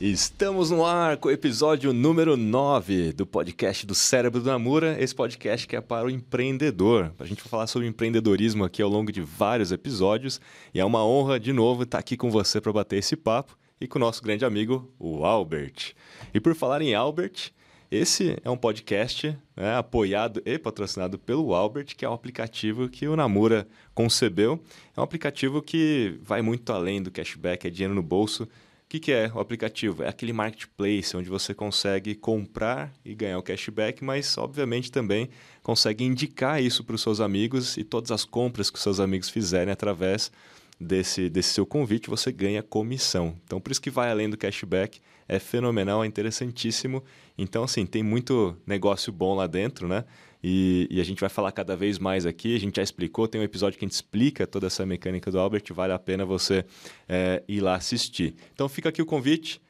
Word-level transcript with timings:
Estamos 0.00 0.70
no 0.70 0.86
ar 0.86 1.16
com 1.16 1.26
o 1.26 1.32
episódio 1.32 1.92
número 1.92 2.36
9 2.36 3.12
do 3.14 3.26
podcast 3.26 3.84
do 3.84 3.96
Cérebro 3.96 4.40
do 4.40 4.46
Namura. 4.46 4.96
Esse 5.02 5.12
podcast 5.12 5.66
que 5.66 5.74
é 5.74 5.80
para 5.80 6.06
o 6.06 6.10
empreendedor. 6.10 7.12
A 7.18 7.24
gente 7.24 7.42
vai 7.42 7.50
falar 7.50 7.66
sobre 7.66 7.88
empreendedorismo 7.88 8.62
aqui 8.62 8.80
ao 8.80 8.88
longo 8.88 9.10
de 9.10 9.20
vários 9.20 9.72
episódios. 9.72 10.40
E 10.72 10.78
é 10.78 10.84
uma 10.84 11.04
honra, 11.04 11.40
de 11.40 11.52
novo, 11.52 11.82
estar 11.82 11.98
aqui 11.98 12.16
com 12.16 12.30
você 12.30 12.60
para 12.60 12.72
bater 12.72 12.98
esse 12.98 13.16
papo 13.16 13.58
e 13.80 13.88
com 13.88 13.98
o 13.98 14.00
nosso 14.00 14.22
grande 14.22 14.44
amigo, 14.44 14.88
o 15.00 15.24
Albert. 15.24 15.94
E 16.32 16.38
por 16.38 16.54
falar 16.54 16.80
em 16.80 16.94
Albert, 16.94 17.50
esse 17.90 18.36
é 18.44 18.48
um 18.48 18.56
podcast 18.56 19.36
né, 19.56 19.74
apoiado 19.74 20.40
e 20.46 20.60
patrocinado 20.60 21.18
pelo 21.18 21.52
Albert, 21.52 21.96
que 21.96 22.04
é 22.04 22.08
um 22.08 22.14
aplicativo 22.14 22.88
que 22.88 23.08
o 23.08 23.16
Namura 23.16 23.66
concebeu. 23.96 24.62
É 24.96 25.00
um 25.00 25.02
aplicativo 25.02 25.60
que 25.60 26.20
vai 26.22 26.40
muito 26.40 26.72
além 26.72 27.02
do 27.02 27.10
cashback, 27.10 27.66
é 27.66 27.70
dinheiro 27.70 27.96
no 27.96 28.02
bolso 28.02 28.48
o 28.88 28.90
que, 28.90 28.98
que, 28.98 29.12
é 29.12 29.30
o 29.34 29.38
aplicativo? 29.38 30.02
É 30.02 30.08
aquele 30.08 30.32
marketplace 30.32 31.14
onde 31.14 31.28
você 31.28 31.52
consegue 31.52 32.14
comprar 32.14 32.90
e 33.04 33.14
ganhar 33.14 33.36
o 33.36 33.42
cashback, 33.42 34.02
mas 34.02 34.38
obviamente 34.38 34.90
também 34.90 35.28
consegue 35.62 36.04
indicar 36.04 36.62
isso 36.62 36.82
para 36.82 36.94
os 36.94 37.02
seus 37.02 37.20
amigos 37.20 37.76
e 37.76 37.84
todas 37.84 38.10
as 38.10 38.24
compras 38.24 38.70
que 38.70 38.78
os 38.78 38.82
seus 38.82 38.98
amigos 38.98 39.28
fizerem 39.28 39.70
através 39.70 40.32
desse, 40.80 41.28
desse 41.28 41.50
seu 41.50 41.66
convite, 41.66 42.08
você 42.08 42.32
ganha 42.32 42.62
comissão. 42.62 43.36
Então, 43.44 43.60
por 43.60 43.70
isso 43.70 43.82
que 43.82 43.90
vai 43.90 44.10
além 44.10 44.30
do 44.30 44.38
cashback, 44.38 45.02
é 45.28 45.38
fenomenal, 45.38 46.02
é 46.02 46.06
interessantíssimo. 46.06 47.04
Então, 47.36 47.64
assim, 47.64 47.84
tem 47.84 48.02
muito 48.02 48.56
negócio 48.66 49.12
bom 49.12 49.34
lá 49.34 49.46
dentro, 49.46 49.86
né? 49.86 50.06
E, 50.42 50.86
e, 50.90 51.00
a 51.00 51.04
gente 51.04 51.20
vai 51.20 51.28
falar 51.28 51.50
cada 51.52 51.76
vez 51.76 51.98
mais 51.98 52.24
aqui. 52.24 52.54
A 52.54 52.60
gente 52.60 52.76
já 52.76 52.82
explicou, 52.82 53.26
tem 53.26 53.40
um 53.40 53.44
episódio 53.44 53.78
que 53.78 53.84
a 53.84 53.88
gente 53.88 53.94
explica 53.94 54.46
toda 54.46 54.66
essa 54.68 54.86
mecânica 54.86 55.30
do 55.30 55.38
Albert, 55.38 55.64
vale 55.70 55.92
a 55.92 55.98
pena 55.98 56.24
você 56.24 56.64
é, 57.08 57.42
ir 57.48 57.60
lá 57.60 57.74
assistir. 57.74 58.34
Então 58.52 58.68
fica 58.68 58.88
aqui 58.88 59.02
o 59.02 59.06
convite. 59.06 59.60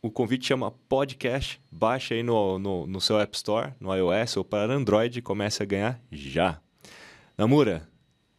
O 0.00 0.10
convite 0.10 0.46
chama 0.46 0.70
Podcast. 0.88 1.60
Baixa 1.70 2.14
aí 2.14 2.22
no, 2.22 2.58
no, 2.58 2.86
no 2.86 3.00
seu 3.00 3.18
App 3.18 3.36
Store, 3.36 3.72
no 3.80 3.94
iOS 3.94 4.36
ou 4.36 4.44
para 4.44 4.72
Android 4.72 5.18
e 5.18 5.22
comece 5.22 5.62
a 5.62 5.66
ganhar 5.66 6.00
já. 6.10 6.60
Namura, 7.36 7.88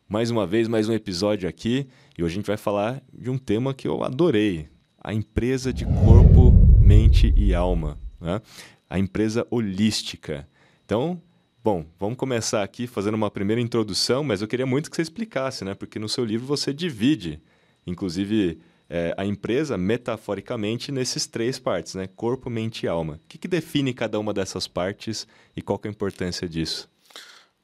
mais 0.08 0.32
uma 0.32 0.48
vez, 0.48 0.68
mais 0.68 0.90
um 0.90 0.94
episódio 0.94 1.48
aqui. 1.48 1.88
E 2.18 2.24
hoje 2.24 2.34
a 2.34 2.36
gente 2.36 2.48
vai 2.48 2.58
falar 2.58 3.04
de 3.14 3.30
um 3.30 3.38
tema 3.38 3.74
que 3.74 3.88
eu 3.88 4.04
adorei: 4.04 4.68
a 5.04 5.14
empresa 5.14 5.72
de 5.72 5.86
corpo, 5.86 6.52
mente 6.82 7.34
e 7.38 7.54
alma. 7.54 7.98
Né? 8.20 8.42
A 8.90 8.98
empresa 8.98 9.46
holística. 9.52 10.48
Então, 10.84 11.22
Bom, 11.62 11.86
vamos 12.00 12.18
começar 12.18 12.64
aqui 12.64 12.88
fazendo 12.88 13.16
uma 13.16 13.30
primeira 13.30 13.62
introdução, 13.62 14.24
mas 14.24 14.42
eu 14.42 14.48
queria 14.48 14.66
muito 14.66 14.90
que 14.90 14.96
você 14.96 15.02
explicasse, 15.02 15.66
né? 15.66 15.76
Porque 15.76 16.00
no 16.00 16.08
seu 16.08 16.24
livro 16.24 16.48
você 16.48 16.74
divide, 16.74 17.42
inclusive, 17.86 18.62
é, 18.90 19.14
a 19.18 19.26
empresa 19.26 19.78
metaforicamente 19.78 20.90
nesses 20.90 21.28
três 21.28 21.60
partes, 21.60 21.96
né? 21.96 22.08
Corpo, 22.16 22.50
mente 22.50 22.86
e 22.86 22.88
alma. 22.88 23.16
O 23.16 23.28
que, 23.28 23.38
que 23.38 23.48
define 23.48 23.94
cada 23.94 24.18
uma 24.18 24.34
dessas 24.34 24.70
partes 24.70 25.28
e 25.54 25.62
qual 25.62 25.78
é 25.84 25.90
a 25.90 25.92
importância 25.92 26.48
disso? 26.48 26.90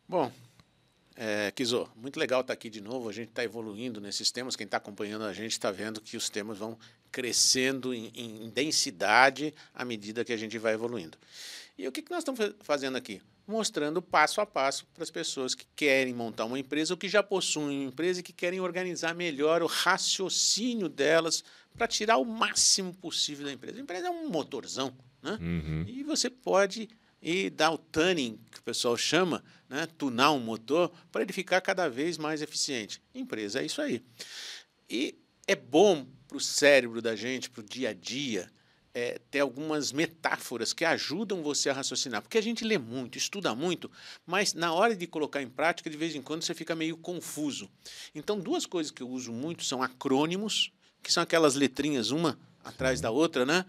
Bom, 0.05 0.29
é, 1.15 1.53
muito 1.95 2.19
legal 2.19 2.41
estar 2.41 2.51
aqui 2.51 2.69
de 2.69 2.81
novo. 2.81 3.07
A 3.07 3.13
gente 3.13 3.29
está 3.29 3.45
evoluindo 3.45 4.01
nesses 4.01 4.29
temas. 4.29 4.57
Quem 4.57 4.65
está 4.65 4.75
acompanhando 4.75 5.23
a 5.23 5.31
gente 5.31 5.53
está 5.53 5.71
vendo 5.71 6.01
que 6.01 6.17
os 6.17 6.29
temas 6.29 6.57
vão 6.57 6.77
crescendo 7.13 7.93
em, 7.93 8.11
em 8.13 8.49
densidade 8.49 9.53
à 9.73 9.85
medida 9.85 10.25
que 10.25 10.33
a 10.33 10.37
gente 10.37 10.57
vai 10.57 10.73
evoluindo. 10.73 11.17
E 11.77 11.87
o 11.87 11.93
que, 11.93 12.01
que 12.01 12.11
nós 12.11 12.19
estamos 12.19 12.53
fazendo 12.59 12.97
aqui? 12.97 13.21
Mostrando 13.47 14.01
passo 14.01 14.41
a 14.41 14.45
passo 14.45 14.87
para 14.93 15.03
as 15.03 15.11
pessoas 15.11 15.53
que 15.53 15.67
querem 15.75 16.13
montar 16.13 16.45
uma 16.45 16.57
empresa 16.57 16.93
ou 16.93 16.97
que 16.97 17.07
já 17.07 17.21
possuem 17.21 17.79
uma 17.79 17.89
empresa 17.89 18.19
e 18.19 18.23
que 18.23 18.33
querem 18.33 18.59
organizar 18.59 19.13
melhor 19.13 19.61
o 19.61 19.67
raciocínio 19.67 20.89
delas 20.89 21.43
para 21.77 21.87
tirar 21.87 22.17
o 22.17 22.25
máximo 22.25 22.93
possível 22.93 23.45
da 23.45 23.53
empresa. 23.53 23.77
A 23.77 23.81
empresa 23.81 24.07
é 24.07 24.09
um 24.09 24.29
motorzão, 24.29 24.95
né? 25.21 25.37
Uhum. 25.39 25.85
E 25.87 26.03
você 26.03 26.29
pode 26.29 26.89
ir 27.21 27.49
dar 27.49 27.71
o 27.71 27.77
tuning, 27.77 28.39
que 28.51 28.59
o 28.59 28.63
pessoal 28.63 28.95
chama, 28.95 29.43
né? 29.67 29.87
tunar 29.97 30.31
um 30.31 30.39
motor, 30.39 30.91
para 31.11 31.23
ele 31.23 31.33
ficar 31.33 31.59
cada 31.59 31.89
vez 31.89 32.17
mais 32.17 32.41
eficiente. 32.41 33.01
Empresa 33.13 33.61
é 33.61 33.65
isso 33.65 33.81
aí. 33.81 34.03
E 34.89 35.17
é 35.47 35.55
bom 35.55 36.05
para 36.27 36.37
o 36.37 36.41
cérebro 36.41 37.01
da 37.01 37.15
gente, 37.15 37.49
para 37.49 37.61
o 37.61 37.63
dia 37.63 37.89
a 37.89 37.93
dia, 37.93 38.49
é, 38.95 39.19
ter 39.29 39.41
algumas 39.41 39.91
metáforas 39.91 40.71
que 40.71 40.85
ajudam 40.85 41.43
você 41.43 41.69
a 41.69 41.73
raciocinar. 41.73 42.21
Porque 42.21 42.37
a 42.37 42.41
gente 42.41 42.63
lê 42.63 42.77
muito, 42.77 43.17
estuda 43.17 43.53
muito, 43.53 43.91
mas 44.25 44.53
na 44.53 44.73
hora 44.73 44.95
de 44.95 45.05
colocar 45.05 45.41
em 45.41 45.49
prática, 45.49 45.89
de 45.89 45.97
vez 45.97 46.15
em 46.15 46.21
quando 46.21 46.43
você 46.43 46.53
fica 46.53 46.73
meio 46.73 46.95
confuso. 46.95 47.69
Então, 48.15 48.39
duas 48.39 48.65
coisas 48.65 48.91
que 48.91 49.03
eu 49.03 49.09
uso 49.09 49.33
muito 49.33 49.65
são 49.65 49.83
acrônimos, 49.83 50.71
que 51.03 51.11
são 51.11 51.21
aquelas 51.21 51.55
letrinhas 51.55 52.09
uma 52.09 52.39
atrás 52.63 53.01
da 53.01 53.11
outra, 53.11 53.45
né? 53.45 53.65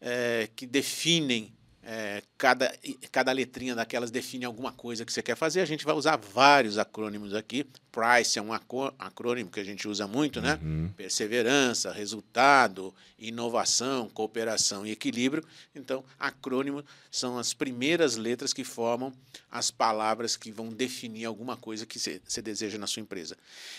É, 0.00 0.48
que 0.56 0.64
definem 0.64 1.52
é, 1.82 2.22
cada, 2.36 2.72
cada 3.10 3.32
letrinha 3.32 3.74
daquelas 3.74 4.10
define 4.10 4.44
alguma 4.44 4.70
coisa 4.70 5.04
que 5.04 5.12
você 5.12 5.22
quer 5.22 5.36
fazer. 5.36 5.60
A 5.60 5.66
gente 5.66 5.84
vai 5.84 5.94
usar 5.94 6.16
vários 6.16 6.76
acrônimos 6.76 7.34
aqui. 7.34 7.66
PRICE 7.90 8.38
é 8.38 8.42
um 8.42 8.52
acrônimo 8.52 9.50
que 9.50 9.60
a 9.60 9.64
gente 9.64 9.88
usa 9.88 10.06
muito, 10.06 10.40
né? 10.42 10.58
Uhum. 10.62 10.92
Perseverança, 10.96 11.90
resultado, 11.90 12.94
inovação, 13.18 14.08
cooperação 14.10 14.86
e 14.86 14.90
equilíbrio. 14.90 15.42
Então, 15.74 16.04
acrônimo 16.18 16.84
são 17.10 17.38
as 17.38 17.54
primeiras 17.54 18.16
letras 18.16 18.52
que 18.52 18.62
formam 18.62 19.12
as 19.50 19.70
palavras 19.70 20.36
que 20.36 20.52
vão 20.52 20.68
definir 20.68 21.24
alguma 21.24 21.56
coisa 21.56 21.86
que 21.86 21.98
você 21.98 22.42
deseja 22.42 22.76
na 22.78 22.86
sua 22.86 23.00
empresa. 23.00 23.36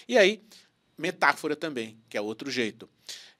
E 0.07 0.17
aí, 0.17 0.41
metáfora 0.97 1.55
também, 1.55 1.97
que 2.09 2.17
é 2.17 2.21
outro 2.21 2.49
jeito. 2.49 2.89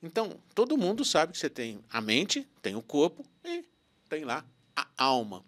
Então, 0.03 0.39
todo 0.55 0.77
mundo 0.77 1.03
sabe 1.03 1.33
que 1.33 1.37
você 1.37 1.49
tem 1.49 1.79
a 1.89 1.99
mente, 1.99 2.47
tem 2.61 2.75
o 2.75 2.81
corpo 2.81 3.25
e 3.43 3.63
tem 4.11 4.25
lá 4.25 4.45
a 4.75 4.85
alma. 4.97 5.45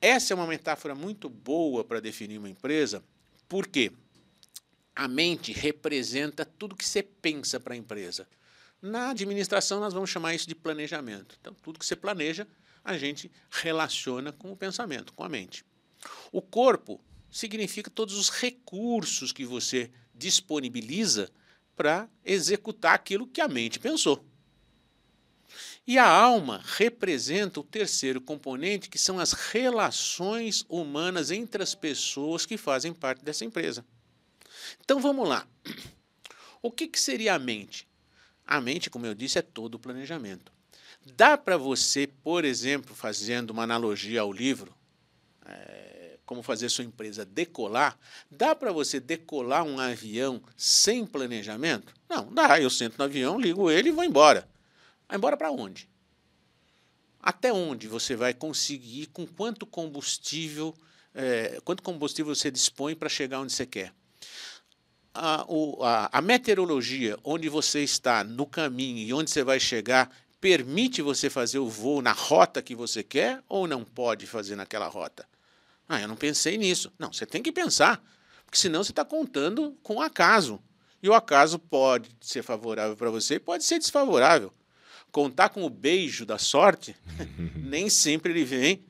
Essa 0.00 0.32
é 0.32 0.34
uma 0.34 0.46
metáfora 0.46 0.94
muito 0.94 1.28
boa 1.28 1.84
para 1.84 2.00
definir 2.00 2.38
uma 2.38 2.48
empresa, 2.48 3.04
porque 3.46 3.92
a 4.96 5.06
mente 5.06 5.52
representa 5.52 6.46
tudo 6.46 6.74
que 6.74 6.86
você 6.86 7.02
pensa 7.02 7.60
para 7.60 7.74
a 7.74 7.76
empresa. 7.76 8.26
Na 8.80 9.10
administração, 9.10 9.78
nós 9.78 9.92
vamos 9.92 10.08
chamar 10.08 10.34
isso 10.34 10.48
de 10.48 10.54
planejamento. 10.54 11.36
Então, 11.38 11.54
tudo 11.62 11.78
que 11.78 11.84
você 11.84 11.94
planeja, 11.94 12.48
a 12.82 12.96
gente 12.96 13.30
relaciona 13.50 14.32
com 14.32 14.50
o 14.50 14.56
pensamento, 14.56 15.12
com 15.12 15.22
a 15.22 15.28
mente. 15.28 15.62
O 16.32 16.40
corpo 16.40 16.98
significa 17.30 17.90
todos 17.90 18.16
os 18.16 18.30
recursos 18.30 19.32
que 19.32 19.44
você 19.44 19.90
disponibiliza 20.14 21.30
para 21.76 22.08
executar 22.24 22.94
aquilo 22.94 23.26
que 23.26 23.40
a 23.40 23.48
mente 23.48 23.78
pensou. 23.78 24.24
E 25.86 25.98
a 25.98 26.08
alma 26.08 26.62
representa 26.64 27.58
o 27.58 27.64
terceiro 27.64 28.20
componente, 28.20 28.88
que 28.88 28.98
são 28.98 29.18
as 29.18 29.32
relações 29.32 30.64
humanas 30.68 31.30
entre 31.30 31.62
as 31.62 31.74
pessoas 31.74 32.46
que 32.46 32.56
fazem 32.56 32.92
parte 32.92 33.24
dessa 33.24 33.44
empresa. 33.44 33.84
Então 34.80 35.00
vamos 35.00 35.28
lá. 35.28 35.46
O 36.62 36.70
que, 36.70 36.86
que 36.86 37.00
seria 37.00 37.34
a 37.34 37.38
mente? 37.38 37.88
A 38.46 38.60
mente, 38.60 38.88
como 38.88 39.06
eu 39.06 39.14
disse, 39.14 39.38
é 39.38 39.42
todo 39.42 39.74
o 39.74 39.78
planejamento. 39.78 40.52
Dá 41.16 41.36
para 41.36 41.56
você, 41.56 42.06
por 42.06 42.44
exemplo, 42.44 42.94
fazendo 42.94 43.50
uma 43.50 43.64
analogia 43.64 44.20
ao 44.20 44.32
livro, 44.32 44.72
é, 45.44 46.18
como 46.24 46.44
fazer 46.44 46.68
sua 46.68 46.84
empresa 46.84 47.24
decolar, 47.24 47.98
dá 48.30 48.54
para 48.54 48.70
você 48.70 49.00
decolar 49.00 49.64
um 49.64 49.80
avião 49.80 50.40
sem 50.56 51.04
planejamento? 51.04 51.92
Não, 52.08 52.32
dá. 52.32 52.60
Eu 52.60 52.70
sento 52.70 52.96
no 52.98 53.04
avião, 53.04 53.40
ligo 53.40 53.68
ele 53.68 53.88
e 53.88 53.92
vou 53.92 54.04
embora. 54.04 54.48
Embora 55.12 55.36
para 55.36 55.50
onde? 55.50 55.88
Até 57.20 57.52
onde 57.52 57.86
você 57.86 58.16
vai 58.16 58.32
conseguir, 58.32 59.06
com 59.08 59.26
quanto 59.26 59.66
combustível, 59.66 60.74
é, 61.14 61.60
quanto 61.64 61.82
combustível 61.82 62.34
você 62.34 62.50
dispõe 62.50 62.96
para 62.96 63.10
chegar 63.10 63.40
onde 63.40 63.52
você 63.52 63.66
quer? 63.66 63.92
A, 65.14 65.44
o, 65.46 65.84
a, 65.84 66.08
a 66.10 66.22
meteorologia, 66.22 67.18
onde 67.22 67.50
você 67.50 67.84
está 67.84 68.24
no 68.24 68.46
caminho 68.46 69.06
e 69.06 69.12
onde 69.12 69.30
você 69.30 69.44
vai 69.44 69.60
chegar, 69.60 70.10
permite 70.40 71.02
você 71.02 71.28
fazer 71.28 71.58
o 71.58 71.68
voo 71.68 72.00
na 72.00 72.12
rota 72.12 72.62
que 72.62 72.74
você 72.74 73.02
quer 73.02 73.42
ou 73.46 73.68
não 73.68 73.84
pode 73.84 74.26
fazer 74.26 74.56
naquela 74.56 74.88
rota? 74.88 75.28
Ah, 75.86 76.00
eu 76.00 76.08
não 76.08 76.16
pensei 76.16 76.56
nisso. 76.56 76.90
Não, 76.98 77.12
você 77.12 77.26
tem 77.26 77.42
que 77.42 77.52
pensar, 77.52 78.02
porque 78.46 78.56
senão 78.56 78.82
você 78.82 78.92
está 78.92 79.04
contando 79.04 79.76
com 79.82 79.96
o 79.96 80.00
acaso. 80.00 80.58
E 81.02 81.08
o 81.08 81.14
acaso 81.14 81.58
pode 81.58 82.16
ser 82.20 82.42
favorável 82.42 82.96
para 82.96 83.10
você 83.10 83.38
pode 83.38 83.64
ser 83.64 83.78
desfavorável 83.78 84.52
contar 85.12 85.50
com 85.50 85.62
o 85.62 85.70
beijo 85.70 86.26
da 86.26 86.38
sorte, 86.38 86.96
nem 87.54 87.88
sempre 87.88 88.32
ele 88.32 88.44
vem 88.44 88.84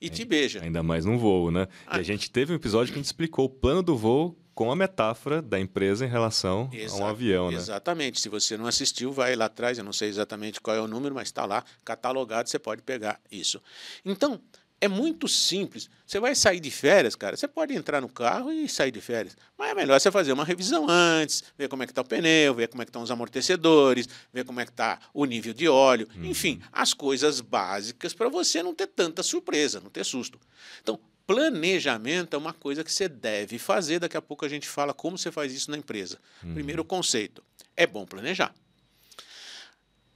e 0.00 0.08
te 0.08 0.24
beija. 0.24 0.62
Ainda 0.62 0.82
mais 0.82 1.04
num 1.04 1.18
voo, 1.18 1.50
né? 1.50 1.68
Ah. 1.86 1.98
E 1.98 2.00
a 2.00 2.02
gente 2.02 2.30
teve 2.30 2.52
um 2.52 2.56
episódio 2.56 2.92
que 2.92 2.98
a 2.98 3.02
gente 3.02 3.06
explicou 3.06 3.44
o 3.44 3.50
plano 3.50 3.82
do 3.82 3.96
voo 3.96 4.36
com 4.54 4.72
a 4.72 4.74
metáfora 4.74 5.42
da 5.42 5.60
empresa 5.60 6.06
em 6.06 6.08
relação 6.08 6.70
a 6.72 6.96
um 6.96 7.06
avião, 7.06 7.50
né? 7.50 7.58
Exatamente. 7.58 8.18
Se 8.22 8.30
você 8.30 8.56
não 8.56 8.66
assistiu, 8.66 9.12
vai 9.12 9.36
lá 9.36 9.44
atrás, 9.44 9.76
eu 9.76 9.84
não 9.84 9.92
sei 9.92 10.08
exatamente 10.08 10.62
qual 10.62 10.74
é 10.74 10.80
o 10.80 10.88
número, 10.88 11.14
mas 11.14 11.28
está 11.28 11.44
lá 11.44 11.62
catalogado, 11.84 12.48
você 12.48 12.58
pode 12.58 12.80
pegar 12.80 13.20
isso. 13.30 13.60
Então, 14.02 14.40
é 14.80 14.88
muito 14.88 15.26
simples. 15.26 15.88
Você 16.06 16.20
vai 16.20 16.34
sair 16.34 16.60
de 16.60 16.70
férias, 16.70 17.16
cara, 17.16 17.36
você 17.36 17.48
pode 17.48 17.74
entrar 17.74 18.00
no 18.00 18.08
carro 18.08 18.52
e 18.52 18.68
sair 18.68 18.90
de 18.90 19.00
férias. 19.00 19.36
Mas 19.56 19.70
é 19.70 19.74
melhor 19.74 19.98
você 19.98 20.10
fazer 20.10 20.32
uma 20.32 20.44
revisão 20.44 20.86
antes, 20.88 21.42
ver 21.56 21.68
como 21.68 21.82
é 21.82 21.86
que 21.86 21.92
está 21.92 22.02
o 22.02 22.04
pneu, 22.04 22.54
ver 22.54 22.68
como 22.68 22.82
é 22.82 22.84
que 22.84 22.90
estão 22.90 23.02
os 23.02 23.10
amortecedores, 23.10 24.08
ver 24.32 24.44
como 24.44 24.60
é 24.60 24.64
que 24.64 24.70
está 24.70 25.00
o 25.14 25.24
nível 25.24 25.54
de 25.54 25.68
óleo. 25.68 26.06
Uhum. 26.14 26.26
Enfim, 26.26 26.60
as 26.72 26.92
coisas 26.92 27.40
básicas 27.40 28.12
para 28.12 28.28
você 28.28 28.62
não 28.62 28.74
ter 28.74 28.86
tanta 28.86 29.22
surpresa, 29.22 29.80
não 29.80 29.90
ter 29.90 30.04
susto. 30.04 30.38
Então, 30.82 31.00
planejamento 31.26 32.34
é 32.34 32.38
uma 32.38 32.52
coisa 32.52 32.84
que 32.84 32.92
você 32.92 33.08
deve 33.08 33.58
fazer. 33.58 33.98
Daqui 33.98 34.16
a 34.16 34.22
pouco 34.22 34.44
a 34.44 34.48
gente 34.48 34.68
fala 34.68 34.94
como 34.94 35.18
você 35.18 35.32
faz 35.32 35.52
isso 35.52 35.70
na 35.70 35.78
empresa. 35.78 36.18
Uhum. 36.42 36.54
Primeiro 36.54 36.84
conceito, 36.84 37.42
é 37.76 37.86
bom 37.86 38.04
planejar. 38.04 38.54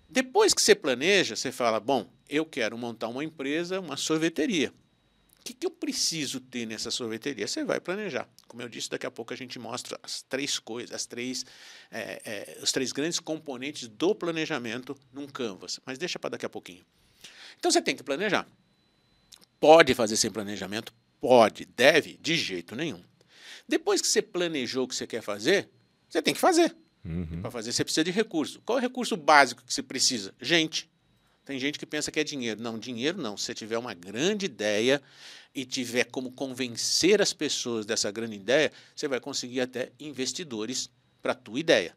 Depois 0.09 0.53
que 0.53 0.61
você 0.61 0.75
planeja, 0.75 1.37
você 1.37 1.51
fala: 1.53 1.81
bom, 1.81 2.07
eu 2.31 2.47
quero 2.47 2.79
montar 2.79 3.09
uma 3.09 3.25
empresa, 3.25 3.81
uma 3.81 3.97
sorveteria. 3.97 4.73
O 5.41 5.43
que, 5.43 5.55
que, 5.55 5.67
eu 5.67 5.71
preciso 5.71 6.39
ter 6.39 6.67
nessa 6.67 6.91
sorveteria? 6.91 7.49
Você 7.49 7.65
vai 7.65 7.81
planejar. 7.81 8.29
Como 8.47 8.63
eu 8.63 8.69
disse, 8.69 8.91
daqui 8.91 9.07
a 9.07 9.11
pouco 9.11 9.33
a 9.33 9.37
gente 9.37 9.59
mostra 9.59 9.99
as 10.03 10.23
três 10.23 10.59
coisas, 10.59 10.95
as 10.95 11.07
três, 11.07 11.47
é, 11.91 12.23
é, 12.25 12.59
os 12.63 12.71
três 12.71 12.93
grandes 12.93 13.19
componentes 13.19 13.89
do 13.89 14.15
planejamento 14.15 14.95
num 15.13 15.27
canvas. 15.27 15.81
Mas 15.85 15.97
deixa 15.97 16.19
para 16.19 16.31
daqui 16.31 16.45
a 16.45 16.49
pouquinho. 16.49 16.85
Então 17.59 17.71
você 17.71 17.81
tem 17.81 17.97
que 17.97 18.03
planejar. 18.03 18.47
Pode 19.59 19.95
fazer 19.95 20.17
sem 20.17 20.31
planejamento? 20.31 20.93
Pode. 21.21 21.65
Deve? 21.65 22.19
De 22.21 22.37
jeito 22.37 22.77
nenhum. 22.77 23.03
Depois 23.67 24.03
que 24.03 24.09
você 24.09 24.21
planejou 24.21 24.85
o 24.85 24.89
que 24.89 24.95
você 24.95 25.07
quer 25.07 25.23
fazer, 25.23 25.71
você 26.09 26.21
tem 26.21 26.35
que 26.35 26.41
fazer. 26.41 26.77
Uhum. 27.05 27.41
Para 27.41 27.51
fazer, 27.51 27.73
você 27.73 27.85
precisa 27.85 28.05
de 28.05 28.11
recurso. 28.11 28.61
Qual 28.65 28.79
é 28.79 28.81
o 28.81 28.83
recurso 28.83 29.17
básico 29.17 29.63
que 29.65 29.73
você 29.73 29.83
precisa? 29.83 30.35
Gente. 30.41 30.90
Tem 31.51 31.59
gente 31.59 31.81
que 31.81 31.85
pensa 31.85 32.13
que 32.13 32.21
é 32.21 32.23
dinheiro. 32.23 32.63
Não, 32.63 32.79
dinheiro 32.79 33.21
não. 33.21 33.37
Se 33.37 33.47
você 33.47 33.55
tiver 33.55 33.77
uma 33.77 33.93
grande 33.93 34.47
ideia 34.47 35.03
e 35.53 35.65
tiver 35.65 36.05
como 36.05 36.31
convencer 36.31 37.21
as 37.21 37.33
pessoas 37.33 37.85
dessa 37.85 38.09
grande 38.13 38.37
ideia, 38.37 38.71
você 38.95 39.09
vai 39.09 39.19
conseguir 39.19 39.61
até 39.61 39.91
investidores 39.99 40.89
para 41.21 41.33
a 41.33 41.35
tua 41.35 41.59
ideia. 41.59 41.97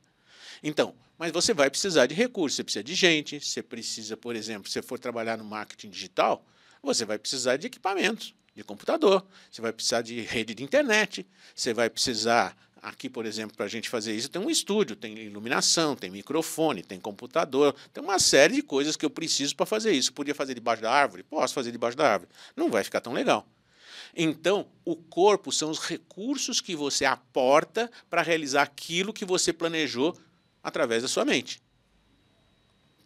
Então, 0.63 0.95
mas 1.19 1.31
você 1.31 1.53
vai 1.53 1.69
precisar 1.69 2.07
de 2.07 2.15
recursos, 2.15 2.55
você 2.55 2.63
precisa 2.63 2.83
de 2.83 2.95
gente, 2.95 3.39
você 3.39 3.61
precisa, 3.61 4.17
por 4.17 4.35
exemplo, 4.35 4.67
se 4.67 4.73
você 4.73 4.81
for 4.81 4.97
trabalhar 4.97 5.37
no 5.37 5.43
marketing 5.43 5.91
digital, 5.91 6.43
você 6.81 7.05
vai 7.05 7.19
precisar 7.19 7.57
de 7.57 7.67
equipamentos, 7.67 8.33
de 8.55 8.63
computador, 8.63 9.23
você 9.51 9.61
vai 9.61 9.71
precisar 9.71 10.01
de 10.01 10.19
rede 10.21 10.55
de 10.55 10.63
internet, 10.63 11.27
você 11.53 11.75
vai 11.75 11.91
precisar 11.91 12.57
Aqui, 12.83 13.09
por 13.09 13.25
exemplo, 13.25 13.55
para 13.55 13.65
a 13.65 13.69
gente 13.69 13.89
fazer 13.89 14.13
isso, 14.13 14.27
tem 14.27 14.41
um 14.41 14.49
estúdio, 14.49 14.93
tem 14.97 15.17
iluminação, 15.17 15.95
tem 15.95 16.11
microfone, 16.11 16.83
tem 16.83 16.99
computador, 16.99 17.73
tem 17.93 18.03
uma 18.03 18.19
série 18.19 18.55
de 18.55 18.61
coisas 18.61 18.97
que 18.97 19.05
eu 19.05 19.09
preciso 19.09 19.55
para 19.55 19.65
fazer 19.65 19.93
isso. 19.93 20.11
Podia 20.11 20.35
fazer 20.35 20.53
debaixo 20.53 20.81
da 20.81 20.91
árvore? 20.91 21.23
Posso 21.23 21.53
fazer 21.53 21.71
debaixo 21.71 21.95
da 21.95 22.11
árvore. 22.11 22.29
Não 22.57 22.69
vai 22.69 22.83
ficar 22.83 22.99
tão 22.99 23.13
legal. 23.13 23.47
Então, 24.13 24.67
o 24.83 24.97
corpo 24.97 25.49
são 25.49 25.69
os 25.69 25.79
recursos 25.79 26.59
que 26.59 26.75
você 26.75 27.05
aporta 27.05 27.89
para 28.09 28.21
realizar 28.21 28.63
aquilo 28.63 29.13
que 29.13 29.23
você 29.23 29.53
planejou 29.53 30.19
através 30.61 31.03
da 31.03 31.07
sua 31.07 31.23
mente. 31.23 31.61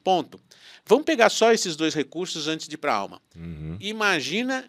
Ponto. 0.03 0.41
Vamos 0.87 1.05
pegar 1.05 1.29
só 1.29 1.51
esses 1.51 1.75
dois 1.75 1.93
recursos 1.93 2.47
antes 2.47 2.67
de 2.67 2.73
ir 2.73 2.77
para 2.77 2.93
a 2.93 2.97
alma. 2.97 3.21
Uhum. 3.35 3.77
Imagina 3.79 4.67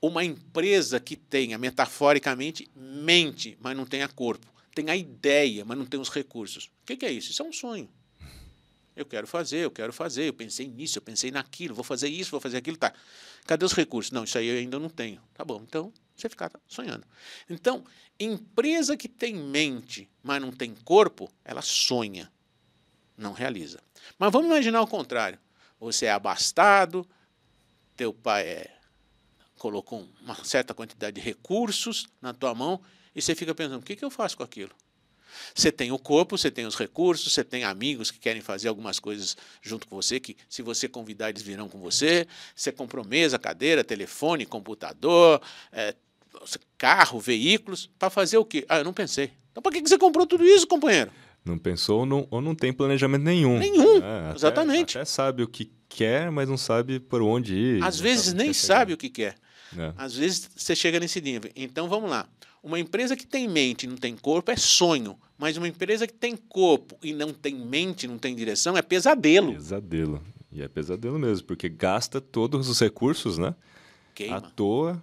uma 0.00 0.24
empresa 0.24 1.00
que 1.00 1.16
tenha, 1.16 1.58
metaforicamente, 1.58 2.70
mente, 2.74 3.56
mas 3.60 3.76
não 3.76 3.84
tenha 3.84 4.08
corpo. 4.08 4.46
Tem 4.74 4.90
a 4.90 4.96
ideia, 4.96 5.64
mas 5.64 5.76
não 5.76 5.84
tem 5.84 5.98
os 5.98 6.08
recursos. 6.08 6.66
O 6.82 6.86
que, 6.86 6.96
que 6.96 7.06
é 7.06 7.10
isso? 7.10 7.30
Isso 7.30 7.42
é 7.42 7.44
um 7.44 7.52
sonho. 7.52 7.88
Eu 8.94 9.06
quero 9.06 9.26
fazer, 9.26 9.58
eu 9.58 9.70
quero 9.70 9.92
fazer, 9.92 10.24
eu 10.24 10.32
pensei 10.32 10.66
nisso, 10.66 10.98
eu 10.98 11.02
pensei 11.02 11.30
naquilo, 11.30 11.74
vou 11.74 11.84
fazer 11.84 12.08
isso, 12.08 12.32
vou 12.32 12.40
fazer 12.40 12.56
aquilo, 12.56 12.76
tá. 12.76 12.92
Cadê 13.46 13.64
os 13.64 13.72
recursos? 13.72 14.10
Não, 14.10 14.24
isso 14.24 14.36
aí 14.36 14.46
eu 14.48 14.58
ainda 14.58 14.78
não 14.78 14.88
tenho. 14.88 15.20
Tá 15.34 15.44
bom, 15.44 15.62
então 15.66 15.92
você 16.16 16.28
fica 16.28 16.50
sonhando. 16.66 17.06
Então, 17.48 17.84
empresa 18.18 18.96
que 18.96 19.08
tem 19.08 19.34
mente, 19.34 20.08
mas 20.22 20.42
não 20.42 20.50
tem 20.50 20.74
corpo, 20.84 21.32
ela 21.44 21.62
sonha, 21.62 22.30
não 23.16 23.32
realiza. 23.32 23.80
Mas 24.18 24.32
vamos 24.32 24.48
imaginar 24.48 24.82
o 24.82 24.86
contrário. 24.86 25.38
Você 25.78 26.06
é 26.06 26.10
abastado, 26.10 27.08
teu 27.96 28.12
pai 28.12 28.48
é 28.48 28.77
colocou 29.58 30.08
uma 30.22 30.34
certa 30.44 30.72
quantidade 30.72 31.20
de 31.20 31.20
recursos 31.20 32.06
na 32.22 32.32
tua 32.32 32.54
mão 32.54 32.80
e 33.14 33.20
você 33.20 33.34
fica 33.34 33.54
pensando: 33.54 33.80
o 33.80 33.84
que, 33.84 33.96
que 33.96 34.04
eu 34.04 34.10
faço 34.10 34.36
com 34.36 34.42
aquilo? 34.42 34.70
Você 35.54 35.70
tem 35.70 35.92
o 35.92 35.98
corpo, 35.98 36.38
você 36.38 36.50
tem 36.50 36.66
os 36.66 36.76
recursos, 36.76 37.32
você 37.32 37.44
tem 37.44 37.64
amigos 37.64 38.10
que 38.10 38.18
querem 38.18 38.40
fazer 38.40 38.68
algumas 38.68 38.98
coisas 38.98 39.36
junto 39.60 39.86
com 39.86 39.96
você, 39.96 40.18
que 40.18 40.36
se 40.48 40.62
você 40.62 40.88
convidar, 40.88 41.30
eles 41.30 41.42
virão 41.42 41.68
com 41.68 41.78
você. 41.78 42.26
Você 42.54 42.72
comprou 42.72 43.04
mesa, 43.04 43.38
cadeira, 43.38 43.84
telefone, 43.84 44.46
computador, 44.46 45.40
é, 45.70 45.94
carro, 46.76 47.20
veículos, 47.20 47.90
para 47.98 48.10
fazer 48.10 48.38
o 48.38 48.44
quê? 48.44 48.64
Ah, 48.68 48.78
eu 48.78 48.84
não 48.84 48.92
pensei. 48.92 49.32
Então, 49.50 49.62
para 49.62 49.72
que 49.72 49.86
você 49.86 49.98
comprou 49.98 50.26
tudo 50.26 50.44
isso, 50.44 50.66
companheiro? 50.66 51.10
Não 51.44 51.58
pensou 51.58 52.00
ou 52.00 52.06
não, 52.06 52.26
ou 52.30 52.40
não 52.40 52.54
tem 52.54 52.72
planejamento 52.72 53.22
nenhum. 53.22 53.58
Nenhum, 53.58 53.96
é, 53.96 54.34
exatamente. 54.34 54.98
Até 54.98 55.04
sabe 55.04 55.42
o 55.42 55.48
que 55.48 55.70
quer, 55.88 56.30
mas 56.30 56.48
não 56.48 56.58
sabe 56.58 57.00
por 57.00 57.22
onde 57.22 57.54
ir. 57.54 57.82
Às 57.82 57.98
vezes 57.98 58.32
nem 58.32 58.52
sabe 58.52 58.92
o 58.92 58.96
que 58.96 59.08
quer. 59.08 59.34
É. 59.76 59.92
Às 59.96 60.14
vezes 60.14 60.50
você 60.54 60.74
chega 60.74 61.00
nesse 61.00 61.20
nível. 61.20 61.50
Então 61.54 61.88
vamos 61.88 62.10
lá. 62.10 62.28
Uma 62.62 62.78
empresa 62.78 63.16
que 63.16 63.26
tem 63.26 63.48
mente 63.48 63.84
e 63.84 63.86
não 63.86 63.96
tem 63.96 64.16
corpo 64.16 64.50
é 64.50 64.56
sonho, 64.56 65.18
mas 65.36 65.56
uma 65.56 65.68
empresa 65.68 66.06
que 66.06 66.12
tem 66.12 66.36
corpo 66.36 66.98
e 67.02 67.12
não 67.12 67.32
tem 67.32 67.54
mente, 67.54 68.06
não 68.08 68.18
tem 68.18 68.34
direção 68.34 68.76
é 68.76 68.82
pesadelo. 68.82 69.52
Pesadelo. 69.52 70.22
E 70.50 70.62
é 70.62 70.68
pesadelo 70.68 71.18
mesmo, 71.18 71.46
porque 71.46 71.68
gasta 71.68 72.20
todos 72.20 72.68
os 72.68 72.80
recursos, 72.80 73.38
né? 73.38 73.54
Queima. 74.14 74.38
À 74.38 74.40
toa 74.40 75.02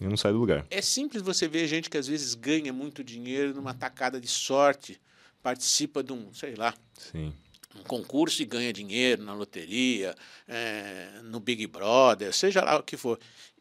e 0.00 0.04
não 0.04 0.16
sai 0.16 0.32
do 0.32 0.38
lugar. 0.38 0.66
É 0.70 0.80
simples 0.80 1.22
você 1.22 1.48
ver 1.48 1.66
gente 1.66 1.90
que 1.90 1.98
às 1.98 2.06
vezes 2.06 2.34
ganha 2.34 2.72
muito 2.72 3.02
dinheiro 3.02 3.54
numa 3.54 3.74
tacada 3.74 4.20
de 4.20 4.28
sorte, 4.28 5.00
participa 5.42 6.02
de 6.02 6.12
um, 6.12 6.32
sei 6.32 6.54
lá, 6.54 6.74
Sim 6.98 7.32
um 7.78 7.82
concurso 7.82 8.42
e 8.42 8.46
ganha 8.46 8.72
dinheiro 8.72 9.22
na 9.22 9.34
loteria, 9.34 10.14
é, 10.48 11.20
no 11.24 11.40
Big 11.40 11.66
Brother, 11.66 12.32
seja 12.32 12.62
lá 12.62 12.76
o 12.78 12.82
que 12.82 12.96
for. 12.96 13.18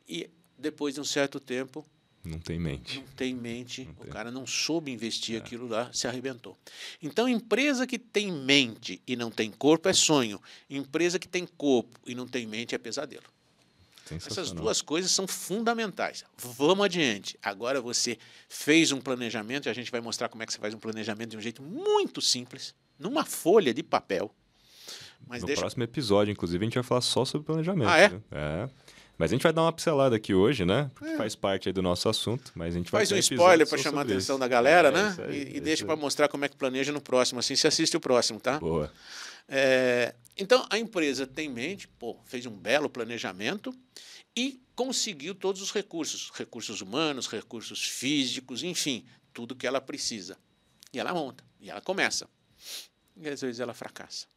E 0.08 0.30
depois 0.58 0.96
de 0.96 1.02
um 1.02 1.06
certo 1.06 1.40
tempo. 1.40 1.86
Não 2.24 2.40
tem 2.40 2.60
mente. 2.60 3.00
Não 3.00 3.08
tem 3.16 3.36
mente. 3.36 3.86
Não 3.86 3.92
o 3.92 3.96
tem. 3.96 4.12
cara 4.12 4.32
não 4.32 4.48
soube 4.48 4.92
investir 4.92 5.36
é. 5.36 5.38
aquilo 5.38 5.68
lá, 5.68 5.92
se 5.94 6.08
arrebentou. 6.08 6.58
Então, 7.02 7.30
empresa 7.30 7.86
que 7.86 8.00
tem 8.00 8.32
mente 8.32 9.00
e 9.06 9.16
não 9.16 9.30
tem 9.30 9.52
corpo 9.52 9.88
é 9.88 9.94
sonho. 9.94 10.42
Empresa 10.68 11.20
que 11.20 11.28
tem 11.28 11.46
corpo 11.46 12.00
e 12.06 12.16
não 12.16 12.28
tem 12.28 12.48
mente 12.48 12.74
é 12.74 12.78
pesadelo. 12.78 13.36
Essas 14.12 14.52
duas 14.52 14.82
coisas 14.82 15.12
são 15.12 15.28
fundamentais. 15.28 16.24
Vamos 16.38 16.86
adiante. 16.86 17.38
Agora 17.42 17.82
você 17.82 18.18
fez 18.48 18.92
um 18.92 19.02
planejamento 19.02 19.68
e 19.68 19.70
a 19.70 19.74
gente 19.74 19.92
vai 19.92 20.00
mostrar 20.00 20.30
como 20.30 20.44
é 20.44 20.46
que 20.46 20.54
você 20.54 20.60
faz 20.60 20.74
um 20.74 20.80
planejamento 20.80 21.32
de 21.32 21.38
um 21.38 21.42
jeito 21.42 21.64
muito 21.64 22.22
simples, 22.22 22.76
numa 23.00 23.26
folha 23.26 23.74
de 23.74 23.82
papel. 23.82 24.34
Mas 25.28 25.42
no 25.42 25.48
deixa... 25.48 25.62
próximo 25.62 25.84
episódio, 25.84 26.32
inclusive, 26.32 26.64
a 26.64 26.66
gente 26.68 26.76
vai 26.76 26.84
falar 26.84 27.02
só 27.02 27.26
sobre 27.26 27.48
planejamento. 27.48 27.90
Ah, 27.90 28.00
é? 28.00 28.22
É. 28.32 28.70
Mas 29.18 29.32
a 29.32 29.36
gente 29.36 29.44
vai 29.44 29.54
dar 29.54 29.62
uma 29.62 29.72
pincelada 29.72 30.16
aqui 30.16 30.34
hoje, 30.34 30.66
né? 30.66 30.92
Porque 30.94 31.14
é. 31.14 31.18
faz 31.18 31.36
parte 31.36 31.70
aí 31.70 31.74
do 31.74 31.82
nosso 31.82 32.10
assunto, 32.10 32.52
mas 32.54 32.76
a 32.76 32.78
gente 32.78 32.92
faz 32.92 33.12
um 33.12 33.18
spoiler 33.18 33.68
para 33.68 33.78
chamar 33.78 34.02
a 34.02 34.04
atenção 34.04 34.36
isso. 34.36 34.40
da 34.40 34.48
galera, 34.48 34.90
é, 34.90 34.92
né? 34.92 35.16
Aí, 35.28 35.44
e, 35.54 35.58
e 35.58 35.60
deixa 35.62 35.86
para 35.86 35.96
mostrar 35.96 36.28
como 36.28 36.44
é 36.44 36.50
que 36.50 36.58
planeja 36.58 36.92
no 36.92 37.02
próximo, 37.02 37.40
assim 37.40 37.56
se 37.56 37.66
assiste 37.66 37.96
o 37.96 38.00
próximo, 38.00 38.40
tá? 38.40 38.60
Boa. 38.60 38.92
É, 39.48 40.14
então 40.38 40.66
a 40.70 40.78
empresa 40.78 41.26
tem 41.26 41.48
em 41.48 41.54
mente, 41.54 41.88
pô, 41.88 42.18
fez 42.26 42.46
um 42.46 42.52
belo 42.52 42.90
planejamento 42.90 43.74
e 44.36 44.62
conseguiu 44.76 45.34
todos 45.34 45.62
os 45.62 45.72
recursos, 45.72 46.32
recursos 46.34 46.82
humanos, 46.82 47.28
recursos 47.28 47.88
físicos, 47.88 48.64
enfim, 48.64 49.06
tudo 49.34 49.56
que 49.56 49.66
ela 49.66 49.80
precisa. 49.80 50.38
E 50.92 51.00
ela 51.00 51.14
monta, 51.14 51.44
e 51.60 51.70
ela 51.70 51.82
começa. 51.82 52.28
E 53.16 53.30
às 53.30 53.42
vezes 53.42 53.60
ela 53.60 53.74
fracassa. 53.74 54.28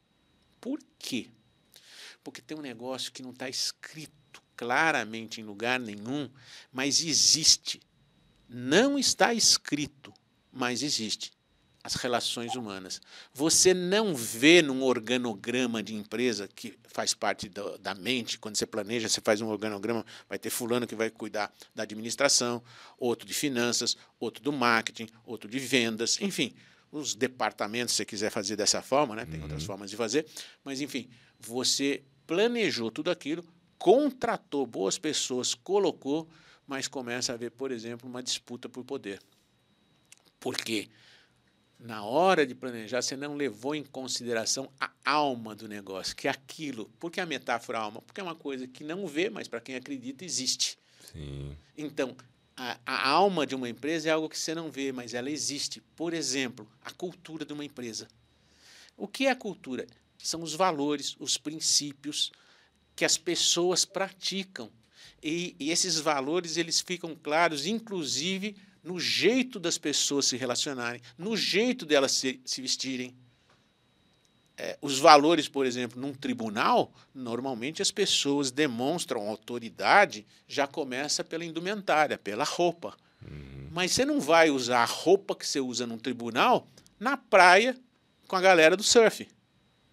Por 0.61 0.79
quê? 0.99 1.29
Porque 2.23 2.41
tem 2.41 2.57
um 2.57 2.63
negócio 2.63 3.13
que 3.13 3.23
não 3.23 3.31
está 3.31 3.49
escrito 3.49 4.43
claramente 4.59 5.41
em 5.41 5.45
lugar 5.45 5.79
nenhum, 5.79 6.29
mas 6.73 7.03
existe. 7.03 7.81
Não 8.49 8.99
está 8.99 9.33
escrito, 9.33 10.13
mas 10.53 10.83
existe. 10.83 11.31
As 11.85 11.95
relações 11.95 12.57
humanas. 12.57 13.01
Você 13.33 13.73
não 13.73 14.15
vê 14.15 14.61
num 14.61 14.83
organograma 14.83 15.81
de 15.81 15.95
empresa 15.95 16.49
que 16.49 16.77
faz 16.89 17.15
parte 17.15 17.49
do, 17.49 17.79
da 17.79 17.95
mente, 17.95 18.37
quando 18.37 18.57
você 18.57 18.67
planeja, 18.67 19.09
você 19.09 19.21
faz 19.21 19.41
um 19.41 19.47
organograma, 19.47 20.05
vai 20.29 20.39
ter 20.39 20.51
fulano 20.51 20.89
que 20.89 20.97
vai 20.97 21.09
cuidar 21.09 21.55
da 21.73 21.85
administração, 21.85 22.63
outro 22.99 23.27
de 23.27 23.33
finanças, 23.33 23.97
outro 24.19 24.43
do 24.43 24.53
marketing, 24.53 25.07
outro 25.25 25.49
de 25.49 25.59
vendas, 25.61 26.21
enfim, 26.21 26.53
os 26.91 27.15
departamentos, 27.15 27.95
se 27.95 27.99
você 27.99 28.05
quiser 28.05 28.31
fazer 28.31 28.57
dessa 28.57 28.83
forma, 28.83 29.15
né? 29.15 29.25
tem 29.25 29.37
uhum. 29.37 29.45
outras 29.45 29.63
formas 29.63 29.89
de 29.89 29.97
fazer, 29.97 30.27
mas 30.65 30.81
enfim, 30.81 31.09
você 31.39 32.03
planejou 32.27 32.91
tudo 32.91 33.11
aquilo, 33.11 33.45
contratou 33.79 34.67
boas 34.67 34.99
pessoas, 34.99 35.55
colocou, 35.55 36.29
mas 36.67 36.89
começa 36.89 37.33
a 37.33 37.35
haver, 37.35 37.51
por 37.51 37.71
exemplo, 37.71 38.09
uma 38.09 38.23
disputa 38.23 38.69
por 38.69 38.85
poder. 38.85 39.21
Por 40.41 40.57
quê? 40.57 40.89
na 41.79 42.05
hora 42.05 42.45
de 42.45 42.55
planejar, 42.55 43.03
você 43.03 43.17
não 43.17 43.37
levou 43.37 43.75
em 43.75 43.85
consideração 43.85 44.69
a 44.81 44.91
alma 45.05 45.55
do 45.55 45.69
negócio, 45.69 46.15
que 46.17 46.27
é 46.27 46.31
aquilo. 46.31 46.91
Por 46.99 47.11
que 47.11 47.21
a 47.21 47.27
metáfora 47.27 47.79
alma? 47.79 48.03
Porque 48.03 48.21
é 48.21 48.25
uma 48.25 48.35
coisa 48.35 48.67
que 48.67 48.83
não 48.83 49.07
vê, 49.07 49.31
mas 49.31 49.47
para 49.47 49.61
quem 49.61 49.77
acredita 49.77 50.25
existe. 50.25 50.77
Sim. 51.13 51.57
Então, 51.77 52.17
a, 52.57 52.79
a, 52.85 53.09
alma 53.09 53.47
de 53.47 53.55
uma 53.55 53.69
empresa 53.69 54.09
é 54.09 54.13
algo 54.13 54.29
que 54.29 54.37
você 54.37 54.55
não 54.55 54.71
vê, 54.71 54.91
mas 54.91 55.15
ela 55.15 55.31
existe. 55.31 55.81
Por 55.95 56.13
exemplo, 56.13 56.69
a 56.85 56.91
cultura 56.91 57.45
de 57.45 57.53
uma 57.53 57.65
empresa. 57.65 58.09
O 58.97 59.07
que 59.07 59.27
é 59.27 59.31
a 59.31 59.37
cultura? 59.37 59.87
São 60.19 60.43
os 60.43 60.55
valores, 60.55 61.15
os 61.21 61.39
princípios 61.39 62.33
que 62.99 63.05
as 63.05 63.17
pessoas 63.17 63.85
praticam. 63.85 64.69
E, 65.23 65.55
e 65.61 65.71
esses 65.71 66.01
valores 66.01 66.57
eles 66.57 66.81
ficam 66.81 67.15
claros, 67.15 67.65
inclusive 67.65 68.57
no 68.83 68.99
jeito 68.99 69.61
das 69.61 69.79
pessoas 69.79 70.27
se 70.27 70.37
relacionarem, 70.37 71.01
no 71.17 71.37
jeito 71.37 71.87
delas 71.87 72.11
se, 72.11 72.41
se 72.45 72.61
vestirem. 72.61 73.15
É, 74.57 74.77
os 74.83 74.99
valores, 74.99 75.47
por 75.47 75.65
exemplo, 75.65 76.01
num 76.01 76.13
tribunal, 76.13 76.93
normalmente 77.15 77.81
as 77.81 77.93
pessoas 77.93 78.51
demonstram 78.51 79.29
autoridade, 79.29 80.27
já 80.49 80.67
começa 80.67 81.23
pela 81.23 81.45
indumentária, 81.45 82.19
pela 82.19 82.43
roupa. 82.43 82.97
Uhum. 83.23 83.69
Mas 83.71 83.93
você 83.93 84.05
não 84.05 84.21
vai 84.21 84.51
usar 84.51 84.83
a 84.83 84.85
roupa 84.85 85.37
que 85.37 85.47
você 85.47 85.61
usa 85.61 85.87
num 85.87 85.99
tribunal 85.99 86.67
na 86.99 87.17
praia 87.17 87.79
com 88.27 88.35
a 88.35 88.41
galera 88.41 88.77
do 88.77 88.83
surf 88.83 89.29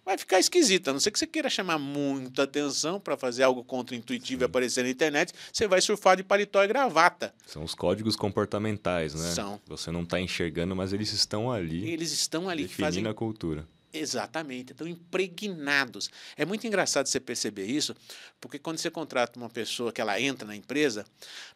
vai 0.06 0.16
ficar 0.16 0.38
esquisita. 0.38 0.90
A 0.90 0.92
não 0.92 1.00
ser 1.00 1.10
que 1.10 1.18
você 1.18 1.26
queira 1.26 1.50
chamar 1.50 1.78
muita 1.78 2.44
atenção 2.44 3.00
para 3.00 3.16
fazer 3.16 3.42
algo 3.42 3.64
contra-intuitivo 3.64 4.42
e 4.42 4.44
aparecer 4.44 4.84
na 4.84 4.90
internet, 4.90 5.32
você 5.52 5.66
vai 5.66 5.80
surfar 5.80 6.16
de 6.16 6.22
paletó 6.22 6.62
e 6.62 6.68
gravata. 6.68 7.34
São 7.44 7.64
os 7.64 7.74
códigos 7.74 8.14
comportamentais, 8.14 9.14
né? 9.14 9.32
São. 9.32 9.60
Você 9.66 9.90
não 9.90 10.04
está 10.04 10.20
enxergando, 10.20 10.76
mas 10.76 10.92
eles 10.92 11.12
estão 11.12 11.50
ali. 11.50 11.90
Eles 11.90 12.12
estão 12.12 12.48
ali. 12.48 12.62
Definindo 12.62 12.86
fazem... 12.86 13.06
a 13.08 13.14
cultura. 13.14 13.66
Exatamente, 13.92 14.72
estão 14.72 14.86
impregnados. 14.86 16.10
É 16.36 16.44
muito 16.44 16.66
engraçado 16.66 17.06
você 17.06 17.18
perceber 17.18 17.64
isso, 17.64 17.96
porque 18.40 18.58
quando 18.58 18.78
você 18.78 18.90
contrata 18.90 19.38
uma 19.38 19.48
pessoa 19.48 19.90
que 19.90 20.00
ela 20.00 20.20
entra 20.20 20.46
na 20.46 20.54
empresa, 20.54 21.04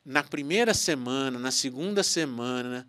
na 0.04 0.22
primeira 0.22 0.72
semana, 0.72 1.38
na 1.38 1.50
segunda 1.50 2.02
semana, 2.02 2.88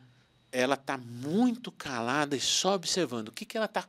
ela 0.53 0.75
está 0.75 0.97
muito 0.97 1.69
calada 1.71 2.35
e 2.35 2.39
só 2.39 2.75
observando 2.75 3.27
o 3.27 3.31
que, 3.31 3.45
que 3.45 3.57
ela 3.57 3.65
está 3.65 3.85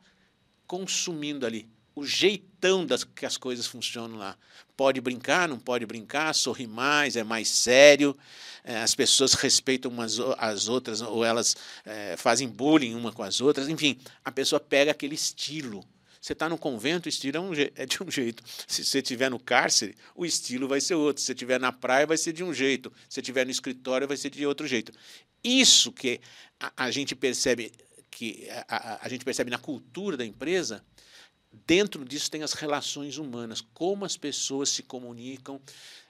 consumindo 0.73 1.45
ali. 1.45 1.69
O 1.95 2.07
jeitão 2.07 2.87
das 2.87 3.05
que 3.05 3.27
as 3.27 3.37
coisas 3.37 3.67
funcionam 3.67 4.17
lá. 4.17 4.39
Pode 4.75 5.03
brincar, 5.03 5.47
não 5.47 5.59
pode 5.59 5.85
brincar, 5.85 6.35
sorri 6.35 6.67
mais, 6.67 7.15
é 7.15 7.23
mais 7.23 7.49
sério, 7.49 8.17
é, 8.65 8.79
as 8.79 8.95
pessoas 8.95 9.35
respeitam 9.35 9.91
umas 9.91 10.19
as 10.39 10.69
outras, 10.69 11.03
ou 11.03 11.23
elas 11.23 11.55
é, 11.85 12.17
fazem 12.17 12.49
bullying 12.49 12.95
uma 12.95 13.13
com 13.13 13.23
as 13.23 13.43
outras, 13.43 13.69
enfim, 13.69 13.99
a 14.25 14.33
pessoa 14.33 14.59
pega 14.59 14.93
aquele 14.93 15.15
estilo. 15.15 15.85
Você 16.19 16.33
está 16.33 16.49
no 16.49 16.57
convento, 16.57 17.05
o 17.05 17.11
estilo 17.11 17.37
é, 17.37 17.41
um, 17.41 17.53
é, 17.53 17.85
de 17.85 18.03
um 18.03 18.11
jeito. 18.11 18.43
Se 18.67 18.83
você 18.83 19.01
estiver 19.01 19.31
no 19.31 19.39
cárcere, 19.39 19.95
o 20.15 20.25
estilo 20.25 20.67
vai 20.67 20.81
ser 20.81 20.95
outro. 20.95 21.21
Se 21.21 21.27
você 21.27 21.33
estiver 21.33 21.61
na 21.61 21.71
praia, 21.71 22.07
vai 22.07 22.17
ser 22.17 22.33
de 22.33 22.43
um 22.43 22.55
jeito. 22.55 22.91
Se 23.11 23.17
você 23.17 23.21
estiver 23.21 23.45
no 23.45 23.51
escritório, 23.51 24.09
vai 24.09 24.17
ser 24.17 24.31
de 24.31 24.47
outro 24.47 24.67
jeito. 24.67 24.91
Isso 25.45 25.93
que 25.93 26.19
a, 26.59 26.73
a 26.85 26.91
gente 26.91 27.15
percebe 27.15 27.73
que 28.13 28.47
a, 28.51 28.65
a, 28.69 29.07
a 29.07 29.09
gente 29.09 29.25
percebe 29.25 29.51
na 29.51 29.59
cultura 29.59 30.17
da 30.17 30.25
empresa, 30.25 30.85
dentro 31.67 32.05
disso 32.05 32.31
tem 32.31 32.43
as 32.43 32.53
relações 32.53 33.17
humanas, 33.17 33.61
como 33.75 34.05
as 34.05 34.17
pessoas 34.17 34.69
se 34.69 34.83
comunicam, 34.83 35.61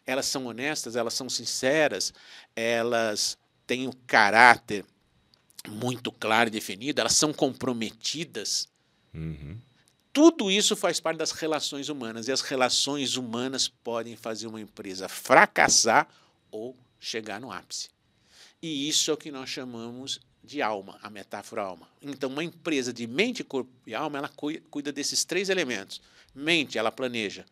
elas 0.04 0.26
são 0.26 0.46
honestas, 0.46 0.96
elas 0.96 1.14
são 1.14 1.30
sinceras, 1.30 2.12
elas 2.54 3.38
têm 3.66 3.86
o 3.86 3.96
caráter 4.06 4.84
muito 5.68 6.10
claro 6.10 6.48
e 6.48 6.50
definido, 6.50 7.00
elas 7.00 7.14
são 7.14 7.32
comprometidas. 7.32 8.68
Uhum. 9.14 9.58
Tudo 10.12 10.50
isso 10.50 10.74
faz 10.76 11.00
parte 11.00 11.18
das 11.18 11.30
relações 11.30 11.88
humanas, 11.88 12.26
e 12.26 12.32
as 12.32 12.40
relações 12.42 13.16
humanas 13.16 13.68
podem 13.68 14.16
fazer 14.16 14.48
uma 14.48 14.60
empresa 14.60 15.08
fracassar 15.08 16.08
ou 16.50 16.76
chegar 16.98 17.40
no 17.40 17.50
ápice. 17.50 17.88
E 18.60 18.88
isso 18.88 19.10
é 19.10 19.14
o 19.14 19.16
que 19.16 19.30
nós 19.30 19.48
chamamos 19.48 20.20
de 20.42 20.60
alma, 20.60 20.98
a 21.02 21.08
metáfora 21.08 21.62
alma. 21.62 21.88
Então, 22.00 22.28
uma 22.28 22.42
empresa 22.42 22.92
de 22.92 23.06
mente, 23.06 23.44
corpo 23.44 23.70
e 23.86 23.94
alma, 23.94 24.18
ela 24.18 24.30
cuida 24.70 24.90
desses 24.90 25.24
três 25.24 25.48
elementos. 25.48 26.00
Mente, 26.34 26.78
ela 26.78 26.90
planeja. 26.90 27.46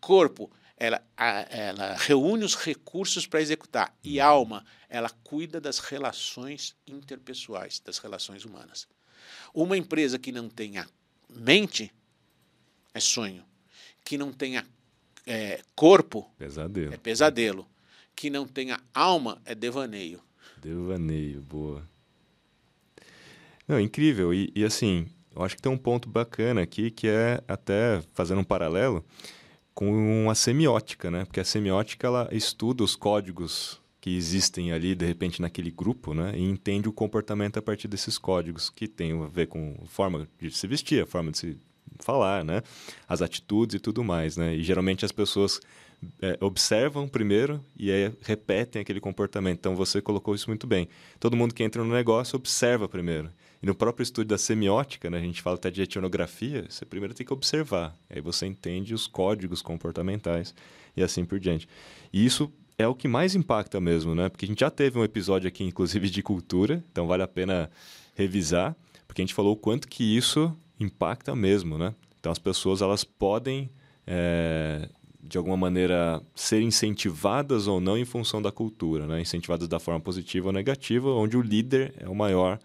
Corpo, 0.00 0.50
ela, 0.76 1.00
ela 1.16 1.94
reúne 1.94 2.44
os 2.44 2.56
recursos 2.56 3.26
para 3.26 3.40
executar. 3.40 3.96
E 4.02 4.18
alma, 4.18 4.64
ela 4.88 5.08
cuida 5.22 5.60
das 5.60 5.78
relações 5.78 6.74
interpessoais, 6.86 7.78
das 7.78 7.98
relações 7.98 8.44
humanas. 8.44 8.88
Uma 9.54 9.76
empresa 9.76 10.18
que 10.18 10.32
não 10.32 10.48
tenha 10.48 10.88
mente 11.28 11.92
é 12.92 12.98
sonho. 12.98 13.44
Que 14.04 14.18
não 14.18 14.32
tenha 14.32 14.66
é, 15.24 15.62
corpo 15.76 16.28
pesadelo. 16.36 16.92
é 16.92 16.96
pesadelo. 16.96 17.68
Que 18.16 18.28
não 18.28 18.46
tenha 18.48 18.80
alma 18.92 19.40
é 19.44 19.54
devaneio. 19.54 20.20
Devaneio, 20.60 21.40
boa. 21.42 21.88
Não, 23.72 23.80
incrível. 23.80 24.34
E, 24.34 24.52
e, 24.54 24.64
assim, 24.66 25.06
eu 25.34 25.42
acho 25.42 25.56
que 25.56 25.62
tem 25.62 25.72
um 25.72 25.78
ponto 25.78 26.06
bacana 26.06 26.60
aqui 26.60 26.90
que 26.90 27.08
é 27.08 27.42
até 27.48 28.02
fazendo 28.12 28.42
um 28.42 28.44
paralelo 28.44 29.02
com 29.72 30.28
a 30.28 30.34
semiótica, 30.34 31.10
né? 31.10 31.24
Porque 31.24 31.40
a 31.40 31.44
semiótica 31.44 32.06
ela 32.06 32.28
estuda 32.30 32.84
os 32.84 32.94
códigos 32.94 33.80
que 33.98 34.14
existem 34.14 34.72
ali 34.72 34.94
de 34.94 35.06
repente 35.06 35.40
naquele 35.40 35.70
grupo, 35.70 36.12
né? 36.12 36.34
E 36.36 36.42
entende 36.42 36.86
o 36.86 36.92
comportamento 36.92 37.56
a 37.56 37.62
partir 37.62 37.88
desses 37.88 38.18
códigos 38.18 38.68
que 38.68 38.86
tem 38.86 39.18
a 39.18 39.26
ver 39.26 39.46
com 39.46 39.74
a 39.82 39.86
forma 39.86 40.28
de 40.38 40.50
se 40.50 40.66
vestir, 40.66 41.04
a 41.04 41.06
forma 41.06 41.30
de 41.30 41.38
se 41.38 41.58
falar, 41.98 42.44
né? 42.44 42.60
As 43.08 43.22
atitudes 43.22 43.76
e 43.76 43.78
tudo 43.78 44.04
mais, 44.04 44.36
né? 44.36 44.54
E 44.54 44.62
geralmente 44.62 45.02
as 45.02 45.12
pessoas 45.12 45.62
é, 46.20 46.36
observam 46.42 47.08
primeiro 47.08 47.64
e 47.74 47.90
aí 47.90 48.12
repetem 48.20 48.82
aquele 48.82 49.00
comportamento. 49.00 49.60
Então 49.60 49.74
você 49.74 50.02
colocou 50.02 50.34
isso 50.34 50.50
muito 50.50 50.66
bem. 50.66 50.90
Todo 51.18 51.38
mundo 51.38 51.54
que 51.54 51.62
entra 51.62 51.82
no 51.82 51.90
negócio 51.90 52.36
observa 52.36 52.86
primeiro. 52.86 53.30
E 53.62 53.66
no 53.66 53.74
próprio 53.74 54.02
estudo 54.02 54.26
da 54.26 54.38
semiótica, 54.38 55.08
né, 55.08 55.18
a 55.18 55.20
gente 55.20 55.40
fala 55.40 55.56
até 55.56 55.70
de 55.70 55.82
etnografia, 55.82 56.66
você 56.68 56.84
primeiro 56.84 57.14
tem 57.14 57.24
que 57.24 57.32
observar. 57.32 57.94
Aí 58.10 58.20
você 58.20 58.46
entende 58.46 58.92
os 58.92 59.06
códigos 59.06 59.62
comportamentais 59.62 60.54
e 60.96 61.02
assim 61.02 61.24
por 61.24 61.38
diante. 61.38 61.68
E 62.12 62.24
isso 62.24 62.52
é 62.76 62.88
o 62.88 62.94
que 62.94 63.06
mais 63.06 63.34
impacta 63.34 63.80
mesmo, 63.80 64.14
né? 64.14 64.28
Porque 64.28 64.44
a 64.44 64.48
gente 64.48 64.60
já 64.60 64.70
teve 64.70 64.98
um 64.98 65.04
episódio 65.04 65.46
aqui, 65.46 65.62
inclusive, 65.62 66.10
de 66.10 66.22
cultura, 66.22 66.82
então 66.90 67.06
vale 67.06 67.22
a 67.22 67.28
pena 67.28 67.70
revisar, 68.14 68.74
porque 69.06 69.22
a 69.22 69.24
gente 69.24 69.34
falou 69.34 69.52
o 69.52 69.56
quanto 69.56 69.86
que 69.86 70.16
isso 70.16 70.56
impacta 70.80 71.36
mesmo, 71.36 71.78
né? 71.78 71.94
Então 72.18 72.32
as 72.32 72.38
pessoas 72.38 72.82
elas 72.82 73.04
podem 73.04 73.70
é, 74.06 74.88
de 75.22 75.38
alguma 75.38 75.56
maneira 75.56 76.20
ser 76.34 76.60
incentivadas 76.62 77.68
ou 77.68 77.80
não 77.80 77.96
em 77.96 78.04
função 78.04 78.42
da 78.42 78.50
cultura, 78.50 79.06
né? 79.06 79.20
incentivadas 79.20 79.68
da 79.68 79.78
forma 79.78 80.00
positiva 80.00 80.48
ou 80.48 80.52
negativa, 80.52 81.08
onde 81.10 81.36
o 81.36 81.42
líder 81.42 81.94
é 81.98 82.08
o 82.08 82.14
maior 82.14 82.58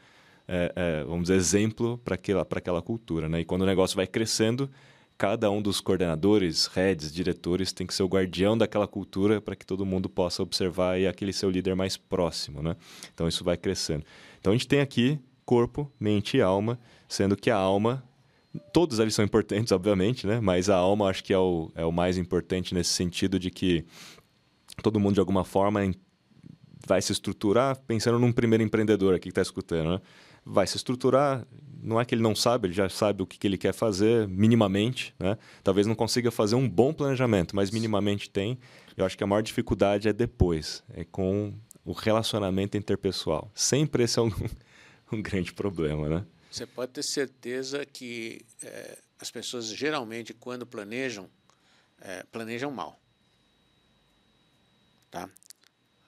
é, 0.48 0.72
é, 0.76 1.04
vamos 1.04 1.24
dizer, 1.24 1.36
exemplo 1.36 1.98
para 2.00 2.16
aquela, 2.16 2.48
aquela 2.50 2.82
cultura. 2.82 3.28
Né? 3.28 3.42
E 3.42 3.46
quando 3.46 3.64
o 3.64 3.66
negócio 3.66 3.96
vai 3.96 4.08
crescendo, 4.08 4.70
cada 5.18 5.50
um 5.50 5.62
dos 5.62 5.82
coordenadores, 5.82 6.68
heads, 6.68 7.12
diretores 7.12 7.74
tem 7.74 7.88
que 7.88 7.94
ser 7.94 8.04
o 8.04 8.08
guardião 8.08 8.58
daquela 8.58 8.88
cultura 8.88 9.42
para 9.42 9.56
que 9.56 9.66
todo 9.66 9.86
mundo 9.86 10.08
possa 10.08 10.44
observar 10.44 11.00
e 11.00 11.08
aquele 11.08 11.34
seu 11.34 11.50
líder 11.50 11.76
mais 11.76 11.98
próximo. 11.98 12.62
Né? 12.62 12.76
Então 13.14 13.28
isso 13.28 13.44
vai 13.44 13.58
crescendo. 13.58 14.06
Então 14.40 14.54
a 14.54 14.56
gente 14.56 14.68
tem 14.68 14.80
aqui 14.80 15.20
corpo, 15.46 15.92
mente 16.00 16.38
e 16.38 16.42
alma, 16.42 16.80
sendo 17.08 17.36
que 17.36 17.50
a 17.50 17.56
alma 17.56 18.04
todos 18.74 19.00
eles 19.00 19.14
são 19.14 19.24
importantes, 19.24 19.72
obviamente, 19.74 20.26
né? 20.26 20.40
Mas 20.40 20.70
a 20.70 20.76
alma 20.76 21.10
acho 21.10 21.24
que 21.24 21.34
é 21.34 21.38
o, 21.38 21.72
é 21.76 21.86
o 21.86 21.92
mais 21.92 22.18
importante 22.18 22.74
nesse 22.74 22.92
sentido 22.92 23.40
de 23.40 23.52
que 23.52 23.86
todo 24.82 25.00
mundo 25.00 25.16
de 25.16 25.20
alguma 25.20 25.44
forma 25.44 25.80
vai 26.86 27.02
se 27.02 27.12
estruturar 27.12 27.78
pensando 27.88 28.18
num 28.20 28.32
primeiro 28.32 28.64
empreendedor 28.64 29.14
aqui 29.14 29.24
que 29.24 29.30
está 29.30 29.42
escutando, 29.42 29.92
né? 29.92 30.02
Vai 30.48 30.66
se 30.66 30.78
estruturar. 30.78 31.46
Não 31.82 32.00
é 32.00 32.06
que 32.06 32.16
ele 32.16 32.22
não 32.22 32.36
sabe, 32.36 32.68
ele 32.68 32.74
já 32.74 32.90
sabe 32.90 33.22
o 33.22 33.26
que, 33.26 33.38
que 33.38 33.48
ele 33.48 33.58
quer 33.58 33.74
fazer 33.74 34.28
minimamente. 34.28 35.14
Né? 35.20 35.38
Talvez 35.64 35.86
não 35.86 35.96
consiga 35.96 36.32
fazer 36.32 36.56
um 36.56 36.68
bom 36.68 36.94
planejamento, 36.94 37.56
mas 37.56 37.72
minimamente 37.72 38.30
tem. 38.30 38.58
Eu 38.96 39.06
acho 39.06 39.18
que 39.18 39.24
a 39.24 39.28
maior 39.28 39.42
dificuldade 39.42 40.08
é 40.08 40.14
depois, 40.14 40.84
é 40.94 41.04
com 41.04 41.54
o 41.86 41.92
relacionamento 41.92 42.76
interpessoal. 42.76 43.52
Sempre 43.54 44.04
esse 44.04 44.18
é 44.18 44.22
um, 44.22 44.32
um 45.12 45.22
grande 45.22 45.54
problema, 45.54 46.10
né? 46.10 46.26
Você 46.52 46.66
pode 46.66 46.94
ter 46.94 47.04
certeza 47.04 47.86
que 47.86 48.42
é, 48.64 48.98
as 49.20 49.30
pessoas 49.30 49.68
geralmente, 49.68 50.34
quando 50.34 50.66
planejam, 50.66 51.30
é, 52.02 52.24
planejam 52.32 52.72
mal. 52.72 53.00
Tá? 55.12 55.30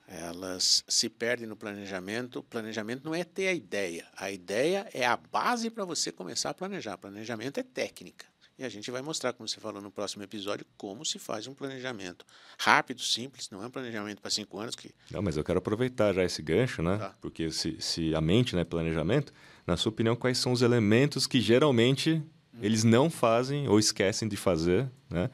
Elas 0.09 0.83
se 0.87 1.07
perdem 1.07 1.47
no 1.47 1.55
planejamento. 1.55 2.41
Planejamento 2.41 3.05
não 3.05 3.13
é 3.13 3.23
ter 3.23 3.47
a 3.47 3.53
ideia. 3.53 4.07
A 4.17 4.31
ideia 4.31 4.89
é 4.91 5.05
a 5.05 5.15
base 5.15 5.69
para 5.69 5.85
você 5.85 6.11
começar 6.11 6.49
a 6.49 6.53
planejar. 6.53 6.97
Planejamento 6.97 7.59
é 7.59 7.63
técnica. 7.63 8.25
E 8.57 8.63
a 8.65 8.69
gente 8.69 8.89
vai 8.89 9.01
mostrar, 9.01 9.31
como 9.33 9.47
você 9.47 9.59
falou 9.59 9.81
no 9.81 9.91
próximo 9.91 10.23
episódio, 10.23 10.65
como 10.75 11.05
se 11.05 11.17
faz 11.19 11.47
um 11.47 11.53
planejamento 11.53 12.25
rápido, 12.57 13.01
simples, 13.01 13.49
não 13.49 13.63
é 13.63 13.67
um 13.67 13.69
planejamento 13.69 14.19
para 14.19 14.31
cinco 14.31 14.59
anos 14.59 14.75
que. 14.75 14.91
Não, 15.11 15.21
mas 15.21 15.37
eu 15.37 15.43
quero 15.43 15.59
aproveitar 15.59 16.11
já 16.11 16.23
esse 16.25 16.41
gancho, 16.41 16.81
né? 16.81 16.97
Tá. 16.97 17.15
Porque 17.21 17.51
se, 17.51 17.77
se 17.79 18.13
a 18.13 18.19
mente 18.19 18.53
não 18.55 18.61
é 18.61 18.65
planejamento, 18.65 19.31
na 19.65 19.77
sua 19.77 19.91
opinião, 19.91 20.15
quais 20.15 20.39
são 20.39 20.51
os 20.51 20.61
elementos 20.61 21.25
que 21.25 21.39
geralmente 21.39 22.21
eles 22.61 22.83
não 22.83 23.09
fazem 23.09 23.67
ou 23.69 23.79
esquecem 23.79 24.27
de 24.27 24.35
fazer, 24.35 24.89
né? 25.09 25.29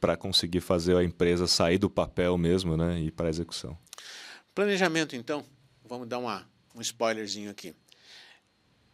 Para 0.00 0.16
conseguir 0.16 0.60
fazer 0.60 0.96
a 0.96 1.04
empresa 1.04 1.46
sair 1.46 1.76
do 1.76 1.90
papel 1.90 2.38
mesmo, 2.38 2.76
né? 2.76 2.98
E 3.00 3.10
para 3.10 3.26
a 3.26 3.30
execução. 3.30 3.76
Planejamento, 4.54 5.16
então, 5.16 5.44
vamos 5.84 6.06
dar 6.06 6.18
uma, 6.18 6.48
um 6.76 6.80
spoilerzinho 6.80 7.50
aqui. 7.50 7.74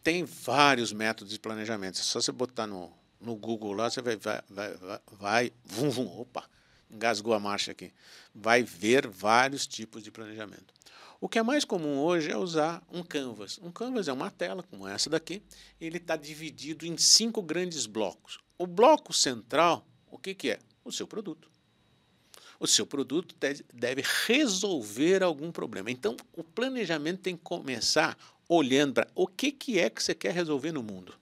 Tem 0.03 0.23
vários 0.23 0.91
métodos 0.91 1.31
de 1.31 1.39
planejamento. 1.39 1.99
É 1.99 2.01
só 2.01 2.19
você 2.19 2.31
botar 2.31 2.65
no, 2.65 2.91
no 3.19 3.35
Google 3.35 3.73
lá, 3.73 3.87
você 3.87 4.01
vai, 4.01 4.15
vai, 4.15 4.41
vai, 4.49 4.99
vai, 5.11 5.53
vum, 5.63 5.91
vum, 5.91 6.19
opa, 6.19 6.49
engasgou 6.89 7.35
a 7.35 7.39
marcha 7.39 7.71
aqui. 7.73 7.93
Vai 8.33 8.63
ver 8.63 9.07
vários 9.07 9.67
tipos 9.67 10.01
de 10.01 10.09
planejamento. 10.09 10.73
O 11.19 11.29
que 11.29 11.37
é 11.37 11.43
mais 11.43 11.63
comum 11.63 11.99
hoje 11.99 12.31
é 12.31 12.35
usar 12.35 12.81
um 12.91 13.03
canvas. 13.03 13.59
Um 13.61 13.71
canvas 13.71 14.07
é 14.07 14.13
uma 14.13 14.31
tela, 14.31 14.63
como 14.63 14.87
essa 14.87 15.11
daqui, 15.11 15.43
ele 15.79 15.97
está 15.97 16.15
dividido 16.15 16.87
em 16.87 16.97
cinco 16.97 17.43
grandes 17.43 17.85
blocos. 17.85 18.39
O 18.57 18.65
bloco 18.65 19.13
central, 19.13 19.85
o 20.09 20.17
que, 20.17 20.33
que 20.33 20.49
é? 20.49 20.59
O 20.83 20.91
seu 20.91 21.05
produto. 21.05 21.50
O 22.61 22.67
seu 22.67 22.85
produto 22.85 23.35
deve 23.73 24.03
resolver 24.27 25.23
algum 25.23 25.51
problema. 25.51 25.89
Então, 25.89 26.15
o 26.31 26.43
planejamento 26.43 27.21
tem 27.21 27.35
que 27.35 27.41
começar 27.41 28.15
olhando 28.47 28.93
para 28.93 29.07
o 29.15 29.25
que, 29.25 29.51
que 29.51 29.79
é 29.79 29.89
que 29.89 30.03
você 30.03 30.13
quer 30.13 30.31
resolver 30.31 30.71
no 30.71 30.83
mundo. 30.83 31.15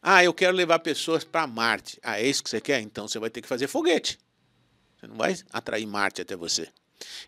Ah, 0.00 0.24
eu 0.24 0.32
quero 0.32 0.56
levar 0.56 0.78
pessoas 0.78 1.24
para 1.24 1.46
Marte. 1.46 2.00
Ah, 2.02 2.18
é 2.18 2.26
isso 2.26 2.42
que 2.42 2.48
você 2.48 2.58
quer? 2.58 2.80
Então 2.80 3.06
você 3.06 3.18
vai 3.18 3.28
ter 3.28 3.42
que 3.42 3.48
fazer 3.48 3.68
foguete. 3.68 4.18
Você 4.98 5.06
não 5.06 5.14
vai 5.14 5.36
atrair 5.52 5.84
Marte 5.84 6.22
até 6.22 6.34
você. 6.34 6.68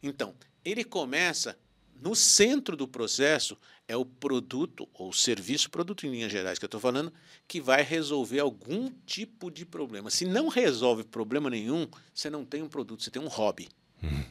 Então, 0.02 0.34
ele 0.64 0.82
começa 0.82 1.54
no 2.00 2.14
centro 2.14 2.76
do 2.76 2.86
processo 2.86 3.56
é 3.88 3.96
o 3.96 4.04
produto 4.04 4.88
ou 4.92 5.12
serviço, 5.12 5.70
produto 5.70 6.06
em 6.06 6.10
linhas 6.10 6.32
gerais 6.32 6.58
que 6.58 6.64
eu 6.64 6.68
estou 6.68 6.80
falando, 6.80 7.12
que 7.46 7.60
vai 7.60 7.82
resolver 7.82 8.40
algum 8.40 8.90
tipo 9.06 9.50
de 9.50 9.64
problema. 9.64 10.10
Se 10.10 10.24
não 10.24 10.48
resolve 10.48 11.04
problema 11.04 11.48
nenhum, 11.48 11.86
você 12.12 12.28
não 12.28 12.44
tem 12.44 12.62
um 12.62 12.68
produto, 12.68 13.02
você 13.02 13.10
tem 13.10 13.22
um 13.22 13.28
hobby. 13.28 13.68
Hum. 14.02 14.24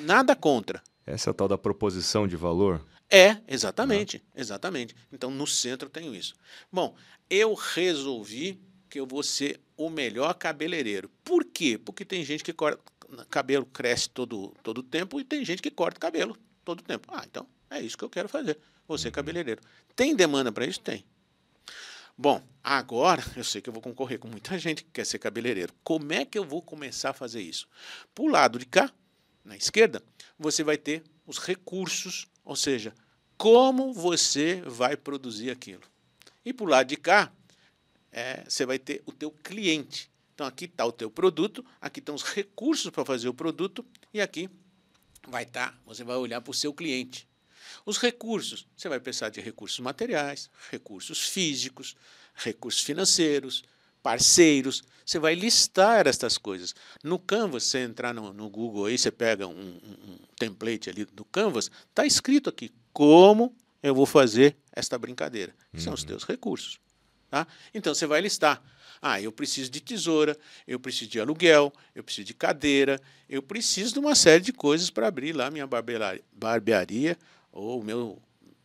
Nada 0.00 0.34
contra. 0.34 0.82
Essa 1.06 1.30
é 1.30 1.32
a 1.32 1.34
tal 1.34 1.48
da 1.48 1.58
proposição 1.58 2.26
de 2.26 2.36
valor? 2.36 2.84
É, 3.08 3.36
exatamente, 3.46 4.22
exatamente. 4.34 4.96
Então, 5.12 5.30
no 5.30 5.46
centro 5.46 5.86
eu 5.86 5.92
tenho 5.92 6.14
isso. 6.14 6.34
Bom, 6.72 6.96
eu 7.30 7.54
resolvi 7.54 8.60
que 8.88 8.98
eu 8.98 9.06
vou 9.06 9.22
ser 9.22 9.60
o 9.76 9.88
melhor 9.88 10.34
cabeleireiro. 10.34 11.10
Por 11.22 11.44
quê? 11.44 11.78
Porque 11.78 12.04
tem 12.04 12.24
gente 12.24 12.42
que 12.42 12.52
corta 12.52 12.82
cabelo 13.30 13.64
cresce 13.66 14.10
todo 14.10 14.52
todo 14.64 14.82
tempo 14.82 15.20
e 15.20 15.24
tem 15.24 15.44
gente 15.44 15.62
que 15.62 15.70
corta 15.70 16.00
cabelo 16.00 16.36
todo 16.66 16.82
tempo. 16.82 17.08
Ah, 17.12 17.24
então 17.24 17.46
é 17.70 17.80
isso 17.80 17.96
que 17.96 18.04
eu 18.04 18.10
quero 18.10 18.28
fazer. 18.28 18.58
Uhum. 18.88 19.10
cabeleireiro. 19.10 19.62
Tem 19.94 20.14
demanda 20.14 20.50
para 20.50 20.66
isso? 20.66 20.80
Tem. 20.80 21.04
Bom, 22.18 22.42
agora 22.62 23.22
eu 23.36 23.44
sei 23.44 23.62
que 23.62 23.68
eu 23.68 23.72
vou 23.72 23.82
concorrer 23.82 24.18
com 24.18 24.28
muita 24.28 24.58
gente 24.58 24.82
que 24.82 24.90
quer 24.90 25.06
ser 25.06 25.20
cabeleireiro. 25.20 25.72
Como 25.84 26.12
é 26.12 26.24
que 26.24 26.36
eu 26.36 26.44
vou 26.44 26.60
começar 26.60 27.10
a 27.10 27.14
fazer 27.14 27.40
isso? 27.40 27.68
Para 28.14 28.24
o 28.24 28.28
lado 28.28 28.58
de 28.58 28.66
cá, 28.66 28.92
na 29.44 29.56
esquerda, 29.56 30.02
você 30.36 30.64
vai 30.64 30.76
ter 30.76 31.04
os 31.24 31.38
recursos, 31.38 32.26
ou 32.44 32.56
seja, 32.56 32.92
como 33.38 33.92
você 33.92 34.60
vai 34.66 34.96
produzir 34.96 35.50
aquilo. 35.50 35.82
E 36.44 36.52
para 36.52 36.64
o 36.64 36.68
lado 36.68 36.88
de 36.88 36.96
cá, 36.96 37.32
é, 38.10 38.44
você 38.48 38.66
vai 38.66 38.78
ter 38.78 39.02
o 39.06 39.12
teu 39.12 39.30
cliente. 39.30 40.10
Então 40.34 40.46
aqui 40.46 40.64
está 40.64 40.84
o 40.84 40.92
teu 40.92 41.10
produto, 41.10 41.64
aqui 41.80 42.00
estão 42.00 42.14
os 42.14 42.22
recursos 42.22 42.90
para 42.90 43.04
fazer 43.04 43.28
o 43.28 43.34
produto 43.34 43.84
e 44.12 44.20
aqui 44.20 44.50
vai 45.26 45.42
estar, 45.42 45.72
tá, 45.72 45.78
você 45.84 46.04
vai 46.04 46.16
olhar 46.16 46.40
para 46.40 46.50
o 46.50 46.54
seu 46.54 46.72
cliente. 46.72 47.26
Os 47.84 47.98
recursos, 47.98 48.66
você 48.76 48.88
vai 48.88 49.00
precisar 49.00 49.28
de 49.28 49.40
recursos 49.40 49.78
materiais, 49.80 50.50
recursos 50.70 51.28
físicos, 51.28 51.96
recursos 52.34 52.82
financeiros, 52.82 53.64
parceiros. 54.02 54.82
Você 55.04 55.18
vai 55.18 55.34
listar 55.34 56.06
estas 56.06 56.38
coisas. 56.38 56.74
No 57.02 57.18
Canvas, 57.18 57.64
você 57.64 57.80
entrar 57.80 58.12
no, 58.12 58.32
no 58.32 58.48
Google 58.48 58.86
aí, 58.86 58.96
você 58.96 59.10
pega 59.10 59.46
um, 59.46 59.52
um, 59.52 60.18
template 60.38 60.90
ali 60.90 61.04
do 61.04 61.24
Canvas, 61.24 61.70
está 61.88 62.06
escrito 62.06 62.48
aqui 62.50 62.72
como 62.92 63.54
eu 63.82 63.94
vou 63.94 64.06
fazer 64.06 64.56
esta 64.72 64.98
brincadeira. 64.98 65.54
Uhum. 65.72 65.80
São 65.80 65.92
os 65.92 66.02
uhum. 66.02 66.08
teus 66.08 66.24
recursos. 66.24 66.78
Tá? 67.30 67.46
Então 67.74 67.94
você 67.94 68.06
vai 68.06 68.20
listar. 68.20 68.62
Ah, 69.00 69.20
eu 69.20 69.30
preciso 69.32 69.70
de 69.70 69.80
tesoura, 69.80 70.36
eu 70.66 70.78
preciso 70.80 71.10
de 71.10 71.20
aluguel, 71.20 71.72
eu 71.94 72.02
preciso 72.02 72.26
de 72.26 72.34
cadeira, 72.34 73.00
eu 73.28 73.42
preciso 73.42 73.92
de 73.92 73.98
uma 73.98 74.14
série 74.14 74.42
de 74.42 74.52
coisas 74.52 74.90
para 74.90 75.06
abrir 75.06 75.32
lá 75.32 75.50
minha 75.50 75.66
barbearia 75.66 77.16
ou 77.52 77.82
meu, 77.82 78.18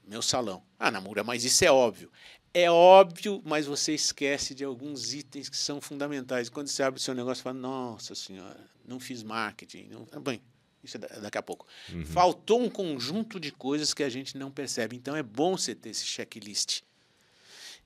meu 0.08 0.22
salão. 0.22 0.64
Ah, 0.80 0.92
Namura, 0.92 1.24
mas 1.24 1.44
isso 1.44 1.64
é 1.64 1.72
óbvio. 1.72 2.12
É 2.54 2.70
óbvio, 2.70 3.42
mas 3.46 3.66
você 3.66 3.94
esquece 3.94 4.54
de 4.54 4.64
alguns 4.64 5.14
itens 5.14 5.48
que 5.48 5.56
são 5.56 5.80
fundamentais. 5.80 6.50
Quando 6.50 6.68
você 6.68 6.84
abre 6.84 7.00
o 7.00 7.02
seu 7.02 7.14
negócio, 7.14 7.38
você 7.38 7.44
fala, 7.44 7.58
nossa 7.58 8.14
senhora, 8.14 8.60
não 8.86 9.00
fiz 9.00 9.24
marketing. 9.24 9.88
Não... 9.90 10.06
Ah, 10.12 10.20
bem, 10.20 10.42
isso 10.84 10.98
é 10.98 11.00
daqui 11.00 11.38
a 11.38 11.42
pouco. 11.42 11.66
Uhum. 11.90 12.06
Faltou 12.06 12.62
um 12.62 12.70
conjunto 12.70 13.40
de 13.40 13.52
coisas 13.52 13.94
que 13.94 14.04
a 14.04 14.10
gente 14.10 14.38
não 14.38 14.52
percebe. 14.52 14.98
Então 14.98 15.16
é 15.16 15.24
bom 15.24 15.56
você 15.56 15.74
ter 15.74 15.90
esse 15.90 16.06
checklist. 16.06 16.82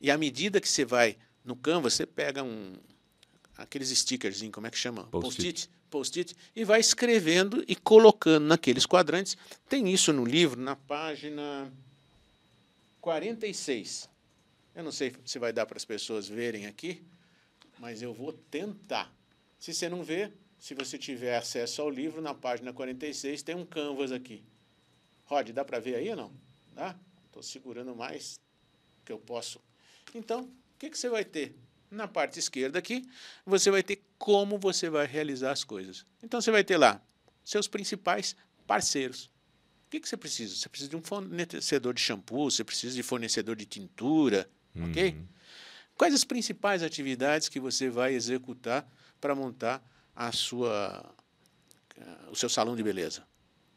E 0.01 0.09
à 0.09 0.17
medida 0.17 0.59
que 0.59 0.67
você 0.67 0.83
vai 0.83 1.17
no 1.45 1.55
Canva, 1.55 1.89
você 1.89 2.05
pega 2.05 2.43
um 2.43 2.73
aqueles 3.57 3.89
stickers, 3.89 4.41
como 4.51 4.67
é 4.67 4.71
que 4.71 4.77
chama? 4.77 5.05
Post-it. 5.05 5.69
Post-it, 5.89 6.35
e 6.55 6.65
vai 6.65 6.79
escrevendo 6.79 7.63
e 7.67 7.75
colocando 7.75 8.45
naqueles 8.45 8.85
quadrantes. 8.85 9.37
Tem 9.69 9.89
isso 9.93 10.11
no 10.11 10.25
livro, 10.25 10.59
na 10.59 10.75
página 10.75 11.71
46. 12.99 14.09
Eu 14.75 14.83
não 14.83 14.91
sei 14.91 15.15
se 15.23 15.39
vai 15.39 15.53
dar 15.53 15.65
para 15.65 15.77
as 15.77 15.85
pessoas 15.85 16.27
verem 16.27 16.65
aqui, 16.65 17.01
mas 17.79 18.01
eu 18.01 18.13
vou 18.13 18.33
tentar. 18.33 19.13
Se 19.57 19.73
você 19.73 19.87
não 19.87 20.03
vê, 20.03 20.31
se 20.59 20.73
você 20.73 20.97
tiver 20.97 21.37
acesso 21.37 21.81
ao 21.81 21.89
livro, 21.89 22.21
na 22.21 22.33
página 22.33 22.73
46 22.73 23.41
tem 23.43 23.55
um 23.55 23.65
canvas 23.65 24.11
aqui. 24.11 24.43
Rod, 25.25 25.51
dá 25.51 25.63
para 25.63 25.79
ver 25.79 25.95
aí 25.95 26.09
ou 26.09 26.15
não? 26.15 26.33
Dá? 26.73 26.95
Estou 27.27 27.41
segurando 27.41 27.95
mais 27.95 28.37
que 29.05 29.11
eu 29.11 29.17
posso. 29.17 29.61
Então, 30.13 30.49
que, 30.85 30.91
que 30.91 30.97
você 30.97 31.09
vai 31.09 31.25
ter? 31.25 31.55
Na 31.91 32.07
parte 32.07 32.39
esquerda 32.39 32.79
aqui, 32.79 33.07
você 33.45 33.71
vai 33.71 33.81
ter 33.81 34.03
como 34.17 34.57
você 34.57 34.89
vai 34.89 35.05
realizar 35.05 35.51
as 35.51 35.63
coisas. 35.63 36.05
Então, 36.21 36.41
você 36.41 36.51
vai 36.51 36.63
ter 36.63 36.77
lá 36.77 37.01
seus 37.43 37.67
principais 37.67 38.35
parceiros. 38.67 39.25
O 39.87 39.89
que, 39.91 39.99
que 39.99 40.09
você 40.09 40.17
precisa? 40.17 40.55
Você 40.55 40.67
precisa 40.67 40.89
de 40.89 40.95
um 40.95 41.01
fornecedor 41.01 41.93
de 41.93 42.01
shampoo, 42.01 42.49
você 42.49 42.63
precisa 42.63 42.95
de 42.95 43.03
fornecedor 43.03 43.55
de 43.55 43.65
tintura, 43.65 44.49
Uhum. 44.75 44.89
Ok? 44.89 45.15
Quais 45.97 46.13
as 46.13 46.25
principais 46.25 46.83
atividades 46.83 47.47
que 47.47 47.59
você 47.59 47.89
vai 47.89 48.13
executar 48.13 48.85
para 49.21 49.33
montar 49.33 49.81
a 50.13 50.31
sua, 50.31 51.13
uh, 51.97 52.31
o 52.31 52.35
seu 52.35 52.49
salão 52.49 52.75
de 52.75 52.83
beleza? 52.83 53.25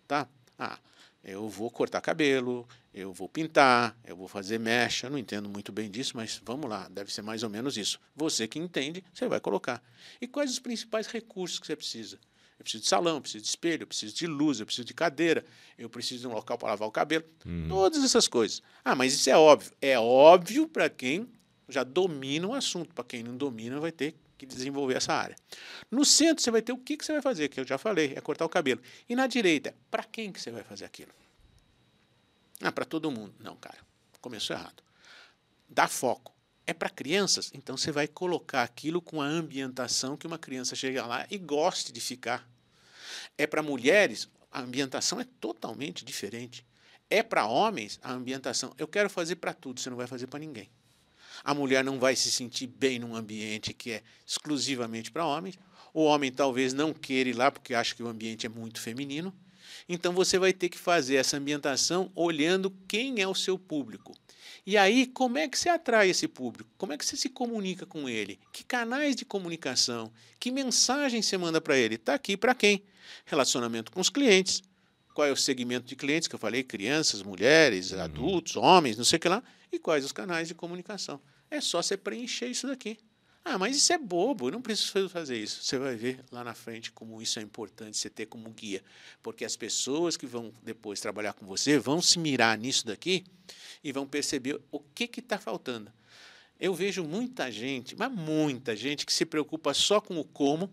Tá? 0.08 0.28
Ah, 0.58 0.78
eu 1.22 1.48
vou 1.48 1.70
cortar 1.70 2.00
cabelo, 2.00 2.66
eu 2.94 3.12
vou 3.12 3.28
pintar, 3.28 3.96
eu 4.04 4.16
vou 4.16 4.28
fazer 4.28 4.58
mecha. 4.58 5.10
Não 5.10 5.18
entendo 5.18 5.48
muito 5.48 5.72
bem 5.72 5.90
disso, 5.90 6.16
mas 6.16 6.40
vamos 6.44 6.68
lá, 6.68 6.88
deve 6.88 7.12
ser 7.12 7.22
mais 7.22 7.42
ou 7.42 7.50
menos 7.50 7.76
isso. 7.76 8.00
Você 8.14 8.46
que 8.46 8.58
entende, 8.58 9.04
você 9.12 9.28
vai 9.28 9.40
colocar. 9.40 9.82
E 10.20 10.26
quais 10.26 10.50
os 10.50 10.58
principais 10.58 11.06
recursos 11.06 11.58
que 11.58 11.66
você 11.66 11.76
precisa? 11.76 12.18
Eu 12.58 12.64
preciso 12.64 12.82
de 12.82 12.88
salão, 12.88 13.16
eu 13.16 13.20
preciso 13.20 13.44
de 13.44 13.48
espelho, 13.48 13.82
eu 13.84 13.86
preciso 13.86 14.14
de 14.14 14.26
luz, 14.26 14.58
eu 14.58 14.66
preciso 14.66 14.84
de 14.84 14.92
cadeira, 14.92 15.44
eu 15.76 15.88
preciso 15.88 16.22
de 16.22 16.26
um 16.26 16.32
local 16.32 16.58
para 16.58 16.70
lavar 16.70 16.88
o 16.88 16.90
cabelo. 16.90 17.24
Uhum. 17.46 17.68
Todas 17.68 18.02
essas 18.02 18.26
coisas. 18.26 18.62
Ah, 18.84 18.96
mas 18.96 19.14
isso 19.14 19.30
é 19.30 19.36
óbvio. 19.36 19.72
É 19.80 19.98
óbvio 19.98 20.66
para 20.66 20.90
quem 20.90 21.28
já 21.68 21.84
domina 21.84 22.48
o 22.48 22.54
assunto. 22.54 22.92
Para 22.94 23.04
quem 23.04 23.22
não 23.22 23.36
domina, 23.36 23.78
vai 23.78 23.92
ter 23.92 24.16
que 24.38 24.46
desenvolver 24.46 24.96
essa 24.96 25.12
área. 25.12 25.36
No 25.90 26.04
centro, 26.04 26.42
você 26.42 26.50
vai 26.50 26.62
ter 26.62 26.72
o 26.72 26.78
que, 26.78 26.96
que 26.96 27.04
você 27.04 27.12
vai 27.12 27.22
fazer, 27.22 27.48
que 27.48 27.60
eu 27.60 27.66
já 27.66 27.76
falei, 27.76 28.14
é 28.16 28.20
cortar 28.20 28.44
o 28.44 28.48
cabelo. 28.48 28.80
E 29.08 29.14
na 29.14 29.26
direita, 29.26 29.74
para 29.90 30.04
quem 30.04 30.32
que 30.32 30.40
você 30.40 30.50
vai 30.50 30.62
fazer 30.62 30.84
aquilo? 30.84 31.12
Ah, 32.62 32.72
para 32.72 32.84
todo 32.84 33.10
mundo. 33.10 33.34
Não, 33.38 33.56
cara, 33.56 33.78
começou 34.20 34.56
errado. 34.56 34.82
Dá 35.68 35.86
foco 35.86 36.38
é 36.68 36.74
para 36.74 36.90
crianças, 36.90 37.50
então 37.54 37.78
você 37.78 37.90
vai 37.90 38.06
colocar 38.06 38.62
aquilo 38.62 39.00
com 39.00 39.22
a 39.22 39.24
ambientação 39.24 40.18
que 40.18 40.26
uma 40.26 40.38
criança 40.38 40.76
chega 40.76 41.06
lá 41.06 41.26
e 41.30 41.38
goste 41.38 41.90
de 41.90 41.98
ficar. 41.98 42.46
É 43.38 43.46
para 43.46 43.62
mulheres, 43.62 44.28
a 44.52 44.60
ambientação 44.60 45.18
é 45.18 45.24
totalmente 45.40 46.04
diferente. 46.04 46.66
É 47.08 47.22
para 47.22 47.46
homens, 47.46 47.98
a 48.02 48.12
ambientação, 48.12 48.74
eu 48.76 48.86
quero 48.86 49.08
fazer 49.08 49.36
para 49.36 49.54
tudo, 49.54 49.80
você 49.80 49.88
não 49.88 49.96
vai 49.96 50.06
fazer 50.06 50.26
para 50.26 50.40
ninguém. 50.40 50.68
A 51.44 51.54
mulher 51.54 51.84
não 51.84 51.98
vai 51.98 52.16
se 52.16 52.30
sentir 52.30 52.66
bem 52.66 52.98
num 52.98 53.14
ambiente 53.14 53.72
que 53.72 53.92
é 53.92 54.02
exclusivamente 54.26 55.10
para 55.10 55.26
homens. 55.26 55.58
O 55.92 56.04
homem 56.04 56.30
talvez 56.30 56.72
não 56.72 56.92
queira 56.92 57.30
ir 57.30 57.34
lá 57.34 57.50
porque 57.50 57.74
acha 57.74 57.94
que 57.94 58.02
o 58.02 58.08
ambiente 58.08 58.46
é 58.46 58.48
muito 58.48 58.80
feminino. 58.80 59.34
Então 59.88 60.12
você 60.12 60.38
vai 60.38 60.52
ter 60.52 60.68
que 60.68 60.78
fazer 60.78 61.16
essa 61.16 61.36
ambientação 61.36 62.10
olhando 62.14 62.70
quem 62.86 63.20
é 63.20 63.28
o 63.28 63.34
seu 63.34 63.58
público. 63.58 64.14
E 64.66 64.76
aí, 64.76 65.06
como 65.06 65.38
é 65.38 65.48
que 65.48 65.58
você 65.58 65.70
atrai 65.70 66.10
esse 66.10 66.28
público? 66.28 66.68
Como 66.76 66.92
é 66.92 66.98
que 66.98 67.04
você 67.04 67.16
se 67.16 67.30
comunica 67.30 67.86
com 67.86 68.06
ele? 68.06 68.38
Que 68.52 68.62
canais 68.62 69.16
de 69.16 69.24
comunicação? 69.24 70.12
Que 70.38 70.50
mensagem 70.50 71.22
você 71.22 71.38
manda 71.38 71.60
para 71.60 71.76
ele? 71.76 71.94
Está 71.94 72.14
aqui 72.14 72.36
para 72.36 72.54
quem? 72.54 72.82
Relacionamento 73.24 73.90
com 73.90 74.00
os 74.00 74.10
clientes. 74.10 74.62
Qual 75.18 75.26
é 75.26 75.32
o 75.32 75.36
segmento 75.36 75.84
de 75.84 75.96
clientes 75.96 76.28
que 76.28 76.34
eu 76.36 76.38
falei? 76.38 76.62
Crianças, 76.62 77.24
mulheres, 77.24 77.90
uhum. 77.90 78.00
adultos, 78.00 78.54
homens, 78.54 78.96
não 78.96 79.04
sei 79.04 79.16
o 79.16 79.20
que 79.20 79.28
lá. 79.28 79.42
E 79.72 79.76
quais 79.76 80.04
os 80.04 80.12
canais 80.12 80.46
de 80.46 80.54
comunicação? 80.54 81.20
É 81.50 81.60
só 81.60 81.82
você 81.82 81.96
preencher 81.96 82.46
isso 82.46 82.68
daqui. 82.68 82.96
Ah, 83.44 83.58
mas 83.58 83.76
isso 83.76 83.92
é 83.92 83.98
bobo, 83.98 84.46
eu 84.46 84.52
não 84.52 84.62
preciso 84.62 85.08
fazer 85.08 85.36
isso. 85.36 85.64
Você 85.64 85.76
vai 85.76 85.96
ver 85.96 86.20
lá 86.30 86.44
na 86.44 86.54
frente 86.54 86.92
como 86.92 87.20
isso 87.20 87.40
é 87.40 87.42
importante 87.42 87.96
você 87.96 88.08
ter 88.08 88.26
como 88.26 88.48
guia. 88.50 88.80
Porque 89.20 89.44
as 89.44 89.56
pessoas 89.56 90.16
que 90.16 90.24
vão 90.24 90.54
depois 90.62 91.00
trabalhar 91.00 91.32
com 91.32 91.44
você 91.44 91.80
vão 91.80 92.00
se 92.00 92.16
mirar 92.16 92.56
nisso 92.56 92.86
daqui 92.86 93.24
e 93.82 93.90
vão 93.90 94.06
perceber 94.06 94.60
o 94.70 94.78
que 94.78 95.10
está 95.18 95.36
faltando. 95.36 95.92
Eu 96.60 96.72
vejo 96.74 97.02
muita 97.02 97.50
gente, 97.50 97.96
mas 97.96 98.12
muita 98.12 98.76
gente, 98.76 99.04
que 99.04 99.12
se 99.12 99.26
preocupa 99.26 99.74
só 99.74 100.00
com 100.00 100.16
o 100.20 100.24
como, 100.24 100.70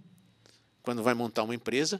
quando 0.84 1.02
vai 1.02 1.16
montar 1.16 1.42
uma 1.42 1.56
empresa, 1.56 2.00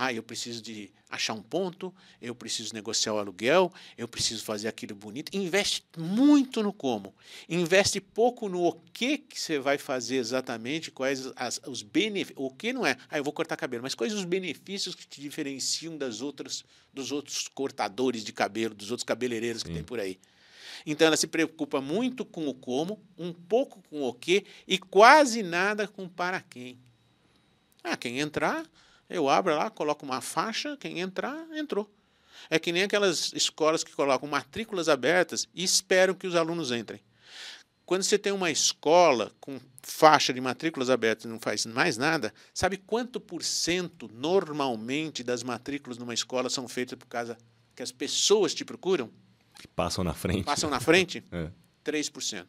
ah, 0.00 0.12
eu 0.12 0.22
preciso 0.22 0.62
de 0.62 0.92
achar 1.10 1.34
um 1.34 1.42
ponto, 1.42 1.92
eu 2.22 2.32
preciso 2.32 2.72
negociar 2.72 3.14
o 3.14 3.18
aluguel, 3.18 3.72
eu 3.96 4.06
preciso 4.06 4.44
fazer 4.44 4.68
aquilo 4.68 4.94
bonito. 4.94 5.36
Investe 5.36 5.84
muito 5.96 6.62
no 6.62 6.72
como. 6.72 7.12
Investe 7.48 8.00
pouco 8.00 8.48
no 8.48 8.64
o 8.64 8.72
que, 8.92 9.18
que 9.18 9.40
você 9.40 9.58
vai 9.58 9.76
fazer 9.76 10.18
exatamente, 10.18 10.92
quais 10.92 11.32
as, 11.34 11.60
os 11.66 11.82
benefícios. 11.82 12.38
O 12.38 12.48
que 12.48 12.72
não 12.72 12.86
é, 12.86 12.96
ah, 13.10 13.18
eu 13.18 13.24
vou 13.24 13.32
cortar 13.32 13.56
cabelo, 13.56 13.82
mas 13.82 13.96
quais 13.96 14.14
os 14.14 14.24
benefícios 14.24 14.94
que 14.94 15.04
te 15.04 15.20
diferenciam 15.20 15.98
das 15.98 16.20
outras, 16.20 16.64
dos 16.94 17.10
outros 17.10 17.48
cortadores 17.48 18.22
de 18.22 18.32
cabelo, 18.32 18.76
dos 18.76 18.92
outros 18.92 19.04
cabeleireiros 19.04 19.64
que 19.64 19.70
Sim. 19.70 19.74
tem 19.74 19.82
por 19.82 19.98
aí. 19.98 20.16
Então 20.86 21.08
ela 21.08 21.16
se 21.16 21.26
preocupa 21.26 21.80
muito 21.80 22.24
com 22.24 22.46
o 22.46 22.54
como, 22.54 23.02
um 23.18 23.32
pouco 23.32 23.82
com 23.90 24.02
o 24.02 24.14
que 24.14 24.46
e 24.64 24.78
quase 24.78 25.42
nada 25.42 25.88
com 25.88 26.08
para 26.08 26.40
quem. 26.40 26.78
Ah, 27.82 27.96
quem 27.96 28.20
entrar 28.20 28.64
eu 29.08 29.28
abro 29.28 29.54
lá, 29.54 29.70
coloco 29.70 30.04
uma 30.04 30.20
faixa, 30.20 30.76
quem 30.76 31.00
entrar, 31.00 31.46
entrou. 31.52 31.90
É 32.50 32.58
que 32.58 32.72
nem 32.72 32.84
aquelas 32.84 33.32
escolas 33.32 33.82
que 33.82 33.92
colocam 33.92 34.28
matrículas 34.28 34.88
abertas 34.88 35.48
e 35.54 35.64
esperam 35.64 36.14
que 36.14 36.26
os 36.26 36.34
alunos 36.34 36.70
entrem. 36.70 37.00
Quando 37.84 38.02
você 38.02 38.18
tem 38.18 38.32
uma 38.32 38.50
escola 38.50 39.32
com 39.40 39.58
faixa 39.82 40.32
de 40.32 40.40
matrículas 40.40 40.90
abertas 40.90 41.24
e 41.24 41.28
não 41.28 41.40
faz 41.40 41.64
mais 41.64 41.96
nada, 41.96 42.34
sabe 42.52 42.76
quanto 42.76 43.18
por 43.18 43.42
cento 43.42 44.10
normalmente 44.12 45.24
das 45.24 45.42
matrículas 45.42 45.96
numa 45.96 46.12
escola 46.12 46.50
são 46.50 46.68
feitas 46.68 46.98
por 46.98 47.06
causa 47.06 47.38
que 47.74 47.82
as 47.82 47.90
pessoas 47.90 48.54
te 48.54 48.64
procuram? 48.64 49.10
Que 49.58 49.66
passam 49.66 50.04
na 50.04 50.12
frente. 50.12 50.44
Passam 50.44 50.68
na 50.68 50.80
frente? 50.80 51.24
é. 51.32 51.50
3% 51.84 52.46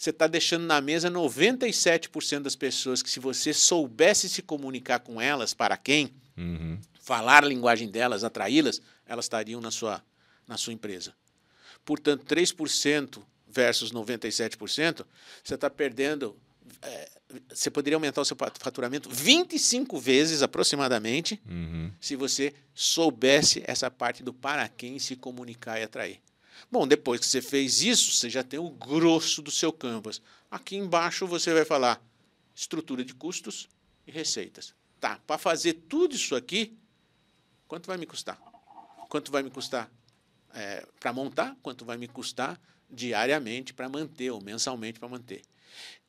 você 0.00 0.08
está 0.08 0.26
deixando 0.26 0.64
na 0.64 0.80
mesa 0.80 1.10
97% 1.10 2.40
das 2.40 2.56
pessoas 2.56 3.02
que, 3.02 3.10
se 3.10 3.20
você 3.20 3.52
soubesse 3.52 4.30
se 4.30 4.40
comunicar 4.40 5.00
com 5.00 5.20
elas, 5.20 5.52
para 5.52 5.76
quem, 5.76 6.10
uhum. 6.38 6.80
falar 7.02 7.44
a 7.44 7.46
linguagem 7.46 7.90
delas, 7.90 8.24
atraí-las, 8.24 8.80
elas 9.04 9.26
estariam 9.26 9.60
na 9.60 9.70
sua, 9.70 10.02
na 10.48 10.56
sua 10.56 10.72
empresa. 10.72 11.12
Portanto, 11.84 12.24
3% 12.24 13.20
versus 13.46 13.92
97%, 13.92 15.04
você 15.44 15.54
está 15.54 15.68
perdendo. 15.68 16.34
É, 16.80 17.10
você 17.52 17.70
poderia 17.70 17.96
aumentar 17.98 18.22
o 18.22 18.24
seu 18.24 18.38
faturamento 18.58 19.10
25 19.10 19.98
vezes 19.98 20.40
aproximadamente 20.40 21.38
uhum. 21.46 21.92
se 22.00 22.16
você 22.16 22.54
soubesse 22.74 23.62
essa 23.66 23.90
parte 23.90 24.22
do 24.22 24.32
para 24.32 24.66
quem 24.66 24.98
se 24.98 25.14
comunicar 25.14 25.78
e 25.78 25.82
atrair. 25.82 26.20
Bom, 26.70 26.86
depois 26.86 27.20
que 27.20 27.26
você 27.26 27.40
fez 27.40 27.82
isso, 27.82 28.12
você 28.12 28.28
já 28.28 28.42
tem 28.42 28.58
o 28.58 28.70
grosso 28.70 29.40
do 29.40 29.50
seu 29.50 29.72
canvas. 29.72 30.20
Aqui 30.50 30.76
embaixo 30.76 31.26
você 31.26 31.52
vai 31.52 31.64
falar 31.64 32.02
estrutura 32.54 33.04
de 33.04 33.14
custos 33.14 33.68
e 34.06 34.10
receitas. 34.10 34.74
Tá, 35.00 35.20
para 35.26 35.38
fazer 35.38 35.74
tudo 35.88 36.14
isso 36.14 36.34
aqui, 36.34 36.76
quanto 37.66 37.86
vai 37.86 37.96
me 37.96 38.06
custar? 38.06 38.38
Quanto 39.08 39.32
vai 39.32 39.42
me 39.42 39.50
custar 39.50 39.90
é, 40.54 40.86
para 40.98 41.12
montar? 41.12 41.56
Quanto 41.62 41.84
vai 41.84 41.96
me 41.96 42.06
custar 42.06 42.60
diariamente 42.90 43.72
para 43.72 43.88
manter 43.88 44.30
ou 44.30 44.42
mensalmente 44.42 44.98
para 44.98 45.08
manter? 45.08 45.42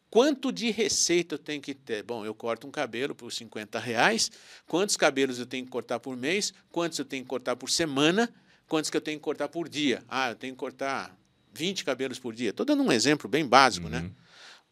Quanto 0.09 0.51
de 0.51 0.69
receita 0.71 1.35
eu 1.35 1.39
tenho 1.39 1.61
que 1.61 1.73
ter? 1.73 2.03
Bom, 2.03 2.25
eu 2.25 2.35
corto 2.35 2.67
um 2.67 2.71
cabelo 2.71 3.15
por 3.15 3.31
50 3.31 3.79
reais. 3.79 4.29
Quantos 4.67 4.97
cabelos 4.97 5.39
eu 5.39 5.45
tenho 5.45 5.63
que 5.63 5.71
cortar 5.71 6.01
por 6.01 6.17
mês? 6.17 6.53
Quantos 6.69 6.99
eu 6.99 7.05
tenho 7.05 7.23
que 7.23 7.29
cortar 7.29 7.55
por 7.55 7.69
semana? 7.69 8.29
Quantos 8.71 8.89
que 8.89 8.95
eu 8.95 9.01
tenho 9.01 9.19
que 9.19 9.23
cortar 9.23 9.49
por 9.49 9.67
dia? 9.67 10.01
Ah, 10.07 10.29
eu 10.29 10.35
tenho 10.35 10.53
que 10.53 10.59
cortar 10.59 11.13
20 11.53 11.83
cabelos 11.83 12.17
por 12.17 12.33
dia. 12.33 12.51
Estou 12.51 12.65
dando 12.65 12.81
um 12.81 12.89
exemplo 12.89 13.27
bem 13.27 13.45
básico, 13.45 13.89
né? 13.89 13.97
uhum. 13.97 14.03
né? 14.03 14.11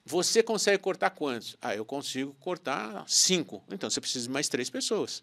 Você 0.05 0.41
consegue 0.41 0.77
cortar 0.77 1.09
quantos? 1.09 1.57
Ah, 1.61 1.75
eu 1.75 1.83
consigo 1.83 2.33
cortar 2.39 3.03
cinco. 3.07 3.61
Então 3.69 3.89
você 3.89 3.99
precisa 3.99 4.25
de 4.25 4.31
mais 4.31 4.47
três 4.47 4.69
pessoas. 4.69 5.21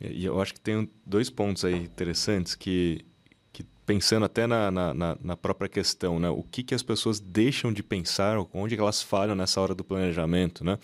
E 0.00 0.24
eu 0.24 0.40
acho 0.40 0.54
que 0.54 0.60
tem 0.60 0.90
dois 1.04 1.28
pontos 1.28 1.62
aí 1.62 1.74
interessantes 1.74 2.54
que, 2.54 3.04
que 3.52 3.62
pensando 3.84 4.24
até 4.24 4.46
na, 4.46 4.70
na, 4.70 4.94
na, 4.94 5.36
própria 5.36 5.68
questão, 5.68 6.18
né? 6.18 6.30
O 6.30 6.42
que, 6.42 6.62
que 6.62 6.74
as 6.74 6.82
pessoas 6.82 7.20
deixam 7.20 7.70
de 7.70 7.82
pensar, 7.82 8.38
onde 8.54 8.74
elas 8.74 9.02
falham 9.02 9.34
nessa 9.34 9.60
hora 9.60 9.74
do 9.74 9.84
planejamento, 9.84 10.64
né? 10.64 10.78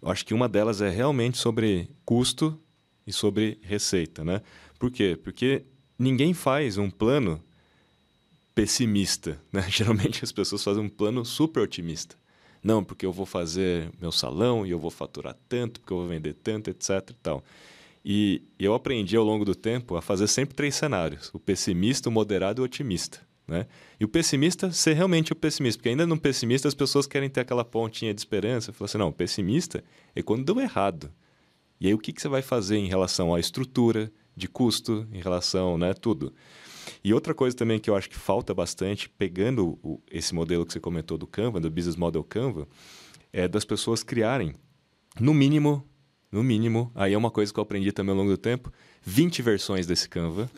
Eu 0.00 0.08
acho 0.08 0.24
que 0.24 0.32
uma 0.32 0.48
delas 0.48 0.80
é 0.80 0.88
realmente 0.88 1.38
sobre 1.38 1.90
custo 2.04 2.56
e 3.04 3.12
sobre 3.12 3.58
receita, 3.62 4.24
né? 4.24 4.42
Por 4.78 4.92
quê? 4.92 5.18
Porque 5.20 5.66
ninguém 5.98 6.32
faz 6.32 6.78
um 6.78 6.88
plano 6.88 7.42
pessimista. 8.54 9.40
Né? 9.52 9.64
Geralmente 9.70 10.24
as 10.24 10.32
pessoas 10.32 10.62
fazem 10.62 10.82
um 10.82 10.88
plano 10.88 11.24
super 11.24 11.62
otimista. 11.62 12.16
Não, 12.62 12.82
porque 12.82 13.06
eu 13.06 13.12
vou 13.12 13.26
fazer 13.26 13.90
meu 14.00 14.10
salão 14.10 14.66
e 14.66 14.70
eu 14.70 14.78
vou 14.78 14.90
faturar 14.90 15.36
tanto, 15.48 15.80
porque 15.80 15.92
eu 15.92 15.98
vou 15.98 16.08
vender 16.08 16.34
tanto, 16.34 16.68
etc. 16.68 17.10
E, 17.10 17.14
tal. 17.14 17.44
e 18.04 18.42
eu 18.58 18.74
aprendi 18.74 19.16
ao 19.16 19.24
longo 19.24 19.44
do 19.44 19.54
tempo 19.54 19.96
a 19.96 20.02
fazer 20.02 20.26
sempre 20.26 20.56
três 20.56 20.74
cenários: 20.74 21.30
o 21.32 21.38
pessimista, 21.38 22.08
o 22.08 22.12
moderado 22.12 22.60
e 22.60 22.62
o 22.62 22.64
otimista. 22.64 23.20
Né? 23.46 23.66
E 23.98 24.04
o 24.04 24.08
pessimista 24.08 24.70
ser 24.70 24.92
realmente 24.92 25.32
o 25.32 25.36
pessimista, 25.36 25.78
porque 25.78 25.88
ainda 25.88 26.06
no 26.06 26.20
pessimista 26.20 26.68
as 26.68 26.74
pessoas 26.74 27.06
querem 27.06 27.30
ter 27.30 27.40
aquela 27.40 27.64
pontinha 27.64 28.12
de 28.12 28.20
esperança. 28.20 28.72
Falar 28.72 28.86
assim, 28.86 28.98
não, 28.98 29.10
pessimista 29.10 29.82
é 30.14 30.22
quando 30.22 30.44
deu 30.44 30.60
errado. 30.60 31.10
E 31.80 31.86
aí 31.86 31.94
o 31.94 31.98
que, 31.98 32.12
que 32.12 32.20
você 32.20 32.28
vai 32.28 32.42
fazer 32.42 32.76
em 32.76 32.88
relação 32.88 33.34
à 33.34 33.40
estrutura, 33.40 34.12
de 34.38 34.48
custo, 34.48 35.06
em 35.12 35.20
relação, 35.20 35.76
né, 35.76 35.92
tudo. 35.92 36.32
E 37.04 37.12
outra 37.12 37.34
coisa 37.34 37.56
também 37.56 37.78
que 37.78 37.90
eu 37.90 37.96
acho 37.96 38.08
que 38.08 38.16
falta 38.16 38.54
bastante, 38.54 39.08
pegando 39.08 39.78
o, 39.82 40.00
esse 40.10 40.34
modelo 40.34 40.64
que 40.64 40.72
você 40.72 40.80
comentou 40.80 41.18
do 41.18 41.26
Canva, 41.26 41.60
do 41.60 41.70
Business 41.70 41.96
Model 41.96 42.24
Canva, 42.24 42.66
é 43.32 43.46
das 43.46 43.64
pessoas 43.64 44.02
criarem, 44.02 44.54
no 45.20 45.34
mínimo, 45.34 45.86
no 46.30 46.42
mínimo, 46.42 46.90
aí 46.94 47.12
é 47.12 47.18
uma 47.18 47.30
coisa 47.30 47.52
que 47.52 47.58
eu 47.58 47.62
aprendi 47.62 47.92
também 47.92 48.12
ao 48.12 48.18
longo 48.18 48.30
do 48.30 48.38
tempo, 48.38 48.72
20 49.02 49.42
versões 49.42 49.86
desse 49.86 50.08
Canva. 50.08 50.50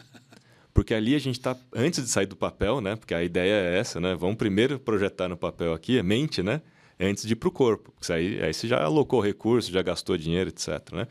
Porque 0.73 0.95
ali 0.95 1.14
a 1.14 1.19
gente 1.19 1.37
está, 1.38 1.57
antes 1.75 2.03
de 2.03 2.09
sair 2.09 2.27
do 2.27 2.37
papel, 2.37 2.81
né? 2.81 2.95
Porque 2.95 3.12
a 3.12 3.23
ideia 3.23 3.53
é 3.53 3.79
essa, 3.79 4.01
né? 4.01 4.14
Vamos 4.14 4.37
primeiro 4.37 4.79
projetar 4.79 5.29
no 5.29 5.37
papel 5.37 5.75
aqui, 5.75 5.99
a 5.99 6.03
mente, 6.03 6.43
né? 6.43 6.62
Antes 6.99 7.27
de 7.27 7.33
ir 7.33 7.37
para 7.37 7.49
o 7.49 7.53
corpo. 7.53 7.93
Porque 7.93 8.12
aí, 8.12 8.40
aí 8.43 8.55
você 8.55 8.69
já 8.69 8.83
alocou 8.83 9.21
recurso, 9.21 9.71
já 9.71 9.83
gastou 9.83 10.16
dinheiro, 10.16 10.51
etc. 10.51 10.93
Né? 10.93 11.09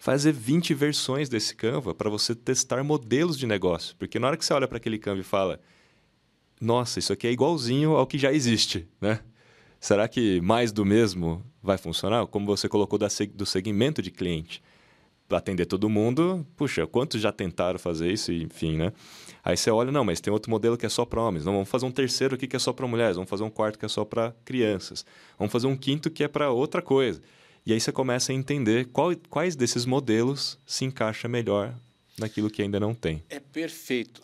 Fazer 0.00 0.32
20 0.32 0.72
versões 0.72 1.28
desse 1.28 1.54
Canva 1.54 1.94
para 1.94 2.08
você 2.08 2.34
testar 2.34 2.82
modelos 2.82 3.38
de 3.38 3.46
negócio. 3.46 3.94
Porque 3.96 4.18
na 4.18 4.28
hora 4.28 4.36
que 4.36 4.44
você 4.44 4.54
olha 4.54 4.66
para 4.66 4.78
aquele 4.78 4.98
Canva 4.98 5.20
e 5.20 5.22
fala, 5.22 5.60
nossa, 6.58 6.98
isso 6.98 7.12
aqui 7.12 7.26
é 7.26 7.30
igualzinho 7.30 7.92
ao 7.92 8.06
que 8.06 8.16
já 8.16 8.32
existe, 8.32 8.88
né? 8.98 9.20
Será 9.78 10.08
que 10.08 10.40
mais 10.40 10.72
do 10.72 10.86
mesmo 10.86 11.44
vai 11.62 11.76
funcionar? 11.76 12.26
Como 12.26 12.46
você 12.46 12.66
colocou 12.66 12.98
do 12.98 13.46
segmento 13.46 14.00
de 14.00 14.10
cliente. 14.10 14.62
Para 15.28 15.38
atender 15.38 15.66
todo 15.66 15.88
mundo, 15.88 16.44
puxa, 16.56 16.86
quantos 16.86 17.20
já 17.20 17.30
tentaram 17.30 17.78
fazer 17.78 18.10
isso? 18.10 18.32
Enfim, 18.32 18.76
né? 18.78 18.92
Aí 19.44 19.56
você 19.56 19.70
olha, 19.70 19.92
não, 19.92 20.04
mas 20.04 20.20
tem 20.20 20.32
outro 20.32 20.50
modelo 20.50 20.76
que 20.76 20.84
é 20.84 20.88
só 20.88 21.04
para 21.04 21.22
homens. 21.22 21.44
Não, 21.44 21.52
vamos 21.52 21.68
fazer 21.68 21.86
um 21.86 21.90
terceiro 21.92 22.34
aqui 22.34 22.48
que 22.48 22.56
é 22.56 22.58
só 22.58 22.72
para 22.72 22.86
mulheres. 22.86 23.16
Vamos 23.16 23.30
fazer 23.30 23.44
um 23.44 23.50
quarto 23.50 23.78
que 23.78 23.84
é 23.84 23.88
só 23.88 24.04
para 24.04 24.34
crianças. 24.44 25.04
Vamos 25.38 25.52
fazer 25.52 25.66
um 25.66 25.76
quinto 25.76 26.10
que 26.10 26.24
é 26.24 26.28
para 26.28 26.50
outra 26.50 26.82
coisa. 26.82 27.20
E 27.64 27.72
aí 27.72 27.80
você 27.80 27.92
começa 27.92 28.32
a 28.32 28.34
entender 28.34 28.86
qual, 28.86 29.14
quais 29.28 29.54
desses 29.54 29.84
modelos 29.84 30.58
se 30.66 30.84
encaixa 30.84 31.28
melhor 31.28 31.74
naquilo 32.18 32.50
que 32.50 32.62
ainda 32.62 32.80
não 32.80 32.94
tem. 32.94 33.22
É 33.28 33.40
perfeito. 33.40 34.22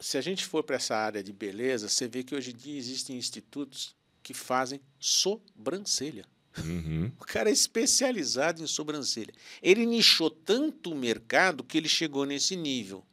Se 0.00 0.18
a 0.18 0.20
gente 0.20 0.44
for 0.44 0.64
para 0.64 0.76
essa 0.76 0.96
área 0.96 1.22
de 1.22 1.32
beleza, 1.32 1.88
você 1.88 2.08
vê 2.08 2.22
que 2.22 2.34
hoje 2.34 2.50
em 2.50 2.56
dia 2.56 2.76
existem 2.76 3.16
institutos 3.16 3.94
que 4.22 4.34
fazem 4.34 4.80
sobrancelha. 4.98 6.24
Uhum. 6.58 7.10
O 7.18 7.24
cara 7.24 7.48
é 7.48 7.52
especializado 7.52 8.62
em 8.62 8.66
sobrancelha. 8.66 9.32
Ele 9.62 9.86
nichou 9.86 10.30
tanto 10.30 10.92
o 10.92 10.94
mercado 10.94 11.64
que 11.64 11.78
ele 11.78 11.88
chegou 11.88 12.24
nesse 12.24 12.56
nível. 12.56 13.04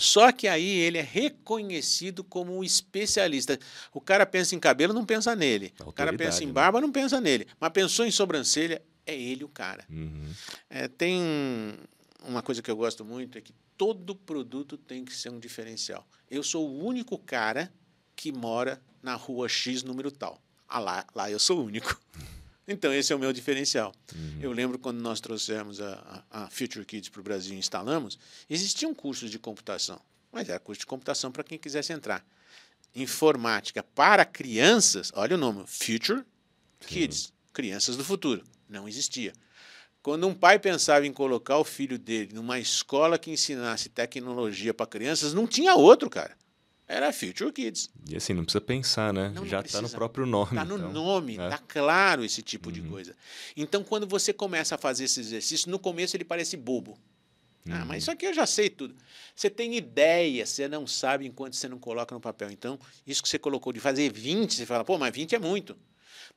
Só 0.00 0.32
que 0.32 0.48
aí 0.48 0.66
ele 0.66 0.96
é 0.96 1.02
reconhecido 1.02 2.24
como 2.24 2.56
um 2.56 2.64
especialista. 2.64 3.58
O 3.92 4.00
cara 4.00 4.24
pensa 4.24 4.54
em 4.54 4.58
cabelo, 4.58 4.94
não 4.94 5.04
pensa 5.04 5.36
nele. 5.36 5.74
O 5.84 5.92
cara 5.92 6.10
pensa 6.16 6.42
em 6.42 6.46
né? 6.46 6.54
barba, 6.54 6.80
não 6.80 6.90
pensa 6.90 7.20
nele. 7.20 7.46
Mas 7.60 7.70
pensou 7.70 8.06
em 8.06 8.10
sobrancelha, 8.10 8.80
é 9.06 9.14
ele 9.14 9.44
o 9.44 9.48
cara. 9.48 9.84
Uhum. 9.90 10.32
É, 10.70 10.88
tem 10.88 11.20
uma 12.24 12.40
coisa 12.40 12.62
que 12.62 12.70
eu 12.70 12.76
gosto 12.76 13.04
muito 13.04 13.36
é 13.36 13.42
que 13.42 13.52
todo 13.76 14.16
produto 14.16 14.78
tem 14.78 15.04
que 15.04 15.14
ser 15.14 15.28
um 15.28 15.38
diferencial. 15.38 16.08
Eu 16.30 16.42
sou 16.42 16.66
o 16.66 16.82
único 16.82 17.18
cara 17.18 17.70
que 18.16 18.32
mora 18.32 18.80
na 19.02 19.14
rua 19.16 19.50
X 19.50 19.82
número 19.82 20.10
tal. 20.10 20.40
Ah, 20.66 20.78
lá, 20.78 21.06
lá 21.14 21.30
eu 21.30 21.38
sou 21.38 21.60
o 21.60 21.64
único. 21.66 22.00
Então, 22.72 22.94
esse 22.94 23.12
é 23.12 23.16
o 23.16 23.18
meu 23.18 23.32
diferencial. 23.32 23.92
Uhum. 24.14 24.38
Eu 24.40 24.52
lembro 24.52 24.78
quando 24.78 25.00
nós 25.00 25.20
trouxemos 25.20 25.80
a, 25.80 26.24
a, 26.30 26.44
a 26.44 26.50
Future 26.50 26.84
Kids 26.84 27.08
para 27.08 27.20
o 27.20 27.24
Brasil 27.24 27.52
e 27.52 27.58
instalamos, 27.58 28.16
existiam 28.48 28.94
cursos 28.94 29.28
de 29.28 29.40
computação, 29.40 30.00
mas 30.30 30.48
era 30.48 30.60
curso 30.60 30.78
de 30.78 30.86
computação 30.86 31.32
para 31.32 31.42
quem 31.42 31.58
quisesse 31.58 31.92
entrar. 31.92 32.24
Informática 32.94 33.82
para 33.82 34.24
crianças, 34.24 35.10
olha 35.16 35.34
o 35.34 35.38
nome, 35.38 35.64
Future 35.66 36.22
Kids, 36.86 37.18
Sim. 37.18 37.32
crianças 37.52 37.96
do 37.96 38.04
futuro. 38.04 38.44
Não 38.68 38.88
existia. 38.88 39.32
Quando 40.00 40.28
um 40.28 40.34
pai 40.34 40.56
pensava 40.60 41.04
em 41.04 41.12
colocar 41.12 41.58
o 41.58 41.64
filho 41.64 41.98
dele 41.98 42.32
numa 42.32 42.60
escola 42.60 43.18
que 43.18 43.32
ensinasse 43.32 43.88
tecnologia 43.88 44.72
para 44.72 44.86
crianças, 44.86 45.34
não 45.34 45.44
tinha 45.44 45.74
outro, 45.74 46.08
cara. 46.08 46.38
Era 46.90 47.12
Future 47.12 47.52
Kids. 47.52 47.88
E 48.08 48.16
assim, 48.16 48.32
não 48.32 48.42
precisa 48.42 48.60
pensar, 48.60 49.12
né? 49.12 49.30
Não, 49.32 49.46
Já 49.46 49.60
está 49.60 49.80
no 49.80 49.88
próprio 49.88 50.26
nome. 50.26 50.48
Está 50.50 50.64
no 50.64 50.76
então, 50.76 50.92
nome, 50.92 51.32
está 51.34 51.54
é. 51.54 51.60
claro 51.68 52.24
esse 52.24 52.42
tipo 52.42 52.68
uhum. 52.68 52.72
de 52.72 52.82
coisa. 52.82 53.16
Então, 53.56 53.84
quando 53.84 54.08
você 54.08 54.32
começa 54.32 54.74
a 54.74 54.78
fazer 54.78 55.04
esse 55.04 55.20
exercício, 55.20 55.70
no 55.70 55.78
começo 55.78 56.16
ele 56.16 56.24
parece 56.24 56.56
bobo. 56.56 56.98
Uhum. 57.64 57.74
Ah, 57.74 57.84
mas 57.84 57.88
uhum. 57.88 57.96
isso 57.98 58.10
aqui 58.10 58.26
eu 58.26 58.34
já 58.34 58.44
sei 58.44 58.68
tudo. 58.68 58.96
Você 59.36 59.48
tem 59.48 59.76
ideia, 59.76 60.44
você 60.44 60.66
não 60.66 60.84
sabe 60.84 61.24
enquanto 61.24 61.54
você 61.54 61.68
não 61.68 61.78
coloca 61.78 62.12
no 62.12 62.20
papel. 62.20 62.50
Então, 62.50 62.76
isso 63.06 63.22
que 63.22 63.28
você 63.28 63.38
colocou 63.38 63.72
de 63.72 63.78
fazer 63.78 64.12
20, 64.12 64.52
você 64.52 64.66
fala, 64.66 64.84
pô, 64.84 64.98
mas 64.98 65.14
20 65.14 65.36
é 65.36 65.38
muito. 65.38 65.78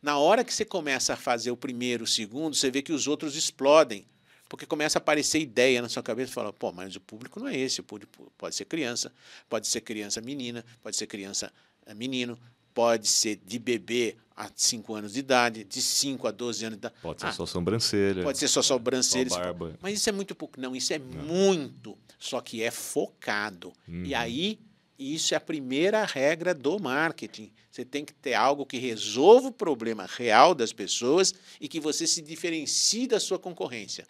Na 0.03 0.19
hora 0.19 0.43
que 0.43 0.53
você 0.53 0.63
começa 0.63 1.13
a 1.13 1.17
fazer 1.17 1.49
o 1.49 1.57
primeiro, 1.57 2.03
o 2.03 2.07
segundo, 2.07 2.55
você 2.55 2.69
vê 2.69 2.83
que 2.83 2.93
os 2.93 3.07
outros 3.07 3.35
explodem. 3.35 4.05
Porque 4.53 4.67
começa 4.67 4.99
a 4.99 5.01
aparecer 5.01 5.39
ideia 5.39 5.81
na 5.81 5.89
sua 5.89 6.03
cabeça 6.03 6.29
e 6.29 6.33
fala, 6.35 6.53
pô, 6.53 6.71
mas 6.71 6.95
o 6.95 7.01
público 7.01 7.39
não 7.39 7.47
é 7.47 7.57
esse, 7.57 7.81
o 7.81 7.83
público 7.83 8.31
pode 8.37 8.53
ser 8.53 8.65
criança, 8.65 9.11
pode 9.49 9.67
ser 9.67 9.81
criança 9.81 10.21
menina, 10.21 10.63
pode 10.83 10.95
ser 10.95 11.07
criança 11.07 11.51
eh, 11.87 11.93
menino, 11.95 12.37
pode 12.71 13.07
ser 13.07 13.41
de 13.43 13.57
bebê 13.57 14.15
a 14.37 14.47
5 14.55 14.93
anos 14.93 15.13
de 15.13 15.21
idade, 15.21 15.63
de 15.63 15.81
5 15.81 16.27
a 16.27 16.29
12 16.29 16.65
anos 16.65 16.77
de 16.77 16.81
idade. 16.81 16.95
Pode 17.01 17.21
ser 17.21 17.27
ah, 17.27 17.31
só 17.31 17.47
sobrancelha. 17.47 18.21
Pode 18.21 18.37
ser 18.37 18.47
só 18.47 18.61
sobrancelha. 18.61 19.31
Só 19.31 19.39
barba. 19.39 19.75
Mas 19.81 19.95
isso 19.95 20.07
é 20.07 20.11
muito 20.11 20.35
pouco. 20.35 20.61
Não, 20.61 20.75
isso 20.75 20.93
é 20.93 20.99
não. 20.99 21.23
muito. 21.23 21.97
Só 22.19 22.39
que 22.39 22.61
é 22.61 22.69
focado. 22.69 23.73
Uhum. 23.87 24.03
E 24.05 24.13
aí 24.13 24.59
isso 24.99 25.33
é 25.33 25.37
a 25.37 25.41
primeira 25.41 26.05
regra 26.05 26.53
do 26.53 26.79
marketing. 26.79 27.51
Você 27.71 27.83
tem 27.83 28.05
que 28.05 28.13
ter 28.13 28.35
algo 28.35 28.67
que 28.67 28.77
resolva 28.77 29.47
o 29.47 29.51
problema 29.51 30.07
real 30.07 30.53
das 30.53 30.71
pessoas 30.71 31.33
e 31.59 31.67
que 31.67 31.79
você 31.79 32.05
se 32.05 32.21
diferencie 32.21 33.07
da 33.07 33.19
sua 33.19 33.39
concorrência. 33.39 34.05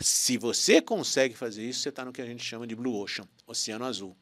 Se 0.00 0.36
você 0.36 0.80
consegue 0.80 1.34
fazer 1.34 1.64
isso, 1.68 1.80
você 1.80 1.88
está 1.88 2.04
no 2.04 2.12
que 2.12 2.22
a 2.22 2.26
gente 2.26 2.44
chama 2.44 2.66
de 2.66 2.74
Blue 2.74 2.96
Ocean, 2.96 3.26
Oceano 3.46 3.84
Azul. 3.84 4.16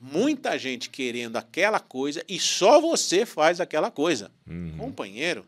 Muita 0.00 0.58
gente 0.58 0.88
querendo 0.88 1.36
aquela 1.36 1.78
coisa 1.78 2.24
e 2.28 2.38
só 2.38 2.80
você 2.80 3.26
faz 3.26 3.60
aquela 3.60 3.90
coisa. 3.90 4.30
Uhum. 4.46 4.76
Companheiro, 4.78 5.46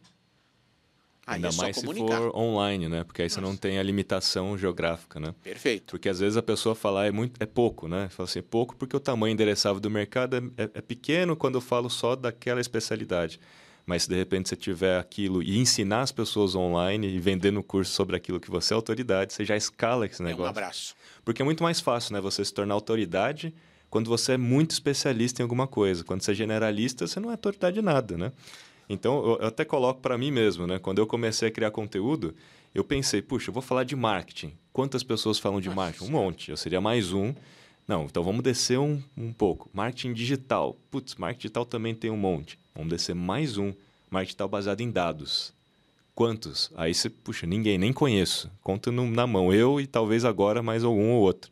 Aí 1.25 1.37
Ainda 1.37 1.49
é 1.49 1.53
mais 1.53 1.77
se 1.77 1.87
for 1.87 2.37
online, 2.37 2.89
né? 2.89 3.05
Porque 3.05 3.23
aí 3.23 3.27
Nossa. 3.27 3.37
você 3.37 3.41
não 3.41 3.57
tem 3.57 3.79
a 3.79 3.83
limitação 3.83 4.59
geográfica, 4.59 5.21
né? 5.21 5.33
Perfeito. 5.43 5.93
Porque 5.93 6.09
às 6.09 6.19
vezes 6.19 6.37
a 6.37 6.43
pessoa 6.43 6.75
fala, 6.75 7.03
ah, 7.03 7.07
é, 7.07 7.13
muito, 7.13 7.41
é 7.41 7.47
pouco, 7.47 7.87
né? 7.87 8.09
Fala 8.09 8.29
assim, 8.29 8.41
é 8.41 8.43
pouco 8.43 8.75
porque 8.75 8.97
o 8.97 9.01
tamanho 9.01 9.33
endereçável 9.33 9.81
do 9.81 9.89
mercado 9.89 10.37
é, 10.37 10.65
é, 10.65 10.71
é 10.75 10.81
pequeno 10.81 11.37
quando 11.37 11.55
eu 11.55 11.61
falo 11.61 11.89
só 11.89 12.17
daquela 12.17 12.61
especialidade. 12.61 13.39
Mas 13.85 14.05
se 14.05 14.09
de 14.09 14.15
repente 14.15 14.49
você 14.49 14.57
tiver 14.57 14.99
aquilo 14.99 15.43
e 15.43 15.59
ensinar 15.59 16.03
as 16.03 16.13
pessoas 16.13 16.55
online 16.55 17.09
e 17.09 17.19
vender 17.19 17.51
no 17.51 17.63
curso 17.63 17.93
sobre 17.93 18.17
aquilo 18.17 18.39
que 18.39 18.51
você 18.51 18.73
é 18.73 18.77
autoridade, 18.77 19.33
você 19.33 19.45
já 19.45 19.57
escala 19.57 20.07
esse 20.07 20.23
negócio. 20.23 20.45
É 20.45 20.47
um 20.47 20.51
abraço. 20.51 20.95
Porque 21.25 21.43
é 21.43 21.45
muito 21.45 21.63
mais 21.63 21.81
fácil, 21.81 22.13
né? 22.15 22.21
Você 22.21 22.45
se 22.45 22.55
tornar 22.55 22.75
autoridade 22.75 23.53
quando 23.91 24.09
você 24.09 24.33
é 24.33 24.37
muito 24.39 24.71
especialista 24.71 25.43
em 25.43 25.45
alguma 25.45 25.67
coisa. 25.67 26.05
Quando 26.05 26.23
você 26.23 26.31
é 26.31 26.35
generalista, 26.35 27.07
você 27.07 27.19
não 27.21 27.31
é 27.31 27.33
autoridade 27.33 27.75
de 27.75 27.83
nada, 27.83 28.17
né? 28.17 28.33
Então, 28.89 29.39
eu 29.41 29.47
até 29.47 29.65
coloco 29.65 30.01
para 30.01 30.17
mim 30.17 30.31
mesmo, 30.31 30.67
né? 30.67 30.79
Quando 30.79 30.99
eu 30.99 31.07
comecei 31.07 31.49
a 31.49 31.51
criar 31.51 31.71
conteúdo, 31.71 32.35
eu 32.75 32.85
pensei, 32.85 33.21
puxa, 33.21 33.51
eu 33.51 33.55
vou 33.55 33.63
falar 33.63 33.85
de 33.85 33.97
marketing. 33.97 34.53
Quantas 34.73 35.03
pessoas 35.03 35.39
falam 35.39 35.61
de 35.61 35.71
marketing? 35.71 36.05
Um 36.07 36.11
monte. 36.11 36.51
Eu 36.51 36.57
seria 36.57 36.81
mais 36.81 37.13
um. 37.13 37.35
Não, 37.87 38.05
então 38.05 38.23
vamos 38.23 38.43
descer 38.43 38.79
um, 38.79 39.03
um 39.17 39.33
pouco. 39.33 39.69
Marketing 39.73 40.13
digital. 40.13 40.77
Putz, 40.91 41.15
marketing 41.17 41.41
digital 41.43 41.65
também 41.65 41.95
tem 41.95 42.11
um 42.11 42.17
monte. 42.17 42.59
Vamos 42.75 42.91
descer 42.91 43.15
mais 43.15 43.59
um. 43.59 43.73
Marketing 44.11 44.29
digital 44.29 44.49
baseado 44.49 44.81
em 44.81 44.91
dados. 44.91 45.55
Quantos? 46.15 46.71
Aí 46.77 46.95
você, 46.95 47.09
puxa, 47.09 47.47
ninguém, 47.47 47.79
nem 47.79 47.93
conheço. 47.93 48.51
Conta 48.63 48.93
no, 48.93 49.11
na 49.11 49.27
mão. 49.27 49.53
Eu 49.53 49.81
e 49.81 49.87
talvez 49.87 50.25
agora 50.25 50.63
mais 50.63 50.85
algum 50.85 51.11
ou 51.11 51.23
outro 51.23 51.51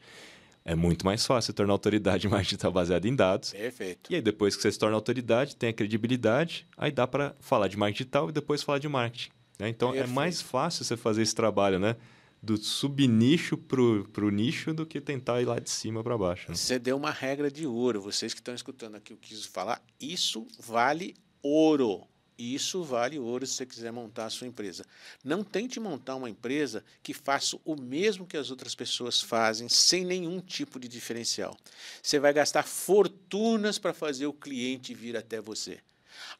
é 0.64 0.74
muito 0.74 1.04
mais 1.04 1.26
fácil 1.26 1.52
tornar 1.52 1.72
autoridade 1.72 2.26
em 2.26 2.30
marketing 2.30 2.50
digital 2.50 2.72
baseado 2.72 3.06
em 3.06 3.14
dados. 3.14 3.52
Perfeito. 3.52 4.12
E 4.12 4.14
aí, 4.14 4.22
depois 4.22 4.54
que 4.54 4.62
você 4.62 4.70
se 4.70 4.78
torna 4.78 4.94
autoridade, 4.94 5.56
tem 5.56 5.70
a 5.70 5.72
credibilidade, 5.72 6.66
aí 6.76 6.92
dá 6.92 7.06
para 7.06 7.34
falar 7.40 7.68
de 7.68 7.76
marketing 7.76 8.04
digital 8.04 8.28
e 8.28 8.32
depois 8.32 8.62
falar 8.62 8.78
de 8.78 8.88
marketing. 8.88 9.30
Né? 9.58 9.68
Então, 9.68 9.90
Perfeito. 9.90 10.10
é 10.10 10.14
mais 10.14 10.40
fácil 10.40 10.84
você 10.84 10.96
fazer 10.96 11.22
esse 11.22 11.34
trabalho, 11.34 11.78
né? 11.78 11.96
Do 12.42 12.56
subnicho 12.56 13.56
para 13.58 13.80
o 14.24 14.30
nicho 14.30 14.72
do 14.72 14.86
que 14.86 15.00
tentar 15.00 15.42
ir 15.42 15.44
lá 15.44 15.58
de 15.58 15.68
cima 15.68 16.02
para 16.02 16.16
baixo. 16.16 16.50
Né? 16.50 16.56
Você 16.56 16.78
deu 16.78 16.96
uma 16.96 17.10
regra 17.10 17.50
de 17.50 17.66
ouro. 17.66 18.00
Vocês 18.00 18.32
que 18.32 18.40
estão 18.40 18.54
escutando 18.54 18.94
aqui 18.94 19.12
o 19.12 19.16
que 19.16 19.34
quis 19.34 19.44
falar, 19.44 19.82
isso 20.00 20.46
vale 20.58 21.14
ouro. 21.42 22.06
Isso 22.40 22.82
vale 22.82 23.18
ouro 23.18 23.46
se 23.46 23.52
você 23.52 23.66
quiser 23.66 23.92
montar 23.92 24.24
a 24.24 24.30
sua 24.30 24.46
empresa. 24.46 24.86
Não 25.22 25.44
tente 25.44 25.78
montar 25.78 26.16
uma 26.16 26.30
empresa 26.30 26.82
que 27.02 27.12
faça 27.12 27.58
o 27.66 27.76
mesmo 27.76 28.26
que 28.26 28.38
as 28.38 28.50
outras 28.50 28.74
pessoas 28.74 29.20
fazem, 29.20 29.68
sem 29.68 30.06
nenhum 30.06 30.40
tipo 30.40 30.80
de 30.80 30.88
diferencial. 30.88 31.54
Você 32.02 32.18
vai 32.18 32.32
gastar 32.32 32.62
fortunas 32.62 33.78
para 33.78 33.92
fazer 33.92 34.26
o 34.26 34.32
cliente 34.32 34.94
vir 34.94 35.18
até 35.18 35.38
você. 35.38 35.80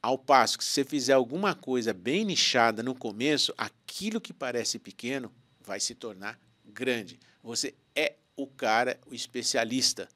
Ao 0.00 0.16
passo 0.16 0.56
que 0.56 0.64
se 0.64 0.70
você 0.70 0.84
fizer 0.84 1.12
alguma 1.12 1.54
coisa 1.54 1.92
bem 1.92 2.24
nichada 2.24 2.82
no 2.82 2.94
começo, 2.94 3.52
aquilo 3.58 4.22
que 4.22 4.32
parece 4.32 4.78
pequeno 4.78 5.30
vai 5.70 5.78
se 5.78 5.94
tornar 5.94 6.36
grande. 6.66 7.20
Você 7.44 7.76
é 7.94 8.16
o 8.34 8.44
cara, 8.44 8.98
o 9.06 9.14
especialista 9.14 10.08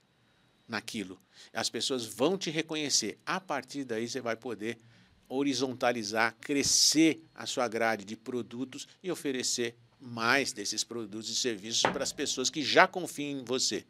naquilo. 0.66 1.16
As 1.52 1.70
pessoas 1.70 2.04
vão 2.04 2.36
te 2.36 2.50
reconhecer. 2.50 3.20
A 3.24 3.38
partir 3.38 3.84
daí 3.84 4.08
você 4.08 4.20
vai 4.20 4.34
poder 4.34 4.76
horizontalizar, 5.28 6.34
crescer 6.40 7.22
a 7.32 7.46
sua 7.46 7.68
grade 7.68 8.04
de 8.04 8.16
produtos 8.16 8.88
e 9.00 9.12
oferecer 9.12 9.76
mais 10.00 10.52
desses 10.52 10.82
produtos 10.82 11.30
e 11.30 11.36
serviços 11.36 11.82
para 11.82 12.02
as 12.02 12.12
pessoas 12.12 12.50
que 12.50 12.60
já 12.60 12.88
confiam 12.88 13.38
em 13.38 13.44
você. 13.44 13.86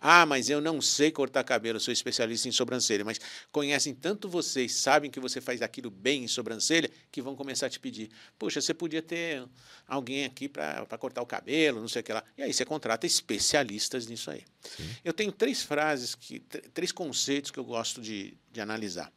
Ah, 0.00 0.24
mas 0.24 0.48
eu 0.48 0.60
não 0.60 0.80
sei 0.80 1.10
cortar 1.10 1.44
cabelo, 1.44 1.78
sou 1.78 1.92
especialista 1.92 2.48
em 2.48 2.52
sobrancelha, 2.52 3.04
mas 3.04 3.20
conhecem 3.52 3.94
tanto 3.94 4.28
você 4.28 4.64
e 4.64 4.68
sabem 4.68 5.10
que 5.10 5.20
você 5.20 5.40
faz 5.40 5.60
aquilo 5.60 5.90
bem 5.90 6.24
em 6.24 6.28
sobrancelha 6.28 6.90
que 7.12 7.20
vão 7.20 7.36
começar 7.36 7.66
a 7.66 7.70
te 7.70 7.78
pedir. 7.78 8.10
Puxa, 8.38 8.60
você 8.60 8.72
podia 8.72 9.02
ter 9.02 9.46
alguém 9.86 10.24
aqui 10.24 10.48
para 10.48 10.86
cortar 10.98 11.20
o 11.20 11.26
cabelo, 11.26 11.80
não 11.80 11.88
sei 11.88 12.00
o 12.00 12.04
que 12.04 12.12
lá. 12.12 12.24
E 12.38 12.42
aí 12.42 12.52
você 12.52 12.64
contrata 12.64 13.06
especialistas 13.06 14.06
nisso 14.06 14.30
aí. 14.30 14.44
Sim. 14.62 14.88
Eu 15.04 15.12
tenho 15.12 15.30
três 15.30 15.62
frases, 15.62 16.14
que, 16.14 16.40
três 16.72 16.90
conceitos 16.90 17.50
que 17.50 17.58
eu 17.58 17.64
gosto 17.64 18.00
de, 18.00 18.38
de 18.50 18.60
analisar. 18.60 19.12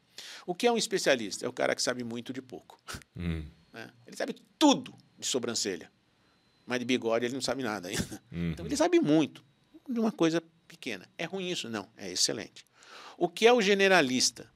O 0.45 0.53
que 0.53 0.67
é 0.67 0.71
um 0.71 0.77
especialista? 0.77 1.45
É 1.45 1.49
o 1.49 1.53
cara 1.53 1.73
que 1.75 1.81
sabe 1.81 2.03
muito 2.03 2.33
de 2.33 2.41
pouco. 2.41 2.77
Hum. 3.15 3.45
Né? 3.73 3.89
Ele 4.05 4.15
sabe 4.15 4.35
tudo 4.59 4.93
de 5.17 5.25
sobrancelha, 5.25 5.91
mas 6.63 6.77
de 6.77 6.85
bigode 6.85 7.25
ele 7.25 7.33
não 7.33 7.41
sabe 7.41 7.63
nada 7.63 7.87
ainda. 7.87 8.21
Uhum. 8.31 8.51
Então 8.51 8.65
ele 8.67 8.77
sabe 8.77 8.99
muito 8.99 9.43
de 9.89 9.99
uma 9.99 10.11
coisa 10.11 10.39
pequena. 10.73 11.07
É 11.17 11.25
ruim 11.25 11.49
isso? 11.49 11.69
Não, 11.69 11.87
é 11.95 12.11
excelente. 12.11 12.65
O 13.17 13.29
que 13.29 13.45
é 13.45 13.53
o 13.53 13.61
generalista? 13.61 14.51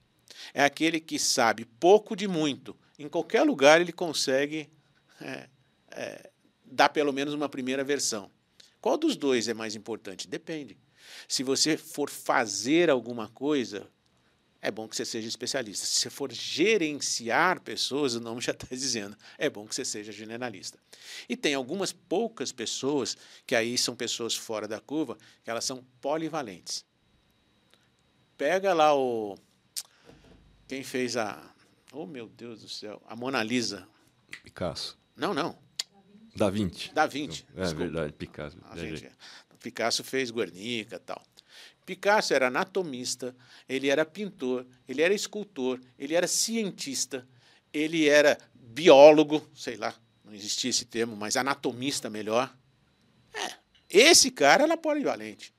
É 0.54 0.64
aquele 0.64 1.00
que 1.00 1.20
sabe 1.20 1.66
pouco 1.66 2.16
de 2.16 2.28
muito. 2.28 2.76
Em 2.98 3.08
qualquer 3.08 3.44
lugar 3.44 3.80
ele 3.80 3.92
consegue 3.92 4.70
é, 5.22 5.48
é, 5.92 6.32
dar 6.66 6.90
pelo 6.90 7.14
menos 7.14 7.34
uma 7.34 7.48
primeira 7.48 7.84
versão. 7.84 8.32
Qual 8.82 8.98
dos 8.98 9.16
dois 9.16 9.48
é 9.48 9.54
mais 9.54 9.76
importante? 9.76 10.28
Depende. 10.28 10.78
Se 11.28 11.44
você 11.44 11.78
for 11.78 12.10
fazer 12.10 12.90
alguma 12.90 13.28
coisa, 13.30 13.90
é 14.68 14.72
bom 14.72 14.86
que 14.86 14.98
você 14.98 15.06
seja 15.06 15.28
especialista. 15.30 15.86
Se 15.86 16.02
você 16.02 16.10
for 16.10 16.30
gerenciar 16.32 17.62
pessoas, 17.62 18.16
o 18.16 18.20
nome 18.20 18.42
já 18.42 18.52
está 18.52 18.68
dizendo, 18.70 19.16
é 19.38 19.50
bom 19.50 19.66
que 19.66 19.74
você 19.74 19.86
seja 19.86 20.12
generalista. 20.12 20.78
E 21.30 21.38
tem 21.38 21.54
algumas 21.54 21.94
poucas 21.94 22.52
pessoas, 22.52 23.16
que 23.46 23.56
aí 23.56 23.78
são 23.78 23.96
pessoas 23.96 24.36
fora 24.36 24.68
da 24.68 24.82
curva, 24.82 25.18
que 25.42 25.50
elas 25.50 25.64
são 25.64 25.82
polivalentes. 26.02 26.86
Pega 28.38 28.74
lá 28.74 28.94
o. 28.94 29.38
Quem 30.68 30.84
fez 30.84 31.16
a. 31.16 31.42
Oh, 31.94 32.06
meu 32.06 32.28
Deus 32.28 32.62
do 32.62 32.70
céu! 32.70 33.02
A 33.08 33.16
Mona 33.16 33.42
Lisa. 33.42 33.88
Picasso. 34.44 34.98
Não, 35.16 35.34
não. 35.34 35.58
Da 36.36 36.50
Vinci. 36.50 36.94
Da 36.94 37.08
Vinci. 37.08 37.46
É 37.56 37.74
verdade, 37.74 38.12
Picasso. 38.12 38.58
Picasso 39.62 40.04
fez 40.04 40.30
Guernica 40.30 40.98
e 40.98 41.00
tal. 41.00 41.24
Picasso 41.88 42.34
era 42.34 42.48
anatomista, 42.48 43.34
ele 43.68 43.88
era 43.88 44.06
pintor, 44.06 44.68
ele 44.86 45.02
era 45.02 45.14
escultor, 45.14 45.80
ele 45.98 46.14
era 46.14 46.28
cientista, 46.28 47.26
ele 47.74 48.10
era 48.10 48.38
biólogo, 48.54 49.50
sei 49.56 49.78
lá, 49.78 49.96
não 50.26 50.34
existia 50.34 50.70
esse 50.70 50.84
termo, 50.84 51.16
mas 51.16 51.38
anatomista 51.38 52.10
melhor. 52.10 52.54
É, 53.34 53.52
Esse 53.90 54.30
cara 54.30 54.64
era 54.64 54.76
polivalente. 54.76 55.54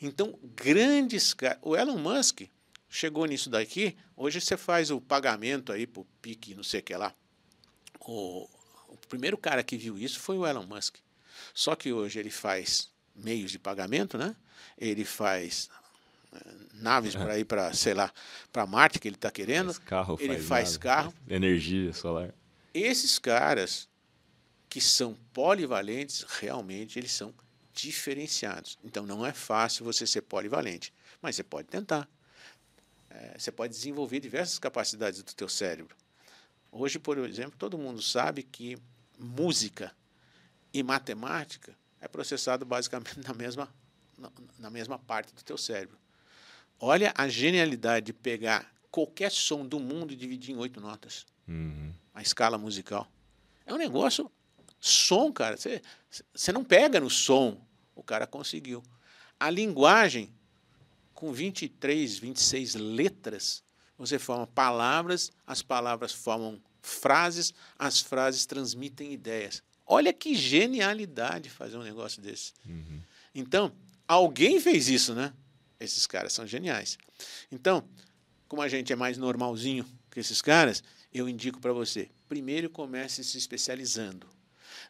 Então, 0.00 0.38
grandes 0.54 1.34
caras. 1.34 1.58
O 1.62 1.76
Elon 1.76 1.98
Musk 1.98 2.42
chegou 2.88 3.26
nisso 3.26 3.50
daqui. 3.50 3.96
Hoje 4.16 4.40
você 4.40 4.56
faz 4.56 4.92
o 4.92 5.00
pagamento 5.00 5.72
aí 5.72 5.84
pro 5.84 6.06
pique, 6.22 6.54
não 6.54 6.62
sei 6.62 6.78
o 6.78 6.82
que 6.84 6.94
lá. 6.94 7.12
O, 7.98 8.48
o 8.86 8.96
primeiro 9.08 9.36
cara 9.36 9.64
que 9.64 9.76
viu 9.76 9.98
isso 9.98 10.20
foi 10.20 10.38
o 10.38 10.46
Elon 10.46 10.64
Musk. 10.64 10.98
Só 11.52 11.74
que 11.74 11.92
hoje 11.92 12.20
ele 12.20 12.30
faz 12.30 12.88
meios 13.16 13.50
de 13.50 13.58
pagamento, 13.58 14.16
né? 14.18 14.34
Ele 14.78 15.04
faz 15.04 15.68
eh, 16.32 16.38
naves 16.74 17.14
É. 17.14 17.18
para 17.18 17.38
ir 17.38 17.44
para, 17.44 17.72
sei 17.72 17.94
lá, 17.94 18.12
para 18.52 18.66
Marte 18.66 18.98
que 18.98 19.08
ele 19.08 19.16
está 19.16 19.30
querendo. 19.30 19.72
Faz 19.72 19.78
carro, 19.78 20.16
ele 20.20 20.34
faz, 20.34 20.46
faz 20.46 20.68
nave, 20.72 20.78
carro. 20.80 21.14
Energia 21.28 21.92
solar. 21.92 22.34
Esses 22.74 23.18
caras 23.18 23.88
que 24.68 24.80
são 24.80 25.14
polivalentes, 25.32 26.22
realmente 26.40 26.98
eles 26.98 27.12
são 27.12 27.32
diferenciados. 27.72 28.78
Então 28.84 29.06
não 29.06 29.24
é 29.24 29.32
fácil 29.32 29.84
você 29.84 30.06
ser 30.06 30.22
polivalente, 30.22 30.92
mas 31.22 31.36
você 31.36 31.42
pode 31.42 31.68
tentar. 31.68 32.08
É, 33.10 33.38
você 33.38 33.50
pode 33.50 33.72
desenvolver 33.72 34.20
diversas 34.20 34.58
capacidades 34.58 35.22
do 35.22 35.34
teu 35.34 35.48
cérebro. 35.48 35.96
Hoje, 36.70 36.98
por 36.98 37.16
exemplo, 37.18 37.54
todo 37.58 37.78
mundo 37.78 38.02
sabe 38.02 38.42
que 38.42 38.76
música 39.18 39.94
e 40.74 40.82
matemática 40.82 41.74
é 42.00 42.08
processado 42.08 42.64
basicamente 42.64 43.20
na 43.26 43.34
mesma, 43.34 43.68
na, 44.58 44.70
mesma 44.70 44.98
parte 44.98 45.34
do 45.34 45.42
teu 45.42 45.56
cérebro. 45.58 45.98
Olha 46.78 47.12
a 47.16 47.28
genialidade 47.28 48.06
de 48.06 48.12
pegar 48.12 48.70
qualquer 48.90 49.30
som 49.30 49.66
do 49.66 49.78
mundo 49.80 50.12
e 50.12 50.16
dividir 50.16 50.54
em 50.54 50.58
oito 50.58 50.80
notas 50.80 51.26
Uhum. 51.48 51.92
a 52.12 52.22
escala 52.22 52.58
musical. 52.58 53.06
É 53.64 53.72
um 53.72 53.78
negócio. 53.78 54.30
Som, 54.80 55.32
cara. 55.32 55.56
Você 55.56 56.52
não 56.52 56.64
pega 56.64 57.00
no 57.00 57.08
som. 57.08 57.60
O 57.94 58.02
cara 58.02 58.26
conseguiu. 58.26 58.82
A 59.38 59.48
linguagem, 59.50 60.32
com 61.14 61.32
23, 61.32 62.18
26 62.18 62.74
letras, 62.74 63.62
você 63.96 64.18
forma 64.18 64.46
palavras, 64.46 65.32
as 65.46 65.62
palavras 65.62 66.12
formam 66.12 66.60
frases, 66.82 67.54
as 67.78 68.00
frases 68.00 68.44
transmitem 68.46 69.12
ideias. 69.12 69.62
Olha 69.86 70.12
que 70.12 70.34
genialidade 70.34 71.48
fazer 71.48 71.76
um 71.76 71.82
negócio 71.82 72.20
desse. 72.20 72.52
Uhum. 72.66 73.00
Então, 73.34 73.72
alguém 74.08 74.60
fez 74.60 74.88
isso, 74.88 75.14
né? 75.14 75.32
Esses 75.78 76.06
caras 76.06 76.32
são 76.32 76.46
geniais. 76.46 76.98
Então, 77.52 77.86
como 78.48 78.62
a 78.62 78.68
gente 78.68 78.92
é 78.92 78.96
mais 78.96 79.16
normalzinho 79.16 79.84
que 80.10 80.20
esses 80.20 80.40
caras, 80.40 80.82
eu 81.12 81.28
indico 81.28 81.60
para 81.60 81.72
você: 81.72 82.08
primeiro 82.28 82.70
comece 82.70 83.22
se 83.22 83.38
especializando, 83.38 84.26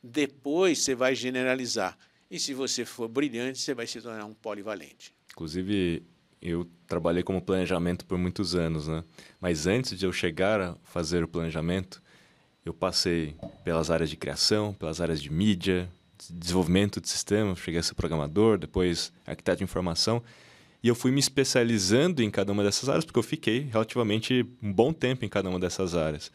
depois 0.02 0.78
você 0.78 0.94
vai 0.94 1.14
generalizar. 1.14 1.98
E 2.30 2.40
se 2.40 2.54
você 2.54 2.84
for 2.84 3.08
brilhante, 3.08 3.58
você 3.58 3.74
vai 3.74 3.86
se 3.86 4.00
tornar 4.00 4.24
um 4.24 4.34
polivalente. 4.34 5.14
Inclusive, 5.32 6.02
eu 6.40 6.68
trabalhei 6.86 7.22
como 7.22 7.40
planejamento 7.40 8.04
por 8.04 8.18
muitos 8.18 8.54
anos, 8.54 8.88
né? 8.88 9.04
Mas 9.40 9.66
antes 9.66 9.98
de 9.98 10.04
eu 10.04 10.12
chegar 10.12 10.60
a 10.60 10.76
fazer 10.82 11.22
o 11.22 11.28
planejamento, 11.28 12.02
eu 12.66 12.74
passei 12.74 13.36
pelas 13.64 13.90
áreas 13.92 14.10
de 14.10 14.16
criação, 14.16 14.74
pelas 14.74 15.00
áreas 15.00 15.22
de 15.22 15.32
mídia, 15.32 15.88
desenvolvimento 16.28 17.00
de 17.00 17.08
sistemas, 17.08 17.60
cheguei 17.60 17.78
a 17.78 17.82
ser 17.82 17.94
programador, 17.94 18.58
depois 18.58 19.12
arquiteto 19.24 19.58
de 19.58 19.64
informação, 19.64 20.20
e 20.82 20.88
eu 20.88 20.94
fui 20.94 21.12
me 21.12 21.20
especializando 21.20 22.22
em 22.22 22.30
cada 22.30 22.50
uma 22.50 22.64
dessas 22.64 22.88
áreas, 22.88 23.04
porque 23.04 23.18
eu 23.20 23.22
fiquei 23.22 23.60
relativamente 23.70 24.44
um 24.60 24.72
bom 24.72 24.92
tempo 24.92 25.24
em 25.24 25.28
cada 25.28 25.48
uma 25.48 25.60
dessas 25.60 25.94
áreas. 25.94 26.32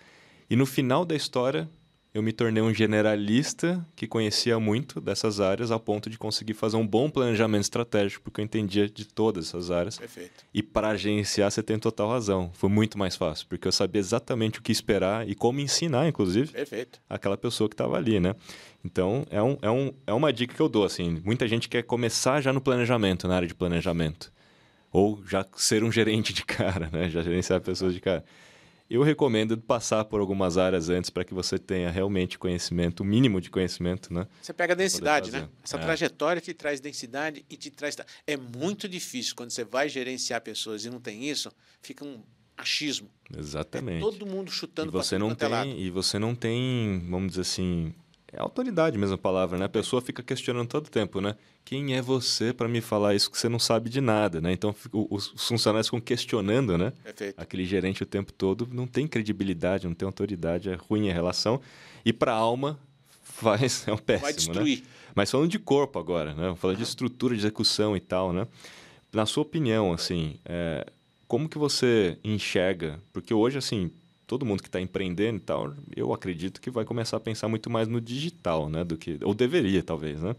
E 0.50 0.56
no 0.56 0.66
final 0.66 1.04
da 1.04 1.16
história, 1.16 1.70
eu 2.14 2.22
me 2.22 2.34
tornei 2.34 2.62
um 2.62 2.74
generalista 2.74 3.86
que 3.96 4.06
conhecia 4.06 4.60
muito 4.60 5.00
dessas 5.00 5.40
áreas, 5.40 5.72
ao 5.72 5.80
ponto 5.80 6.10
de 6.10 6.18
conseguir 6.18 6.54
fazer 6.54 6.76
um 6.76 6.86
bom 6.86 7.10
planejamento 7.10 7.64
estratégico, 7.64 8.24
porque 8.24 8.42
eu 8.42 8.46
entendia 8.46 8.90
de 8.90 9.08
todas 9.08 9.48
essas 9.48 9.72
áreas. 9.72 9.98
Perfeito. 9.98 10.44
E 10.54 10.62
para 10.62 10.90
agenciar, 10.90 11.50
você 11.50 11.64
tem 11.64 11.80
total 11.80 12.10
razão. 12.10 12.52
Foi 12.54 12.70
muito 12.70 12.98
mais 12.98 13.16
fácil, 13.16 13.48
porque 13.48 13.66
eu 13.66 13.72
sabia 13.72 14.00
exatamente 14.00 14.60
o 14.60 14.62
que 14.62 14.74
esperar 14.74 15.28
e 15.28 15.34
como 15.34 15.62
ensinar, 15.62 16.06
inclusive, 16.06 16.52
Perfeito. 16.52 17.00
aquela 17.10 17.38
pessoa 17.38 17.70
que 17.70 17.76
estava 17.76 17.96
ali, 17.96 18.20
né? 18.20 18.36
Então, 18.84 19.26
é, 19.30 19.42
um, 19.42 19.58
é, 19.62 19.72
um, 19.72 19.94
é 20.06 20.14
uma 20.14 20.34
dica 20.34 20.54
que 20.54 20.62
eu 20.62 20.68
dou, 20.68 20.84
assim. 20.84 21.22
Muita 21.24 21.48
gente 21.48 21.70
quer 21.70 21.84
começar 21.84 22.42
já 22.42 22.52
no 22.52 22.60
planejamento, 22.60 23.26
na 23.26 23.36
área 23.36 23.48
de 23.48 23.56
planejamento. 23.56 24.34
Ou 24.92 25.24
já 25.26 25.46
ser 25.56 25.82
um 25.82 25.92
gerente 25.92 26.34
de 26.34 26.44
cara, 26.44 26.90
né? 26.92 27.10
Já 27.10 27.22
gerenciar 27.22 27.62
pessoas 27.62 27.94
de 27.94 28.02
cara. 28.02 28.26
Eu 28.94 29.04
recomendo 29.04 29.58
passar 29.58 30.04
por 30.04 30.20
algumas 30.20 30.58
áreas 30.58 30.90
antes 30.90 31.10
para 31.10 31.24
que 31.24 31.34
você 31.34 31.58
tenha 31.58 31.90
realmente 31.90 32.38
conhecimento, 32.38 33.00
o 33.00 33.06
mínimo 33.06 33.40
de 33.40 33.50
conhecimento, 33.50 34.14
né? 34.14 34.28
Você 34.42 34.52
pega 34.52 34.74
a 34.74 34.76
densidade, 34.76 35.32
né? 35.32 35.48
Essa 35.64 35.78
É. 35.78 35.80
trajetória 35.80 36.42
te 36.42 36.54
traz 36.54 36.82
densidade 36.82 37.46
e 37.50 37.56
te 37.56 37.70
traz. 37.72 37.96
É 38.28 38.36
muito 38.36 38.90
difícil 38.90 39.34
quando 39.34 39.50
você 39.52 39.64
vai 39.64 39.88
gerenciar 39.88 40.42
pessoas 40.42 40.84
e 40.84 40.90
não 40.90 41.00
tem 41.00 41.30
isso, 41.30 41.50
fica 41.82 42.04
um 42.04 42.22
achismo. 42.58 43.10
Exatamente. 43.34 44.00
É 44.00 44.02
todo 44.02 44.26
mundo 44.26 44.50
E 44.50 44.52
chutando 44.52 44.92
pra 44.92 45.02
você 45.02 45.18
não 45.18 45.32
é 45.32 45.36
tem, 45.36 45.80
e 45.80 45.90
você 45.90 46.20
não 46.20 46.36
tem, 46.36 47.02
vamos 47.10 47.30
dizer 47.30 47.42
assim, 47.44 47.96
é 48.34 48.40
autoridade 48.40 48.98
mesmo 48.98 49.16
a 49.16 49.18
palavra, 49.18 49.58
né? 49.58 49.66
A 49.66 49.70
pessoa 49.70 50.02
fica 50.02 50.24
questionando 50.24 50.68
todo 50.68 50.90
tempo, 50.90 51.20
né? 51.20 51.36
Quem 51.66 51.96
é 51.96 52.02
você 52.02 52.54
para 52.54 52.68
me 52.68 52.80
falar 52.80 53.14
isso 53.14 53.30
que 53.30 53.38
você 53.38 53.50
não 53.50 53.60
sabe 53.60 53.90
de 53.90 54.00
nada, 54.00 54.40
né? 54.40 54.54
Então 54.54 54.74
os 54.94 55.34
os 55.34 55.48
funcionários 55.48 55.88
ficam 55.88 56.00
questionando, 56.00 56.78
né? 56.78 56.94
Perfeito. 57.04 57.36
Aquele 57.38 57.66
gerente 57.66 58.04
o 58.04 58.06
tempo 58.06 58.32
todo 58.32 58.68
não 58.72 58.88
tem 58.88 59.08
credibilidade, 59.08 59.88
não 59.88 59.94
tem 59.94 60.06
autoridade, 60.06 60.70
é 60.70 60.76
ruim 60.76 61.10
a 61.10 61.14
relação. 61.14 61.60
E 62.06 62.14
para 62.14 62.32
a 62.32 62.36
alma 62.36 62.80
faz 63.22 63.86
é 63.88 63.94
um 63.94 63.98
péssimo, 63.98 64.24
Vai 64.24 64.32
né? 64.32 64.38
destruir. 64.38 64.84
Mas 65.14 65.30
falando 65.30 65.50
de 65.50 65.60
corpo 65.60 66.00
agora, 66.00 66.34
né? 66.34 66.56
Falando 66.56 66.78
de 66.78 66.84
estrutura 66.84 67.36
de 67.36 67.42
execução 67.42 67.98
e 67.98 68.00
tal, 68.00 68.32
né? 68.32 68.48
Na 69.12 69.26
sua 69.26 69.44
opinião, 69.44 69.92
assim, 69.92 70.40
é, 70.46 70.86
como 71.28 71.50
que 71.50 71.58
você 71.58 72.18
enxerga? 72.24 73.00
Porque 73.12 73.34
hoje, 73.34 73.58
assim, 73.58 73.92
todo 74.32 74.46
mundo 74.46 74.64
que 74.64 74.70
está 74.70 74.80
empreendendo 74.80 75.40
e 75.40 75.42
tal, 75.42 75.74
eu 75.94 76.14
acredito 76.14 76.62
que 76.62 76.72
vai 76.72 76.86
começar 76.86 77.18
a 77.18 77.20
pensar 77.20 77.50
muito 77.50 77.70
mais 77.70 77.90
no 77.90 78.00
digital, 78.00 78.70
né? 78.70 78.82
Do 78.82 78.96
que, 78.96 79.20
ou 79.24 79.34
deveria, 79.34 79.84
talvez, 79.84 80.22
né? 80.22 80.38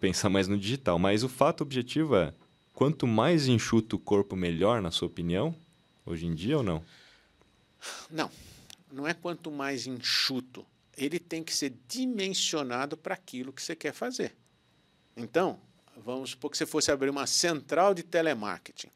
Pensar 0.00 0.30
mais 0.30 0.48
no 0.48 0.56
digital. 0.56 0.98
Mas 0.98 1.22
o 1.22 1.28
fato 1.28 1.60
objetivo 1.60 2.16
é, 2.16 2.32
quanto 2.72 3.06
mais 3.06 3.46
enxuto 3.46 3.96
o 3.96 3.98
corpo, 3.98 4.34
melhor, 4.34 4.80
na 4.80 4.90
sua 4.90 5.06
opinião? 5.06 5.54
Hoje 6.06 6.24
em 6.24 6.34
dia 6.34 6.56
ou 6.56 6.62
não? 6.62 6.82
Não, 8.10 8.30
não 8.90 9.06
é 9.06 9.12
quanto 9.12 9.50
mais 9.50 9.86
enxuto. 9.86 10.64
Ele 10.96 11.18
tem 11.18 11.44
que 11.44 11.54
ser 11.54 11.74
dimensionado 11.86 12.96
para 12.96 13.12
aquilo 13.12 13.52
que 13.52 13.62
você 13.62 13.76
quer 13.76 13.92
fazer. 13.92 14.34
Então, 15.14 15.60
vamos 15.94 16.30
supor 16.30 16.50
que 16.50 16.56
você 16.56 16.64
fosse 16.64 16.90
abrir 16.90 17.10
uma 17.10 17.26
central 17.26 17.92
de 17.92 18.02
telemarketing. 18.02 18.88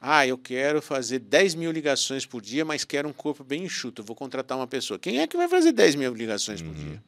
Ah, 0.00 0.26
eu 0.26 0.36
quero 0.36 0.82
fazer 0.82 1.18
10 1.18 1.54
mil 1.54 1.72
ligações 1.72 2.26
por 2.26 2.42
dia, 2.42 2.64
mas 2.64 2.84
quero 2.84 3.08
um 3.08 3.12
corpo 3.12 3.42
bem 3.42 3.64
enxuto. 3.64 4.02
Vou 4.02 4.14
contratar 4.14 4.56
uma 4.56 4.66
pessoa. 4.66 4.98
Quem 4.98 5.20
é 5.20 5.26
que 5.26 5.36
vai 5.36 5.48
fazer 5.48 5.72
10 5.72 5.94
mil 5.94 6.14
ligações 6.14 6.60
por 6.60 6.74
dia? 6.74 7.02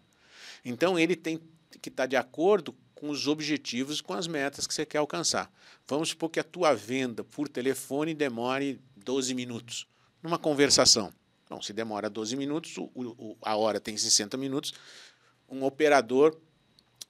Então, 0.65 0.99
ele 0.99 1.15
tem 1.15 1.41
que 1.81 1.89
estar 1.89 2.07
de 2.07 2.17
acordo 2.17 2.75
com 2.95 3.11
os 3.11 3.29
objetivos, 3.29 4.01
com 4.01 4.15
as 4.15 4.27
metas 4.27 4.67
que 4.67 4.75
você 4.75 4.85
quer 4.85 4.99
alcançar. 4.99 5.53
Vamos 5.87 6.09
supor 6.09 6.31
que 6.31 6.41
a 6.41 6.45
tua 6.45 6.75
venda 6.75 7.23
por 7.23 7.49
telefone 7.49 8.15
demore 8.15 8.81
12 8.97 9.35
minutos 9.35 9.87
numa 10.23 10.39
conversação. 10.39 11.13
Bom, 11.49 11.63
se 11.63 11.73
demora 11.73 12.11
12 12.11 12.37
minutos, 12.37 12.77
o, 12.77 12.91
o, 12.95 13.37
a 13.41 13.57
hora 13.57 13.81
tem 13.81 13.97
60 13.97 14.37
minutos, 14.37 14.75
um 15.49 15.65
operador 15.65 16.39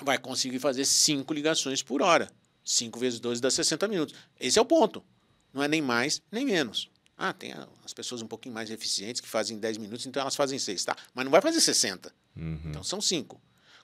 vai 0.02 0.18
conseguir 0.18 0.58
fazer 0.58 0.84
5 0.84 1.32
ligações 1.32 1.82
por 1.82 2.02
hora. 2.02 2.30
5 2.64 2.98
vezes 2.98 3.18
12 3.18 3.40
dá 3.40 3.50
60 3.50 3.88
minutos. 3.88 4.14
Esse 4.38 4.58
é 4.58 4.62
o 4.62 4.64
ponto. 4.64 5.02
Não 5.52 5.62
é 5.62 5.68
nem 5.68 5.82
mais, 5.82 6.22
nem 6.30 6.44
menos. 6.44 6.90
Ah, 7.16 7.32
tem 7.32 7.52
as 7.84 7.92
pessoas 7.92 8.22
um 8.22 8.28
pouquinho 8.28 8.54
mais 8.54 8.70
eficientes 8.70 9.20
que 9.20 9.28
fazem 9.28 9.58
10 9.58 9.78
minutos, 9.78 10.06
então 10.06 10.20
elas 10.20 10.36
fazem 10.36 10.58
6, 10.58 10.84
tá? 10.84 10.96
Mas 11.12 11.24
não 11.24 11.32
vai 11.32 11.40
fazer 11.40 11.60
60. 11.60 12.14
Uhum. 12.36 12.60
Então 12.66 12.84
são 12.84 13.00
5. 13.00 13.40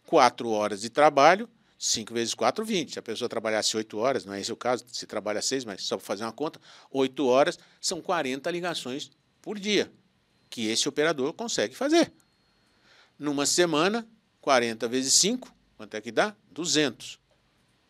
4 0.07 0.49
horas 0.49 0.83
de 0.83 0.89
trabalho, 0.89 1.49
5 1.77 2.15
vezes 2.15 2.33
4, 2.33 2.65
20. 2.65 2.93
Se 2.93 2.99
a 2.99 3.03
pessoa 3.03 3.29
trabalhasse 3.29 3.77
8 3.77 3.99
horas, 3.99 4.25
não 4.25 4.33
é 4.35 4.41
esse 4.41 4.53
o 4.53 4.57
caso, 4.57 4.85
se 4.93 5.07
trabalha 5.07 5.43
6, 5.43 5.65
mas 5.65 5.83
só 5.83 5.97
para 5.97 6.07
fazer 6.07 6.23
uma 6.23 6.33
conta, 6.33 6.61
8 6.91 7.27
horas 7.27 7.59
são 7.81 8.01
40 8.01 8.49
ligações 8.51 9.11
por 9.43 9.59
dia, 9.59 9.93
que 10.49 10.69
esse 10.69 10.89
operador 10.89 11.33
consegue 11.33 11.75
fazer. 11.75 12.13
Numa 13.19 13.47
semana, 13.47 14.07
40 14.41 14.87
vezes 14.89 15.13
5, 15.15 15.53
quanto 15.77 15.95
é 15.95 16.01
que 16.01 16.13
dá? 16.13 16.37
200. 16.53 17.19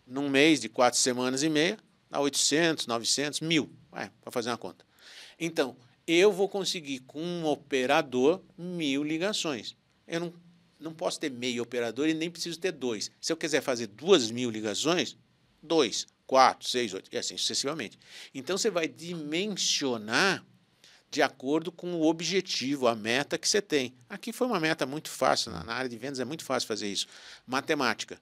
Num 0.06 0.28
mês 0.28 0.60
de 0.60 0.68
4 0.68 0.98
semanas 0.98 1.42
e 1.42 1.50
meia, 1.50 1.78
dá 2.14 2.20
800, 2.20 2.86
900, 2.86 3.40
mil, 3.40 3.68
para 3.90 4.30
fazer 4.30 4.50
uma 4.50 4.56
conta. 4.56 4.84
Então, 5.38 5.76
eu 6.06 6.30
vou 6.32 6.48
conseguir 6.48 7.00
com 7.00 7.20
um 7.20 7.44
operador 7.44 8.40
mil 8.56 9.02
ligações. 9.02 9.76
Eu 10.06 10.20
não, 10.20 10.34
não 10.78 10.94
posso 10.94 11.18
ter 11.18 11.30
meio 11.30 11.62
operador 11.62 12.08
e 12.08 12.14
nem 12.14 12.30
preciso 12.30 12.58
ter 12.60 12.70
dois. 12.70 13.10
Se 13.20 13.32
eu 13.32 13.36
quiser 13.36 13.60
fazer 13.62 13.88
duas 13.88 14.30
mil 14.30 14.48
ligações, 14.48 15.16
dois, 15.60 16.06
quatro, 16.24 16.68
seis, 16.68 16.94
oito, 16.94 17.10
e 17.12 17.18
assim 17.18 17.36
sucessivamente. 17.36 17.98
Então, 18.32 18.56
você 18.56 18.70
vai 18.70 18.86
dimensionar 18.86 20.44
de 21.10 21.22
acordo 21.22 21.72
com 21.72 21.94
o 21.94 22.06
objetivo, 22.06 22.86
a 22.86 22.94
meta 22.94 23.38
que 23.38 23.48
você 23.48 23.62
tem. 23.62 23.92
Aqui 24.08 24.32
foi 24.32 24.46
uma 24.46 24.60
meta 24.60 24.84
muito 24.86 25.10
fácil, 25.10 25.52
na 25.52 25.72
área 25.72 25.88
de 25.88 25.96
vendas 25.96 26.20
é 26.20 26.24
muito 26.24 26.44
fácil 26.44 26.66
fazer 26.66 26.88
isso. 26.88 27.06
Matemática. 27.46 28.20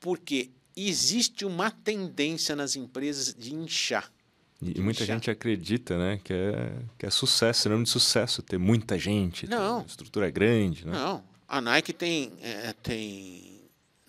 Porque 0.00 0.50
existe 0.76 1.44
uma 1.44 1.70
tendência 1.70 2.56
nas 2.56 2.76
empresas 2.76 3.34
de 3.34 3.54
inchar. 3.54 4.10
E 4.62 4.80
muita 4.80 5.04
gente 5.04 5.30
acredita, 5.30 5.98
né, 5.98 6.20
que 6.22 6.32
é, 6.32 6.72
que 6.98 7.06
é 7.06 7.10
sucesso, 7.10 7.62
sinônimo 7.62 7.84
de 7.84 7.90
sucesso, 7.90 8.42
ter 8.42 8.58
muita 8.58 8.98
gente, 8.98 9.46
não. 9.46 9.80
a 9.80 9.84
estrutura 9.84 10.28
é 10.28 10.30
grande, 10.30 10.86
né? 10.86 10.92
Não, 10.92 11.22
a 11.46 11.60
Nike 11.60 11.92
tem, 11.92 12.32
é, 12.40 12.72
tem 12.72 13.60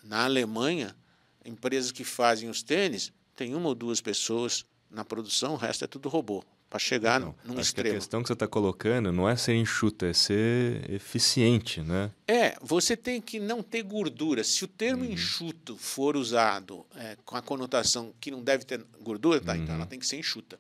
na 0.03 0.24
Alemanha 0.24 0.95
empresas 1.43 1.91
que 1.91 2.03
fazem 2.03 2.49
os 2.49 2.63
tênis, 2.63 3.11
tem 3.36 3.53
uma 3.53 3.68
ou 3.68 3.76
duas 3.76 3.99
pessoas 3.99 4.63
na 4.89 5.03
produção, 5.03 5.53
o 5.53 5.57
resto 5.57 5.84
é 5.84 5.88
tudo 5.88 6.07
robô 6.07 6.43
para 6.76 6.80
chegar 6.80 7.22
não, 7.22 7.34
num 7.46 7.54
acho 7.54 7.62
extremo. 7.62 7.92
Que 7.92 7.96
a 7.96 8.00
questão 8.00 8.22
que 8.22 8.28
você 8.28 8.34
está 8.34 8.48
colocando 8.48 9.12
não 9.12 9.30
é 9.30 9.38
ser 9.38 9.56
enxuta, 9.56 10.08
é 10.08 10.14
ser 10.14 10.90
eficiente, 10.92 11.80
né? 11.80 12.12
É, 12.28 12.58
você 12.62 12.98
tem 12.98 13.22
que 13.22 13.40
não 13.40 13.64
ter 13.64 13.82
gordura. 13.82 14.44
Se 14.44 14.66
o 14.66 14.68
termo 14.68 15.06
uhum. 15.06 15.12
enxuto 15.12 15.78
for 15.78 16.18
usado 16.18 16.86
é, 16.98 17.18
com 17.24 17.38
a 17.38 17.42
conotação 17.42 18.14
que 18.20 18.30
não 18.30 18.44
deve 18.44 18.66
ter 18.66 18.86
gordura, 19.02 19.40
tá? 19.40 19.54
Uhum. 19.54 19.60
Então 19.60 19.76
ela 19.76 19.84
uhum. 19.86 19.90
tem 19.90 20.00
que 20.00 20.06
ser 20.06 20.18
enxuta. 20.18 20.60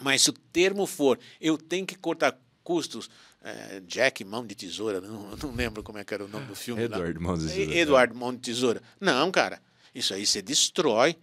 Mas 0.00 0.22
se 0.22 0.30
o 0.30 0.32
termo 0.32 0.84
for 0.84 1.16
eu 1.40 1.56
tenho 1.56 1.86
que 1.86 1.94
cortar 1.94 2.36
custos, 2.64 3.08
é, 3.42 3.80
Jack 3.86 4.24
Mão 4.24 4.44
de 4.44 4.56
Tesoura, 4.56 4.98
não, 5.00 5.36
não 5.36 5.54
lembro 5.54 5.80
como 5.84 5.98
é 5.98 6.04
que 6.04 6.12
era 6.12 6.24
o 6.24 6.28
nome 6.28 6.46
do 6.46 6.56
filme. 6.56 6.82
Eduardo 6.82 7.20
Mão 7.20 7.38
de 7.38 7.46
Tesoura. 7.46 7.74
Eduardo 7.76 8.14
Mão 8.16 8.34
de 8.34 8.40
Tesoura. 8.40 8.82
Não, 9.00 9.30
cara. 9.30 9.62
Isso 9.94 10.12
aí 10.12 10.26
você 10.26 10.42
destrói, 10.42 11.16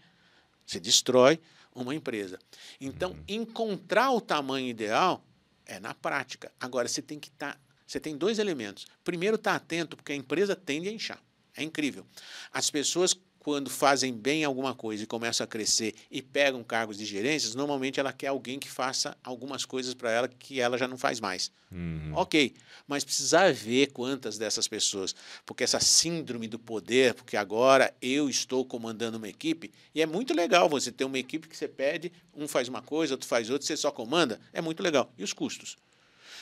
você 0.66 0.80
destrói 0.80 1.40
uma 1.82 1.96
empresa. 1.96 2.40
Então, 2.80 3.12
uhum. 3.12 3.24
encontrar 3.28 4.12
o 4.12 4.22
tamanho 4.22 4.68
ideal 4.68 5.24
é 5.66 5.80
na 5.80 5.94
prática. 5.94 6.52
Agora, 6.60 6.88
você 6.88 7.02
tem 7.02 7.20
que 7.20 7.30
estar. 7.30 7.54
Tá, 7.54 7.60
você 7.86 8.00
tem 8.00 8.18
dois 8.18 8.38
elementos. 8.40 8.86
Primeiro, 9.04 9.36
estar 9.36 9.52
tá 9.52 9.58
atento, 9.58 9.96
porque 9.96 10.12
a 10.12 10.16
empresa 10.16 10.56
tende 10.56 10.90
a 10.90 10.92
inchar. 10.92 11.22
É 11.56 11.64
incrível. 11.64 12.06
As 12.52 12.70
pessoas 12.70 13.18
quando 13.48 13.70
fazem 13.70 14.12
bem 14.12 14.44
alguma 14.44 14.76
coisa 14.76 15.04
e 15.04 15.08
começam 15.08 15.42
a 15.42 15.48
crescer 15.48 15.96
e 16.12 16.22
pegam 16.22 16.62
cargos 16.66 16.98
de 16.98 17.06
gerências, 17.06 17.56
normalmente 17.56 17.98
ela 17.98 18.12
quer 18.12 18.28
alguém 18.28 18.60
que 18.60 18.70
faça 18.70 19.18
algumas 19.24 19.64
coisas 19.64 19.94
para 19.94 20.12
ela 20.12 20.28
que 20.28 20.60
ela 20.60 20.78
já 20.78 20.86
não 20.86 20.98
faz 20.98 21.22
mais. 21.22 21.50
Uhum. 21.72 22.12
Ok, 22.14 22.54
mas 22.86 23.06
precisa 23.06 23.50
ver 23.54 23.94
quantas 23.94 24.38
dessas 24.38 24.68
pessoas, 24.68 25.16
porque 25.46 25.64
essa 25.64 25.80
síndrome 25.80 26.46
do 26.46 26.60
poder, 26.60 27.14
porque 27.14 27.38
agora 27.38 27.96
eu 28.02 28.30
estou 28.30 28.66
comandando 28.66 29.18
uma 29.18 29.30
equipe, 29.30 29.72
e 29.96 30.02
é 30.02 30.06
muito 30.06 30.34
legal 30.34 30.68
você 30.68 30.92
ter 30.92 31.06
uma 31.06 31.18
equipe 31.18 31.48
que 31.48 31.56
você 31.56 31.70
pede, 31.70 32.12
um 32.36 32.50
faz 32.50 32.68
uma 32.68 32.82
coisa, 32.82 33.14
outro 33.14 33.30
faz 33.30 33.50
outra, 33.50 33.66
você 33.66 33.78
só 33.78 33.92
comanda, 33.92 34.42
é 34.52 34.60
muito 34.60 34.84
legal. 34.84 35.10
E 35.18 35.24
os 35.24 35.32
custos? 35.32 35.78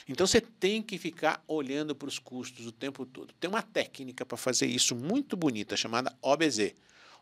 Então 0.09 0.25
você 0.25 0.41
tem 0.41 0.81
que 0.81 0.97
ficar 0.97 1.43
olhando 1.47 1.93
para 1.93 2.07
os 2.07 2.17
custos 2.17 2.65
o 2.65 2.71
tempo 2.71 3.05
todo. 3.05 3.31
Tem 3.39 3.47
uma 3.47 3.61
técnica 3.61 4.25
para 4.25 4.37
fazer 4.37 4.65
isso 4.65 4.95
muito 4.95 5.37
bonita 5.37 5.77
chamada 5.77 6.11
OBZ 6.19 6.73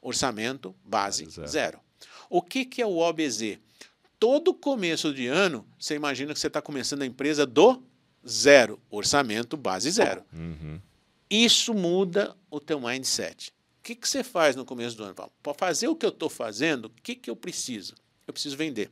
orçamento 0.03 0.75
base 0.83 1.25
zero. 1.29 1.47
zero. 1.47 1.79
O 2.29 2.41
que, 2.41 2.65
que 2.65 2.81
é 2.81 2.85
o 2.85 2.97
OBZ? 2.97 3.57
Todo 4.19 4.53
começo 4.53 5.13
de 5.13 5.27
ano, 5.27 5.65
você 5.79 5.95
imagina 5.95 6.33
que 6.33 6.39
você 6.39 6.47
está 6.47 6.61
começando 6.61 7.01
a 7.01 7.05
empresa 7.05 7.45
do 7.45 7.81
zero, 8.27 8.79
orçamento 8.89 9.57
base 9.57 9.89
zero. 9.91 10.23
Uhum. 10.33 10.79
Isso 11.29 11.73
muda 11.73 12.35
o 12.49 12.59
teu 12.59 12.79
mindset. 12.79 13.49
O 13.79 13.83
que, 13.83 13.95
que 13.95 14.07
você 14.07 14.23
faz 14.23 14.55
no 14.55 14.63
começo 14.63 14.95
do 14.95 15.03
ano? 15.03 15.15
Para 15.15 15.53
fazer 15.53 15.87
o 15.87 15.95
que 15.95 16.05
eu 16.05 16.09
estou 16.09 16.29
fazendo, 16.29 16.85
o 16.85 16.91
que, 17.01 17.15
que 17.15 17.29
eu 17.29 17.35
preciso? 17.35 17.95
Eu 18.25 18.33
preciso 18.33 18.55
vender. 18.55 18.89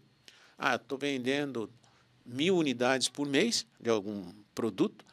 Ah, 0.58 0.76
estou 0.76 0.98
vendendo 0.98 1.72
mil 2.26 2.58
unidades 2.58 3.08
por 3.08 3.28
mês 3.28 3.66
de 3.80 3.90
algum 3.90 4.24
produto 4.54 5.06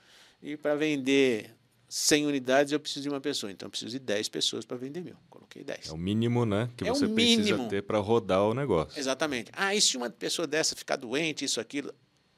e 0.43 0.57
para 0.57 0.75
vender 0.75 1.55
100 1.89 2.27
unidades 2.27 2.73
eu 2.73 2.79
preciso 2.79 3.05
de 3.05 3.09
uma 3.09 3.21
pessoa, 3.21 3.51
então 3.51 3.67
eu 3.67 3.71
preciso 3.71 3.91
de 3.91 3.99
10 3.99 4.29
pessoas 4.29 4.65
para 4.65 4.77
vender 4.77 5.03
mil. 5.03 5.17
Coloquei 5.31 5.65
10. 5.65 5.89
É 5.89 5.93
o 5.93 5.97
mínimo, 5.97 6.45
né, 6.45 6.69
que 6.77 6.87
é 6.87 6.91
você 6.91 7.09
precisa 7.09 7.59
ter 7.69 7.83
para 7.83 7.99
rodar 7.99 8.43
o 8.43 8.53
negócio. 8.53 8.99
Exatamente. 8.99 9.51
Ah, 9.55 9.75
e 9.75 9.81
se 9.81 9.97
uma 9.97 10.11
pessoa 10.11 10.47
dessa 10.47 10.77
ficar 10.77 10.97
doente, 10.97 11.47
isso, 11.47 11.61
aquilo, 11.61 11.93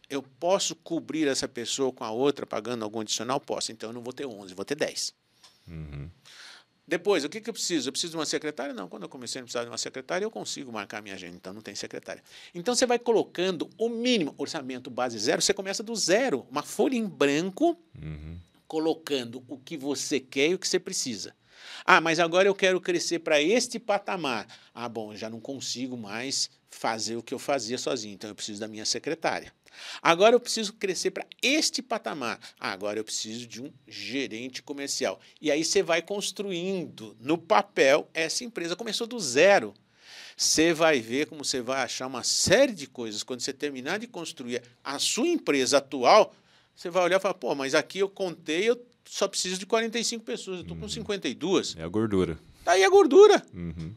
eu 0.08 0.22
posso 0.22 0.76
cobrir 0.76 1.26
essa 1.26 1.48
pessoa 1.48 1.92
com 1.92 2.04
a 2.04 2.10
outra 2.12 2.46
pagando 2.46 2.84
algum 2.84 3.00
adicional? 3.00 3.40
Posso. 3.40 3.72
Então 3.72 3.90
eu 3.90 3.92
não 3.92 4.02
vou 4.02 4.12
ter 4.12 4.24
11, 4.24 4.54
vou 4.54 4.64
ter 4.64 4.76
10. 4.76 5.12
Uhum. 5.66 6.08
Depois, 6.86 7.24
o 7.24 7.28
que, 7.28 7.40
que 7.40 7.48
eu 7.48 7.54
preciso? 7.54 7.88
Eu 7.88 7.92
preciso 7.92 8.12
de 8.12 8.16
uma 8.16 8.26
secretária? 8.26 8.74
Não, 8.74 8.88
quando 8.88 9.04
eu 9.04 9.08
comecei 9.08 9.40
a 9.40 9.44
precisar 9.44 9.62
de 9.62 9.70
uma 9.70 9.78
secretária, 9.78 10.24
eu 10.24 10.30
consigo 10.30 10.72
marcar 10.72 11.00
minha 11.00 11.14
agenda, 11.14 11.36
então 11.36 11.52
não 11.52 11.62
tem 11.62 11.74
secretária. 11.74 12.22
Então 12.52 12.74
você 12.74 12.84
vai 12.84 12.98
colocando 12.98 13.70
o 13.78 13.88
mínimo, 13.88 14.34
orçamento 14.36 14.90
base 14.90 15.16
zero, 15.18 15.40
você 15.40 15.54
começa 15.54 15.84
do 15.84 15.94
zero, 15.94 16.46
uma 16.50 16.62
folha 16.62 16.96
em 16.96 17.06
branco. 17.06 17.76
Uhum 18.00 18.38
colocando 18.70 19.42
o 19.48 19.58
que 19.58 19.76
você 19.76 20.20
quer 20.20 20.50
e 20.50 20.54
o 20.54 20.58
que 20.58 20.68
você 20.68 20.78
precisa. 20.78 21.34
Ah, 21.84 22.00
mas 22.00 22.20
agora 22.20 22.46
eu 22.46 22.54
quero 22.54 22.80
crescer 22.80 23.18
para 23.18 23.42
este 23.42 23.80
patamar. 23.80 24.46
Ah, 24.72 24.88
bom, 24.88 25.12
já 25.16 25.28
não 25.28 25.40
consigo 25.40 25.96
mais 25.96 26.48
fazer 26.70 27.16
o 27.16 27.22
que 27.22 27.34
eu 27.34 27.38
fazia 27.40 27.76
sozinho, 27.76 28.14
então 28.14 28.30
eu 28.30 28.34
preciso 28.34 28.60
da 28.60 28.68
minha 28.68 28.84
secretária. 28.84 29.52
Agora 30.00 30.36
eu 30.36 30.40
preciso 30.40 30.72
crescer 30.74 31.10
para 31.10 31.26
este 31.42 31.82
patamar. 31.82 32.38
Ah, 32.60 32.70
agora 32.70 33.00
eu 33.00 33.04
preciso 33.04 33.44
de 33.44 33.60
um 33.60 33.72
gerente 33.88 34.62
comercial. 34.62 35.18
E 35.40 35.50
aí 35.50 35.64
você 35.64 35.82
vai 35.82 36.00
construindo 36.00 37.16
no 37.18 37.36
papel 37.36 38.08
essa 38.14 38.44
empresa 38.44 38.76
começou 38.76 39.08
do 39.08 39.18
zero. 39.18 39.74
Você 40.36 40.72
vai 40.72 41.00
ver 41.00 41.26
como 41.26 41.44
você 41.44 41.60
vai 41.60 41.82
achar 41.82 42.06
uma 42.06 42.22
série 42.22 42.72
de 42.72 42.86
coisas 42.86 43.24
quando 43.24 43.40
você 43.40 43.52
terminar 43.52 43.98
de 43.98 44.06
construir 44.06 44.62
a 44.82 44.96
sua 45.00 45.26
empresa 45.26 45.78
atual 45.78 46.32
você 46.80 46.88
vai 46.88 47.02
olhar 47.04 47.18
e 47.18 47.20
falar, 47.20 47.34
pô, 47.34 47.54
mas 47.54 47.74
aqui 47.74 47.98
eu 47.98 48.08
contei, 48.08 48.70
eu 48.70 48.86
só 49.04 49.28
preciso 49.28 49.58
de 49.58 49.66
45 49.66 50.24
pessoas, 50.24 50.56
eu 50.56 50.62
estou 50.62 50.74
com 50.78 50.88
52. 50.88 51.74
Uhum. 51.74 51.80
É 51.82 51.84
a 51.84 51.88
gordura. 51.88 52.38
Tá 52.64 52.72
aí 52.72 52.82
a 52.82 52.88
gordura. 52.88 53.44
Uhum. 53.52 53.94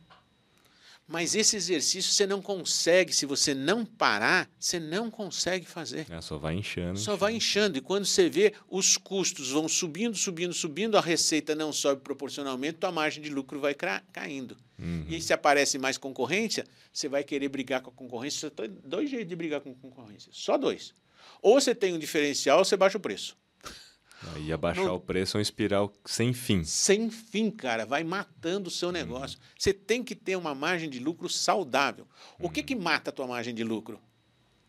Mas 1.08 1.34
esse 1.34 1.56
exercício 1.56 2.12
você 2.12 2.28
não 2.28 2.42
consegue, 2.42 3.14
se 3.14 3.26
você 3.26 3.54
não 3.54 3.86
parar, 3.86 4.50
você 4.60 4.82
não 4.82 5.10
consegue 5.10 5.66
fazer. 5.66 6.08
É, 6.10 6.20
só 6.20 6.38
vai 6.38 6.56
inchando. 6.56 7.00
Só 7.00 7.16
vai 7.16 7.34
inchando. 7.34 7.78
E 7.78 7.82
quando 7.82 8.06
você 8.06 8.28
vê, 8.28 8.54
os 8.70 8.98
custos 8.98 9.50
vão 9.50 9.70
subindo, 9.70 10.18
subindo, 10.18 10.54
subindo, 10.54 10.98
a 10.98 11.02
receita 11.02 11.56
não 11.56 11.72
sobe 11.72 12.02
proporcionalmente, 12.02 12.80
a 12.82 12.92
margem 12.92 13.24
de 13.24 13.30
lucro 13.30 13.62
vai 13.62 13.74
caindo. 14.12 14.58
Uhum. 14.78 15.06
E 15.08 15.16
aí, 15.16 15.22
se 15.22 15.32
aparece 15.32 15.78
mais 15.78 15.98
concorrência, 15.98 16.66
você 16.92 17.08
vai 17.08 17.24
querer 17.24 17.48
brigar 17.48 17.80
com 17.80 17.92
a 17.92 17.94
concorrência. 17.94 18.42
Você 18.42 18.50
tem 18.50 18.78
dois 18.84 19.10
jeitos 19.10 19.30
de 19.30 19.38
brigar 19.38 19.62
com 19.62 19.72
a 19.72 19.76
concorrência. 19.76 20.30
Só 20.34 20.58
dois. 20.58 20.94
Ou 21.44 21.60
você 21.60 21.76
tem 21.76 21.94
um 21.94 22.00
diferencial 22.00 22.58
ou 22.58 22.66
você 22.66 22.76
baixa 22.76 22.98
o 22.98 23.02
preço. 23.02 23.38
E 24.40 24.54
abaixar 24.54 24.86
Não, 24.86 24.96
o 24.96 25.00
preço 25.00 25.36
é 25.36 25.40
uma 25.40 25.42
espiral 25.42 25.94
sem 26.06 26.34
fim. 26.34 26.64
Sem 26.64 27.10
fim, 27.10 27.52
cara. 27.52 27.86
Vai 27.86 28.04
matando 28.04 28.70
o 28.70 28.72
seu 28.72 28.88
uhum. 28.88 28.94
negócio. 28.94 29.38
Uhum. 29.38 29.46
Você 29.60 29.74
tem 29.74 30.02
que 30.02 30.16
ter 30.16 30.38
uma 30.38 30.56
margem 30.56 30.90
de 30.90 31.00
lucro 31.00 31.28
saudável. 31.28 32.08
O 32.40 32.50
que, 32.50 32.64
que 32.64 32.76
mata 32.76 33.10
a 33.10 33.14
tua 33.14 33.28
margem 33.28 33.54
de 33.54 33.64
lucro? 33.64 34.00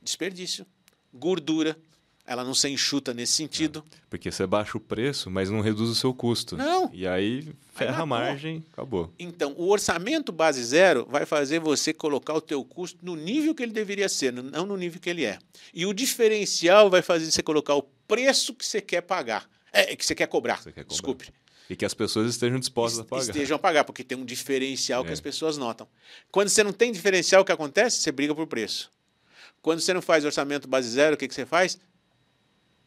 Desperdício, 0.03 0.67
gordura, 1.13 1.79
ela 2.27 2.43
não 2.43 2.55
se 2.55 2.69
enxuta 2.69 3.13
nesse 3.13 3.35
sentido. 3.35 3.85
É, 3.93 3.99
porque 4.09 4.31
você 4.31 4.47
baixa 4.47 4.79
o 4.79 4.81
preço, 4.81 5.31
mas 5.31 5.51
não 5.51 5.61
reduz 5.61 5.91
o 5.91 5.95
seu 5.95 6.15
custo. 6.15 6.57
Não. 6.57 6.91
E 6.93 7.07
aí 7.07 7.53
ferra 7.75 7.97
aí 7.97 8.03
a 8.03 8.07
margem, 8.07 8.65
acabou. 8.73 9.13
Então, 9.19 9.55
o 9.59 9.69
orçamento 9.69 10.33
base 10.33 10.65
zero 10.65 11.07
vai 11.11 11.27
fazer 11.27 11.59
você 11.61 11.93
colocar 11.93 12.33
o 12.35 12.41
teu 12.41 12.65
custo 12.65 12.99
no 13.03 13.15
nível 13.15 13.55
que 13.55 13.63
ele 13.63 13.73
deveria 13.73 14.09
ser, 14.09 14.33
não 14.33 14.65
no 14.65 14.77
nível 14.77 15.01
que 15.01 15.11
ele 15.11 15.25
é. 15.25 15.39
E 15.73 15.85
o 15.85 15.93
diferencial 15.93 16.89
vai 16.89 17.03
fazer 17.03 17.31
você 17.31 17.43
colocar 17.43 17.75
o 17.75 17.83
preço 18.09 18.55
que 18.55 18.65
você 18.65 18.81
quer 18.81 19.03
pagar. 19.03 19.49
É, 19.73 19.95
que 19.95 20.07
você 20.07 20.15
quer 20.15 20.27
cobrar. 20.27 20.63
Você 20.63 20.73
quer 20.73 20.85
cobrar. 20.85 20.95
Desculpe. 20.95 21.33
E 21.69 21.75
que 21.75 21.85
as 21.85 21.95
pessoas 21.95 22.31
estejam 22.31 22.59
dispostas 22.59 23.01
a 23.01 23.05
pagar. 23.05 23.23
Estejam 23.23 23.57
a 23.57 23.59
pagar, 23.59 23.85
porque 23.85 24.05
tem 24.05 24.17
um 24.17 24.25
diferencial 24.25 25.03
é. 25.03 25.07
que 25.07 25.13
as 25.13 25.21
pessoas 25.21 25.57
notam. 25.59 25.89
Quando 26.31 26.49
você 26.49 26.63
não 26.63 26.73
tem 26.73 26.93
diferencial, 26.93 27.43
o 27.43 27.45
que 27.45 27.53
acontece? 27.53 27.99
Você 27.99 28.13
briga 28.13 28.35
por 28.35 28.47
preço. 28.47 28.91
Quando 29.61 29.81
você 29.81 29.95
não 29.95 30.03
faz 30.03 30.25
orçamento 30.25 30.69
base 30.69 30.91
zero, 30.91 31.15
o 31.15 31.19
que, 31.19 31.27
que 31.27 31.35
você 31.35 31.47
faz? 31.47 31.79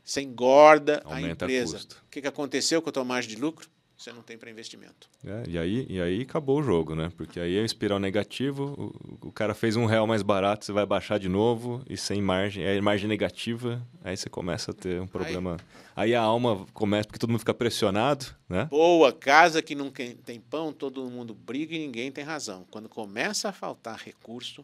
Você 0.08 0.22
engorda 0.22 1.02
Aumenta 1.04 1.44
a 1.44 1.48
empresa. 1.48 1.74
Custo. 1.74 2.02
O 2.08 2.10
que, 2.10 2.22
que 2.22 2.28
aconteceu 2.28 2.82
com 2.82 2.88
a 2.90 2.94
tua 2.94 3.04
margem 3.04 3.36
de 3.36 3.42
lucro? 3.42 3.70
Você 3.98 4.14
não 4.14 4.22
tem 4.22 4.38
para 4.38 4.50
investimento. 4.50 5.10
É, 5.26 5.44
e, 5.50 5.58
aí, 5.58 5.86
e 5.90 6.00
aí 6.00 6.22
acabou 6.22 6.60
o 6.60 6.64
jogo, 6.64 6.96
né? 6.96 7.12
Porque 7.18 7.40
aí 7.40 7.58
é 7.58 7.62
um 7.62 7.66
espiral 7.66 8.00
negativo, 8.00 8.94
o, 9.22 9.28
o, 9.28 9.32
cara 9.32 9.54
fez 9.54 9.76
um 9.76 9.86
real 9.86 10.06
mais 10.08 10.22
barato, 10.22 10.64
você 10.64 10.72
vai 10.72 10.86
baixar 10.86 11.18
de 11.18 11.28
novo, 11.28 11.84
e 11.90 11.98
sem 11.98 12.22
margem, 12.22 12.64
é 12.64 12.80
margem 12.80 13.10
negativa, 13.10 13.86
aí 14.04 14.16
você 14.16 14.30
começa 14.30 14.70
a 14.72 14.74
ter 14.74 15.02
um 15.02 15.08
problema. 15.08 15.58
Aí, 15.96 16.14
aí 16.14 16.16
a 16.16 16.22
alma 16.22 16.66
começa, 16.74 17.08
porque 17.08 17.20
todo 17.20 17.32
mundo 17.32 17.40
fica 17.40 17.56
pressionado, 17.56 18.28
né? 18.48 18.66
Boa, 18.66 19.12
casa 19.12 19.64
que 19.64 19.74
não 19.74 19.92
tem 19.92 20.40
pão, 20.40 20.72
todo 20.72 21.10
mundo 21.10 21.34
briga 21.34 21.76
e 21.76 21.80
ninguém 21.80 22.12
tem 22.12 22.24
razão. 22.24 22.68
Quando 22.70 22.88
começa 22.88 23.50
a 23.50 23.52
faltar 23.52 23.98
recurso, 23.98 24.64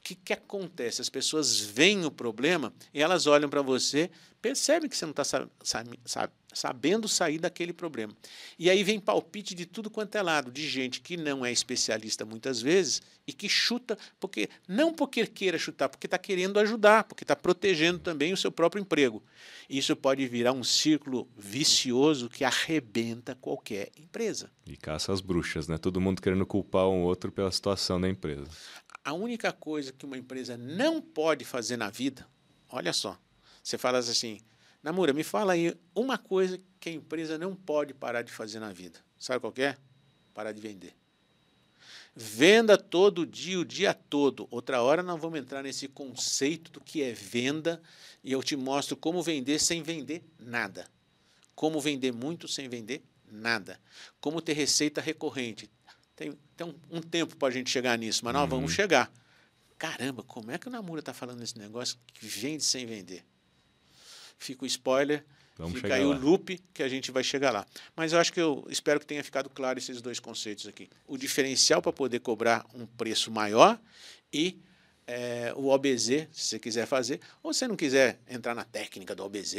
O 0.00 0.02
que, 0.02 0.14
que 0.14 0.32
acontece? 0.32 1.02
As 1.02 1.10
pessoas 1.10 1.60
veem 1.60 2.04
o 2.06 2.10
problema 2.10 2.72
e 2.92 3.02
elas 3.02 3.26
olham 3.26 3.50
para 3.50 3.60
você, 3.60 4.10
percebem 4.40 4.88
que 4.88 4.96
você 4.96 5.04
não 5.04 5.12
está 5.12 6.30
sabendo 6.52 7.06
sair 7.06 7.38
daquele 7.38 7.72
problema. 7.72 8.16
E 8.58 8.70
aí 8.70 8.82
vem 8.82 8.98
palpite 8.98 9.54
de 9.54 9.66
tudo 9.66 9.90
quanto 9.90 10.14
é 10.16 10.22
lado, 10.22 10.50
de 10.50 10.66
gente 10.66 11.00
que 11.00 11.16
não 11.16 11.44
é 11.44 11.52
especialista 11.52 12.24
muitas 12.24 12.62
vezes 12.62 13.02
e 13.26 13.32
que 13.32 13.48
chuta, 13.48 13.96
porque 14.18 14.48
não 14.66 14.92
porque 14.92 15.26
queira 15.26 15.58
chutar, 15.58 15.88
porque 15.88 16.06
está 16.06 16.18
querendo 16.18 16.58
ajudar, 16.58 17.04
porque 17.04 17.22
está 17.22 17.36
protegendo 17.36 17.98
também 17.98 18.32
o 18.32 18.36
seu 18.36 18.50
próprio 18.50 18.80
emprego. 18.80 19.22
Isso 19.68 19.94
pode 19.94 20.26
virar 20.26 20.52
um 20.52 20.64
círculo 20.64 21.28
vicioso 21.36 22.28
que 22.28 22.42
arrebenta 22.42 23.36
qualquer 23.40 23.90
empresa. 23.96 24.50
E 24.66 24.76
caça 24.76 25.12
as 25.12 25.20
bruxas, 25.20 25.68
né? 25.68 25.78
Todo 25.78 26.00
mundo 26.00 26.20
querendo 26.20 26.46
culpar 26.46 26.88
um 26.88 27.02
outro 27.02 27.30
pela 27.30 27.52
situação 27.52 28.00
da 28.00 28.08
empresa. 28.08 28.48
A 29.04 29.12
única 29.12 29.52
coisa 29.52 29.92
que 29.92 30.04
uma 30.04 30.18
empresa 30.18 30.56
não 30.56 31.00
pode 31.00 31.44
fazer 31.44 31.76
na 31.76 31.90
vida, 31.90 32.26
olha 32.68 32.92
só, 32.92 33.18
você 33.62 33.78
fala 33.78 33.98
assim, 33.98 34.40
Namura, 34.82 35.12
me 35.12 35.22
fala 35.22 35.52
aí 35.52 35.76
uma 35.94 36.16
coisa 36.16 36.60
que 36.78 36.88
a 36.88 36.92
empresa 36.92 37.36
não 37.36 37.54
pode 37.54 37.92
parar 37.92 38.22
de 38.22 38.32
fazer 38.32 38.58
na 38.58 38.72
vida. 38.72 38.98
Sabe 39.18 39.40
qual 39.40 39.52
é? 39.58 39.76
Parar 40.32 40.52
de 40.52 40.60
vender. 40.60 40.94
Venda 42.16 42.76
todo 42.76 43.26
dia, 43.26 43.60
o 43.60 43.64
dia 43.64 43.92
todo. 43.94 44.48
Outra 44.50 44.82
hora 44.82 45.02
nós 45.02 45.20
vamos 45.20 45.38
entrar 45.38 45.62
nesse 45.62 45.86
conceito 45.86 46.72
do 46.72 46.80
que 46.80 47.02
é 47.02 47.12
venda 47.12 47.80
e 48.24 48.32
eu 48.32 48.42
te 48.42 48.56
mostro 48.56 48.96
como 48.96 49.22
vender 49.22 49.58
sem 49.58 49.82
vender 49.82 50.24
nada. 50.38 50.86
Como 51.54 51.80
vender 51.80 52.12
muito 52.12 52.48
sem 52.48 52.68
vender 52.68 53.02
nada. 53.30 53.78
Como 54.20 54.40
ter 54.40 54.54
receita 54.54 55.00
recorrente. 55.00 55.70
Tem, 56.20 56.38
tem 56.54 56.66
um, 56.66 56.98
um 56.98 57.00
tempo 57.00 57.34
para 57.36 57.48
a 57.48 57.50
gente 57.50 57.70
chegar 57.70 57.96
nisso, 57.96 58.22
mas 58.24 58.34
nós 58.34 58.42
uhum. 58.42 58.48
vamos 58.48 58.72
chegar. 58.72 59.10
Caramba, 59.78 60.22
como 60.22 60.50
é 60.50 60.58
que 60.58 60.68
o 60.68 60.70
Namura 60.70 61.00
está 61.00 61.14
falando 61.14 61.42
esse 61.42 61.58
negócio 61.58 61.96
que 62.12 62.26
vende 62.26 62.62
sem 62.62 62.84
vender? 62.84 63.24
fica 64.40 64.64
o 64.64 64.66
spoiler, 64.66 65.24
Vamos 65.56 65.78
fica 65.78 65.94
aí 65.94 66.02
lá. 66.02 66.16
o 66.16 66.18
loop 66.18 66.58
que 66.72 66.82
a 66.82 66.88
gente 66.88 67.12
vai 67.12 67.22
chegar 67.22 67.50
lá. 67.52 67.66
Mas 67.94 68.12
eu 68.12 68.18
acho 68.18 68.32
que 68.32 68.40
eu 68.40 68.66
espero 68.70 68.98
que 68.98 69.06
tenha 69.06 69.22
ficado 69.22 69.50
claro 69.50 69.78
esses 69.78 70.00
dois 70.00 70.18
conceitos 70.18 70.66
aqui. 70.66 70.88
O 71.06 71.18
diferencial 71.18 71.82
para 71.82 71.92
poder 71.92 72.20
cobrar 72.20 72.64
um 72.74 72.86
preço 72.86 73.30
maior 73.30 73.78
e 74.32 74.58
é, 75.06 75.52
o 75.54 75.68
OBZ, 75.68 76.06
se 76.06 76.28
você 76.32 76.58
quiser 76.58 76.86
fazer, 76.86 77.20
ou 77.42 77.52
se 77.52 77.60
você 77.60 77.68
não 77.68 77.76
quiser 77.76 78.18
entrar 78.28 78.54
na 78.54 78.64
técnica 78.64 79.14
do 79.14 79.22
OBZ, 79.22 79.54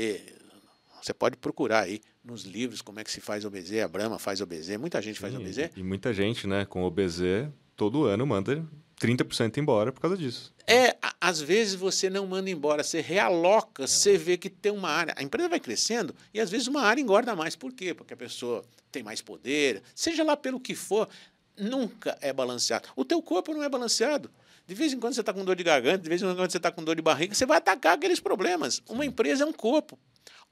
você 1.02 1.14
pode 1.14 1.38
procurar 1.38 1.84
aí 1.84 2.02
nos 2.24 2.44
livros 2.44 2.82
como 2.82 3.00
é 3.00 3.04
que 3.04 3.12
se 3.12 3.22
faz 3.22 3.46
OBZ, 3.46 3.80
a 3.84 3.88
Brahma 3.88 4.20
faz 4.20 4.42
OBZ, 4.42 4.78
muita 4.78 5.02
gente 5.02 5.20
faz 5.20 5.34
Sim, 5.34 5.40
OBZ. 5.40 5.72
E 5.76 5.84
muita 5.84 6.14
gente, 6.14 6.48
né, 6.48 6.66
com 6.66 6.84
OBZ, 6.84 7.50
todo 7.76 8.06
ano 8.06 8.26
manda 8.26 8.66
30% 9.02 9.58
embora 9.58 9.92
por 9.92 10.00
causa 10.00 10.16
disso. 10.16 10.54
É, 10.68 10.96
às 11.20 11.42
vezes 11.42 11.74
você 11.74 12.10
não 12.10 12.28
manda 12.28 12.50
embora, 12.50 12.84
você 12.84 13.02
realoca, 13.02 13.84
é. 13.84 13.88
você 13.88 14.18
vê 14.18 14.38
que 14.38 14.50
tem 14.50 14.72
uma 14.72 14.90
área. 14.90 15.14
A 15.18 15.24
empresa 15.24 15.50
vai 15.50 15.60
crescendo 15.60 16.16
e 16.32 16.40
às 16.40 16.52
vezes 16.52 16.68
uma 16.68 16.82
área 16.82 17.02
engorda 17.02 17.36
mais. 17.36 17.56
Por 17.56 17.74
quê? 17.74 17.94
Porque 17.94 18.14
a 18.14 18.18
pessoa 18.18 18.64
tem 18.92 19.02
mais 19.02 19.22
poder, 19.22 19.82
seja 19.96 20.24
lá 20.24 20.38
pelo 20.38 20.60
que 20.60 20.76
for, 20.76 21.10
nunca 21.58 22.18
é 22.22 22.32
balanceado. 22.32 22.90
O 22.96 23.04
teu 23.04 23.22
corpo 23.22 23.54
não 23.54 23.64
é 23.64 23.70
balanceado. 23.70 24.30
De 24.68 24.76
vez 24.76 24.94
em 24.94 25.00
quando 25.00 25.16
você 25.16 25.22
está 25.22 25.34
com 25.34 25.44
dor 25.44 25.56
de 25.56 25.64
garganta, 25.64 25.98
de 25.98 26.08
vez 26.08 26.22
em 26.22 26.26
quando 26.26 26.50
você 26.50 26.58
está 26.58 26.72
com 26.72 26.84
dor 26.84 26.96
de 26.96 27.02
barriga, 27.02 27.34
você 27.34 27.46
vai 27.46 27.58
atacar 27.58 27.96
aqueles 27.96 28.20
problemas. 28.20 28.82
Uma 28.88 29.04
empresa 29.04 29.44
é 29.44 29.48
um 29.48 29.52
corpo. 29.52 29.98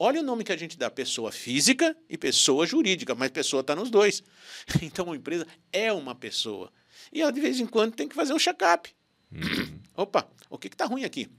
Olha 0.02 0.22
o 0.22 0.24
nome 0.24 0.46
que 0.46 0.54
a 0.54 0.58
gente 0.58 0.78
dá: 0.78 0.90
pessoa 0.90 1.30
física 1.30 1.96
e 2.10 2.18
pessoa 2.18 2.66
jurídica, 2.66 3.14
mas 3.14 3.30
pessoa 3.32 3.60
está 3.60 3.76
nos 3.76 3.92
dois. 3.92 4.24
Então, 4.82 5.06
uma 5.06 5.16
empresa 5.16 5.46
é 5.74 5.92
uma 5.92 6.16
pessoa. 6.16 6.72
E 7.12 7.22
ela, 7.22 7.32
de 7.32 7.42
vez 7.42 7.60
em 7.60 7.66
quando, 7.66 7.94
tem 7.94 8.08
que 8.08 8.16
fazer 8.16 8.34
um 8.34 8.40
check-up. 8.40 8.90
Uhum. 9.32 9.80
Opa, 9.96 10.30
o 10.50 10.58
que 10.58 10.68
está 10.68 10.86
ruim 10.86 11.04
aqui? 11.04 11.30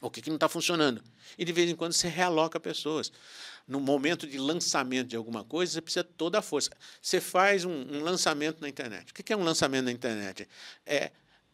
O 0.00 0.10
que, 0.10 0.20
que 0.20 0.28
não 0.28 0.36
está 0.36 0.48
funcionando? 0.48 1.02
E 1.36 1.44
de 1.44 1.52
vez 1.52 1.70
em 1.70 1.74
quando 1.74 1.92
você 1.92 2.08
realoca 2.08 2.60
pessoas. 2.60 3.10
No 3.66 3.80
momento 3.80 4.26
de 4.26 4.36
lançamento 4.38 5.08
de 5.08 5.16
alguma 5.16 5.42
coisa, 5.42 5.72
você 5.72 5.80
precisa 5.80 6.04
toda 6.04 6.38
a 6.38 6.42
força. 6.42 6.70
Você 7.00 7.20
faz 7.20 7.64
um, 7.64 7.72
um 7.72 8.02
lançamento 8.02 8.60
na 8.60 8.68
internet. 8.68 9.10
O 9.10 9.14
que, 9.14 9.22
que 9.22 9.32
é 9.32 9.36
um 9.36 9.42
lançamento 9.42 9.86
na 9.86 9.92
internet? 9.92 10.46
É, 10.84 11.10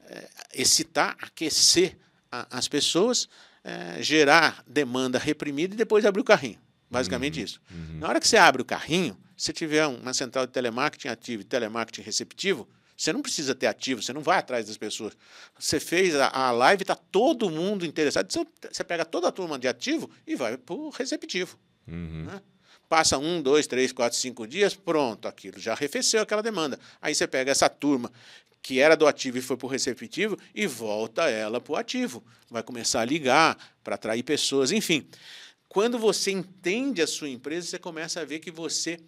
é 0.06 0.28
excitar, 0.52 1.16
aquecer 1.20 1.96
a, 2.30 2.58
as 2.58 2.66
pessoas, 2.66 3.28
é, 3.64 4.02
gerar 4.02 4.62
demanda 4.66 5.18
reprimida 5.18 5.74
e 5.74 5.76
depois 5.76 6.04
abrir 6.04 6.20
o 6.20 6.24
carrinho. 6.24 6.58
Basicamente 6.90 7.38
uhum, 7.38 7.44
isso. 7.44 7.60
Uhum. 7.70 7.98
Na 7.98 8.08
hora 8.08 8.20
que 8.20 8.26
você 8.26 8.36
abre 8.36 8.60
o 8.60 8.64
carrinho, 8.64 9.16
se 9.36 9.52
tiver 9.52 9.86
uma 9.86 10.12
central 10.12 10.46
de 10.46 10.52
telemarketing 10.52 11.08
ativo 11.08 11.42
e 11.42 11.44
telemarketing 11.44 12.02
receptivo, 12.02 12.68
você 12.96 13.12
não 13.12 13.22
precisa 13.22 13.54
ter 13.54 13.66
ativo, 13.66 14.02
você 14.02 14.12
não 14.12 14.20
vai 14.20 14.38
atrás 14.38 14.66
das 14.66 14.76
pessoas. 14.76 15.16
Você 15.58 15.80
fez 15.80 16.14
a, 16.14 16.28
a 16.28 16.50
live, 16.50 16.82
está 16.82 16.94
todo 16.94 17.48
mundo 17.48 17.86
interessado. 17.86 18.30
Você, 18.30 18.44
você, 18.70 18.84
pega 18.84 19.06
toda 19.06 19.28
a 19.28 19.32
turma 19.32 19.58
de 19.58 19.66
ativo 19.66 20.10
e 20.26 20.34
vai 20.34 20.58
para 20.58 20.74
o 20.74 20.90
receptivo. 20.90 21.58
Uhum. 21.88 22.24
Né? 22.26 22.42
Passa 22.90 23.16
um, 23.16 23.40
dois, 23.40 23.66
três, 23.66 23.92
quatro, 23.92 24.18
cinco 24.18 24.46
dias, 24.46 24.74
pronto, 24.74 25.28
aquilo 25.28 25.58
já 25.58 25.72
arrefeceu 25.72 26.20
aquela 26.20 26.42
demanda. 26.42 26.78
Aí 27.00 27.14
você 27.14 27.26
pega 27.26 27.50
essa 27.50 27.68
turma 27.68 28.12
que 28.62 28.80
era 28.80 28.96
do 28.96 29.06
ativo 29.06 29.38
e 29.38 29.42
foi 29.42 29.56
para 29.56 29.66
o 29.66 29.70
receptivo 29.70 30.36
e 30.54 30.66
volta 30.66 31.28
ela 31.28 31.60
para 31.60 31.72
o 31.72 31.76
ativo. 31.76 32.22
Vai 32.50 32.62
começar 32.62 33.00
a 33.00 33.04
ligar 33.04 33.56
para 33.82 33.94
atrair 33.94 34.22
pessoas, 34.22 34.70
enfim. 34.72 35.06
Quando 35.68 35.98
você 35.98 36.30
entende 36.30 37.00
a 37.00 37.06
sua 37.06 37.28
empresa, 37.28 37.66
você 37.68 37.78
começa 37.78 38.20
a 38.20 38.24
ver 38.24 38.40
que 38.40 38.50
você 38.50 38.98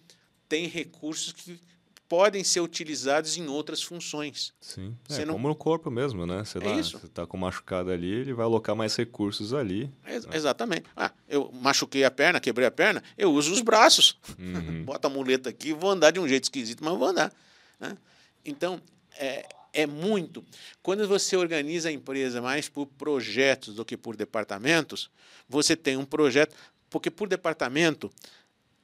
tem 0.47 0.67
recursos 0.67 1.33
que 1.33 1.59
podem 2.07 2.43
ser 2.43 2.59
utilizados 2.59 3.37
em 3.37 3.47
outras 3.47 3.81
funções. 3.81 4.53
Sim, 4.61 4.95
é, 5.09 5.25
não... 5.25 5.33
como 5.33 5.47
no 5.47 5.55
corpo 5.55 5.89
mesmo, 5.89 6.27
né? 6.27 6.43
Você 6.45 6.59
é 6.59 6.79
está 6.79 7.25
com 7.25 7.37
machucado 7.37 7.89
ali, 7.89 8.11
ele 8.11 8.33
vai 8.33 8.45
alocar 8.45 8.75
mais 8.75 8.95
recursos 8.95 9.53
ali. 9.53 9.91
É, 10.05 10.19
né? 10.19 10.27
Exatamente. 10.31 10.83
Ah, 10.95 11.11
eu 11.27 11.51
machuquei 11.51 12.03
a 12.03 12.11
perna, 12.11 12.39
quebrei 12.39 12.67
a 12.67 12.71
perna, 12.71 13.03
eu 13.17 13.31
uso 13.33 13.51
os 13.51 13.61
braços. 13.61 14.19
Uhum. 14.37 14.83
Bota 14.85 15.07
a 15.07 15.09
muleta 15.09 15.49
aqui, 15.49 15.73
vou 15.73 15.89
andar 15.89 16.11
de 16.11 16.19
um 16.19 16.27
jeito 16.27 16.43
esquisito, 16.43 16.83
mas 16.83 16.95
vou 16.95 17.07
andar. 17.07 17.33
Né? 17.79 17.97
Então, 18.45 18.79
é, 19.17 19.47
é 19.73 19.85
muito. 19.85 20.43
Quando 20.81 21.07
você 21.07 21.35
organiza 21.35 21.89
a 21.89 21.91
empresa 21.91 22.41
mais 22.41 22.69
por 22.69 22.85
projetos 22.85 23.75
do 23.75 23.85
que 23.85 23.97
por 23.97 24.15
departamentos, 24.15 25.09
você 25.47 25.75
tem 25.75 25.97
um 25.97 26.05
projeto, 26.05 26.55
porque 26.89 27.09
por 27.09 27.27
departamento, 27.27 28.11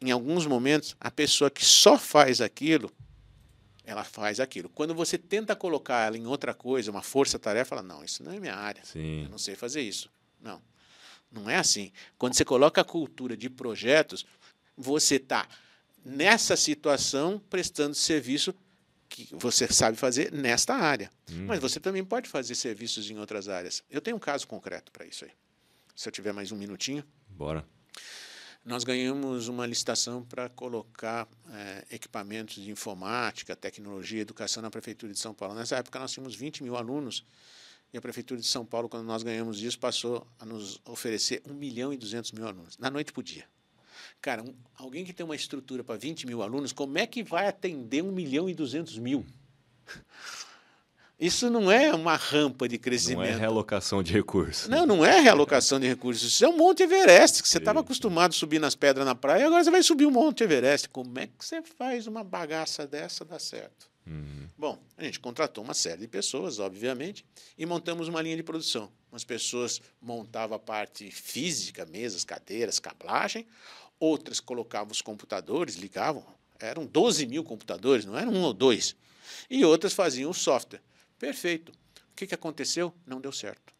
em 0.02 0.12
alguns 0.12 0.46
momentos, 0.46 0.96
a 1.00 1.12
pessoa 1.12 1.50
que 1.50 1.64
só 1.66 1.98
faz 1.98 2.42
aquilo 2.42 2.92
ela 3.90 4.04
faz 4.04 4.40
aquilo. 4.40 4.70
Quando 4.70 4.94
você 4.94 5.18
tenta 5.18 5.56
colocar 5.56 6.06
ela 6.06 6.16
em 6.16 6.28
outra 6.28 6.54
coisa, 6.54 6.92
uma 6.92 7.02
força-tarefa, 7.02 7.74
ela, 7.74 7.82
não, 7.82 8.04
isso 8.04 8.24
não 8.24 8.32
é 8.32 8.40
minha 8.40 8.56
área. 8.56 8.84
Sim. 8.86 9.24
Eu 9.24 9.30
não 9.30 9.40
sei 9.40 9.56
fazer 9.56 9.82
isso. 9.82 10.12
Não. 10.40 10.62
Não 11.32 11.50
é 11.50 11.56
assim. 11.56 11.92
Quando 12.16 12.36
você 12.36 12.46
coloca 12.46 12.82
a 12.82 12.84
cultura 12.84 13.36
de 13.36 13.50
projetos, 13.50 14.28
você 14.78 15.16
está 15.16 15.48
nessa 16.06 16.56
situação 16.56 17.42
prestando 17.50 17.96
serviço 17.96 18.54
que 19.10 19.28
você 19.34 19.68
sabe 19.68 19.98
fazer 19.98 20.32
nesta 20.32 20.76
área. 20.76 21.10
Hum. 21.32 21.46
Mas 21.48 21.60
você 21.60 21.80
também 21.80 22.04
pode 22.06 22.30
fazer 22.30 22.56
serviços 22.56 23.10
em 23.10 23.18
outras 23.18 23.50
áreas. 23.50 23.84
Eu 23.90 24.00
tenho 24.00 24.16
um 24.16 24.20
caso 24.20 24.48
concreto 24.48 24.92
para 24.92 25.06
isso 25.06 25.26
aí. 25.26 25.32
Se 25.96 26.08
eu 26.08 26.12
tiver 26.12 26.32
mais 26.32 26.52
um 26.52 26.56
minutinho. 26.56 27.04
Bora 27.28 27.66
nós 28.64 28.84
ganhamos 28.84 29.48
uma 29.48 29.66
licitação 29.66 30.24
para 30.24 30.50
colocar 30.50 31.28
é, 31.52 31.86
equipamentos 31.96 32.56
de 32.56 32.70
informática, 32.70 33.56
tecnologia, 33.56 34.22
educação 34.22 34.62
na 34.62 34.70
Prefeitura 34.70 35.14
de 35.14 35.20
São 35.20 35.34
Paulo. 35.34 35.56
Nessa 35.56 35.78
época 35.78 35.98
nós 36.00 36.12
tínhamos 36.12 36.36
20 36.36 36.64
mil 36.64 36.76
alunos 36.76 37.26
e 37.92 37.98
a 37.98 38.02
Prefeitura 38.02 38.40
de 38.40 38.46
São 38.46 38.66
Paulo, 38.66 38.88
quando 38.88 39.06
nós 39.06 39.24
ganhamos 39.24 39.62
isso, 39.64 39.80
passou 39.80 40.28
a 40.38 40.46
nos 40.46 40.80
oferecer 40.86 41.42
1 41.50 41.54
milhão 41.54 41.92
e 41.92 41.98
200 41.98 42.32
mil 42.34 42.46
alunos, 42.46 42.78
na 42.78 42.92
noite 42.92 43.12
por 43.12 43.24
dia. 43.24 43.46
Cara, 44.22 44.44
um, 44.44 44.54
alguém 44.76 45.06
que 45.06 45.14
tem 45.14 45.26
uma 45.26 45.36
estrutura 45.36 45.84
para 45.84 45.96
20 45.96 46.28
mil 46.28 46.42
alunos, 46.42 46.74
como 46.74 46.98
é 46.98 47.08
que 47.08 47.24
vai 47.24 47.48
atender 47.48 48.04
1 48.04 48.12
milhão 48.12 48.50
e 48.50 48.54
200 48.54 48.98
mil? 48.98 49.26
Isso 51.20 51.50
não 51.50 51.70
é 51.70 51.94
uma 51.94 52.16
rampa 52.16 52.68
de 52.68 52.78
crescimento. 52.78 53.28
Não 53.28 53.36
é 53.36 53.38
realocação 53.38 54.02
de 54.02 54.14
recursos. 54.14 54.70
Não, 54.70 54.86
não 54.86 55.06
é 55.06 55.20
realocação 55.20 55.78
de 55.78 55.86
recursos. 55.86 56.32
Isso 56.32 56.46
é 56.46 56.48
um 56.48 56.56
Monte 56.56 56.84
Everest, 56.84 57.44
que 57.44 57.50
você 57.50 57.58
estava 57.58 57.82
acostumado 57.82 58.32
a 58.32 58.34
subir 58.34 58.58
nas 58.58 58.74
pedras 58.74 59.06
na 59.06 59.14
praia, 59.14 59.46
agora 59.46 59.62
você 59.62 59.70
vai 59.70 59.84
subir 59.84 60.06
um 60.06 60.12
Monte 60.12 60.46
Everest. 60.46 60.88
Como 60.88 61.20
é 61.20 61.28
que 61.28 61.44
você 61.44 61.62
faz 61.62 62.08
uma 62.08 62.24
bagaça 62.24 62.88
dessa 62.88 63.26
dar 63.26 63.40
certo? 63.40 63.90
Uhum. 64.08 64.48
Bom, 64.58 64.80
a 64.98 65.04
gente 65.04 65.20
contratou 65.20 65.62
uma 65.62 65.74
série 65.74 66.02
de 66.02 66.08
pessoas, 66.08 66.58
obviamente, 66.58 67.26
e 67.58 67.66
montamos 67.66 68.08
uma 68.08 68.22
linha 68.22 68.38
de 68.38 68.44
produção. 68.44 68.90
Umas 69.12 69.26
pessoas 69.26 69.82
montavam 70.02 70.56
a 70.56 70.60
parte 70.60 71.12
física, 71.12 71.86
mesas, 71.86 72.24
cadeiras, 72.24 72.80
cablagem, 72.80 73.46
outras 74.00 74.40
colocavam 74.40 74.92
os 74.92 75.02
computadores, 75.02 75.76
ligavam. 75.76 76.26
Eram 76.60 76.86
12 76.86 77.26
mil 77.26 77.44
computadores, 77.44 78.06
não 78.06 78.18
eram 78.18 78.34
um 78.34 78.42
ou 78.42 78.54
dois. 78.54 78.96
E 79.50 79.64
outras 79.64 79.94
faziam 79.94 80.32
o 80.32 80.34
software. 80.34 80.82
Perfeito. 81.18 81.72
O 81.72 82.16
que, 82.16 82.28
que 82.28 82.36
aconteceu? 82.36 82.94
Não 83.06 83.22
deu 83.22 83.32
certo. 83.32 83.74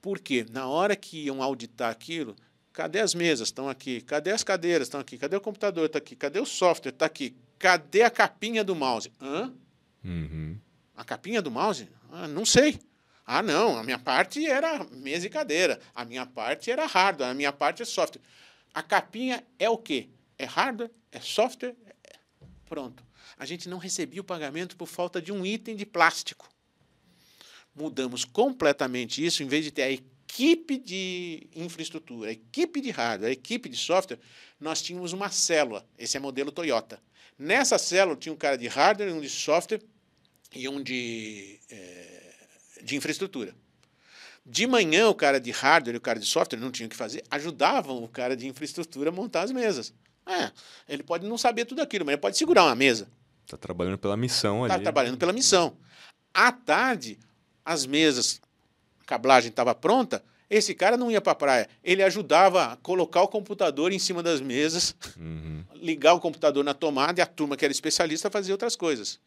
Por 0.00 0.18
quê? 0.18 0.44
Na 0.50 0.66
hora 0.66 0.96
que 0.96 1.24
iam 1.24 1.42
auditar 1.42 1.90
aquilo, 1.90 2.36
cadê 2.72 3.00
as 3.00 3.14
mesas? 3.14 3.48
Estão 3.48 3.68
aqui. 3.68 4.00
Cadê 4.00 4.32
as 4.32 4.42
cadeiras? 4.42 4.88
Estão 4.88 5.00
aqui. 5.00 5.16
Cadê 5.16 5.36
o 5.36 5.40
computador? 5.40 5.86
Está 5.86 5.98
aqui. 5.98 6.16
Cadê 6.16 6.40
o 6.40 6.46
software? 6.46 6.90
Está 6.90 7.06
aqui. 7.06 7.36
Cadê 7.58 8.02
a 8.02 8.10
capinha 8.10 8.64
do 8.64 8.74
mouse? 8.74 9.12
Hã? 9.20 9.52
Uhum. 10.04 10.58
A 10.96 11.04
capinha 11.04 11.40
do 11.40 11.50
mouse? 11.50 11.88
Ah, 12.10 12.28
não 12.28 12.44
sei. 12.44 12.78
Ah, 13.26 13.42
não, 13.42 13.78
a 13.78 13.82
minha 13.82 13.98
parte 13.98 14.44
era 14.46 14.84
mesa 14.92 15.26
e 15.26 15.30
cadeira, 15.30 15.80
a 15.94 16.04
minha 16.04 16.26
parte 16.26 16.70
era 16.70 16.84
hardware, 16.84 17.30
a 17.30 17.34
minha 17.34 17.52
parte 17.52 17.80
é 17.82 17.84
software. 17.86 18.20
A 18.74 18.82
capinha 18.82 19.46
é 19.56 19.70
o 19.70 19.78
quê? 19.78 20.08
É 20.36 20.44
hardware? 20.44 20.90
É 21.12 21.20
software? 21.20 21.76
É... 22.04 22.18
Pronto. 22.66 23.04
A 23.38 23.46
gente 23.46 23.68
não 23.68 23.78
recebia 23.78 24.20
o 24.20 24.24
pagamento 24.24 24.76
por 24.76 24.86
falta 24.86 25.22
de 25.22 25.32
um 25.32 25.46
item 25.46 25.76
de 25.76 25.86
plástico. 25.86 26.48
Mudamos 27.72 28.24
completamente 28.24 29.24
isso, 29.24 29.44
em 29.44 29.46
vez 29.46 29.64
de 29.64 29.70
ter 29.70 29.82
a 29.82 29.90
equipe 29.90 30.76
de 30.76 31.48
infraestrutura, 31.54 32.30
a 32.30 32.32
equipe 32.32 32.80
de 32.80 32.90
hardware, 32.90 33.30
a 33.30 33.32
equipe 33.32 33.68
de 33.68 33.76
software, 33.76 34.18
nós 34.58 34.82
tínhamos 34.82 35.12
uma 35.12 35.30
célula. 35.30 35.88
Esse 35.96 36.16
é 36.16 36.20
modelo 36.20 36.50
Toyota. 36.50 37.00
Nessa 37.38 37.78
célula 37.78 38.16
tinha 38.16 38.32
um 38.32 38.36
cara 38.36 38.56
de 38.56 38.66
hardware, 38.66 39.14
um 39.14 39.20
de 39.20 39.30
software 39.30 39.82
e 40.52 40.68
um 40.68 40.82
de, 40.82 41.60
é, 41.70 42.34
de 42.82 42.96
infraestrutura. 42.96 43.54
De 44.46 44.66
manhã, 44.66 45.08
o 45.08 45.14
cara 45.14 45.40
de 45.40 45.50
hardware 45.50 45.94
e 45.94 45.98
o 45.98 46.00
cara 46.00 46.18
de 46.18 46.26
software 46.26 46.58
não 46.58 46.70
tinham 46.70 46.86
o 46.86 46.90
que 46.90 46.96
fazer, 46.96 47.24
ajudavam 47.30 48.04
o 48.04 48.08
cara 48.08 48.36
de 48.36 48.46
infraestrutura 48.46 49.08
a 49.08 49.12
montar 49.12 49.42
as 49.42 49.50
mesas. 49.50 49.94
É, 50.26 50.50
ele 50.88 51.02
pode 51.02 51.26
não 51.26 51.38
saber 51.38 51.64
tudo 51.64 51.80
aquilo, 51.80 52.04
mas 52.04 52.14
ele 52.14 52.20
pode 52.20 52.36
segurar 52.36 52.64
uma 52.64 52.74
mesa. 52.74 53.08
Está 53.44 53.56
trabalhando 53.56 53.98
pela 53.98 54.16
missão 54.16 54.58
tá 54.58 54.64
ali. 54.64 54.72
Está 54.72 54.82
trabalhando 54.82 55.18
pela 55.18 55.32
missão. 55.32 55.76
À 56.32 56.50
tarde, 56.50 57.18
as 57.64 57.86
mesas, 57.86 58.40
a 59.00 59.04
cablagem 59.04 59.50
estava 59.50 59.74
pronta, 59.74 60.22
esse 60.48 60.74
cara 60.74 60.96
não 60.96 61.10
ia 61.10 61.20
para 61.20 61.32
a 61.32 61.36
praia. 61.36 61.68
Ele 61.82 62.02
ajudava 62.02 62.72
a 62.72 62.76
colocar 62.76 63.22
o 63.22 63.28
computador 63.28 63.92
em 63.92 63.98
cima 63.98 64.22
das 64.22 64.40
mesas, 64.40 64.94
uhum. 65.16 65.64
ligar 65.74 66.14
o 66.14 66.20
computador 66.20 66.62
na 66.62 66.74
tomada 66.74 67.20
e 67.20 67.22
a 67.22 67.26
turma 67.26 67.56
que 67.56 67.64
era 67.64 67.72
especialista 67.72 68.30
fazia 68.30 68.54
outras 68.54 68.76
coisas. 68.76 69.18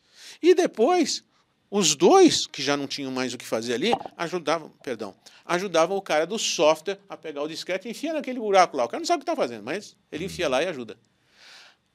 E 0.42 0.54
depois, 0.54 1.24
os 1.70 1.96
dois, 1.96 2.48
que 2.48 2.62
já 2.62 2.78
não 2.78 2.88
tinham 2.88 3.12
mais 3.12 3.34
o 3.34 3.38
que 3.38 3.46
fazer 3.46 3.74
ali, 3.74 3.92
ajudavam, 4.16 4.70
perdão, 4.82 5.14
ajudavam 5.46 5.98
o 5.98 6.02
cara 6.02 6.26
do 6.26 6.40
software 6.40 7.00
a 7.10 7.18
pegar 7.18 7.42
o 7.42 7.48
disquete 7.48 7.88
e 7.88 7.92
enfia 7.92 8.14
naquele 8.14 8.40
buraco 8.40 8.78
lá. 8.78 8.86
O 8.86 8.88
cara 8.88 9.00
não 9.00 9.06
sabe 9.06 9.22
o 9.22 9.26
que 9.26 9.32
está 9.32 9.36
fazendo, 9.36 9.64
mas 9.64 9.96
ele 10.12 10.26
enfia 10.26 10.48
lá 10.48 10.64
e 10.64 10.68
ajuda. 10.68 10.98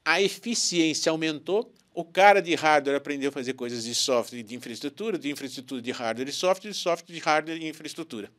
A 0.05 0.21
eficiência 0.21 1.09
aumentou, 1.09 1.73
o 1.93 2.03
cara 2.03 2.41
de 2.41 2.53
hardware 2.53 2.97
aprendeu 2.97 3.29
a 3.29 3.31
fazer 3.31 3.53
coisas 3.53 3.83
de 3.83 3.95
software 3.95 4.39
e 4.39 4.43
de 4.43 4.55
infraestrutura, 4.55 5.17
de 5.17 5.31
infraestrutura 5.31 5.81
de 5.81 5.91
hardware 5.91 6.29
e 6.29 6.33
software, 6.33 6.69
de 6.69 6.77
software 6.77 7.13
de 7.13 7.19
hardware 7.19 7.61
e 7.61 7.67
infraestrutura. 7.67 8.31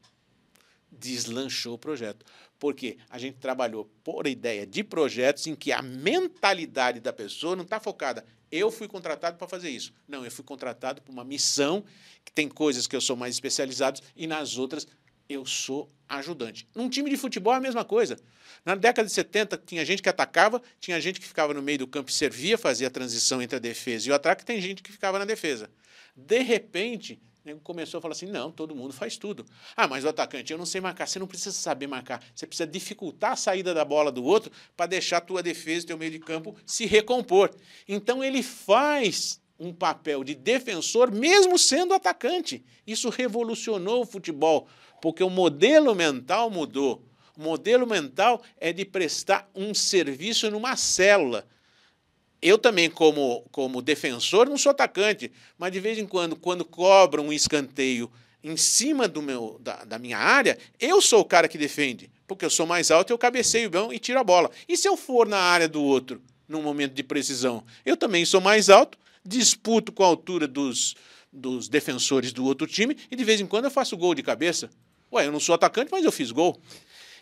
Deslanchou 0.91 1.75
o 1.75 1.79
projeto. 1.79 2.25
Porque 2.65 2.97
a 3.11 3.19
gente 3.19 3.37
trabalhou 3.37 3.85
por 4.03 4.27
ideia 4.27 4.67
de 4.67 4.83
projetos 4.83 5.47
em 5.47 5.55
que 5.55 5.71
a 5.71 5.83
mentalidade 5.83 6.99
da 6.99 7.13
pessoa 7.13 7.55
não 7.55 7.63
está 7.63 7.79
focada. 7.79 8.25
Eu 8.51 8.71
fui 8.71 8.89
contratado 8.89 9.37
para 9.37 9.47
fazer 9.47 9.69
isso. 9.69 9.93
Não, 10.09 10.25
eu 10.25 10.31
fui 10.31 10.43
contratado 10.43 11.03
para 11.03 11.13
uma 11.13 11.27
missão 11.27 11.85
que 12.25 12.33
tem 12.33 12.49
coisas 12.49 12.87
que 12.87 12.97
eu 12.97 13.03
sou 13.03 13.17
mais 13.17 13.35
especializado 13.35 14.01
e 14.17 14.27
nas 14.27 14.57
outras 14.57 14.87
eu 15.29 15.45
sou 15.45 15.93
ajudante. 16.09 16.67
Num 16.75 16.89
time 16.89 17.11
de 17.11 17.19
futebol 17.19 17.53
é 17.53 17.59
a 17.59 17.61
mesma 17.61 17.85
coisa. 17.85 18.19
Na 18.65 18.75
década 18.75 19.07
de 19.07 19.13
70, 19.13 19.59
tinha 19.59 19.85
gente 19.85 20.03
que 20.03 20.09
atacava, 20.09 20.63
tinha 20.81 20.99
gente 21.03 21.21
que 21.21 21.27
ficava 21.27 21.53
no 21.53 21.61
meio 21.61 21.81
do 21.81 21.87
campo 21.87 22.09
e 22.09 22.15
servia, 22.15 22.57
fazia 22.57 22.87
a 22.89 22.91
transição 22.91 23.43
entre 23.43 23.57
a 23.57 23.61
defesa 23.61 24.09
e 24.09 24.11
o 24.11 24.15
ataque, 24.15 24.43
tem 24.43 24.59
gente 24.59 24.83
que 24.83 24.91
ficava 24.91 25.19
na 25.19 25.27
defesa. 25.27 25.69
De 26.17 26.39
repente, 26.39 27.21
nego 27.45 27.61
começou 27.61 27.99
a 27.99 28.01
falar 28.01 28.13
assim: 28.13 28.27
não, 28.27 28.51
todo 28.51 28.75
mundo 28.75 28.93
faz 28.93 29.17
tudo. 29.17 29.45
Ah, 29.77 29.87
mas 29.87 30.05
o 30.05 30.09
atacante, 30.09 30.53
eu 30.53 30.59
não 30.59 30.65
sei 30.65 30.81
marcar. 30.81 31.07
Você 31.07 31.19
não 31.19 31.27
precisa 31.27 31.53
saber 31.53 31.87
marcar. 31.87 32.25
Você 32.35 32.47
precisa 32.47 32.67
dificultar 32.67 33.33
a 33.33 33.37
saída 33.37 33.75
da 33.75 33.85
bola 33.85 34.11
do 34.11 34.25
outro 34.25 34.51
para 34.77 34.87
deixar 34.87 35.19
a 35.19 35.21
tua 35.21 35.43
defesa, 35.43 35.87
teu 35.87 35.99
meio 35.99 36.11
de 36.11 36.19
campo 36.19 36.57
se 36.65 36.87
recompor. 36.87 37.55
Então 37.87 38.25
ele 38.25 38.43
faz 38.43 39.41
um 39.59 39.73
papel 39.73 40.25
de 40.25 40.35
defensor, 40.35 41.11
mesmo 41.13 41.59
sendo 41.59 41.95
atacante. 41.95 42.65
Isso 42.87 43.09
revolucionou 43.11 44.03
o 44.03 44.07
futebol, 44.07 44.67
porque 45.01 45.23
o 45.23 45.31
modelo 45.31 45.95
mental 45.95 46.51
mudou. 46.51 47.05
O 47.37 47.43
modelo 47.43 47.87
mental 47.87 48.43
é 48.59 48.73
de 48.73 48.85
prestar 48.85 49.51
um 49.55 49.75
serviço 49.75 50.51
numa 50.51 50.77
célula. 50.77 51.47
Eu 52.45 52.59
também, 52.59 52.91
como, 52.91 53.43
como 53.51 53.81
defensor, 53.81 54.51
não 54.51 54.59
sou 54.59 54.69
atacante, 54.69 55.33
mas 55.57 55.73
de 55.73 55.81
vez 55.81 55.97
em 55.97 56.07
quando, 56.07 56.37
quando 56.37 56.63
cobram 56.63 57.29
um 57.29 57.33
escanteio 57.33 58.13
em 58.43 58.55
cima 58.55 59.09
do 59.09 59.23
meu, 59.23 59.59
da, 59.63 59.83
da 59.85 59.99
minha 59.99 60.19
área, 60.19 60.59
eu 60.79 61.01
sou 61.01 61.21
o 61.21 61.25
cara 61.25 61.49
que 61.49 61.57
defende, 61.57 62.11
porque 62.27 62.45
eu 62.45 62.51
sou 62.51 62.67
mais 62.67 62.91
alto, 62.91 63.11
eu 63.11 63.17
cabeceio 63.17 63.71
bem 63.71 63.95
e 63.95 63.99
tiro 63.99 64.21
a 64.21 64.23
bola. 64.23 64.51
E 64.69 64.77
se 64.77 64.87
eu 64.87 64.95
for 64.95 65.27
na 65.27 65.39
área 65.39 65.67
do 65.67 65.83
outro, 65.83 66.21
num 66.47 66.61
momento 66.61 66.93
de 66.93 67.03
precisão? 67.03 67.65
Eu 67.83 67.97
também 67.97 68.27
sou 68.27 68.43
mais 68.43 68.69
alto, 68.69 68.99
disputo 69.25 69.91
com 69.91 70.05
a 70.05 70.07
altura 70.07 70.47
dos, 70.47 70.95
dos 71.33 71.67
defensores 71.67 72.31
do 72.31 72.45
outro 72.45 72.67
time 72.67 72.95
e 73.11 73.17
de 73.17 73.25
vez 73.25 73.41
em 73.41 73.47
quando 73.47 73.65
eu 73.65 73.71
faço 73.71 73.97
gol 73.97 74.15
de 74.15 74.23
cabeça. 74.23 74.69
Ué, 75.11 75.27
eu 75.27 75.33
não 75.33 75.41
sou 75.41 75.55
atacante, 75.55 75.91
mas 75.91 76.05
eu 76.05 76.13
fiz 76.13 76.31
gol. 76.31 76.61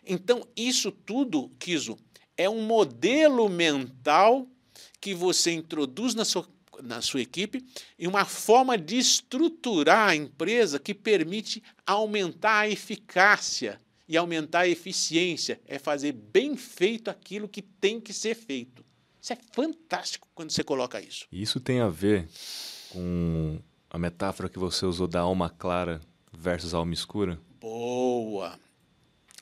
Então, 0.05 0.45
isso 0.57 0.91
tudo, 0.91 1.49
Kiso, 1.61 1.97
é 2.37 2.51
um 2.51 2.63
modelo 2.63 3.49
mental 3.49 4.49
que 5.03 5.13
você 5.13 5.51
introduz 5.51 6.15
na 6.15 6.25
sua, 6.25 6.49
na 6.81 7.03
sua 7.03 7.21
equipe 7.21 7.67
e 7.99 8.07
uma 8.07 8.25
forma 8.25 8.79
de 8.79 8.97
estruturar 8.97 10.11
a 10.11 10.15
empresa 10.15 10.79
que 10.79 10.95
permite 10.95 11.61
aumentar 11.85 12.61
a 12.61 12.69
eficácia 12.69 13.81
e 14.09 14.17
aumentar 14.17 14.61
a 14.61 14.69
eficiência. 14.69 15.61
É 15.67 15.77
fazer 15.77 16.13
bem 16.13 16.57
feito 16.57 17.11
aquilo 17.11 17.49
que 17.49 17.61
tem 17.61 18.01
que 18.01 18.13
ser 18.13 18.37
feito. 18.37 18.85
Isso 19.21 19.33
é 19.33 19.39
fantástico 19.53 20.29
quando 20.37 20.53
você 20.53 20.63
coloca 20.63 21.01
isso. 21.01 21.27
Isso 21.33 21.59
tem 21.59 21.81
a 21.81 21.89
ver 21.89 22.29
com 22.91 23.59
a 23.91 23.99
metáfora 23.99 24.49
que 24.49 24.59
você 24.59 24.87
usou 24.87 25.09
da 25.09 25.21
alma 25.21 25.51
clara 25.51 26.01
versus 26.33 26.75
alma 26.75 26.95
escura? 26.95 27.41
Boa! 27.61 28.57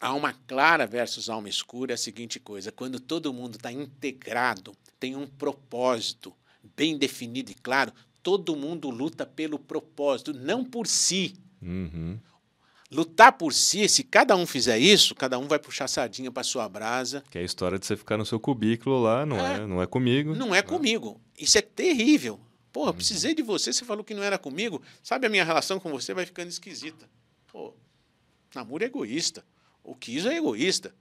Alma 0.00 0.34
clara 0.46 0.86
versus 0.86 1.28
alma 1.28 1.50
escura 1.50 1.92
é 1.92 1.94
a 1.94 1.98
seguinte 1.98 2.40
coisa: 2.40 2.72
quando 2.72 2.98
todo 2.98 3.32
mundo 3.34 3.56
está 3.56 3.70
integrado, 3.70 4.74
tem 5.00 5.16
um 5.16 5.26
propósito 5.26 6.32
bem 6.76 6.96
definido 6.98 7.50
e 7.50 7.54
claro, 7.54 7.92
todo 8.22 8.54
mundo 8.54 8.90
luta 8.90 9.24
pelo 9.24 9.58
propósito, 9.58 10.34
não 10.34 10.62
por 10.62 10.86
si. 10.86 11.34
Uhum. 11.60 12.18
Lutar 12.92 13.32
por 13.32 13.54
si, 13.54 13.88
se 13.88 14.02
cada 14.02 14.36
um 14.36 14.46
fizer 14.46 14.78
isso, 14.78 15.14
cada 15.14 15.38
um 15.38 15.46
vai 15.46 15.58
puxar 15.58 15.88
sardinha 15.88 16.30
para 16.30 16.42
sua 16.42 16.68
brasa. 16.68 17.24
Que 17.30 17.38
é 17.38 17.40
a 17.40 17.44
história 17.44 17.78
de 17.78 17.86
você 17.86 17.96
ficar 17.96 18.18
no 18.18 18.26
seu 18.26 18.38
cubículo 18.38 19.00
lá, 19.00 19.24
não 19.24 19.38
é, 19.38 19.54
é 19.54 19.66
não 19.66 19.80
é 19.80 19.86
comigo. 19.86 20.34
Não 20.34 20.54
é 20.54 20.60
comigo. 20.60 21.20
Isso 21.38 21.56
é 21.56 21.62
terrível. 21.62 22.40
Pô, 22.72 22.88
eu 22.88 22.94
precisei 22.94 23.34
de 23.34 23.42
você, 23.42 23.72
você 23.72 23.84
falou 23.84 24.04
que 24.04 24.14
não 24.14 24.22
era 24.22 24.38
comigo. 24.38 24.82
Sabe, 25.02 25.26
a 25.26 25.30
minha 25.30 25.44
relação 25.44 25.80
com 25.80 25.90
você 25.90 26.12
vai 26.12 26.26
ficando 26.26 26.48
esquisita. 26.48 27.08
Pô, 27.46 27.74
namoro 28.54 28.82
é 28.82 28.86
egoísta. 28.86 29.44
O 29.82 29.94
Kiso 29.94 30.28
é 30.28 30.36
egoísta. 30.36 30.94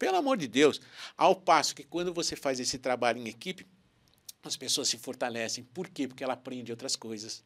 Pelo 0.00 0.16
amor 0.16 0.38
de 0.38 0.48
Deus. 0.48 0.80
Ao 1.14 1.36
passo 1.36 1.74
que 1.74 1.84
quando 1.84 2.12
você 2.12 2.34
faz 2.34 2.58
esse 2.58 2.78
trabalho 2.78 3.20
em 3.20 3.28
equipe, 3.28 3.66
as 4.42 4.56
pessoas 4.56 4.88
se 4.88 4.96
fortalecem. 4.96 5.62
Por 5.62 5.88
quê? 5.88 6.08
Porque 6.08 6.24
ela 6.24 6.32
aprende 6.32 6.72
outras 6.72 6.96
coisas. 6.96 7.44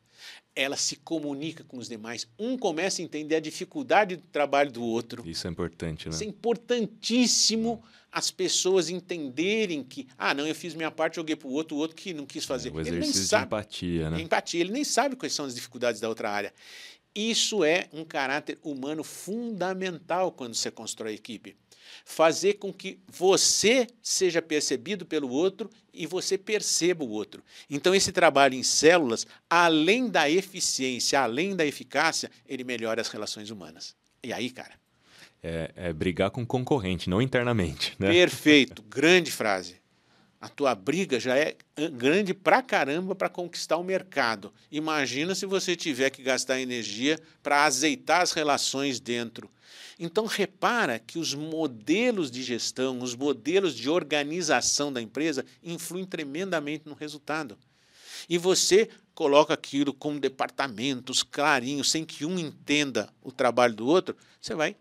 Ela 0.54 0.76
se 0.76 0.94
comunica 0.94 1.64
com 1.64 1.78
os 1.78 1.88
demais. 1.88 2.28
Um 2.38 2.56
começa 2.56 3.02
a 3.02 3.04
entender 3.04 3.34
a 3.34 3.40
dificuldade 3.40 4.14
do 4.14 4.22
trabalho 4.28 4.70
do 4.70 4.84
outro. 4.84 5.28
Isso 5.28 5.48
é 5.48 5.50
importante, 5.50 6.08
né? 6.08 6.14
Isso 6.14 6.22
é 6.22 6.26
importantíssimo 6.26 7.82
as 8.12 8.30
pessoas 8.30 8.88
entenderem 8.88 9.82
que, 9.82 10.06
ah, 10.16 10.32
não, 10.32 10.46
eu 10.46 10.54
fiz 10.54 10.72
minha 10.74 10.92
parte, 10.92 11.16
joguei 11.16 11.34
para 11.34 11.48
o 11.48 11.50
outro, 11.50 11.76
o 11.76 11.80
outro 11.80 11.96
que 11.96 12.14
não 12.14 12.24
quis 12.24 12.44
fazer. 12.44 12.68
É, 12.68 12.72
o 12.72 12.80
exercício 12.80 13.24
sabe, 13.24 13.42
de 13.42 13.46
empatia, 13.48 14.10
né? 14.10 14.20
Empatia. 14.20 14.60
Ele 14.60 14.70
nem 14.70 14.84
sabe 14.84 15.16
quais 15.16 15.32
são 15.32 15.44
as 15.44 15.56
dificuldades 15.56 16.00
da 16.00 16.08
outra 16.08 16.30
área. 16.30 16.54
Isso 17.12 17.64
é 17.64 17.88
um 17.92 18.04
caráter 18.04 18.58
humano 18.62 19.02
fundamental 19.02 20.30
quando 20.32 20.54
você 20.54 20.70
constrói 20.70 21.14
equipe. 21.14 21.56
Fazer 22.04 22.54
com 22.54 22.72
que 22.72 22.98
você 23.08 23.86
seja 24.02 24.40
percebido 24.42 25.06
pelo 25.06 25.28
outro 25.28 25.70
e 25.92 26.06
você 26.06 26.36
perceba 26.36 27.04
o 27.04 27.10
outro. 27.10 27.42
Então, 27.68 27.94
esse 27.94 28.12
trabalho 28.12 28.54
em 28.54 28.62
células, 28.62 29.26
além 29.48 30.08
da 30.08 30.28
eficiência, 30.28 31.20
além 31.20 31.54
da 31.54 31.64
eficácia, 31.64 32.30
ele 32.46 32.64
melhora 32.64 33.00
as 33.00 33.08
relações 33.08 33.50
humanas. 33.50 33.94
E 34.22 34.32
aí, 34.32 34.50
cara? 34.50 34.72
É, 35.42 35.70
é 35.76 35.92
brigar 35.92 36.30
com 36.30 36.44
concorrente, 36.44 37.10
não 37.10 37.20
internamente. 37.20 37.94
Né? 37.98 38.08
Perfeito, 38.08 38.82
grande 38.88 39.30
frase 39.30 39.84
a 40.44 40.48
tua 40.50 40.74
briga 40.74 41.18
já 41.18 41.38
é 41.38 41.56
grande 41.94 42.34
pra 42.34 42.60
caramba 42.60 43.14
para 43.14 43.30
conquistar 43.30 43.78
o 43.78 43.82
mercado. 43.82 44.52
Imagina 44.70 45.34
se 45.34 45.46
você 45.46 45.74
tiver 45.74 46.10
que 46.10 46.22
gastar 46.22 46.60
energia 46.60 47.18
para 47.42 47.64
azeitar 47.64 48.20
as 48.20 48.32
relações 48.32 49.00
dentro. 49.00 49.50
Então 49.98 50.26
repara 50.26 50.98
que 50.98 51.18
os 51.18 51.34
modelos 51.34 52.30
de 52.30 52.42
gestão, 52.42 53.00
os 53.00 53.14
modelos 53.14 53.74
de 53.74 53.88
organização 53.88 54.92
da 54.92 55.00
empresa 55.00 55.44
influem 55.62 56.04
tremendamente 56.04 56.88
no 56.88 56.94
resultado. 56.94 57.56
E 58.28 58.38
você 58.38 58.88
coloca 59.14 59.54
aquilo 59.54 59.92
com 59.92 60.18
departamentos 60.18 61.22
clarinhos, 61.22 61.90
sem 61.90 62.04
que 62.04 62.24
um 62.24 62.38
entenda 62.38 63.08
o 63.22 63.30
trabalho 63.30 63.74
do 63.74 63.86
outro, 63.86 64.16
você 64.40 64.54
vai 64.54 64.76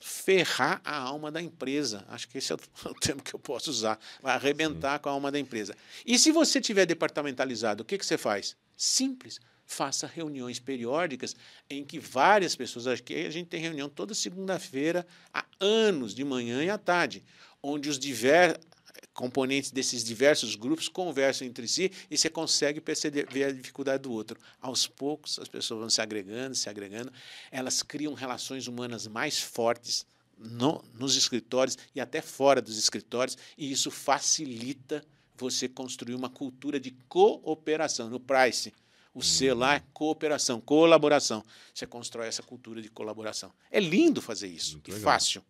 ferrar 0.00 0.80
a 0.84 0.96
alma 0.96 1.30
da 1.30 1.40
empresa. 1.40 2.04
Acho 2.08 2.28
que 2.28 2.38
esse 2.38 2.52
é 2.52 2.56
o 2.56 2.94
termo 3.00 3.22
que 3.22 3.34
eu 3.34 3.38
posso 3.38 3.70
usar. 3.70 3.98
Vai 4.22 4.34
arrebentar 4.34 4.96
Sim. 4.96 5.02
com 5.02 5.08
a 5.08 5.12
alma 5.12 5.30
da 5.30 5.38
empresa. 5.38 5.76
E 6.04 6.18
se 6.18 6.30
você 6.30 6.60
tiver 6.60 6.86
departamentalizado, 6.86 7.82
o 7.82 7.86
que, 7.86 7.96
que 7.98 8.04
você 8.04 8.18
faz? 8.18 8.56
Simples. 8.76 9.40
Faça 9.66 10.06
reuniões 10.06 10.58
periódicas 10.58 11.34
em 11.68 11.84
que 11.84 11.98
várias 11.98 12.54
pessoas. 12.54 12.86
Aqui 12.86 13.26
a 13.26 13.30
gente 13.30 13.48
tem 13.48 13.60
reunião 13.60 13.88
toda 13.88 14.14
segunda-feira, 14.14 15.06
há 15.32 15.44
anos, 15.58 16.14
de 16.14 16.24
manhã 16.24 16.62
e 16.62 16.70
à 16.70 16.78
tarde, 16.78 17.24
onde 17.62 17.88
os 17.88 17.98
diversos 17.98 18.60
componentes 19.12 19.70
desses 19.70 20.02
diversos 20.02 20.56
grupos 20.56 20.88
conversam 20.88 21.46
entre 21.46 21.68
si 21.68 21.90
e 22.10 22.18
você 22.18 22.28
consegue 22.28 22.80
perceber 22.80 23.44
a 23.44 23.52
dificuldade 23.52 24.02
do 24.02 24.12
outro. 24.12 24.38
Aos 24.60 24.86
poucos, 24.86 25.38
as 25.38 25.48
pessoas 25.48 25.80
vão 25.80 25.90
se 25.90 26.00
agregando, 26.00 26.54
se 26.54 26.68
agregando, 26.68 27.12
elas 27.50 27.82
criam 27.82 28.12
relações 28.12 28.66
humanas 28.66 29.06
mais 29.06 29.38
fortes 29.38 30.04
no, 30.36 30.84
nos 30.94 31.16
escritórios 31.16 31.78
e 31.94 32.00
até 32.00 32.20
fora 32.20 32.60
dos 32.60 32.76
escritórios, 32.76 33.38
e 33.56 33.70
isso 33.70 33.90
facilita 33.90 35.04
você 35.36 35.68
construir 35.68 36.14
uma 36.14 36.30
cultura 36.30 36.78
de 36.78 36.90
cooperação. 37.08 38.08
No 38.10 38.20
Price, 38.20 38.72
o 39.14 39.22
C 39.22 39.54
lá 39.54 39.76
é 39.76 39.82
cooperação, 39.92 40.60
colaboração. 40.60 41.44
Você 41.72 41.86
constrói 41.86 42.26
essa 42.26 42.42
cultura 42.42 42.82
de 42.82 42.90
colaboração. 42.90 43.52
É 43.70 43.78
lindo 43.78 44.20
fazer 44.20 44.48
isso, 44.48 44.72
Muito 44.74 44.90
e 44.90 44.94
legal. 44.94 45.12
fácil. 45.12 45.42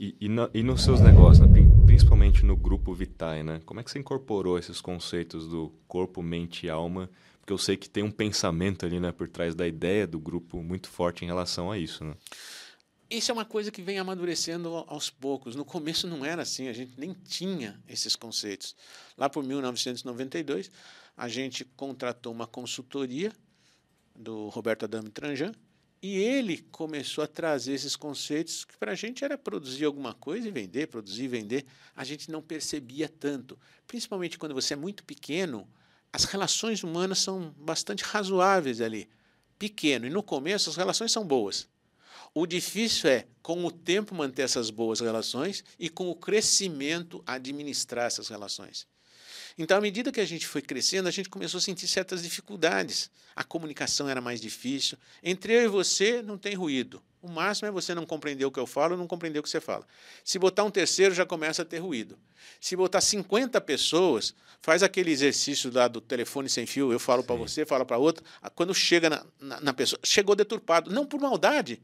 E, 0.00 0.16
e, 0.20 0.28
no, 0.28 0.50
e, 0.54 0.62
nos 0.62 0.82
seus 0.82 1.00
negócios, 1.00 1.46
né? 1.46 1.52
principalmente 1.84 2.44
no 2.44 2.56
grupo 2.56 2.94
Vitae, 2.94 3.42
né? 3.42 3.60
Como 3.66 3.78
é 3.78 3.82
que 3.82 3.90
você 3.90 3.98
incorporou 3.98 4.58
esses 4.58 4.80
conceitos 4.80 5.46
do 5.46 5.72
corpo, 5.86 6.22
mente 6.22 6.66
e 6.66 6.70
alma? 6.70 7.10
Porque 7.40 7.52
eu 7.52 7.58
sei 7.58 7.76
que 7.76 7.88
tem 7.88 8.02
um 8.02 8.10
pensamento 8.10 8.84
ali, 8.84 8.98
né, 8.98 9.12
por 9.12 9.28
trás 9.28 9.54
da 9.54 9.68
ideia 9.68 10.06
do 10.06 10.18
grupo 10.18 10.62
muito 10.62 10.88
forte 10.88 11.24
em 11.24 11.28
relação 11.28 11.70
a 11.70 11.78
isso, 11.78 12.04
né? 12.04 12.14
Isso 13.08 13.30
é 13.30 13.34
uma 13.34 13.44
coisa 13.44 13.70
que 13.70 13.82
vem 13.82 13.98
amadurecendo 13.98 14.68
aos 14.88 15.08
poucos. 15.08 15.54
No 15.54 15.64
começo 15.64 16.08
não 16.08 16.24
era 16.24 16.42
assim, 16.42 16.66
a 16.66 16.72
gente 16.72 16.98
nem 16.98 17.14
tinha 17.14 17.80
esses 17.88 18.16
conceitos. 18.16 18.74
Lá 19.16 19.30
por 19.30 19.44
1992, 19.44 20.70
a 21.16 21.28
gente 21.28 21.64
contratou 21.64 22.32
uma 22.32 22.48
consultoria 22.48 23.32
do 24.14 24.48
Roberto 24.48 24.84
Adame 24.84 25.10
Tranjan 25.10 25.52
e 26.02 26.16
ele 26.16 26.58
começou 26.72 27.22
a 27.22 27.28
trazer 27.28 27.74
esses 27.74 27.94
conceitos 27.94 28.64
que 28.64 28.76
para 28.76 28.92
a 28.92 28.94
gente 28.96 29.24
era 29.24 29.38
produzir 29.38 29.84
alguma 29.84 30.12
coisa 30.12 30.48
e 30.48 30.50
vender, 30.50 30.88
produzir 30.88 31.24
e 31.24 31.28
vender. 31.28 31.64
A 31.94 32.02
gente 32.02 32.28
não 32.30 32.42
percebia 32.42 33.08
tanto. 33.08 33.56
Principalmente 33.86 34.36
quando 34.36 34.54
você 34.54 34.74
é 34.74 34.76
muito 34.76 35.04
pequeno, 35.04 35.68
as 36.12 36.24
relações 36.24 36.82
humanas 36.82 37.20
são 37.20 37.54
bastante 37.56 38.02
razoáveis 38.02 38.80
ali. 38.80 39.08
Pequeno. 39.58 40.06
E 40.06 40.10
no 40.10 40.24
começo 40.24 40.68
as 40.68 40.76
relações 40.76 41.12
são 41.12 41.24
boas. 41.24 41.68
O 42.38 42.46
difícil 42.46 43.08
é, 43.08 43.24
com 43.40 43.64
o 43.64 43.70
tempo, 43.70 44.14
manter 44.14 44.42
essas 44.42 44.68
boas 44.68 45.00
relações 45.00 45.64
e, 45.78 45.88
com 45.88 46.10
o 46.10 46.14
crescimento, 46.14 47.24
administrar 47.26 48.04
essas 48.04 48.28
relações. 48.28 48.86
Então, 49.56 49.78
à 49.78 49.80
medida 49.80 50.12
que 50.12 50.20
a 50.20 50.24
gente 50.26 50.46
foi 50.46 50.60
crescendo, 50.60 51.08
a 51.08 51.10
gente 51.10 51.30
começou 51.30 51.56
a 51.56 51.62
sentir 51.62 51.88
certas 51.88 52.22
dificuldades. 52.22 53.10
A 53.34 53.42
comunicação 53.42 54.06
era 54.06 54.20
mais 54.20 54.38
difícil. 54.38 54.98
Entre 55.22 55.54
eu 55.54 55.62
e 55.62 55.66
você, 55.66 56.20
não 56.20 56.36
tem 56.36 56.54
ruído. 56.54 57.02
O 57.22 57.28
máximo 57.28 57.68
é 57.68 57.70
você 57.70 57.94
não 57.94 58.04
compreender 58.04 58.44
o 58.44 58.50
que 58.50 58.60
eu 58.60 58.66
falo 58.66 58.92
ou 58.92 58.98
não 58.98 59.06
compreender 59.06 59.38
o 59.38 59.42
que 59.42 59.48
você 59.48 59.58
fala. 59.58 59.86
Se 60.22 60.38
botar 60.38 60.62
um 60.64 60.70
terceiro, 60.70 61.14
já 61.14 61.24
começa 61.24 61.62
a 61.62 61.64
ter 61.64 61.78
ruído. 61.78 62.18
Se 62.60 62.76
botar 62.76 63.00
50 63.00 63.58
pessoas, 63.62 64.34
faz 64.60 64.82
aquele 64.82 65.10
exercício 65.10 65.72
lá 65.72 65.88
do 65.88 66.02
telefone 66.02 66.50
sem 66.50 66.66
fio, 66.66 66.92
eu 66.92 67.00
falo 67.00 67.24
para 67.24 67.34
você, 67.34 67.64
falo 67.64 67.86
para 67.86 67.96
outro. 67.96 68.22
Quando 68.54 68.74
chega 68.74 69.08
na, 69.08 69.26
na, 69.40 69.60
na 69.62 69.72
pessoa, 69.72 69.98
chegou 70.04 70.36
deturpado. 70.36 70.90
Não 70.90 71.06
por 71.06 71.18
maldade, 71.18 71.80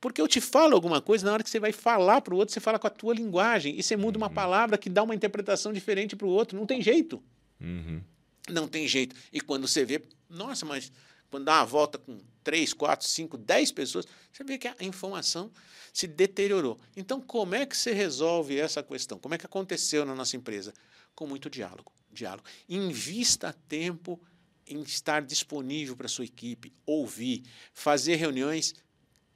porque 0.00 0.20
eu 0.20 0.28
te 0.28 0.40
falo 0.40 0.74
alguma 0.74 1.00
coisa, 1.00 1.26
na 1.26 1.32
hora 1.32 1.42
que 1.42 1.50
você 1.50 1.58
vai 1.58 1.72
falar 1.72 2.20
para 2.20 2.34
o 2.34 2.36
outro, 2.36 2.52
você 2.54 2.60
fala 2.60 2.78
com 2.78 2.86
a 2.86 2.90
tua 2.90 3.14
linguagem. 3.14 3.78
E 3.78 3.82
você 3.82 3.96
muda 3.96 4.16
uma 4.16 4.28
uhum. 4.28 4.34
palavra 4.34 4.78
que 4.78 4.88
dá 4.88 5.02
uma 5.02 5.14
interpretação 5.14 5.72
diferente 5.72 6.14
para 6.14 6.26
o 6.26 6.30
outro. 6.30 6.56
Não 6.56 6.66
tem 6.66 6.80
jeito. 6.80 7.22
Uhum. 7.60 8.00
Não 8.48 8.68
tem 8.68 8.86
jeito. 8.86 9.16
E 9.32 9.40
quando 9.40 9.66
você 9.66 9.84
vê, 9.84 10.02
nossa, 10.30 10.64
mas 10.64 10.92
quando 11.30 11.44
dá 11.44 11.56
uma 11.56 11.66
volta 11.66 11.98
com 11.98 12.18
três, 12.44 12.72
quatro, 12.72 13.06
cinco, 13.06 13.36
dez 13.36 13.72
pessoas, 13.72 14.06
você 14.32 14.44
vê 14.44 14.56
que 14.56 14.68
a 14.68 14.76
informação 14.80 15.50
se 15.92 16.06
deteriorou. 16.06 16.78
Então, 16.96 17.20
como 17.20 17.56
é 17.56 17.66
que 17.66 17.76
você 17.76 17.92
resolve 17.92 18.58
essa 18.58 18.82
questão? 18.82 19.18
Como 19.18 19.34
é 19.34 19.38
que 19.38 19.46
aconteceu 19.46 20.04
na 20.04 20.14
nossa 20.14 20.36
empresa? 20.36 20.72
Com 21.14 21.26
muito 21.26 21.50
diálogo. 21.50 21.92
Diálogo. 22.12 22.44
Invista 22.68 23.52
tempo 23.68 24.20
em 24.64 24.80
estar 24.82 25.22
disponível 25.22 25.96
para 25.96 26.06
a 26.06 26.08
sua 26.08 26.24
equipe, 26.24 26.72
ouvir, 26.86 27.42
fazer 27.72 28.16
reuniões 28.16 28.74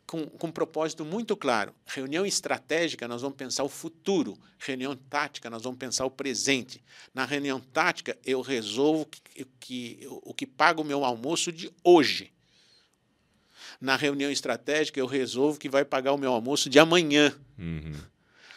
com, 0.06 0.26
com 0.26 0.46
um 0.48 0.52
propósito 0.52 1.04
muito 1.04 1.36
claro. 1.36 1.74
Reunião 1.86 2.26
estratégica, 2.26 3.08
nós 3.08 3.22
vamos 3.22 3.36
pensar 3.36 3.64
o 3.64 3.68
futuro. 3.68 4.36
Reunião 4.58 4.94
tática, 4.94 5.48
nós 5.48 5.62
vamos 5.62 5.78
pensar 5.78 6.04
o 6.04 6.10
presente. 6.10 6.82
Na 7.14 7.24
reunião 7.24 7.60
tática, 7.60 8.16
eu 8.24 8.40
resolvo 8.40 9.06
que, 9.06 9.44
que, 9.58 10.06
o 10.22 10.34
que 10.34 10.46
paga 10.46 10.80
o 10.80 10.84
meu 10.84 11.04
almoço 11.04 11.50
de 11.50 11.70
hoje. 11.82 12.32
Na 13.80 13.96
reunião 13.96 14.30
estratégica, 14.30 15.00
eu 15.00 15.06
resolvo 15.06 15.58
que 15.58 15.68
vai 15.68 15.84
pagar 15.84 16.12
o 16.12 16.18
meu 16.18 16.32
almoço 16.32 16.68
de 16.68 16.78
amanhã. 16.78 17.34
Uhum. 17.58 17.94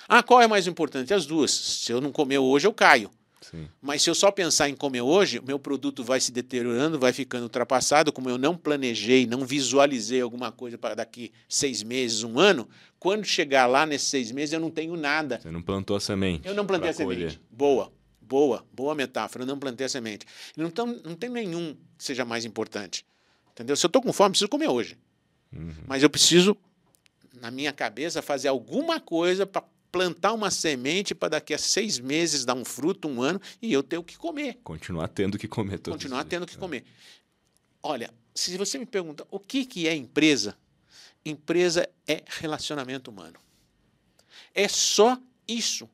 Ah, 0.07 0.21
qual 0.21 0.41
é 0.41 0.47
mais 0.47 0.67
importante? 0.67 1.13
As 1.13 1.25
duas. 1.25 1.51
Se 1.51 1.91
eu 1.91 1.99
não 1.99 2.11
comer 2.11 2.37
hoje, 2.37 2.67
eu 2.67 2.73
caio. 2.73 3.09
Sim. 3.55 3.67
Mas 3.81 4.01
se 4.01 4.09
eu 4.09 4.15
só 4.15 4.31
pensar 4.31 4.69
em 4.69 4.75
comer 4.75 5.01
hoje, 5.01 5.41
meu 5.45 5.57
produto 5.57 6.03
vai 6.03 6.19
se 6.19 6.31
deteriorando, 6.31 6.99
vai 6.99 7.13
ficando 7.13 7.43
ultrapassado. 7.43 8.11
Como 8.11 8.29
eu 8.29 8.37
não 8.37 8.55
planejei, 8.55 9.25
não 9.25 9.45
visualizei 9.45 10.21
alguma 10.21 10.51
coisa 10.51 10.77
para 10.77 10.95
daqui 10.95 11.31
seis 11.47 11.81
meses, 11.83 12.23
um 12.23 12.37
ano, 12.37 12.67
quando 12.99 13.25
chegar 13.25 13.65
lá 13.67 13.85
nesses 13.85 14.07
seis 14.07 14.31
meses, 14.31 14.53
eu 14.53 14.59
não 14.59 14.69
tenho 14.69 14.95
nada. 14.95 15.39
Você 15.39 15.51
não 15.51 15.61
plantou 15.61 15.95
a 15.95 15.99
semente. 15.99 16.47
Eu 16.47 16.53
não 16.53 16.65
plantei 16.65 16.89
a 16.89 16.93
colher. 16.93 17.31
semente. 17.31 17.41
Boa, 17.49 17.91
boa, 18.19 18.65
boa 18.73 18.95
metáfora. 18.95 19.43
Eu 19.43 19.47
não 19.47 19.59
plantei 19.59 19.85
a 19.85 19.89
semente. 19.89 20.25
Não, 20.57 20.71
não 21.03 21.15
tem 21.15 21.29
nenhum 21.29 21.75
que 21.97 22.03
seja 22.03 22.25
mais 22.25 22.45
importante. 22.45 23.05
Entendeu? 23.51 23.75
Se 23.75 23.85
eu 23.85 23.87
estou 23.87 24.01
com 24.01 24.11
fome, 24.11 24.31
preciso 24.31 24.49
comer 24.49 24.67
hoje. 24.69 24.97
Uhum. 25.53 25.71
Mas 25.87 26.03
eu 26.03 26.09
preciso, 26.09 26.57
na 27.39 27.49
minha 27.49 27.71
cabeça, 27.71 28.21
fazer 28.21 28.49
alguma 28.49 28.99
coisa 28.99 29.45
para 29.45 29.63
plantar 29.95 30.33
uma 30.33 30.51
semente 30.51 31.15
para 31.15 31.29
daqui 31.29 31.53
a 31.53 31.57
seis 31.57 31.99
meses 31.99 32.43
dar 32.43 32.53
um 32.53 32.65
fruto, 32.65 33.07
um 33.07 33.21
ano, 33.21 33.39
e 33.61 33.71
eu 33.71 33.81
ter 33.81 33.97
o 33.97 34.03
que 34.03 34.17
comer. 34.17 34.59
Continuar 34.61 35.07
tendo 35.07 35.37
que 35.37 35.47
comer 35.47 35.79
todos 35.79 35.97
Continuar 35.97 36.25
tendo 36.25 36.45
que 36.45 36.57
comer. 36.57 36.83
Olha, 37.81 38.13
se 38.33 38.57
você 38.57 38.77
me 38.77 38.85
pergunta 38.85 39.25
o 39.31 39.39
que, 39.39 39.65
que 39.65 39.87
é 39.87 39.95
empresa, 39.95 40.57
empresa 41.23 41.89
é 42.05 42.25
relacionamento 42.27 43.09
humano. 43.09 43.39
É 44.53 44.67
só 44.67 45.17
isso. 45.47 45.89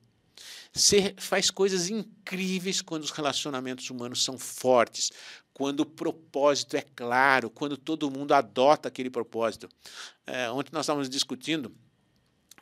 Você 0.73 1.13
faz 1.17 1.51
coisas 1.51 1.87
incríveis 1.91 2.81
quando 2.81 3.03
os 3.03 3.11
relacionamentos 3.11 3.87
humanos 3.91 4.23
são 4.23 4.35
fortes, 4.35 5.11
quando 5.53 5.81
o 5.81 5.85
propósito 5.85 6.75
é 6.75 6.81
claro, 6.81 7.51
quando 7.51 7.77
todo 7.77 8.09
mundo 8.09 8.31
adota 8.31 8.87
aquele 8.87 9.11
propósito. 9.11 9.69
É, 10.25 10.49
ontem 10.49 10.71
nós 10.73 10.85
estávamos 10.85 11.07
discutindo 11.07 11.71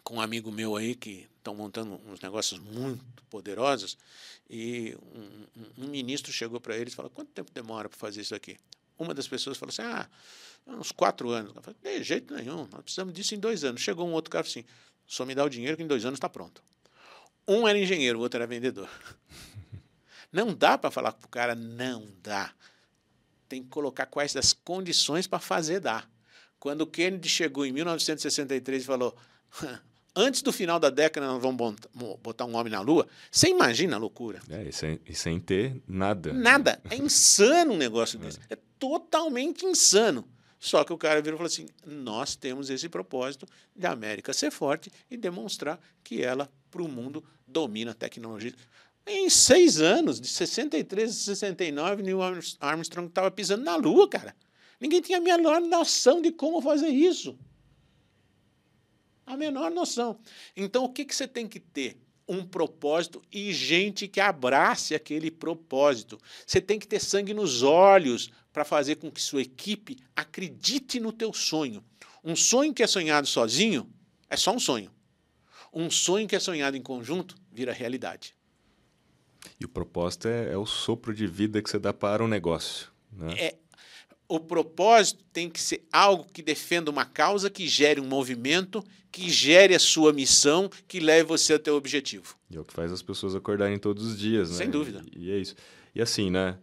com 0.10 0.16
um 0.16 0.22
amigo 0.22 0.52
meu 0.52 0.76
aí 0.76 0.96
que 0.96 1.30
estão 1.38 1.54
montando 1.54 2.02
uns 2.08 2.20
negócios 2.20 2.60
muito 2.60 3.24
poderosos 3.30 3.96
e 4.50 4.98
um, 5.16 5.22
um, 5.56 5.86
um 5.86 5.88
ministro 5.88 6.34
chegou 6.34 6.60
para 6.60 6.76
eles 6.76 6.94
e 6.94 6.96
falou, 6.96 7.12
quanto 7.12 7.30
tempo 7.30 7.52
demora 7.54 7.88
para 7.88 7.96
fazer 7.96 8.22
isso 8.22 8.34
aqui? 8.34 8.58
Uma 8.98 9.14
das 9.14 9.28
pessoas 9.28 9.56
falou 9.56 9.70
assim, 9.70 9.84
ah, 9.84 10.10
uns 10.66 10.92
quatro 10.92 11.30
anos. 11.30 11.56
Eu 11.56 11.62
falei, 11.62 12.00
de 12.00 12.04
jeito 12.04 12.34
nenhum, 12.34 12.68
nós 12.72 12.82
precisamos 12.82 13.14
disso 13.14 13.36
em 13.36 13.40
dois 13.40 13.64
anos. 13.64 13.82
Chegou 13.82 14.08
um 14.08 14.14
outro 14.14 14.32
cara 14.32 14.48
assim, 14.48 14.66
só 15.06 15.28
me 15.28 15.36
dá 15.36 15.46
o 15.46 15.50
dinheiro 15.50 15.78
que 15.78 15.84
em 15.84 15.88
dois 15.88 16.04
anos 16.04 16.18
está 16.18 16.28
pronto. 16.28 16.64
Um 17.48 17.68
era 17.68 17.78
engenheiro, 17.78 18.18
o 18.18 18.22
outro 18.24 18.40
era 18.40 18.48
vendedor. 18.48 18.90
Não 20.34 20.56
dá 20.56 20.76
para 20.76 20.90
falar 20.90 21.12
para 21.12 21.28
o 21.28 21.30
cara, 21.30 21.54
não 21.56 22.08
dá. 22.22 22.54
Tem 23.48 23.64
que 23.64 23.70
colocar 23.70 24.06
quais 24.06 24.32
das 24.32 24.54
condições 24.54 25.26
para 25.26 25.40
fazer 25.40 25.80
dar. 25.80 26.08
Quando 26.60 26.82
o 26.82 26.88
Kennedy 26.88 27.28
chegou 27.28 27.66
em 27.66 27.72
1963 27.72 28.84
e 28.84 28.86
falou, 28.86 29.18
antes 30.16 30.42
do 30.42 30.52
final 30.52 30.80
da 30.80 30.90
década 30.90 31.28
nós 31.28 31.42
vamos 31.42 31.76
botar 32.22 32.46
um 32.46 32.56
homem 32.56 32.72
na 32.72 32.82
Lua. 32.82 33.08
Você 33.32 33.50
imagina 33.50 33.96
a 33.96 34.00
loucura? 34.00 34.40
É, 34.50 34.64
e 34.64 34.74
sem, 34.74 35.00
e 35.06 35.16
sem 35.16 35.40
ter 35.40 35.82
nada. 35.88 36.34
Nada. 36.34 36.82
É 36.90 36.96
insano 36.96 37.74
um 37.74 37.78
negócio 37.78 38.20
é. 38.22 38.26
desse. 38.26 38.40
É 38.50 38.58
totalmente 38.78 39.66
insano. 39.66 40.28
Só 40.60 40.84
que 40.84 40.92
o 40.92 40.98
cara 40.98 41.22
virou 41.22 41.36
e 41.36 41.38
falou 41.38 41.48
assim: 41.48 41.68
nós 41.86 42.36
temos 42.36 42.70
esse 42.70 42.90
propósito 42.90 43.48
de 43.76 43.86
a 43.88 43.92
América 43.92 44.34
ser 44.34 44.52
forte 44.52 44.92
e 45.10 45.16
demonstrar 45.16 45.80
que 46.04 46.22
ela, 46.22 46.50
para 46.70 46.82
o 46.82 46.88
mundo, 46.88 47.24
domina 47.48 47.92
a 47.92 47.94
tecnologia. 47.94 48.54
Em 49.08 49.30
seis 49.30 49.80
anos, 49.80 50.20
de 50.20 50.28
63 50.28 51.10
a 51.10 51.14
69, 51.14 52.04
Neil 52.04 52.20
Armstrong 52.60 53.08
estava 53.08 53.32
pisando 53.32 53.64
na 53.64 53.76
Lua, 53.76 54.08
cara. 54.08 54.36
Ninguém 54.80 55.02
tinha 55.02 55.18
a 55.18 55.22
menor 55.22 55.62
noção 55.62 56.22
de 56.22 56.32
como 56.32 56.62
fazer 56.62 56.90
isso 56.90 57.38
a 59.30 59.38
menor 59.38 59.70
noção. 59.70 60.20
Então, 60.58 60.84
o 60.84 60.90
que, 60.90 61.06
que 61.06 61.16
você 61.16 61.28
tem 61.28 61.48
que 61.48 61.60
ter? 61.60 61.98
Um 62.28 62.44
propósito 62.44 63.22
e 63.32 63.54
gente 63.54 64.08
que 64.08 64.20
abrace 64.20 64.96
aquele 64.96 65.30
propósito. 65.30 66.20
Você 66.46 66.60
tem 66.60 66.80
que 66.80 66.88
ter 66.88 67.00
sangue 67.00 67.34
nos 67.34 67.62
olhos 67.62 68.32
para 68.52 68.66
fazer 68.66 68.96
com 68.96 69.12
que 69.12 69.22
sua 69.22 69.44
equipe 69.44 69.98
acredite 70.16 71.00
no 71.00 71.12
teu 71.12 71.32
sonho. 71.32 71.84
Um 72.24 72.36
sonho 72.36 72.74
que 72.74 72.84
é 72.84 72.88
sonhado 72.88 73.28
sozinho 73.28 73.88
é 74.30 74.36
só 74.36 74.52
um 74.52 74.60
sonho. 74.60 74.92
Um 75.72 75.92
sonho 75.92 76.28
que 76.28 76.36
é 76.36 76.40
sonhado 76.40 76.76
em 76.76 76.82
conjunto 76.82 77.36
vira 77.52 77.72
realidade. 77.72 78.36
E 79.60 79.66
o 79.66 79.70
propósito 79.70 80.28
é, 80.28 80.54
é 80.54 80.58
o 80.58 80.66
sopro 80.66 81.14
de 81.14 81.28
vida 81.28 81.62
que 81.62 81.70
você 81.70 81.78
dá 81.78 81.94
para 81.94 82.24
um 82.24 82.28
negócio. 82.28 82.92
Né? 83.12 83.34
É, 83.38 83.56
O 84.30 84.40
propósito 84.40 85.24
tem 85.34 85.50
que 85.50 85.60
ser 85.60 85.84
algo 85.92 86.26
que 86.32 86.44
defenda 86.44 86.92
uma 86.92 87.04
causa, 87.04 87.50
que 87.50 87.68
gere 87.68 88.00
um 88.00 88.06
movimento, 88.06 88.84
que 89.12 89.28
gere 89.28 89.74
a 89.74 89.80
sua 89.80 90.14
missão, 90.14 90.70
que 90.88 91.00
leve 91.00 91.24
você 91.24 91.54
ao 91.54 91.60
teu 91.60 91.76
objetivo. 91.76 92.36
E 92.50 92.56
é 92.56 92.60
o 92.60 92.64
que 92.64 92.72
faz 92.72 92.92
as 92.92 93.02
pessoas 93.02 93.34
acordarem 93.34 93.80
todos 93.80 94.06
os 94.06 94.20
dias, 94.20 94.52
né? 94.52 94.58
Sem 94.58 94.70
dúvida. 94.70 95.04
E, 95.16 95.30
e 95.30 95.32
é 95.32 95.38
isso. 95.40 95.56
E 95.96 96.02
assim, 96.02 96.30
né? 96.30 96.60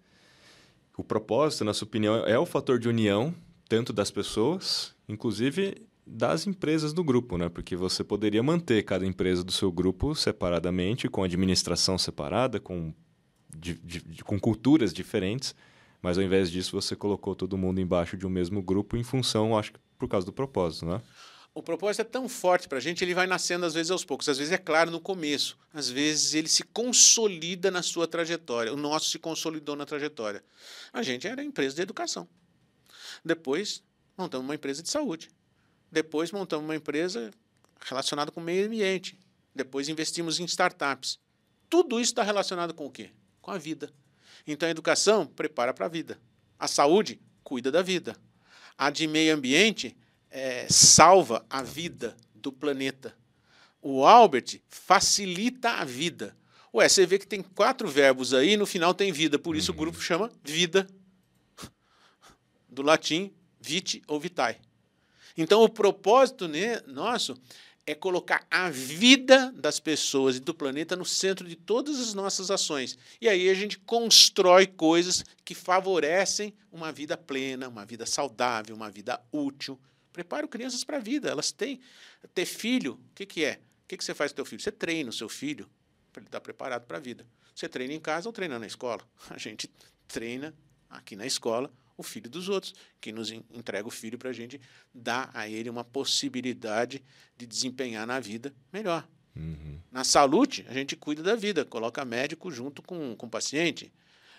O 0.96 1.02
propósito, 1.02 1.64
na 1.64 1.74
sua 1.74 1.86
opinião, 1.86 2.24
é 2.24 2.38
o 2.38 2.46
fator 2.46 2.78
de 2.78 2.88
união, 2.88 3.34
tanto 3.68 3.92
das 3.92 4.12
pessoas, 4.12 4.94
inclusive 5.08 5.86
das 6.06 6.46
empresas 6.46 6.92
do 6.92 7.02
grupo, 7.02 7.36
né? 7.36 7.48
Porque 7.48 7.74
você 7.74 8.04
poderia 8.04 8.42
manter 8.42 8.84
cada 8.84 9.04
empresa 9.04 9.42
do 9.42 9.50
seu 9.50 9.72
grupo 9.72 10.14
separadamente, 10.14 11.08
com 11.08 11.24
administração 11.24 11.98
separada, 11.98 12.60
com, 12.60 12.94
de, 13.54 13.74
de, 13.74 14.22
com 14.22 14.38
culturas 14.38 14.94
diferentes, 14.94 15.52
mas 16.00 16.18
ao 16.18 16.24
invés 16.24 16.50
disso 16.50 16.72
você 16.72 16.94
colocou 16.94 17.34
todo 17.34 17.56
mundo 17.56 17.80
embaixo 17.80 18.16
de 18.16 18.26
um 18.26 18.30
mesmo 18.30 18.62
grupo 18.62 18.96
em 18.96 19.02
função, 19.02 19.56
acho 19.56 19.72
que 19.72 19.78
por 19.98 20.08
causa 20.08 20.26
do 20.26 20.32
propósito, 20.32 20.86
né? 20.86 21.00
O 21.54 21.62
propósito 21.62 22.02
é 22.02 22.04
tão 22.04 22.28
forte 22.28 22.68
para 22.68 22.76
a 22.76 22.80
gente, 22.82 23.02
ele 23.02 23.14
vai 23.14 23.26
nascendo 23.26 23.64
às 23.64 23.72
vezes 23.72 23.90
aos 23.90 24.04
poucos. 24.04 24.28
Às 24.28 24.36
vezes 24.36 24.52
é 24.52 24.58
claro 24.58 24.90
no 24.90 25.00
começo, 25.00 25.56
às 25.72 25.88
vezes 25.88 26.34
ele 26.34 26.48
se 26.48 26.62
consolida 26.62 27.70
na 27.70 27.82
sua 27.82 28.06
trajetória. 28.06 28.70
O 28.74 28.76
nosso 28.76 29.08
se 29.08 29.18
consolidou 29.18 29.74
na 29.74 29.86
trajetória. 29.86 30.44
A 30.92 31.02
gente 31.02 31.26
era 31.26 31.42
empresa 31.42 31.74
de 31.74 31.80
educação. 31.80 32.28
Depois 33.24 33.82
montamos 34.18 34.46
uma 34.46 34.54
empresa 34.54 34.82
de 34.82 34.90
saúde. 34.90 35.30
Depois 35.90 36.30
montamos 36.30 36.62
uma 36.62 36.76
empresa 36.76 37.30
relacionada 37.80 38.30
com 38.30 38.40
o 38.40 38.44
meio 38.44 38.66
ambiente. 38.66 39.18
Depois 39.54 39.88
investimos 39.88 40.38
em 40.38 40.44
startups. 40.44 41.18
Tudo 41.70 41.98
isso 41.98 42.12
está 42.12 42.22
relacionado 42.22 42.74
com 42.74 42.84
o 42.84 42.90
quê? 42.90 43.10
Com 43.40 43.50
a 43.50 43.56
vida. 43.56 43.90
Então 44.46 44.68
a 44.68 44.70
educação 44.70 45.26
prepara 45.26 45.74
para 45.74 45.86
a 45.86 45.88
vida. 45.88 46.18
A 46.58 46.68
saúde 46.68 47.20
cuida 47.42 47.70
da 47.70 47.82
vida. 47.82 48.16
A 48.78 48.90
de 48.90 49.06
meio 49.06 49.34
ambiente 49.34 49.96
é, 50.30 50.66
salva 50.68 51.44
a 51.48 51.62
vida 51.62 52.16
do 52.34 52.52
planeta. 52.52 53.16
O 53.80 54.04
Albert 54.04 54.60
facilita 54.68 55.70
a 55.70 55.84
vida. 55.84 56.36
Ué, 56.74 56.88
você 56.88 57.06
vê 57.06 57.18
que 57.18 57.26
tem 57.26 57.42
quatro 57.42 57.88
verbos 57.88 58.34
aí 58.34 58.50
e 58.50 58.56
no 58.56 58.66
final 58.66 58.92
tem 58.92 59.10
vida, 59.12 59.38
por 59.38 59.56
isso 59.56 59.72
uhum. 59.72 59.76
o 59.76 59.80
grupo 59.80 60.00
chama 60.00 60.30
vida. 60.44 60.86
Do 62.68 62.82
latim, 62.82 63.32
vite 63.60 64.02
ou 64.06 64.20
vitae. 64.20 64.60
Então, 65.36 65.62
o 65.62 65.68
propósito 65.68 66.46
nosso 66.86 67.34
é 67.86 67.94
colocar 67.94 68.44
a 68.50 68.68
vida 68.68 69.52
das 69.52 69.78
pessoas 69.78 70.36
e 70.36 70.40
do 70.40 70.52
planeta 70.52 70.96
no 70.96 71.04
centro 71.04 71.46
de 71.46 71.54
todas 71.54 72.00
as 72.00 72.14
nossas 72.14 72.50
ações. 72.50 72.98
E 73.20 73.28
aí 73.28 73.48
a 73.48 73.54
gente 73.54 73.78
constrói 73.78 74.66
coisas 74.66 75.24
que 75.44 75.54
favorecem 75.54 76.52
uma 76.72 76.90
vida 76.90 77.16
plena, 77.16 77.68
uma 77.68 77.86
vida 77.86 78.04
saudável, 78.04 78.74
uma 78.74 78.90
vida 78.90 79.22
útil. 79.30 79.78
Preparo 80.12 80.48
crianças 80.48 80.82
para 80.82 80.96
a 80.96 81.00
vida. 81.00 81.28
Elas 81.28 81.52
têm. 81.52 81.80
Ter 82.34 82.44
filho, 82.44 82.94
o 82.94 83.14
que, 83.14 83.24
que 83.24 83.44
é? 83.44 83.60
O 83.84 83.88
que, 83.88 83.96
que 83.96 84.04
você 84.04 84.14
faz 84.14 84.32
com 84.32 84.34
o 84.34 84.36
teu 84.36 84.44
filho? 84.44 84.60
Você 84.60 84.72
treina 84.72 85.10
o 85.10 85.12
seu 85.12 85.28
filho 85.28 85.70
para 86.12 86.20
ele 86.20 86.28
estar 86.28 86.40
preparado 86.40 86.86
para 86.86 86.96
a 86.96 87.00
vida. 87.00 87.24
Você 87.54 87.68
treina 87.68 87.94
em 87.94 88.00
casa 88.00 88.28
ou 88.28 88.32
treina 88.32 88.58
na 88.58 88.66
escola? 88.66 89.06
A 89.30 89.38
gente 89.38 89.70
treina 90.08 90.52
aqui 90.90 91.14
na 91.14 91.24
escola 91.24 91.72
o 91.96 92.02
filho 92.02 92.28
dos 92.28 92.48
outros, 92.48 92.74
que 93.00 93.12
nos 93.12 93.30
entrega 93.30 93.86
o 93.86 93.90
filho 93.90 94.18
para 94.18 94.30
a 94.30 94.32
gente 94.32 94.60
dar 94.92 95.30
a 95.32 95.48
ele 95.48 95.70
uma 95.70 95.84
possibilidade 95.84 97.02
de 97.36 97.46
desempenhar 97.46 98.06
na 98.06 98.20
vida 98.20 98.54
melhor. 98.72 99.06
Uhum. 99.34 99.80
Na 99.90 100.04
saúde, 100.04 100.64
a 100.68 100.72
gente 100.72 100.96
cuida 100.96 101.22
da 101.22 101.34
vida, 101.34 101.64
coloca 101.64 102.04
médico 102.04 102.50
junto 102.50 102.82
com, 102.82 103.14
com 103.16 103.26
o 103.26 103.30
paciente. 103.30 103.92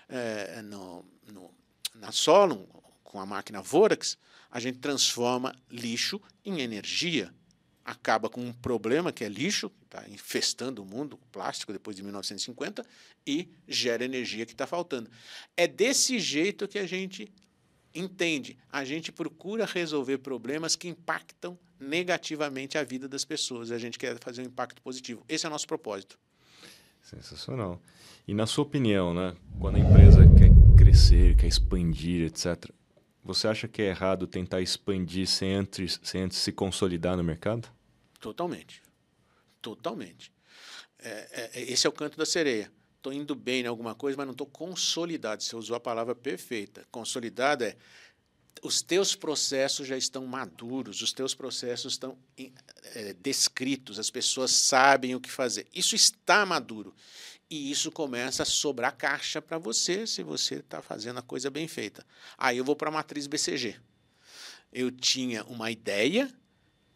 É, 0.10 0.62
no, 0.62 1.05
no, 1.32 1.53
na 1.95 2.12
Solon, 2.12 2.66
com 3.03 3.20
a 3.20 3.26
máquina 3.26 3.62
Vorax, 3.62 4.18
a 4.49 4.60
gente 4.60 4.80
transforma 4.80 5.55
lixo 5.70 6.22
em 6.43 6.62
energia. 6.62 7.34
Acaba 7.84 8.30
com 8.30 8.41
um 8.41 8.51
problema 8.51 9.14
que 9.14 9.24
é 9.24 9.30
lixo, 9.30 9.70
que 9.70 9.86
está 9.86 10.10
infestando 10.10 10.82
o 10.82 10.86
mundo, 10.86 11.14
o 11.14 11.28
plástico, 11.32 11.72
depois 11.72 11.95
de 11.95 12.03
1950, 12.03 12.86
e 13.26 13.49
gera 13.68 14.03
energia 14.03 14.45
que 14.45 14.51
está 14.51 14.68
faltando. 14.68 15.10
É 15.55 15.68
desse 15.68 16.20
jeito 16.20 16.68
que 16.68 16.80
a 16.80 16.86
gente 16.86 17.32
entende, 17.99 18.57
a 18.71 18.83
gente 18.83 19.11
procura 19.11 19.65
resolver 19.65 20.17
problemas 20.19 20.75
que 20.75 20.87
impactam 20.87 21.57
negativamente 21.79 22.77
a 22.77 22.83
vida 22.83 23.07
das 23.07 23.25
pessoas. 23.25 23.71
A 23.71 23.77
gente 23.77 23.97
quer 23.97 24.17
fazer 24.19 24.41
um 24.41 24.45
impacto 24.45 24.81
positivo. 24.81 25.23
Esse 25.27 25.45
é 25.45 25.49
o 25.49 25.51
nosso 25.51 25.67
propósito. 25.67 26.17
Sensacional. 27.01 27.81
E 28.27 28.33
na 28.33 28.45
sua 28.45 28.63
opinião, 28.63 29.13
né, 29.13 29.35
quando 29.59 29.77
a 29.77 29.79
empresa 29.79 30.21
quer 30.37 30.49
crescer, 30.77 31.35
quer 31.37 31.47
expandir, 31.47 32.25
etc., 32.25 32.69
você 33.23 33.47
acha 33.47 33.67
que 33.67 33.81
é 33.81 33.87
errado 33.87 34.25
tentar 34.25 34.61
expandir 34.61 35.27
sem 35.27 35.53
antes, 35.53 35.99
sem 36.01 36.21
antes 36.21 36.37
se 36.37 36.51
consolidar 36.51 37.17
no 37.17 37.23
mercado? 37.23 37.69
Totalmente. 38.19 38.81
Totalmente. 39.61 40.31
É, 40.99 41.51
é, 41.53 41.61
esse 41.63 41.85
é 41.85 41.89
o 41.89 41.93
canto 41.93 42.17
da 42.17 42.25
sereia 42.25 42.71
estou 43.08 43.14
indo 43.14 43.36
bem 43.36 43.64
em 43.64 43.68
alguma 43.68 43.95
coisa, 43.95 44.18
mas 44.18 44.26
não 44.26 44.34
estou 44.34 44.47
consolidado. 44.47 45.41
Você 45.41 45.55
usou 45.55 45.76
a 45.76 45.80
palavra 45.80 46.14
perfeita. 46.14 46.86
Consolidado 46.91 47.64
é 47.64 47.76
os 48.64 48.82
teus 48.82 49.16
processos 49.16 49.88
já 49.88 49.95
estão 49.95 50.26
maduros, 50.26 51.01
os 51.01 51.14
teus 51.14 51.36
processos 51.36 51.93
estão 51.93 52.18
é, 52.95 53.14
descritos, 53.14 53.99
as 53.99 54.10
pessoas 54.10 54.51
sabem 54.51 55.14
o 55.16 55.22
que 55.22 55.30
fazer. 55.30 55.68
Isso 55.74 55.95
está 55.95 56.45
maduro. 56.45 56.93
E 57.49 57.72
isso 57.72 57.91
começa 57.91 58.43
a 58.43 58.45
sobrar 58.45 58.97
caixa 58.97 59.41
para 59.41 59.58
você 59.58 60.05
se 60.05 60.22
você 60.22 60.55
está 60.55 60.82
fazendo 60.82 61.20
a 61.20 61.22
coisa 61.22 61.49
bem 61.49 61.68
feita. 61.68 62.05
Aí 62.38 62.58
eu 62.58 62.66
vou 62.66 62.76
para 62.76 62.89
a 62.89 62.91
matriz 62.91 63.26
BCG. 63.28 63.76
Eu 64.74 64.91
tinha 64.91 65.45
uma 65.45 65.72
ideia 65.72 66.30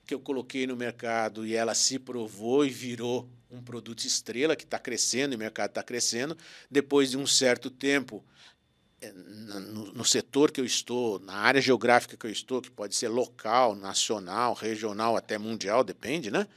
que 0.05 0.13
eu 0.13 0.19
coloquei 0.19 0.67
no 0.67 0.75
mercado 0.75 1.45
e 1.45 1.55
ela 1.55 1.73
se 1.73 1.97
provou 1.97 2.65
e 2.65 2.69
virou 2.69 3.29
um 3.51 3.61
produto 3.61 4.05
estrela 4.05 4.55
que 4.55 4.63
está 4.63 4.79
crescendo 4.79 5.33
e 5.33 5.35
o 5.35 5.39
mercado 5.39 5.71
está 5.71 5.83
crescendo. 5.83 6.37
Depois 6.69 7.11
de 7.11 7.17
um 7.17 7.27
certo 7.27 7.69
tempo, 7.69 8.23
é, 9.01 9.11
no, 9.11 9.93
no, 9.93 10.05
setor 10.05 10.51
que 10.51 10.61
eu 10.61 10.65
estou, 10.65 11.19
na 11.19 11.33
área 11.33 11.59
geográfica 11.59 12.15
que 12.15 12.25
eu 12.25 12.31
estou, 12.31 12.61
que 12.61 12.71
pode 12.71 12.95
ser 12.95 13.09
local, 13.09 13.75
nacional, 13.75 14.53
regional, 14.53 15.17
até 15.17 15.37
mundial, 15.37 15.83
depende, 15.83 16.31
né? 16.31 16.47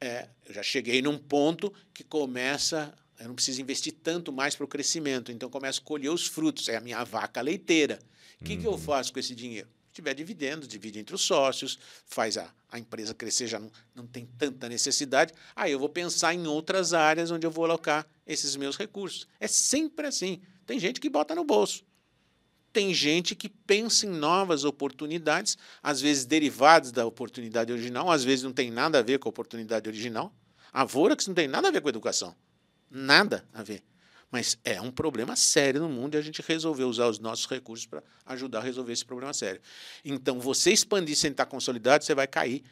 É, 0.00 0.28
eu 0.46 0.54
já 0.54 0.62
cheguei 0.62 1.02
num 1.02 1.18
ponto 1.18 1.72
que 1.92 2.02
começa, 2.02 2.94
eu 3.18 3.28
não 3.28 3.34
preciso 3.34 3.60
investir 3.60 3.92
tanto 4.02 4.32
mais 4.32 4.56
para 4.56 4.64
o 4.64 4.68
crescimento, 4.68 5.30
então 5.30 5.50
começo 5.50 5.80
a 5.80 5.84
colher 5.84 6.10
os 6.10 6.26
frutos, 6.26 6.68
é 6.68 6.76
a 6.76 6.80
minha 6.80 7.04
vaca 7.04 7.40
leiteira. 7.40 7.98
O 8.40 8.44
que, 8.44 8.54
uhum. 8.54 8.60
que 8.60 8.66
eu 8.66 8.72
uhum. 8.72 8.78
faço 8.78 9.12
com 9.12 9.18
esse 9.18 9.34
dinheiro? 9.34 9.68
Tiver 9.92 10.14
dividendos, 10.14 10.68
divide 10.68 10.98
entre 10.98 11.14
os 11.14 11.22
sócios, 11.22 11.78
faz 12.06 12.36
a, 12.36 12.52
a 12.70 12.78
empresa 12.78 13.14
crescer, 13.14 13.46
já 13.46 13.58
não, 13.58 13.70
não 13.94 14.06
tem 14.06 14.26
tanta 14.38 14.68
necessidade. 14.68 15.32
Aí 15.54 15.72
eu 15.72 15.78
vou 15.78 15.88
pensar 15.88 16.34
em 16.34 16.46
outras 16.46 16.94
áreas 16.94 17.30
onde 17.30 17.46
eu 17.46 17.50
vou 17.50 17.64
alocar 17.64 18.06
esses 18.26 18.56
meus 18.56 18.76
recursos. 18.76 19.26
É 19.38 19.48
sempre 19.48 20.06
assim. 20.06 20.40
Tem 20.66 20.78
gente 20.78 21.00
que 21.00 21.10
bota 21.10 21.34
no 21.34 21.44
bolso. 21.44 21.84
Tem 22.72 22.94
gente 22.94 23.34
que 23.34 23.48
pensa 23.48 24.06
em 24.06 24.10
novas 24.10 24.64
oportunidades, 24.64 25.58
às 25.82 26.00
vezes 26.00 26.24
derivadas 26.24 26.92
da 26.92 27.04
oportunidade 27.04 27.72
original, 27.72 28.10
às 28.10 28.22
vezes 28.22 28.44
não 28.44 28.52
tem 28.52 28.70
nada 28.70 29.00
a 29.00 29.02
ver 29.02 29.18
com 29.18 29.28
a 29.28 29.30
oportunidade 29.30 29.88
original. 29.88 30.32
A 30.72 30.84
Vorax 30.84 31.26
não 31.26 31.34
tem 31.34 31.48
nada 31.48 31.66
a 31.66 31.70
ver 31.72 31.80
com 31.80 31.88
a 31.88 31.90
educação. 31.90 32.34
Nada 32.88 33.44
a 33.52 33.62
ver. 33.62 33.82
Mas 34.30 34.58
é 34.64 34.80
um 34.80 34.90
problema 34.90 35.34
sério 35.34 35.80
no 35.80 35.88
mundo 35.88 36.14
e 36.14 36.18
a 36.18 36.22
gente 36.22 36.40
resolveu 36.46 36.88
usar 36.88 37.08
os 37.08 37.18
nossos 37.18 37.46
recursos 37.46 37.86
para 37.86 38.02
ajudar 38.26 38.60
a 38.60 38.62
resolver 38.62 38.92
esse 38.92 39.04
problema 39.04 39.32
sério. 39.32 39.60
Então, 40.04 40.38
você 40.38 40.70
expandir 40.70 41.16
sem 41.16 41.32
estar 41.32 41.46
consolidado, 41.46 42.04
você 42.04 42.14
vai 42.14 42.28
cair 42.28 42.62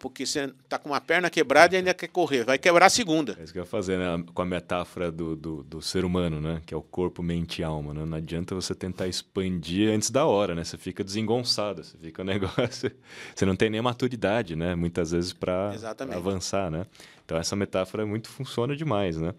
porque 0.00 0.24
você 0.24 0.52
está 0.64 0.78
com 0.78 0.88
uma 0.88 1.00
perna 1.00 1.28
quebrada 1.28 1.74
e 1.74 1.78
ainda 1.78 1.92
quer 1.92 2.08
correr, 2.08 2.42
vai 2.42 2.58
quebrar 2.58 2.86
a 2.86 2.90
segunda. 2.90 3.36
É 3.38 3.44
isso 3.44 3.52
que 3.52 3.58
eu 3.58 3.62
ia 3.62 3.68
fazer, 3.68 3.98
né? 3.98 4.24
Com 4.32 4.42
a 4.42 4.46
metáfora 4.46 5.12
do, 5.12 5.36
do, 5.36 5.62
do, 5.62 5.82
ser 5.82 6.06
humano, 6.06 6.40
né? 6.40 6.62
Que 6.64 6.72
é 6.72 6.76
o 6.76 6.80
corpo, 6.82 7.22
mente 7.22 7.60
e 7.60 7.64
alma, 7.64 7.92
né? 7.92 8.06
Não 8.06 8.16
adianta 8.16 8.54
você 8.54 8.74
tentar 8.74 9.06
expandir 9.06 9.90
antes 9.90 10.10
da 10.10 10.24
hora, 10.24 10.54
né? 10.54 10.64
Você 10.64 10.78
fica 10.78 11.04
desengonçado, 11.04 11.84
você 11.84 11.98
fica 11.98 12.22
um 12.22 12.24
negócio... 12.26 12.90
Você 13.34 13.44
não 13.44 13.54
tem 13.54 13.68
nem 13.68 13.82
maturidade, 13.82 14.56
né? 14.56 14.74
Muitas 14.74 15.10
vezes 15.12 15.34
para 15.34 15.74
avançar, 16.16 16.70
né? 16.70 16.86
Então 17.26 17.36
essa 17.36 17.54
metáfora 17.54 18.06
muito 18.06 18.30
funciona 18.30 18.74
demais, 18.74 19.18
né? 19.18 19.34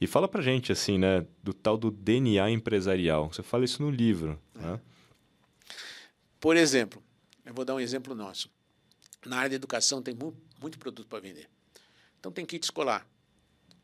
E 0.00 0.06
fala 0.06 0.28
pra 0.28 0.40
gente, 0.40 0.70
assim, 0.70 0.96
né? 0.96 1.26
Do 1.42 1.52
tal 1.52 1.76
do 1.76 1.90
DNA 1.90 2.48
empresarial. 2.50 3.32
Você 3.32 3.42
fala 3.42 3.64
isso 3.64 3.82
no 3.82 3.90
livro, 3.90 4.38
é. 4.54 4.62
né? 4.62 4.80
Por 6.38 6.56
exemplo, 6.56 7.02
eu 7.44 7.52
vou 7.52 7.64
dar 7.64 7.74
um 7.74 7.80
exemplo 7.80 8.14
nosso 8.14 8.48
na 9.28 9.38
área 9.38 9.50
de 9.50 9.56
educação 9.56 10.02
tem 10.02 10.14
mu 10.14 10.36
muito 10.60 10.78
produto 10.78 11.08
para 11.08 11.20
vender. 11.20 11.48
Então 12.18 12.32
tem 12.32 12.46
kit 12.46 12.64
escolar. 12.64 13.06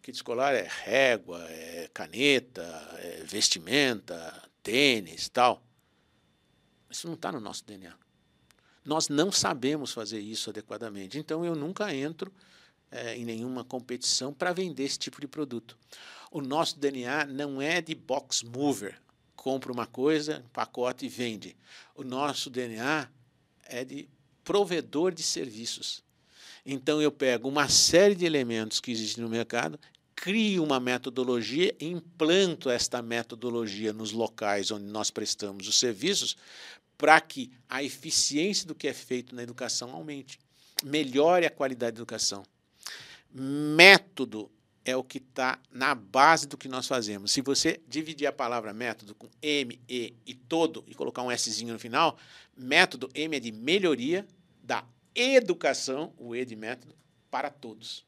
Kit 0.03 0.17
escolar 0.17 0.55
é 0.55 0.67
régua, 0.67 1.45
é 1.49 1.91
caneta, 1.93 2.63
é 2.99 3.23
vestimenta, 3.25 4.49
tênis, 4.63 5.29
tal. 5.29 5.63
Isso 6.91 7.07
não 7.07 7.15
está 7.15 7.31
no 7.31 7.41
nosso 7.41 7.65
DNA. 7.65 7.95
Nós 8.85 9.09
não 9.09 9.31
sabemos 9.31 9.93
fazer 9.93 10.21
isso 10.21 10.51
adequadamente. 10.51 11.19
Então 11.19 11.45
eu 11.45 11.55
nunca 11.55 11.95
entro 11.95 12.33
é, 12.91 13.17
em 13.17 13.25
nenhuma 13.25 13.63
competição 13.63 14.33
para 14.33 14.53
vender 14.53 14.85
esse 14.85 14.99
tipo 14.99 15.21
de 15.21 15.29
produto. 15.29 15.77
O 16.31 16.41
nosso 16.41 16.79
DNA 16.79 17.27
não 17.27 17.61
é 17.61 17.81
de 17.81 17.95
box 17.95 18.43
mover, 18.45 19.01
compra 19.37 19.73
uma 19.73 19.87
coisa, 19.87 20.45
pacote 20.53 21.07
e 21.07 21.09
vende. 21.09 21.57
O 21.95 22.03
nosso 22.03 22.49
DNA 22.49 23.09
é 23.65 23.85
de 23.85 24.09
provedor 24.51 25.13
de 25.13 25.23
serviços. 25.23 26.03
Então 26.67 27.01
eu 27.01 27.13
pego 27.13 27.49
uma 27.49 27.69
série 27.69 28.17
de 28.17 28.27
elementos 28.27 28.81
que 28.81 28.91
existem 28.91 29.23
no 29.23 29.31
mercado, 29.31 29.79
crio 30.13 30.65
uma 30.65 30.81
metodologia 30.81 31.73
implanto 31.81 32.69
esta 32.69 33.01
metodologia 33.01 33.93
nos 33.93 34.11
locais 34.11 34.73
onde 34.73 34.87
nós 34.87 35.09
prestamos 35.09 35.69
os 35.69 35.79
serviços 35.79 36.37
para 36.99 37.21
que 37.21 37.53
a 37.69 37.85
eficiência 37.85 38.67
do 38.67 38.75
que 38.75 38.89
é 38.89 38.93
feito 38.93 39.37
na 39.37 39.45
educação 39.45 39.93
aumente, 39.93 40.37
melhore 40.83 41.47
a 41.47 41.51
qualidade 41.51 41.93
da 41.93 41.99
educação. 41.99 42.43
Método 43.33 44.51
é 44.85 44.97
o 44.97 45.05
que 45.05 45.19
está 45.19 45.61
na 45.71 45.95
base 45.95 46.49
do 46.49 46.59
que 46.59 46.67
nós 46.69 46.89
fazemos. 46.89 47.31
Se 47.31 47.41
você 47.41 47.81
dividir 47.87 48.27
a 48.27 48.33
palavra 48.33 48.75
método 48.75 49.15
com 49.15 49.29
M, 49.41 49.81
E 49.89 50.13
e 50.27 50.35
todo 50.35 50.85
e 50.89 50.95
colocar 50.97 51.23
um 51.23 51.31
Szinho 51.31 51.73
no 51.73 51.79
final, 51.79 52.19
método 52.57 53.09
M 53.15 53.37
é 53.37 53.39
de 53.39 53.53
melhoria 53.53 54.27
da 54.71 54.87
educação, 55.17 56.15
o 56.17 56.37
E 56.37 56.45
de 56.45 56.55
método, 56.55 56.95
para 57.29 57.51
todos. 57.51 58.07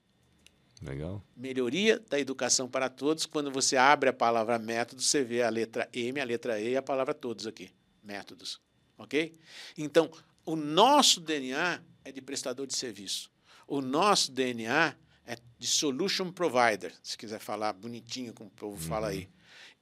Legal. 0.81 1.21
Melhoria 1.37 1.99
da 1.99 2.21
educação 2.21 2.69
para 2.69 2.89
todos. 2.89 3.27
Quando 3.27 3.51
você 3.51 3.77
abre 3.77 4.09
a 4.11 4.13
palavra 4.13 4.61
método, 4.61 5.03
você 5.03 5.25
vê 5.25 5.43
a 5.43 5.49
letra 5.49 5.89
M, 5.93 6.21
a 6.21 6.25
letra 6.25 6.61
E 6.61 6.71
e 6.71 6.77
a 6.77 6.83
palavra 6.83 7.13
todos 7.13 7.49
aqui. 7.49 7.69
Métodos. 8.01 8.61
Ok? 8.97 9.35
Então, 9.77 10.09
o 10.47 10.55
nosso 10.55 11.21
DNA 11.21 11.83
é 12.05 12.13
de 12.13 12.23
prestador 12.23 12.65
de 12.65 12.77
serviço. 12.77 13.29
O 13.67 13.81
nosso 13.81 14.31
DNA 14.31 14.95
é 15.27 15.37
de 15.59 15.67
solution 15.67 16.31
provider, 16.31 16.95
se 17.03 17.19
quiser 17.19 17.41
falar 17.41 17.73
bonitinho, 17.73 18.33
como 18.33 18.51
o 18.51 18.53
povo 18.53 18.81
uhum. 18.81 18.89
fala 18.89 19.09
aí. 19.09 19.29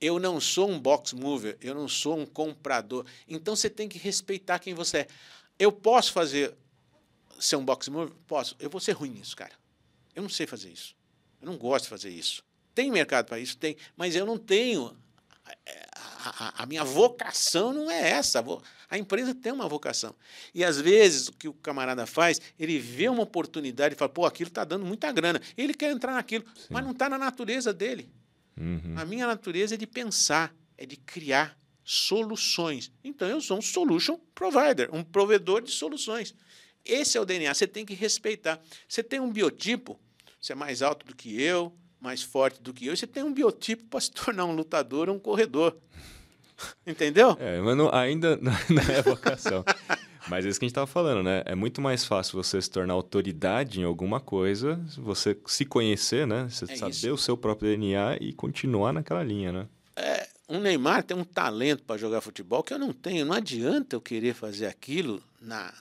Eu 0.00 0.18
não 0.18 0.40
sou 0.40 0.70
um 0.70 0.80
box 0.80 1.12
mover, 1.12 1.58
eu 1.60 1.74
não 1.74 1.86
sou 1.86 2.18
um 2.18 2.24
comprador. 2.24 3.04
Então 3.28 3.54
você 3.54 3.68
tem 3.68 3.86
que 3.86 3.98
respeitar 3.98 4.58
quem 4.58 4.72
você 4.72 5.00
é. 5.00 5.06
Eu 5.58 5.70
posso 5.70 6.10
fazer 6.14 6.56
ser 7.40 7.56
um 7.56 7.64
box 7.64 7.88
mover? 7.88 8.14
Posso. 8.26 8.54
Eu 8.58 8.70
vou 8.70 8.80
ser 8.80 8.92
ruim 8.92 9.10
nisso, 9.10 9.36
cara. 9.36 9.52
Eu 10.14 10.22
não 10.22 10.30
sei 10.30 10.46
fazer 10.46 10.70
isso. 10.70 10.94
Eu 11.40 11.46
não 11.46 11.56
gosto 11.56 11.84
de 11.84 11.90
fazer 11.90 12.10
isso. 12.10 12.44
Tem 12.74 12.90
mercado 12.90 13.26
para 13.26 13.38
isso? 13.38 13.56
Tem. 13.56 13.76
Mas 13.96 14.14
eu 14.14 14.26
não 14.26 14.38
tenho. 14.38 14.96
A, 15.44 16.46
a, 16.46 16.62
a, 16.62 16.66
minha 16.66 16.84
vocação 16.84 17.72
não 17.72 17.90
é 17.90 18.10
essa. 18.10 18.44
A 18.88 18.98
empresa 18.98 19.34
tem 19.34 19.52
uma 19.52 19.68
vocação. 19.68 20.14
E 20.54 20.64
às 20.64 20.80
vezes 20.80 21.28
o 21.28 21.32
que 21.32 21.48
o 21.48 21.54
camarada 21.54 22.06
faz, 22.06 22.40
ele 22.58 22.78
vê 22.78 23.08
uma 23.08 23.22
oportunidade 23.22 23.94
e 23.94 23.98
fala: 23.98 24.10
pô, 24.10 24.26
aquilo 24.26 24.48
está 24.48 24.64
dando 24.64 24.84
muita 24.84 25.10
grana. 25.10 25.40
Ele 25.56 25.74
quer 25.74 25.90
entrar 25.90 26.12
naquilo, 26.12 26.44
Sim. 26.54 26.66
mas 26.70 26.84
não 26.84 26.92
está 26.92 27.08
na 27.08 27.18
natureza 27.18 27.72
dele. 27.72 28.10
Uhum. 28.56 28.94
A 28.96 29.04
minha 29.04 29.26
natureza 29.26 29.74
é 29.74 29.78
de 29.78 29.86
pensar, 29.86 30.54
é 30.76 30.84
de 30.84 30.96
criar 30.96 31.56
soluções. 31.82 32.92
Então 33.02 33.28
eu 33.28 33.40
sou 33.40 33.58
um 33.58 33.62
solution 33.62 34.18
provider, 34.34 34.94
um 34.94 35.02
provedor 35.02 35.62
de 35.62 35.70
soluções. 35.70 36.34
Esse 36.84 37.18
é 37.18 37.20
o 37.20 37.24
DNA, 37.24 37.52
você 37.52 37.66
tem 37.66 37.84
que 37.84 37.94
respeitar. 37.94 38.60
Você 38.88 39.02
tem 39.02 39.20
um 39.20 39.30
biotipo, 39.30 39.98
você 40.40 40.52
é 40.52 40.56
mais 40.56 40.82
alto 40.82 41.06
do 41.06 41.14
que 41.14 41.40
eu, 41.40 41.72
mais 42.00 42.22
forte 42.22 42.60
do 42.62 42.72
que 42.72 42.86
eu, 42.86 42.96
você 42.96 43.06
tem 43.06 43.22
um 43.22 43.32
biotipo 43.32 43.84
para 43.84 44.00
se 44.00 44.10
tornar 44.12 44.44
um 44.44 44.54
lutador 44.54 45.08
ou 45.08 45.16
um 45.16 45.18
corredor. 45.18 45.76
Entendeu? 46.86 47.36
É, 47.38 47.60
mas 47.60 47.76
não, 47.76 47.92
ainda 47.94 48.36
não 48.40 48.52
é 48.94 49.02
vocação. 49.02 49.64
Mas 50.28 50.44
é 50.44 50.48
isso 50.48 50.60
que 50.60 50.64
a 50.64 50.68
gente 50.68 50.72
estava 50.72 50.86
falando, 50.86 51.22
né? 51.22 51.42
É 51.46 51.54
muito 51.54 51.80
mais 51.80 52.04
fácil 52.04 52.42
você 52.42 52.60
se 52.60 52.70
tornar 52.70 52.94
autoridade 52.94 53.80
em 53.80 53.84
alguma 53.84 54.20
coisa, 54.20 54.80
você 54.96 55.36
se 55.46 55.64
conhecer, 55.64 56.26
né? 56.26 56.46
Você 56.48 56.70
é 56.70 56.76
saber 56.76 56.92
isso. 56.92 57.14
o 57.14 57.18
seu 57.18 57.36
próprio 57.36 57.70
DNA 57.70 58.18
e 58.20 58.32
continuar 58.32 58.92
naquela 58.92 59.22
linha, 59.24 59.50
né? 59.50 59.66
É, 59.96 60.28
um 60.48 60.60
Neymar 60.60 61.02
tem 61.02 61.16
um 61.16 61.24
talento 61.24 61.82
para 61.84 61.96
jogar 61.96 62.20
futebol 62.20 62.62
que 62.62 62.74
eu 62.74 62.78
não 62.78 62.92
tenho. 62.92 63.24
Não 63.24 63.32
adianta 63.32 63.96
eu 63.96 64.00
querer 64.00 64.34
fazer 64.34 64.66
aquilo 64.66 65.22
na, 65.40 65.72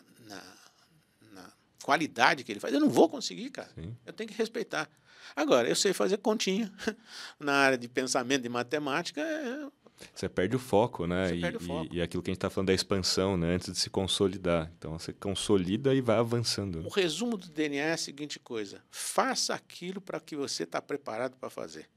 qualidade 1.84 2.44
que 2.44 2.52
ele 2.52 2.60
faz. 2.60 2.74
Eu 2.74 2.80
não 2.80 2.90
vou 2.90 3.10
conseguir, 3.10 3.50
cara. 3.50 3.70
Sim. 3.76 3.96
Eu 4.06 4.14
tenho 4.14 4.30
que 4.30 4.38
respeitar. 4.38 4.90
Agora, 5.36 5.68
eu 5.68 5.76
sei 5.76 5.94
fazer 5.94 6.18
continha 6.18 6.72
na 7.40 7.54
área 7.54 7.78
de 7.78 7.88
pensamento 7.88 8.46
e 8.46 8.50
matemática. 8.50 9.22
É... 9.22 9.68
Você 10.14 10.30
perde 10.30 10.56
o 10.56 10.60
foco, 10.60 11.06
né? 11.06 11.36
E, 11.36 11.56
o 11.56 11.60
foco. 11.60 11.94
E, 11.94 11.98
e, 11.98 12.02
aquilo 12.02 12.24
que 12.24 12.30
a 12.30 12.32
gente 12.32 12.38
está 12.38 12.50
falando 12.50 12.68
da 12.68 12.74
expansão, 12.74 13.38
né? 13.38 13.56
Antes 13.56 13.72
de 13.72 13.80
se 13.80 13.90
consolidar. 13.90 14.72
Então, 14.78 14.98
você 14.98 15.12
consolida 15.12 15.94
e 15.94 16.02
vai 16.02 16.18
avançando. 16.18 16.86
O 16.86 16.90
resumo 16.90 17.38
do 17.38 17.50
DNA 17.50 17.84
é 17.84 17.94
a 17.94 17.98
seguinte 17.98 18.40
coisa: 18.40 18.82
faça 18.90 19.54
aquilo 19.54 20.00
para 20.00 20.20
que 20.20 20.36
você 20.36 20.64
está 20.64 20.82
preparado 20.82 21.36
para 21.36 21.50
fazer. 21.50 21.90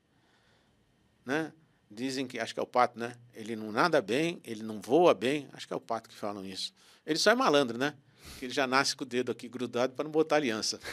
Né? 1.24 1.52
Dizem 1.88 2.26
que, 2.26 2.40
acho 2.40 2.52
que 2.52 2.58
é 2.58 2.62
o 2.62 2.66
pato, 2.66 2.98
né? 2.98 3.14
Ele 3.32 3.54
não 3.54 3.70
nada 3.70 4.02
bem, 4.02 4.40
ele 4.44 4.62
não 4.62 4.80
voa 4.80 5.14
bem. 5.14 5.48
Acho 5.52 5.68
que 5.68 5.72
é 5.72 5.76
o 5.76 5.80
pato 5.80 6.08
que 6.08 6.16
falam 6.16 6.44
isso. 6.44 6.72
Ele 7.06 7.18
só 7.18 7.30
é 7.30 7.34
malandro, 7.34 7.78
né? 7.78 7.94
Que 8.38 8.46
ele 8.46 8.54
já 8.54 8.66
nasce 8.66 8.96
com 8.96 9.04
o 9.04 9.06
dedo 9.06 9.30
aqui 9.32 9.48
grudado 9.48 9.92
para 9.94 10.04
não 10.04 10.10
botar 10.10 10.36
aliança. 10.36 10.80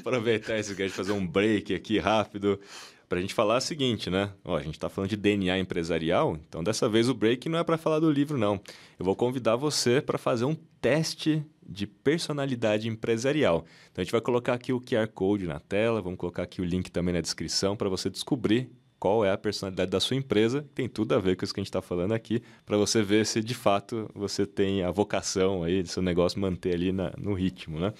Aproveitar 0.00 0.58
esse 0.58 0.74
gancho 0.74 0.94
fazer 0.94 1.12
um 1.12 1.26
break 1.26 1.74
aqui 1.74 1.98
rápido 1.98 2.60
para 3.08 3.18
a 3.18 3.20
gente 3.20 3.32
falar 3.32 3.56
o 3.56 3.60
seguinte, 3.60 4.10
né? 4.10 4.30
Ó, 4.44 4.56
a 4.56 4.62
gente 4.62 4.74
está 4.74 4.88
falando 4.88 5.10
de 5.10 5.16
DNA 5.16 5.58
empresarial, 5.58 6.38
então 6.48 6.62
dessa 6.62 6.88
vez 6.88 7.08
o 7.08 7.14
break 7.14 7.48
não 7.48 7.58
é 7.58 7.64
para 7.64 7.78
falar 7.78 8.00
do 8.00 8.10
livro, 8.10 8.36
não. 8.36 8.60
Eu 8.98 9.04
vou 9.04 9.16
convidar 9.16 9.56
você 9.56 10.00
para 10.02 10.18
fazer 10.18 10.44
um 10.44 10.54
teste 10.80 11.42
de 11.66 11.86
personalidade 11.86 12.88
empresarial. 12.88 13.64
Então 13.90 14.02
a 14.02 14.04
gente 14.04 14.12
vai 14.12 14.20
colocar 14.20 14.54
aqui 14.54 14.72
o 14.72 14.80
QR 14.80 15.08
Code 15.08 15.46
na 15.46 15.58
tela, 15.58 16.02
vamos 16.02 16.18
colocar 16.18 16.42
aqui 16.42 16.60
o 16.60 16.64
link 16.64 16.90
também 16.90 17.14
na 17.14 17.20
descrição 17.20 17.76
para 17.76 17.88
você 17.88 18.10
descobrir 18.10 18.70
qual 18.98 19.24
é 19.24 19.30
a 19.30 19.38
personalidade 19.38 19.90
da 19.90 20.00
sua 20.00 20.16
empresa, 20.16 20.66
tem 20.74 20.88
tudo 20.88 21.14
a 21.14 21.18
ver 21.18 21.36
com 21.36 21.44
isso 21.44 21.54
que 21.54 21.60
a 21.60 21.62
gente 21.62 21.68
está 21.68 21.80
falando 21.80 22.12
aqui, 22.12 22.42
para 22.66 22.76
você 22.76 23.02
ver 23.02 23.24
se 23.24 23.40
de 23.40 23.54
fato 23.54 24.10
você 24.14 24.46
tem 24.46 24.82
a 24.82 24.90
vocação 24.90 25.62
aí 25.62 25.86
seu 25.86 26.02
negócio 26.02 26.40
manter 26.40 26.74
ali 26.74 26.92
na, 26.92 27.12
no 27.16 27.32
ritmo, 27.32 27.78
né? 27.78 27.92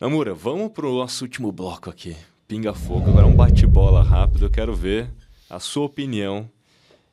Namura, 0.00 0.32
vamos 0.32 0.72
para 0.72 0.86
o 0.86 0.96
nosso 0.96 1.24
último 1.24 1.52
bloco 1.52 1.90
aqui. 1.90 2.16
Pinga 2.48 2.72
fogo. 2.72 3.10
Agora 3.10 3.26
um 3.26 3.36
bate-bola 3.36 4.02
rápido. 4.02 4.46
Eu 4.46 4.50
quero 4.50 4.74
ver 4.74 5.10
a 5.48 5.60
sua 5.60 5.84
opinião. 5.84 6.50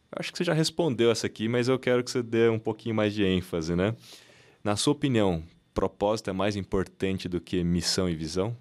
Eu 0.10 0.18
acho 0.20 0.32
que 0.32 0.38
você 0.38 0.46
já 0.46 0.54
respondeu 0.54 1.12
essa 1.12 1.28
aqui, 1.28 1.50
mas 1.50 1.68
eu 1.68 1.78
quero 1.78 2.02
que 2.02 2.10
você 2.10 2.24
dê 2.24 2.48
um 2.48 2.58
pouquinho 2.58 2.96
mais 2.96 3.14
de 3.14 3.26
ênfase, 3.26 3.76
né? 3.76 3.94
Na 4.64 4.78
sua 4.78 4.94
opinião, 4.94 5.44
propósito 5.74 6.30
é 6.30 6.34
mais 6.34 6.56
importante 6.56 7.28
do 7.28 7.42
que 7.42 7.64
missão 7.64 8.10
e 8.10 8.16
visão? 8.16 8.56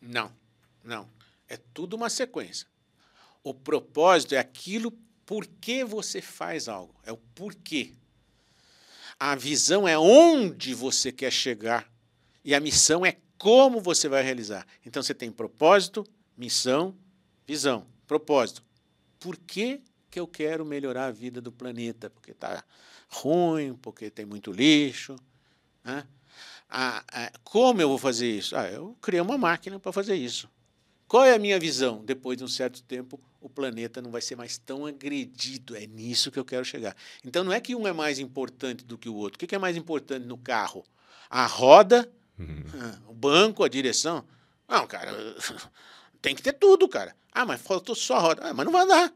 Não, 0.00 0.30
não. 0.82 1.08
É 1.48 1.56
tudo 1.74 1.96
uma 1.96 2.08
sequência. 2.08 2.66
O 3.42 3.52
propósito 3.52 4.34
é 4.34 4.38
aquilo 4.38 4.92
por 5.26 5.46
que 5.46 5.84
você 5.84 6.20
faz 6.20 6.68
algo, 6.68 6.94
é 7.04 7.12
o 7.12 7.16
porquê. 7.16 7.92
A 9.18 9.34
visão 9.34 9.86
é 9.86 9.98
onde 9.98 10.74
você 10.74 11.12
quer 11.12 11.32
chegar 11.32 11.90
e 12.44 12.54
a 12.54 12.60
missão 12.60 13.06
é 13.06 13.16
como 13.38 13.80
você 13.80 14.08
vai 14.08 14.22
realizar. 14.22 14.66
Então 14.84 15.02
você 15.02 15.14
tem 15.14 15.30
propósito, 15.30 16.06
missão, 16.36 16.94
visão. 17.46 17.86
Propósito. 18.06 18.62
Por 19.18 19.36
que, 19.36 19.80
que 20.10 20.18
eu 20.18 20.26
quero 20.26 20.64
melhorar 20.64 21.06
a 21.06 21.10
vida 21.10 21.40
do 21.40 21.50
planeta? 21.50 22.10
Porque 22.10 22.32
está 22.32 22.64
ruim, 23.08 23.74
porque 23.74 24.10
tem 24.10 24.24
muito 24.24 24.52
lixo. 24.52 25.16
Né? 25.84 26.06
Ah, 26.68 27.04
ah, 27.12 27.32
como 27.44 27.80
eu 27.80 27.88
vou 27.88 27.98
fazer 27.98 28.30
isso? 28.30 28.56
Ah, 28.56 28.68
eu 28.68 28.96
criei 29.00 29.20
uma 29.20 29.38
máquina 29.38 29.78
para 29.78 29.92
fazer 29.92 30.14
isso. 30.14 30.48
Qual 31.06 31.24
é 31.24 31.34
a 31.34 31.38
minha 31.38 31.58
visão? 31.58 32.02
Depois 32.04 32.38
de 32.38 32.44
um 32.44 32.48
certo 32.48 32.82
tempo, 32.82 33.20
o 33.42 33.48
planeta 33.48 34.00
não 34.00 34.10
vai 34.10 34.20
ser 34.20 34.36
mais 34.36 34.56
tão 34.56 34.86
agredido. 34.86 35.76
É 35.76 35.86
nisso 35.86 36.30
que 36.30 36.38
eu 36.38 36.44
quero 36.44 36.64
chegar. 36.64 36.96
Então 37.24 37.42
não 37.42 37.52
é 37.52 37.60
que 37.60 37.74
um 37.74 37.86
é 37.86 37.92
mais 37.92 38.18
importante 38.18 38.84
do 38.84 38.96
que 38.96 39.08
o 39.08 39.14
outro. 39.14 39.36
O 39.36 39.46
que 39.46 39.54
é 39.54 39.58
mais 39.58 39.76
importante 39.76 40.24
no 40.24 40.38
carro? 40.38 40.84
A 41.28 41.44
roda, 41.44 42.10
uhum. 42.38 42.64
o 43.08 43.14
banco, 43.14 43.64
a 43.64 43.68
direção? 43.68 44.24
Não, 44.68 44.86
cara, 44.86 45.12
tem 46.22 46.34
que 46.34 46.42
ter 46.42 46.52
tudo, 46.52 46.88
cara. 46.88 47.14
Ah, 47.32 47.44
mas 47.44 47.60
faltou 47.60 47.94
só 47.94 48.16
a 48.16 48.20
roda. 48.20 48.42
Ah, 48.44 48.54
mas 48.54 48.64
não 48.64 48.72
vai 48.72 48.82
andar. 48.82 49.12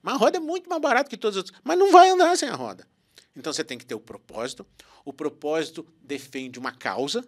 Mas 0.00 0.14
a 0.14 0.18
roda 0.18 0.36
é 0.36 0.40
muito 0.40 0.70
mais 0.70 0.80
barata 0.80 1.10
que 1.10 1.16
todas 1.16 1.36
as 1.36 1.44
outras. 1.44 1.60
Mas 1.64 1.78
não 1.78 1.90
vai 1.90 2.08
andar 2.10 2.36
sem 2.36 2.48
a 2.48 2.54
roda. 2.54 2.86
Então 3.34 3.52
você 3.52 3.64
tem 3.64 3.76
que 3.76 3.84
ter 3.84 3.94
o 3.94 4.00
propósito. 4.00 4.66
O 5.04 5.12
propósito 5.12 5.86
defende 6.00 6.58
uma 6.58 6.72
causa. 6.72 7.26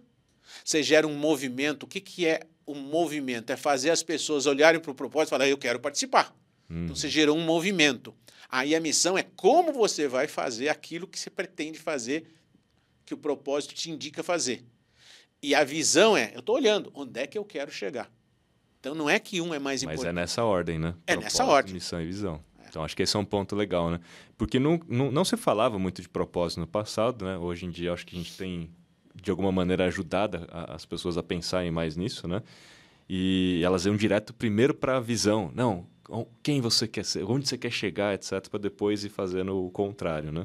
Você 0.65 0.83
gera 0.83 1.07
um 1.07 1.15
movimento. 1.15 1.85
O 1.85 1.87
que, 1.87 2.01
que 2.01 2.27
é 2.27 2.47
o 2.71 2.75
movimento, 2.75 3.51
é 3.51 3.57
fazer 3.57 3.91
as 3.91 4.03
pessoas 4.03 4.47
olharem 4.47 4.81
para 4.81 4.91
o 4.91 4.95
propósito 4.95 5.29
e 5.29 5.31
falar, 5.31 5.49
eu 5.49 5.59
quero 5.59 5.81
participar. 5.81 6.35
Hum. 6.69 6.85
Então 6.85 6.97
você 6.97 7.09
gerou 7.09 7.37
um 7.37 7.45
movimento. 7.45 8.15
Aí 8.49 8.75
a 8.75 8.81
missão 8.81 9.17
é 9.17 9.23
como 9.23 9.73
você 9.73 10.09
vai 10.09 10.27
fazer 10.27 10.69
aquilo 10.69 11.07
que 11.07 11.19
você 11.19 11.31
pretende 11.31 11.79
fazer, 11.79 12.27
que 13.05 13.15
o 13.15 13.19
propósito 13.19 13.75
te 13.75 13.91
indica 13.91 14.23
fazer. 14.23 14.65
E 15.43 15.55
a 15.55 15.65
visão 15.65 16.17
é, 16.17 16.33
eu 16.35 16.41
estou 16.41 16.57
olhando, 16.57 16.91
onde 16.95 17.19
é 17.19 17.27
que 17.27 17.39
eu 17.39 17.45
quero 17.45 17.71
chegar? 17.71 18.11
Então 18.79 18.95
não 18.95 19.09
é 19.09 19.19
que 19.19 19.41
um 19.41 19.55
é 19.55 19.59
mais 19.59 19.83
importante. 19.83 20.05
Mas 20.05 20.09
é 20.09 20.13
nessa 20.13 20.45
ordem, 20.45 20.79
né? 20.79 20.95
É 21.07 21.13
propósito, 21.13 21.23
nessa 21.23 21.45
ordem. 21.45 21.75
Missão 21.75 22.01
e 22.01 22.07
visão. 22.07 22.45
É. 22.59 22.67
Então 22.69 22.85
acho 22.85 22.97
que 22.97 23.03
esse 23.03 23.17
é 23.17 23.19
um 23.19 23.25
ponto 23.25 23.55
legal, 23.55 23.91
né? 23.91 24.01
Porque 24.37 24.59
não, 24.59 24.81
não, 24.89 25.11
não 25.11 25.25
se 25.25 25.37
falava 25.37 25.79
muito 25.79 26.01
de 26.01 26.09
propósito 26.09 26.61
no 26.61 26.67
passado, 26.67 27.25
né? 27.25 27.37
Hoje 27.37 27.67
em 27.67 27.71
dia 27.71 27.93
acho 27.93 28.07
que 28.07 28.17
a 28.17 28.19
gente 28.19 28.37
tem 28.37 28.71
de 29.23 29.31
alguma 29.31 29.53
maneira 29.53 29.85
ajudada 29.87 30.47
as 30.51 30.85
pessoas 30.85 31.19
a 31.19 31.23
pensarem 31.23 31.71
mais 31.71 31.97
nisso, 31.97 32.27
né? 32.27 32.43
E 33.09 33.61
elas 33.65 33.87
iam 33.87 33.97
direto 33.97 34.33
primeiro 34.33 34.73
para 34.73 34.97
a 34.97 35.01
visão. 35.01 35.51
Não, 35.55 35.87
quem 36.43 36.61
você 36.61 36.87
quer 36.87 37.05
ser, 37.05 37.25
onde 37.25 37.49
você 37.49 37.59
quer 37.59 37.71
chegar, 37.71 38.15
etc, 38.15 38.49
para 38.49 38.61
depois 38.61 39.05
ir 39.05 39.09
fazendo 39.09 39.65
o 39.65 39.71
contrário, 39.71 40.33
né? 40.33 40.45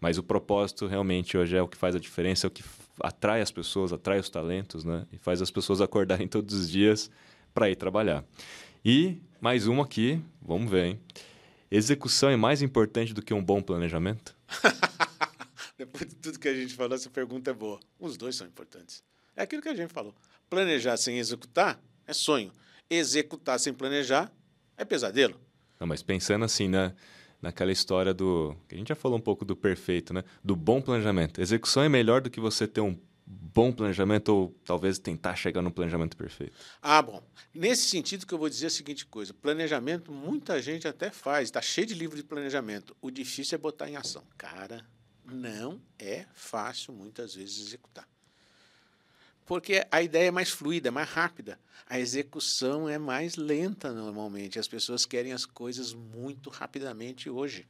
Mas 0.00 0.18
o 0.18 0.22
propósito 0.22 0.86
realmente 0.86 1.36
hoje 1.36 1.56
é 1.56 1.62
o 1.62 1.68
que 1.68 1.76
faz 1.76 1.94
a 1.94 2.00
diferença, 2.00 2.46
é 2.46 2.48
o 2.48 2.50
que 2.50 2.62
atrai 3.00 3.40
as 3.40 3.50
pessoas, 3.50 3.92
atrai 3.92 4.18
os 4.18 4.28
talentos, 4.28 4.84
né? 4.84 5.06
E 5.12 5.18
faz 5.18 5.40
as 5.40 5.50
pessoas 5.50 5.80
acordarem 5.82 6.28
todos 6.28 6.54
os 6.54 6.70
dias 6.70 7.10
para 7.52 7.70
ir 7.70 7.76
trabalhar. 7.76 8.24
E 8.84 9.18
mais 9.40 9.66
uma 9.66 9.84
aqui, 9.84 10.20
vamos 10.42 10.70
ver, 10.70 10.86
hein? 10.86 11.00
Execução 11.70 12.30
é 12.30 12.36
mais 12.36 12.62
importante 12.62 13.12
do 13.12 13.22
que 13.22 13.34
um 13.34 13.42
bom 13.42 13.60
planejamento? 13.60 14.36
Depois 15.78 16.08
de 16.08 16.16
tudo 16.16 16.38
que 16.38 16.48
a 16.48 16.54
gente 16.54 16.74
falou, 16.74 16.94
essa 16.94 17.10
pergunta 17.10 17.50
é 17.50 17.54
boa. 17.54 17.80
Os 17.98 18.16
dois 18.16 18.36
são 18.36 18.46
importantes. 18.46 19.02
É 19.36 19.42
aquilo 19.42 19.62
que 19.62 19.68
a 19.68 19.74
gente 19.74 19.92
falou. 19.92 20.14
Planejar 20.48 20.96
sem 20.96 21.18
executar 21.18 21.80
é 22.06 22.12
sonho. 22.12 22.52
Executar 22.88 23.58
sem 23.58 23.72
planejar 23.72 24.32
é 24.76 24.84
pesadelo. 24.84 25.40
Não, 25.80 25.86
mas 25.86 26.02
pensando 26.02 26.44
assim, 26.44 26.68
né? 26.68 26.94
naquela 27.44 27.70
história 27.70 28.14
do. 28.14 28.56
que 28.66 28.74
a 28.74 28.78
gente 28.78 28.88
já 28.88 28.94
falou 28.94 29.18
um 29.18 29.20
pouco 29.20 29.44
do 29.44 29.54
perfeito, 29.54 30.14
né? 30.14 30.24
Do 30.42 30.56
bom 30.56 30.80
planejamento. 30.80 31.40
Execução 31.40 31.82
é 31.82 31.88
melhor 31.88 32.22
do 32.22 32.30
que 32.30 32.40
você 32.40 32.66
ter 32.66 32.80
um 32.80 32.98
bom 33.26 33.70
planejamento 33.70 34.28
ou 34.30 34.56
talvez 34.64 34.98
tentar 34.98 35.36
chegar 35.36 35.62
no 35.62 35.70
planejamento 35.70 36.16
perfeito? 36.16 36.56
Ah, 36.82 37.00
bom. 37.00 37.22
Nesse 37.54 37.84
sentido 37.84 38.26
que 38.26 38.34
eu 38.34 38.38
vou 38.38 38.48
dizer 38.48 38.66
a 38.66 38.70
seguinte 38.70 39.06
coisa: 39.06 39.34
planejamento 39.34 40.10
muita 40.10 40.60
gente 40.60 40.88
até 40.88 41.10
faz, 41.10 41.48
está 41.48 41.60
cheio 41.60 41.86
de 41.86 41.94
livro 41.94 42.16
de 42.16 42.24
planejamento. 42.24 42.96
O 43.00 43.10
difícil 43.10 43.56
é 43.56 43.58
botar 43.58 43.88
em 43.88 43.96
ação. 43.96 44.24
Cara, 44.36 44.84
não 45.24 45.80
é 45.98 46.26
fácil 46.34 46.92
muitas 46.92 47.34
vezes 47.34 47.66
executar. 47.66 48.08
Porque 49.46 49.86
a 49.90 50.02
ideia 50.02 50.28
é 50.28 50.30
mais 50.30 50.50
fluida, 50.50 50.88
é 50.88 50.90
mais 50.90 51.08
rápida. 51.08 51.58
A 51.86 51.98
execução 51.98 52.88
é 52.88 52.98
mais 52.98 53.36
lenta 53.36 53.92
normalmente. 53.92 54.58
As 54.58 54.66
pessoas 54.66 55.04
querem 55.04 55.32
as 55.32 55.44
coisas 55.44 55.92
muito 55.92 56.48
rapidamente 56.48 57.28
hoje. 57.28 57.66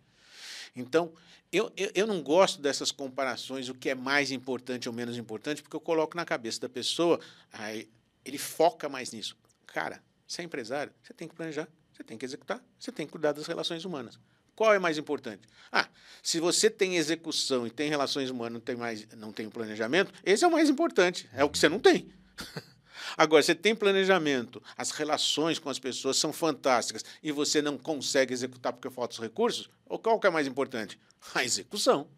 Então, 0.76 1.12
eu, 1.50 1.72
eu, 1.76 1.90
eu, 1.94 2.06
não 2.06 2.22
gosto 2.22 2.60
dessas 2.60 2.90
comparações, 2.90 3.68
o 3.68 3.74
que 3.74 3.90
é 3.90 3.94
mais 3.94 4.30
importante 4.30 4.88
ou 4.88 4.94
menos 4.94 5.16
importante, 5.16 5.62
porque 5.62 5.76
eu 5.76 5.80
coloco 5.80 6.16
na 6.16 6.24
cabeça 6.24 6.60
da 6.60 6.68
pessoa, 6.68 7.20
aí 7.52 7.88
ele 8.24 8.38
foca 8.38 8.88
mais 8.88 9.12
nisso. 9.12 9.36
Cara, 9.66 10.02
você 10.26 10.42
é 10.42 10.44
empresário, 10.44 10.92
você 11.02 11.12
tem 11.12 11.28
que 11.28 11.34
planejar, 11.34 11.68
você 11.92 12.02
tem 12.02 12.18
que 12.18 12.24
executar, 12.24 12.64
você 12.78 12.90
tem 12.90 13.06
que 13.06 13.12
cuidar 13.12 13.32
das 13.32 13.46
relações 13.46 13.84
humanas. 13.84 14.18
Qual 14.54 14.72
é 14.72 14.78
mais 14.78 14.98
importante? 14.98 15.42
Ah, 15.70 15.88
se 16.22 16.38
você 16.38 16.70
tem 16.70 16.96
execução 16.96 17.66
e 17.66 17.70
tem 17.70 17.90
relações 17.90 18.30
humanas, 18.30 18.54
não 18.54 18.60
tem 18.60 18.76
mais, 18.76 19.06
não 19.16 19.32
tem 19.32 19.50
planejamento, 19.50 20.12
esse 20.24 20.44
é 20.44 20.46
o 20.46 20.52
mais 20.52 20.68
importante. 20.68 21.28
É 21.34 21.42
o 21.42 21.50
que 21.50 21.58
você 21.58 21.68
não 21.68 21.80
tem. 21.80 22.08
Agora, 23.16 23.42
você 23.42 23.54
tem 23.54 23.74
planejamento, 23.74 24.62
as 24.76 24.90
relações 24.90 25.58
com 25.58 25.68
as 25.68 25.78
pessoas 25.78 26.16
são 26.16 26.32
fantásticas 26.32 27.04
e 27.22 27.30
você 27.30 27.60
não 27.60 27.76
consegue 27.76 28.32
executar 28.32 28.72
porque 28.72 28.90
faltam 28.90 29.14
os 29.14 29.20
recursos, 29.20 29.70
ou 29.86 29.98
qual 29.98 30.18
que 30.18 30.26
é 30.26 30.30
mais 30.30 30.46
importante? 30.46 30.98
A 31.34 31.44
execução. 31.44 32.08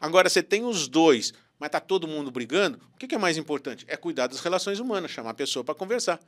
Agora, 0.00 0.28
você 0.28 0.42
tem 0.42 0.64
os 0.64 0.88
dois, 0.88 1.32
mas 1.58 1.68
está 1.68 1.80
todo 1.80 2.06
mundo 2.06 2.30
brigando, 2.30 2.80
o 2.94 2.98
que 2.98 3.14
é 3.14 3.18
mais 3.18 3.36
importante? 3.36 3.84
É 3.88 3.96
cuidar 3.96 4.26
das 4.26 4.40
relações 4.40 4.78
humanas, 4.78 5.10
chamar 5.10 5.30
a 5.30 5.34
pessoa 5.34 5.64
para 5.64 5.74
conversar. 5.74 6.20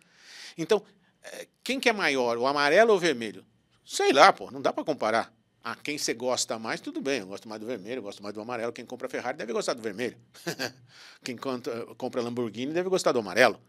Então, 0.56 0.82
eh, 1.22 1.48
quem 1.62 1.78
que 1.78 1.88
é 1.88 1.92
maior, 1.92 2.38
o 2.38 2.46
amarelo 2.46 2.90
ou 2.90 2.96
o 2.96 3.00
vermelho? 3.00 3.44
Sei 3.84 4.12
lá, 4.12 4.32
pô, 4.32 4.50
não 4.50 4.60
dá 4.60 4.72
para 4.72 4.84
comparar. 4.84 5.32
Ah, 5.62 5.76
quem 5.76 5.98
você 5.98 6.14
gosta 6.14 6.58
mais, 6.58 6.80
tudo 6.80 7.00
bem. 7.00 7.20
Eu 7.20 7.26
gosto 7.26 7.48
mais 7.48 7.60
do 7.60 7.66
vermelho, 7.66 7.98
eu 7.98 8.02
gosto 8.02 8.22
mais 8.22 8.34
do 8.34 8.40
amarelo. 8.40 8.72
Quem 8.72 8.86
compra 8.86 9.08
Ferrari 9.08 9.36
deve 9.36 9.52
gostar 9.52 9.74
do 9.74 9.82
vermelho. 9.82 10.16
quem 11.22 11.36
compra 11.36 12.22
Lamborghini 12.22 12.72
deve 12.72 12.88
gostar 12.88 13.12
do 13.12 13.18
amarelo. 13.18 13.60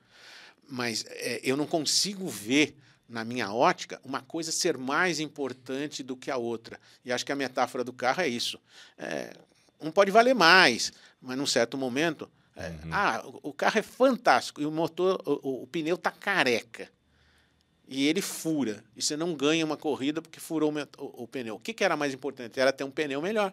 Mas 0.69 1.03
é, 1.07 1.41
eu 1.43 1.57
não 1.57 1.65
consigo 1.65 2.27
ver, 2.27 2.77
na 3.07 3.25
minha 3.25 3.51
ótica, 3.51 3.99
uma 4.03 4.21
coisa 4.21 4.51
ser 4.51 4.77
mais 4.77 5.19
importante 5.19 6.03
do 6.03 6.15
que 6.15 6.29
a 6.29 6.37
outra. 6.37 6.79
E 7.03 7.11
acho 7.11 7.25
que 7.25 7.31
a 7.31 7.35
metáfora 7.35 7.83
do 7.83 7.91
carro 7.91 8.21
é 8.21 8.27
isso. 8.27 8.59
É, 8.97 9.33
um 9.81 9.91
pode 9.91 10.11
valer 10.11 10.35
mais, 10.35 10.93
mas 11.21 11.37
num 11.37 11.47
certo 11.47 11.77
momento. 11.77 12.29
É, 12.55 12.67
uhum. 12.67 12.89
Ah, 12.91 13.23
o 13.41 13.53
carro 13.53 13.79
é 13.79 13.81
fantástico 13.81 14.61
e 14.61 14.65
o 14.65 14.71
motor, 14.71 15.21
o, 15.25 15.63
o 15.63 15.67
pneu 15.67 15.95
está 15.95 16.11
careca 16.11 16.89
e 17.89 18.07
ele 18.07 18.21
fura. 18.21 18.83
E 18.95 19.01
você 19.01 19.17
não 19.17 19.33
ganha 19.33 19.65
uma 19.65 19.75
corrida 19.75 20.21
porque 20.21 20.39
furou 20.39 20.71
o, 20.97 21.23
o 21.23 21.27
pneu. 21.27 21.55
O 21.55 21.59
que, 21.59 21.73
que, 21.73 21.83
era 21.83 21.97
mais 21.97 22.13
importante? 22.13 22.59
Era 22.59 22.71
ter 22.71 22.83
um 22.83 22.91
pneu 22.91 23.21
melhor. 23.21 23.51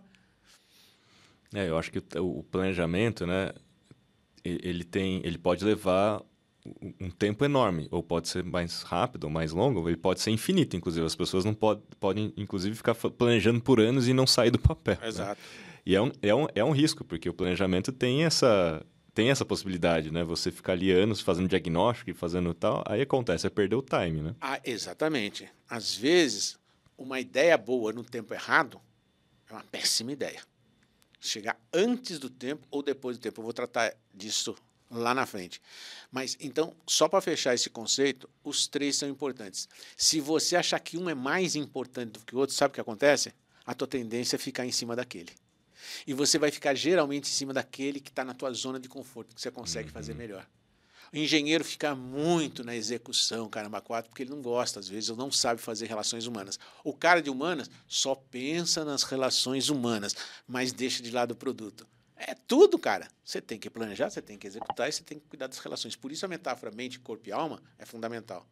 É, 1.54 1.68
eu 1.68 1.78
acho 1.78 1.90
que 1.90 2.02
o, 2.18 2.40
o 2.40 2.42
planejamento, 2.42 3.26
né, 3.26 3.52
ele 4.44 4.84
tem, 4.84 5.22
ele 5.24 5.38
pode 5.38 5.64
levar 5.64 6.22
um 7.00 7.10
tempo 7.10 7.44
enorme, 7.44 7.86
ou 7.90 8.02
pode 8.02 8.28
ser 8.28 8.42
mais 8.42 8.82
rápido, 8.82 9.24
ou 9.24 9.30
mais 9.30 9.52
longo, 9.52 9.88
ele 9.88 9.96
pode 9.96 10.20
ser 10.20 10.32
infinito, 10.32 10.76
inclusive. 10.76 11.06
As 11.06 11.14
pessoas 11.14 11.44
não 11.44 11.54
pod, 11.54 11.80
podem, 11.98 12.32
inclusive, 12.36 12.74
ficar 12.74 12.94
planejando 12.94 13.60
por 13.60 13.80
anos 13.80 14.08
e 14.08 14.12
não 14.12 14.26
sair 14.26 14.50
do 14.50 14.58
papel. 14.58 14.98
Né? 15.00 15.08
Exato. 15.08 15.40
Né? 15.40 15.66
E 15.86 15.94
é 15.94 16.02
um, 16.02 16.10
é, 16.20 16.34
um, 16.34 16.46
é 16.56 16.64
um 16.64 16.72
risco, 16.72 17.04
porque 17.04 17.28
o 17.28 17.32
planejamento 17.32 17.92
tem 17.92 18.24
essa, 18.24 18.84
tem 19.16 19.30
essa 19.30 19.46
possibilidade, 19.46 20.12
né? 20.12 20.22
Você 20.22 20.52
ficar 20.52 20.74
ali 20.74 20.92
anos 20.92 21.22
fazendo 21.22 21.48
diagnóstico 21.48 22.10
e 22.10 22.14
fazendo 22.14 22.52
tal, 22.52 22.84
aí 22.86 23.00
acontece, 23.00 23.46
é 23.46 23.50
perder 23.50 23.74
o 23.74 23.80
time, 23.80 24.20
né? 24.20 24.36
Ah, 24.38 24.60
exatamente. 24.62 25.50
Às 25.66 25.94
vezes, 25.94 26.58
uma 26.98 27.18
ideia 27.18 27.56
boa 27.56 27.94
no 27.94 28.04
tempo 28.04 28.34
errado 28.34 28.78
é 29.48 29.54
uma 29.54 29.64
péssima 29.64 30.12
ideia. 30.12 30.42
Chegar 31.18 31.58
antes 31.72 32.18
do 32.18 32.28
tempo 32.28 32.68
ou 32.70 32.82
depois 32.82 33.16
do 33.16 33.22
tempo. 33.22 33.40
Eu 33.40 33.44
vou 33.44 33.54
tratar 33.54 33.96
disso 34.14 34.54
lá 34.90 35.14
na 35.14 35.24
frente. 35.24 35.62
Mas 36.12 36.36
então, 36.38 36.76
só 36.86 37.08
para 37.08 37.22
fechar 37.22 37.54
esse 37.54 37.70
conceito, 37.70 38.28
os 38.44 38.68
três 38.68 38.96
são 38.96 39.08
importantes. 39.08 39.66
Se 39.96 40.20
você 40.20 40.56
achar 40.56 40.78
que 40.78 40.98
um 40.98 41.08
é 41.08 41.14
mais 41.14 41.56
importante 41.56 42.12
do 42.12 42.20
que 42.20 42.36
o 42.36 42.38
outro, 42.38 42.54
sabe 42.54 42.72
o 42.72 42.74
que 42.74 42.82
acontece? 42.82 43.32
A 43.64 43.72
tua 43.72 43.88
tendência 43.88 44.36
é 44.36 44.38
ficar 44.38 44.66
em 44.66 44.72
cima 44.72 44.94
daquele. 44.94 45.32
E 46.06 46.12
você 46.12 46.38
vai 46.38 46.50
ficar 46.50 46.74
geralmente 46.74 47.24
em 47.24 47.32
cima 47.32 47.52
daquele 47.52 48.00
que 48.00 48.10
está 48.10 48.24
na 48.24 48.34
tua 48.34 48.52
zona 48.52 48.78
de 48.78 48.88
conforto, 48.88 49.34
que 49.34 49.40
você 49.40 49.50
consegue 49.50 49.88
uhum. 49.88 49.94
fazer 49.94 50.14
melhor. 50.14 50.46
O 51.12 51.16
engenheiro 51.16 51.64
fica 51.64 51.94
muito 51.94 52.64
na 52.64 52.74
execução, 52.74 53.48
caramba, 53.48 53.80
quatro, 53.80 54.10
porque 54.10 54.24
ele 54.24 54.30
não 54.30 54.42
gosta, 54.42 54.80
às 54.80 54.88
vezes, 54.88 55.08
ou 55.08 55.16
não 55.16 55.30
sabe 55.30 55.60
fazer 55.60 55.86
relações 55.86 56.26
humanas. 56.26 56.58
O 56.82 56.92
cara 56.92 57.22
de 57.22 57.30
humanas 57.30 57.70
só 57.86 58.14
pensa 58.14 58.84
nas 58.84 59.04
relações 59.04 59.68
humanas, 59.68 60.16
mas 60.46 60.72
deixa 60.72 61.02
de 61.02 61.10
lado 61.10 61.30
o 61.32 61.36
produto. 61.36 61.86
É 62.16 62.34
tudo, 62.34 62.78
cara. 62.78 63.06
Você 63.24 63.40
tem 63.40 63.58
que 63.58 63.70
planejar, 63.70 64.10
você 64.10 64.20
tem 64.20 64.36
que 64.36 64.46
executar 64.46 64.88
e 64.88 64.92
você 64.92 65.02
tem 65.02 65.18
que 65.18 65.26
cuidar 65.28 65.46
das 65.46 65.58
relações. 65.58 65.94
Por 65.94 66.10
isso 66.10 66.24
a 66.24 66.28
metáfora 66.28 66.72
mente, 66.72 66.98
corpo 66.98 67.28
e 67.28 67.32
alma 67.32 67.62
é 67.78 67.84
fundamental 67.84 68.46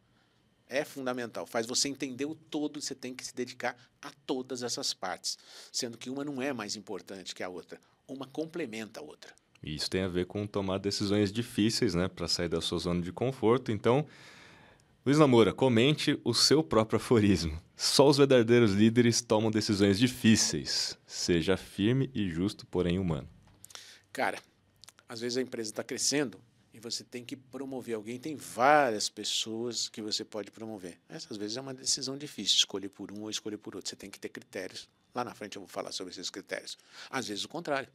é 0.67 0.83
fundamental. 0.83 1.45
Faz 1.45 1.65
você 1.65 1.87
entender 1.87 2.25
o 2.25 2.35
todo, 2.35 2.81
você 2.81 2.95
tem 2.95 3.13
que 3.13 3.25
se 3.25 3.35
dedicar 3.35 3.75
a 4.01 4.11
todas 4.25 4.63
essas 4.63 4.93
partes, 4.93 5.37
sendo 5.71 5.97
que 5.97 6.09
uma 6.09 6.23
não 6.23 6.41
é 6.41 6.53
mais 6.53 6.75
importante 6.75 7.35
que 7.35 7.43
a 7.43 7.49
outra, 7.49 7.79
uma 8.07 8.27
complementa 8.27 8.99
a 8.99 9.03
outra. 9.03 9.33
Isso 9.63 9.89
tem 9.89 10.01
a 10.01 10.07
ver 10.07 10.25
com 10.25 10.45
tomar 10.45 10.77
decisões 10.77 11.31
difíceis, 11.31 11.95
né, 11.95 12.07
para 12.07 12.27
sair 12.27 12.49
da 12.49 12.61
sua 12.61 12.77
zona 12.77 13.01
de 13.01 13.11
conforto. 13.11 13.71
Então, 13.71 14.05
Luiz 15.05 15.17
Namora, 15.17 15.53
comente 15.53 16.19
o 16.23 16.33
seu 16.33 16.63
próprio 16.63 16.97
aforismo. 16.97 17.61
Só 17.75 18.07
os 18.07 18.17
verdadeiros 18.17 18.71
líderes 18.73 19.21
tomam 19.21 19.51
decisões 19.51 19.99
difíceis. 19.99 20.97
Seja 21.05 21.57
firme 21.57 22.09
e 22.13 22.29
justo, 22.29 22.65
porém 22.67 22.99
humano. 22.99 23.27
Cara, 24.13 24.39
às 25.07 25.19
vezes 25.19 25.37
a 25.37 25.41
empresa 25.41 25.69
está 25.69 25.83
crescendo 25.83 26.39
e 26.39 26.54
você 26.89 27.03
tem 27.03 27.23
que 27.23 27.35
promover 27.35 27.95
alguém. 27.95 28.19
Tem 28.19 28.35
várias 28.35 29.09
pessoas 29.09 29.89
que 29.89 30.01
você 30.01 30.23
pode 30.23 30.51
promover. 30.51 30.99
Essas 31.09 31.37
vezes 31.37 31.57
é 31.57 31.61
uma 31.61 31.73
decisão 31.73 32.17
difícil, 32.17 32.57
escolher 32.57 32.89
por 32.89 33.11
um 33.11 33.23
ou 33.23 33.29
escolher 33.29 33.57
por 33.57 33.75
outro. 33.75 33.89
Você 33.89 33.95
tem 33.95 34.09
que 34.09 34.19
ter 34.19 34.29
critérios. 34.29 34.89
Lá 35.13 35.23
na 35.23 35.33
frente 35.33 35.55
eu 35.55 35.61
vou 35.61 35.69
falar 35.69 35.91
sobre 35.91 36.11
esses 36.11 36.29
critérios. 36.29 36.77
Às 37.09 37.27
vezes 37.27 37.43
o 37.43 37.49
contrário. 37.49 37.89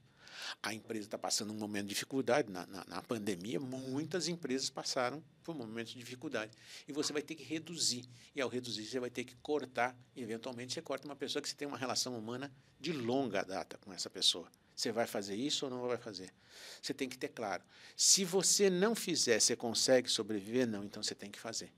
A 0.63 0.73
empresa 0.73 1.07
está 1.07 1.19
passando 1.19 1.53
um 1.53 1.57
momento 1.57 1.85
de 1.85 1.91
dificuldade. 1.91 2.51
Na, 2.51 2.67
na, 2.67 2.85
na, 2.87 3.03
pandemia, 3.03 3.61
muitas 3.61 4.27
empresas 4.29 4.71
passaram 4.71 5.23
por 5.43 5.55
um 5.55 5.59
momento 5.59 5.89
de 5.89 5.99
dificuldade. 5.99 6.53
E 6.89 6.93
você 6.93 7.13
vai 7.13 7.23
ter 7.23 7.35
que 7.35 7.43
reduzir. 7.43 8.09
E 8.35 8.41
ao 8.41 8.49
reduzir, 8.49 8.87
você 8.87 8.99
vai 8.99 9.11
ter 9.11 9.25
que 9.25 9.37
cortar. 9.37 9.97
Eventualmente, 10.17 10.73
você 10.73 10.81
corta 10.81 11.07
uma 11.07 11.17
pessoa 11.17 11.43
que 11.43 11.49
você 11.49 11.55
tem 11.55 11.69
uma 11.69 11.79
relação 11.79 12.19
humana 12.19 12.51
de 12.79 12.93
longa 12.93 13.43
data 13.43 13.79
com 13.79 13.93
essa 13.93 14.09
pessoa. 14.09 14.51
Você 14.81 14.91
vai 14.91 15.07
fazer 15.07 15.35
isso 15.35 15.67
ou 15.67 15.71
não 15.71 15.87
vai 15.87 15.99
fazer? 15.99 16.33
Você 16.81 16.95
tem 16.95 17.07
que 17.07 17.19
ter 17.19 17.29
claro. 17.29 17.63
Se 17.95 18.25
você 18.25 18.71
não 18.71 18.95
fizer, 18.95 19.39
você 19.39 19.55
consegue 19.55 20.09
sobreviver? 20.09 20.67
Não, 20.67 20.83
então 20.83 21.03
você 21.03 21.15
tem 21.15 21.31
que 21.31 21.39
fazer. 21.39 21.71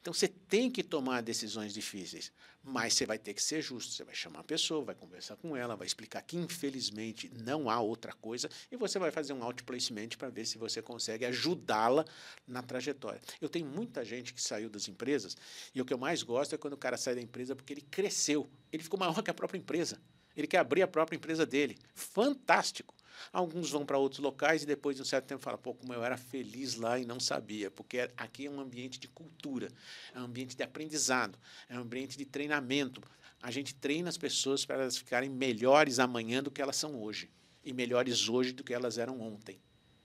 Então 0.00 0.14
você 0.14 0.28
tem 0.28 0.70
que 0.70 0.84
tomar 0.84 1.20
decisões 1.20 1.74
difíceis, 1.74 2.30
mas 2.62 2.94
você 2.94 3.06
vai 3.06 3.18
ter 3.18 3.34
que 3.34 3.42
ser 3.42 3.60
justo. 3.60 3.92
Você 3.92 4.04
vai 4.04 4.14
chamar 4.14 4.40
a 4.40 4.44
pessoa, 4.44 4.84
vai 4.84 4.94
conversar 4.94 5.34
com 5.34 5.56
ela, 5.56 5.74
vai 5.74 5.84
explicar 5.84 6.22
que 6.22 6.36
infelizmente 6.36 7.28
não 7.42 7.68
há 7.68 7.80
outra 7.80 8.12
coisa 8.12 8.48
e 8.70 8.76
você 8.76 9.00
vai 9.00 9.10
fazer 9.10 9.32
um 9.32 9.42
outplacement 9.42 10.10
para 10.16 10.28
ver 10.28 10.46
se 10.46 10.56
você 10.56 10.80
consegue 10.80 11.24
ajudá-la 11.24 12.04
na 12.46 12.62
trajetória. 12.62 13.20
Eu 13.40 13.48
tenho 13.48 13.66
muita 13.66 14.04
gente 14.04 14.32
que 14.32 14.40
saiu 14.40 14.70
das 14.70 14.86
empresas 14.86 15.36
e 15.74 15.82
o 15.82 15.84
que 15.84 15.92
eu 15.92 15.98
mais 15.98 16.22
gosto 16.22 16.54
é 16.54 16.58
quando 16.58 16.74
o 16.74 16.78
cara 16.78 16.96
sai 16.96 17.16
da 17.16 17.20
empresa 17.20 17.56
porque 17.56 17.72
ele 17.72 17.82
cresceu, 17.82 18.48
ele 18.70 18.84
ficou 18.84 19.00
maior 19.00 19.20
que 19.24 19.30
a 19.30 19.34
própria 19.34 19.58
empresa. 19.58 20.00
Ele 20.36 20.46
quer 20.46 20.58
abrir 20.58 20.82
a 20.82 20.88
própria 20.88 21.16
empresa 21.16 21.46
dele. 21.46 21.76
Fantástico. 21.94 22.94
Alguns 23.32 23.70
vão 23.70 23.86
para 23.86 23.98
outros 23.98 24.20
locais 24.20 24.62
e 24.62 24.66
depois 24.66 24.96
de 24.96 25.02
um 25.02 25.04
certo 25.04 25.26
tempo 25.26 25.42
falam, 25.42 25.58
pô, 25.58 25.74
como 25.74 25.92
eu 25.92 26.04
era 26.04 26.16
feliz 26.16 26.74
lá 26.74 26.98
e 26.98 27.04
não 27.04 27.20
sabia, 27.20 27.70
porque 27.70 28.10
aqui 28.16 28.46
é 28.46 28.50
um 28.50 28.60
ambiente 28.60 28.98
de 28.98 29.08
cultura, 29.08 29.70
é 30.14 30.18
um 30.18 30.24
ambiente 30.24 30.56
de 30.56 30.62
aprendizado, 30.62 31.38
é 31.68 31.78
um 31.78 31.82
ambiente 31.82 32.18
de 32.18 32.24
treinamento. 32.24 33.02
A 33.40 33.50
gente 33.50 33.74
treina 33.74 34.08
as 34.08 34.16
pessoas 34.16 34.64
para 34.64 34.82
elas 34.82 34.96
ficarem 34.96 35.30
melhores 35.30 35.98
amanhã 35.98 36.42
do 36.42 36.50
que 36.50 36.60
elas 36.60 36.76
são 36.76 37.00
hoje 37.00 37.30
e 37.64 37.72
melhores 37.72 38.28
hoje 38.28 38.52
do 38.52 38.64
que 38.64 38.74
elas 38.74 38.98
eram 38.98 39.20
ontem. 39.20 39.60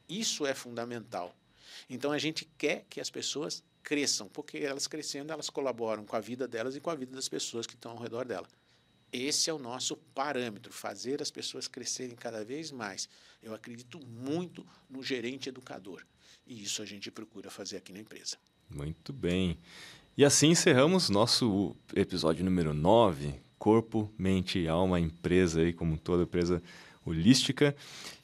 Isso 0.07 0.45
é 0.45 0.53
fundamental. 0.53 1.35
Então 1.89 2.11
a 2.11 2.17
gente 2.17 2.45
quer 2.57 2.85
que 2.89 2.99
as 2.99 3.09
pessoas 3.09 3.63
cresçam, 3.83 4.27
porque 4.27 4.57
elas 4.57 4.87
crescendo, 4.87 5.31
elas 5.31 5.49
colaboram 5.49 6.05
com 6.05 6.15
a 6.15 6.19
vida 6.19 6.47
delas 6.47 6.75
e 6.75 6.79
com 6.79 6.89
a 6.89 6.95
vida 6.95 7.15
das 7.15 7.29
pessoas 7.29 7.65
que 7.65 7.75
estão 7.75 7.91
ao 7.91 7.97
redor 7.97 8.25
dela. 8.25 8.47
Esse 9.11 9.49
é 9.49 9.53
o 9.53 9.59
nosso 9.59 9.97
parâmetro, 10.13 10.71
fazer 10.71 11.21
as 11.21 11.31
pessoas 11.31 11.67
crescerem 11.67 12.15
cada 12.15 12.43
vez 12.43 12.71
mais. 12.71 13.09
Eu 13.41 13.53
acredito 13.53 13.99
muito 14.05 14.65
no 14.89 15.01
gerente 15.01 15.49
educador. 15.49 16.05
E 16.45 16.63
isso 16.63 16.81
a 16.81 16.85
gente 16.85 17.09
procura 17.09 17.49
fazer 17.49 17.77
aqui 17.77 17.91
na 17.91 17.99
empresa. 17.99 18.37
Muito 18.69 19.11
bem. 19.11 19.57
E 20.15 20.23
assim 20.23 20.49
encerramos 20.49 21.09
nosso 21.09 21.75
episódio 21.95 22.45
número 22.45 22.73
9, 22.73 23.33
Corpo, 23.57 24.11
Mente 24.17 24.59
e 24.59 24.67
Alma, 24.67 24.99
empresa 24.99 25.61
aí, 25.61 25.73
como 25.73 25.97
toda 25.97 26.23
empresa 26.23 26.61
holística. 27.05 27.75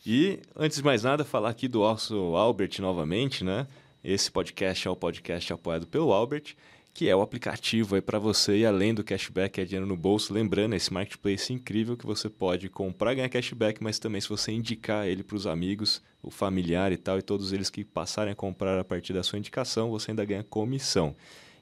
E 0.06 0.40
antes 0.56 0.78
de 0.78 0.84
mais 0.84 1.04
nada, 1.04 1.26
falar 1.26 1.50
aqui 1.50 1.68
do 1.68 1.80
nosso 1.80 2.16
Albert 2.36 2.80
novamente, 2.80 3.44
né? 3.44 3.68
Esse 4.04 4.32
podcast 4.32 4.88
é 4.88 4.92
o 4.92 4.96
podcast 4.96 5.52
apoiado 5.52 5.88
pelo 5.88 6.14
Albert 6.14 6.56
que 6.96 7.10
é 7.10 7.16
o 7.16 7.22
aplicativo 7.22 8.02
para 8.02 8.18
você 8.18 8.60
e 8.60 8.66
além 8.66 8.94
do 8.94 9.04
cashback, 9.04 9.60
é 9.60 9.66
dinheiro 9.66 9.86
no 9.86 9.98
bolso. 9.98 10.34
Lembrando, 10.34 10.76
esse 10.76 10.94
marketplace 10.94 11.52
incrível 11.52 11.98
que 11.98 12.06
você 12.06 12.30
pode 12.30 12.70
comprar 12.70 13.12
e 13.12 13.16
ganhar 13.18 13.28
cashback, 13.28 13.84
mas 13.84 14.00
também 14.00 14.22
se 14.22 14.30
você 14.30 14.54
indicar 14.54 15.06
ele 15.06 15.22
para 15.22 15.36
os 15.36 15.46
amigos, 15.46 16.02
o 16.24 16.32
familiar 16.32 16.94
e 16.94 16.98
tal, 16.98 17.20
e 17.20 17.22
todos 17.22 17.52
eles 17.52 17.70
que 17.70 17.84
passarem 17.84 18.32
a 18.32 18.36
comprar 18.36 18.80
a 18.80 18.84
partir 18.86 19.12
da 19.12 19.24
sua 19.24 19.38
indicação, 19.38 19.90
você 19.90 20.12
ainda 20.12 20.24
ganha 20.24 20.42
comissão. 20.42 21.14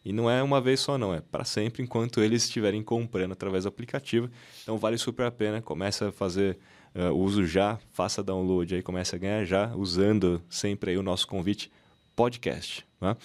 E 0.06 0.14
não 0.14 0.30
é 0.30 0.44
uma 0.44 0.62
vez 0.62 0.82
só 0.82 1.00
não, 1.00 1.12
é 1.12 1.20
para 1.20 1.44
sempre 1.44 1.82
enquanto 1.82 2.22
eles 2.22 2.44
estiverem 2.44 2.84
comprando 2.84 3.32
através 3.32 3.64
do 3.64 3.70
aplicativo. 3.70 4.30
Então 4.62 4.78
vale 4.78 5.00
super 5.00 5.26
a 5.26 5.32
pena, 5.32 5.64
começa 5.64 6.10
a 6.10 6.12
fazer 6.12 6.60
uh, 6.94 7.12
uso 7.12 7.44
já, 7.44 7.80
faça 7.92 8.22
download 8.22 8.76
aí, 8.76 8.84
comece 8.84 9.16
a 9.16 9.18
ganhar 9.18 9.46
já, 9.46 9.74
usando 9.76 10.40
sempre 10.48 10.92
aí 10.92 10.98
o 10.98 11.02
nosso 11.02 11.28
convite 11.28 11.72
podcast. 12.16 12.86
Né? 13.02 13.18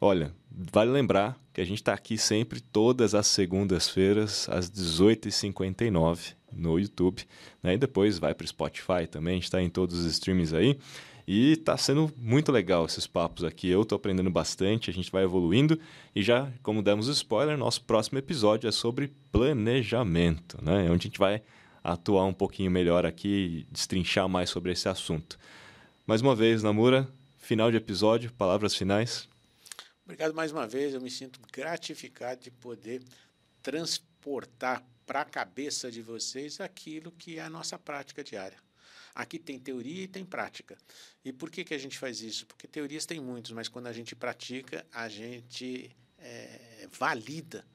Olha, 0.00 0.32
vale 0.50 0.90
lembrar 0.90 1.38
que 1.52 1.60
a 1.60 1.64
gente 1.64 1.78
está 1.78 1.94
aqui 1.94 2.18
sempre 2.18 2.60
todas 2.60 3.14
as 3.14 3.26
segundas-feiras, 3.26 4.46
às 4.50 4.70
18h59 4.70 6.34
no 6.52 6.78
YouTube. 6.78 7.22
Né? 7.62 7.74
E 7.74 7.78
depois 7.78 8.18
vai 8.18 8.34
para 8.34 8.44
o 8.44 8.48
Spotify 8.48 9.06
também, 9.10 9.38
está 9.38 9.62
em 9.62 9.70
todos 9.70 9.98
os 9.98 10.06
streams 10.06 10.54
aí. 10.54 10.78
E 11.26 11.52
está 11.52 11.76
sendo 11.76 12.12
muito 12.16 12.52
legal 12.52 12.84
esses 12.84 13.06
papos 13.06 13.42
aqui. 13.42 13.68
Eu 13.68 13.82
estou 13.82 13.96
aprendendo 13.96 14.30
bastante, 14.30 14.90
a 14.90 14.92
gente 14.92 15.10
vai 15.10 15.24
evoluindo. 15.24 15.78
E 16.14 16.22
já, 16.22 16.52
como 16.62 16.82
demos 16.82 17.08
spoiler, 17.08 17.56
nosso 17.56 17.82
próximo 17.82 18.18
episódio 18.18 18.68
é 18.68 18.72
sobre 18.72 19.12
planejamento, 19.32 20.58
né? 20.62 20.84
onde 20.84 21.06
a 21.06 21.08
gente 21.08 21.18
vai 21.18 21.42
atuar 21.82 22.26
um 22.26 22.32
pouquinho 22.32 22.70
melhor 22.70 23.04
aqui 23.06 23.66
destrinchar 23.72 24.28
mais 24.28 24.50
sobre 24.50 24.72
esse 24.72 24.88
assunto. 24.88 25.38
Mais 26.06 26.20
uma 26.20 26.34
vez, 26.34 26.62
Namura, 26.62 27.08
final 27.38 27.70
de 27.70 27.76
episódio, 27.76 28.32
palavras 28.32 28.74
finais. 28.74 29.28
Obrigado 30.06 30.32
mais 30.34 30.52
uma 30.52 30.68
vez. 30.68 30.94
Eu 30.94 31.00
me 31.00 31.10
sinto 31.10 31.40
gratificado 31.52 32.40
de 32.40 32.50
poder 32.52 33.02
transportar 33.60 34.86
para 35.04 35.22
a 35.22 35.24
cabeça 35.24 35.90
de 35.90 36.00
vocês 36.00 36.60
aquilo 36.60 37.10
que 37.10 37.38
é 37.38 37.42
a 37.42 37.50
nossa 37.50 37.76
prática 37.76 38.22
diária. 38.22 38.56
Aqui 39.12 39.36
tem 39.36 39.58
teoria 39.58 40.04
e 40.04 40.08
tem 40.08 40.24
prática. 40.24 40.78
E 41.24 41.32
por 41.32 41.50
que, 41.50 41.64
que 41.64 41.74
a 41.74 41.78
gente 41.78 41.98
faz 41.98 42.20
isso? 42.20 42.46
Porque 42.46 42.68
teorias 42.68 43.04
tem 43.04 43.18
muitos, 43.18 43.50
mas 43.50 43.68
quando 43.68 43.88
a 43.88 43.92
gente 43.92 44.14
pratica, 44.14 44.86
a 44.92 45.08
gente 45.08 45.90
é, 46.18 46.88
valida 46.92 47.66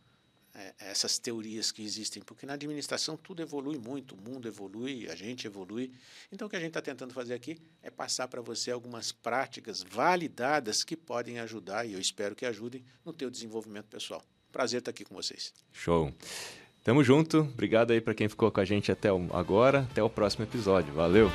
é, 0.53 0.73
essas 0.79 1.17
teorias 1.17 1.71
que 1.71 1.83
existem, 1.83 2.21
porque 2.21 2.45
na 2.45 2.53
administração 2.53 3.15
tudo 3.15 3.41
evolui 3.41 3.77
muito, 3.77 4.15
o 4.15 4.17
mundo 4.17 4.47
evolui, 4.47 5.09
a 5.09 5.15
gente 5.15 5.47
evolui. 5.47 5.91
Então, 6.31 6.47
o 6.47 6.49
que 6.49 6.55
a 6.55 6.59
gente 6.59 6.69
está 6.69 6.81
tentando 6.81 7.13
fazer 7.13 7.33
aqui 7.33 7.57
é 7.81 7.89
passar 7.89 8.27
para 8.27 8.41
você 8.41 8.71
algumas 8.71 9.11
práticas 9.11 9.81
validadas 9.81 10.83
que 10.83 10.97
podem 10.97 11.39
ajudar, 11.39 11.85
e 11.85 11.93
eu 11.93 11.99
espero 11.99 12.35
que 12.35 12.45
ajudem, 12.45 12.83
no 13.05 13.13
teu 13.13 13.29
desenvolvimento 13.29 13.85
pessoal. 13.85 14.23
Prazer 14.51 14.79
estar 14.79 14.91
aqui 14.91 15.05
com 15.05 15.15
vocês. 15.15 15.53
Show. 15.71 16.13
Tamo 16.83 17.03
junto. 17.03 17.39
Obrigado 17.39 17.91
aí 17.91 18.01
para 18.01 18.13
quem 18.13 18.27
ficou 18.27 18.51
com 18.51 18.59
a 18.59 18.65
gente 18.65 18.91
até 18.91 19.09
agora. 19.31 19.87
Até 19.91 20.01
o 20.03 20.09
próximo 20.09 20.43
episódio. 20.43 20.93
Valeu. 20.93 21.29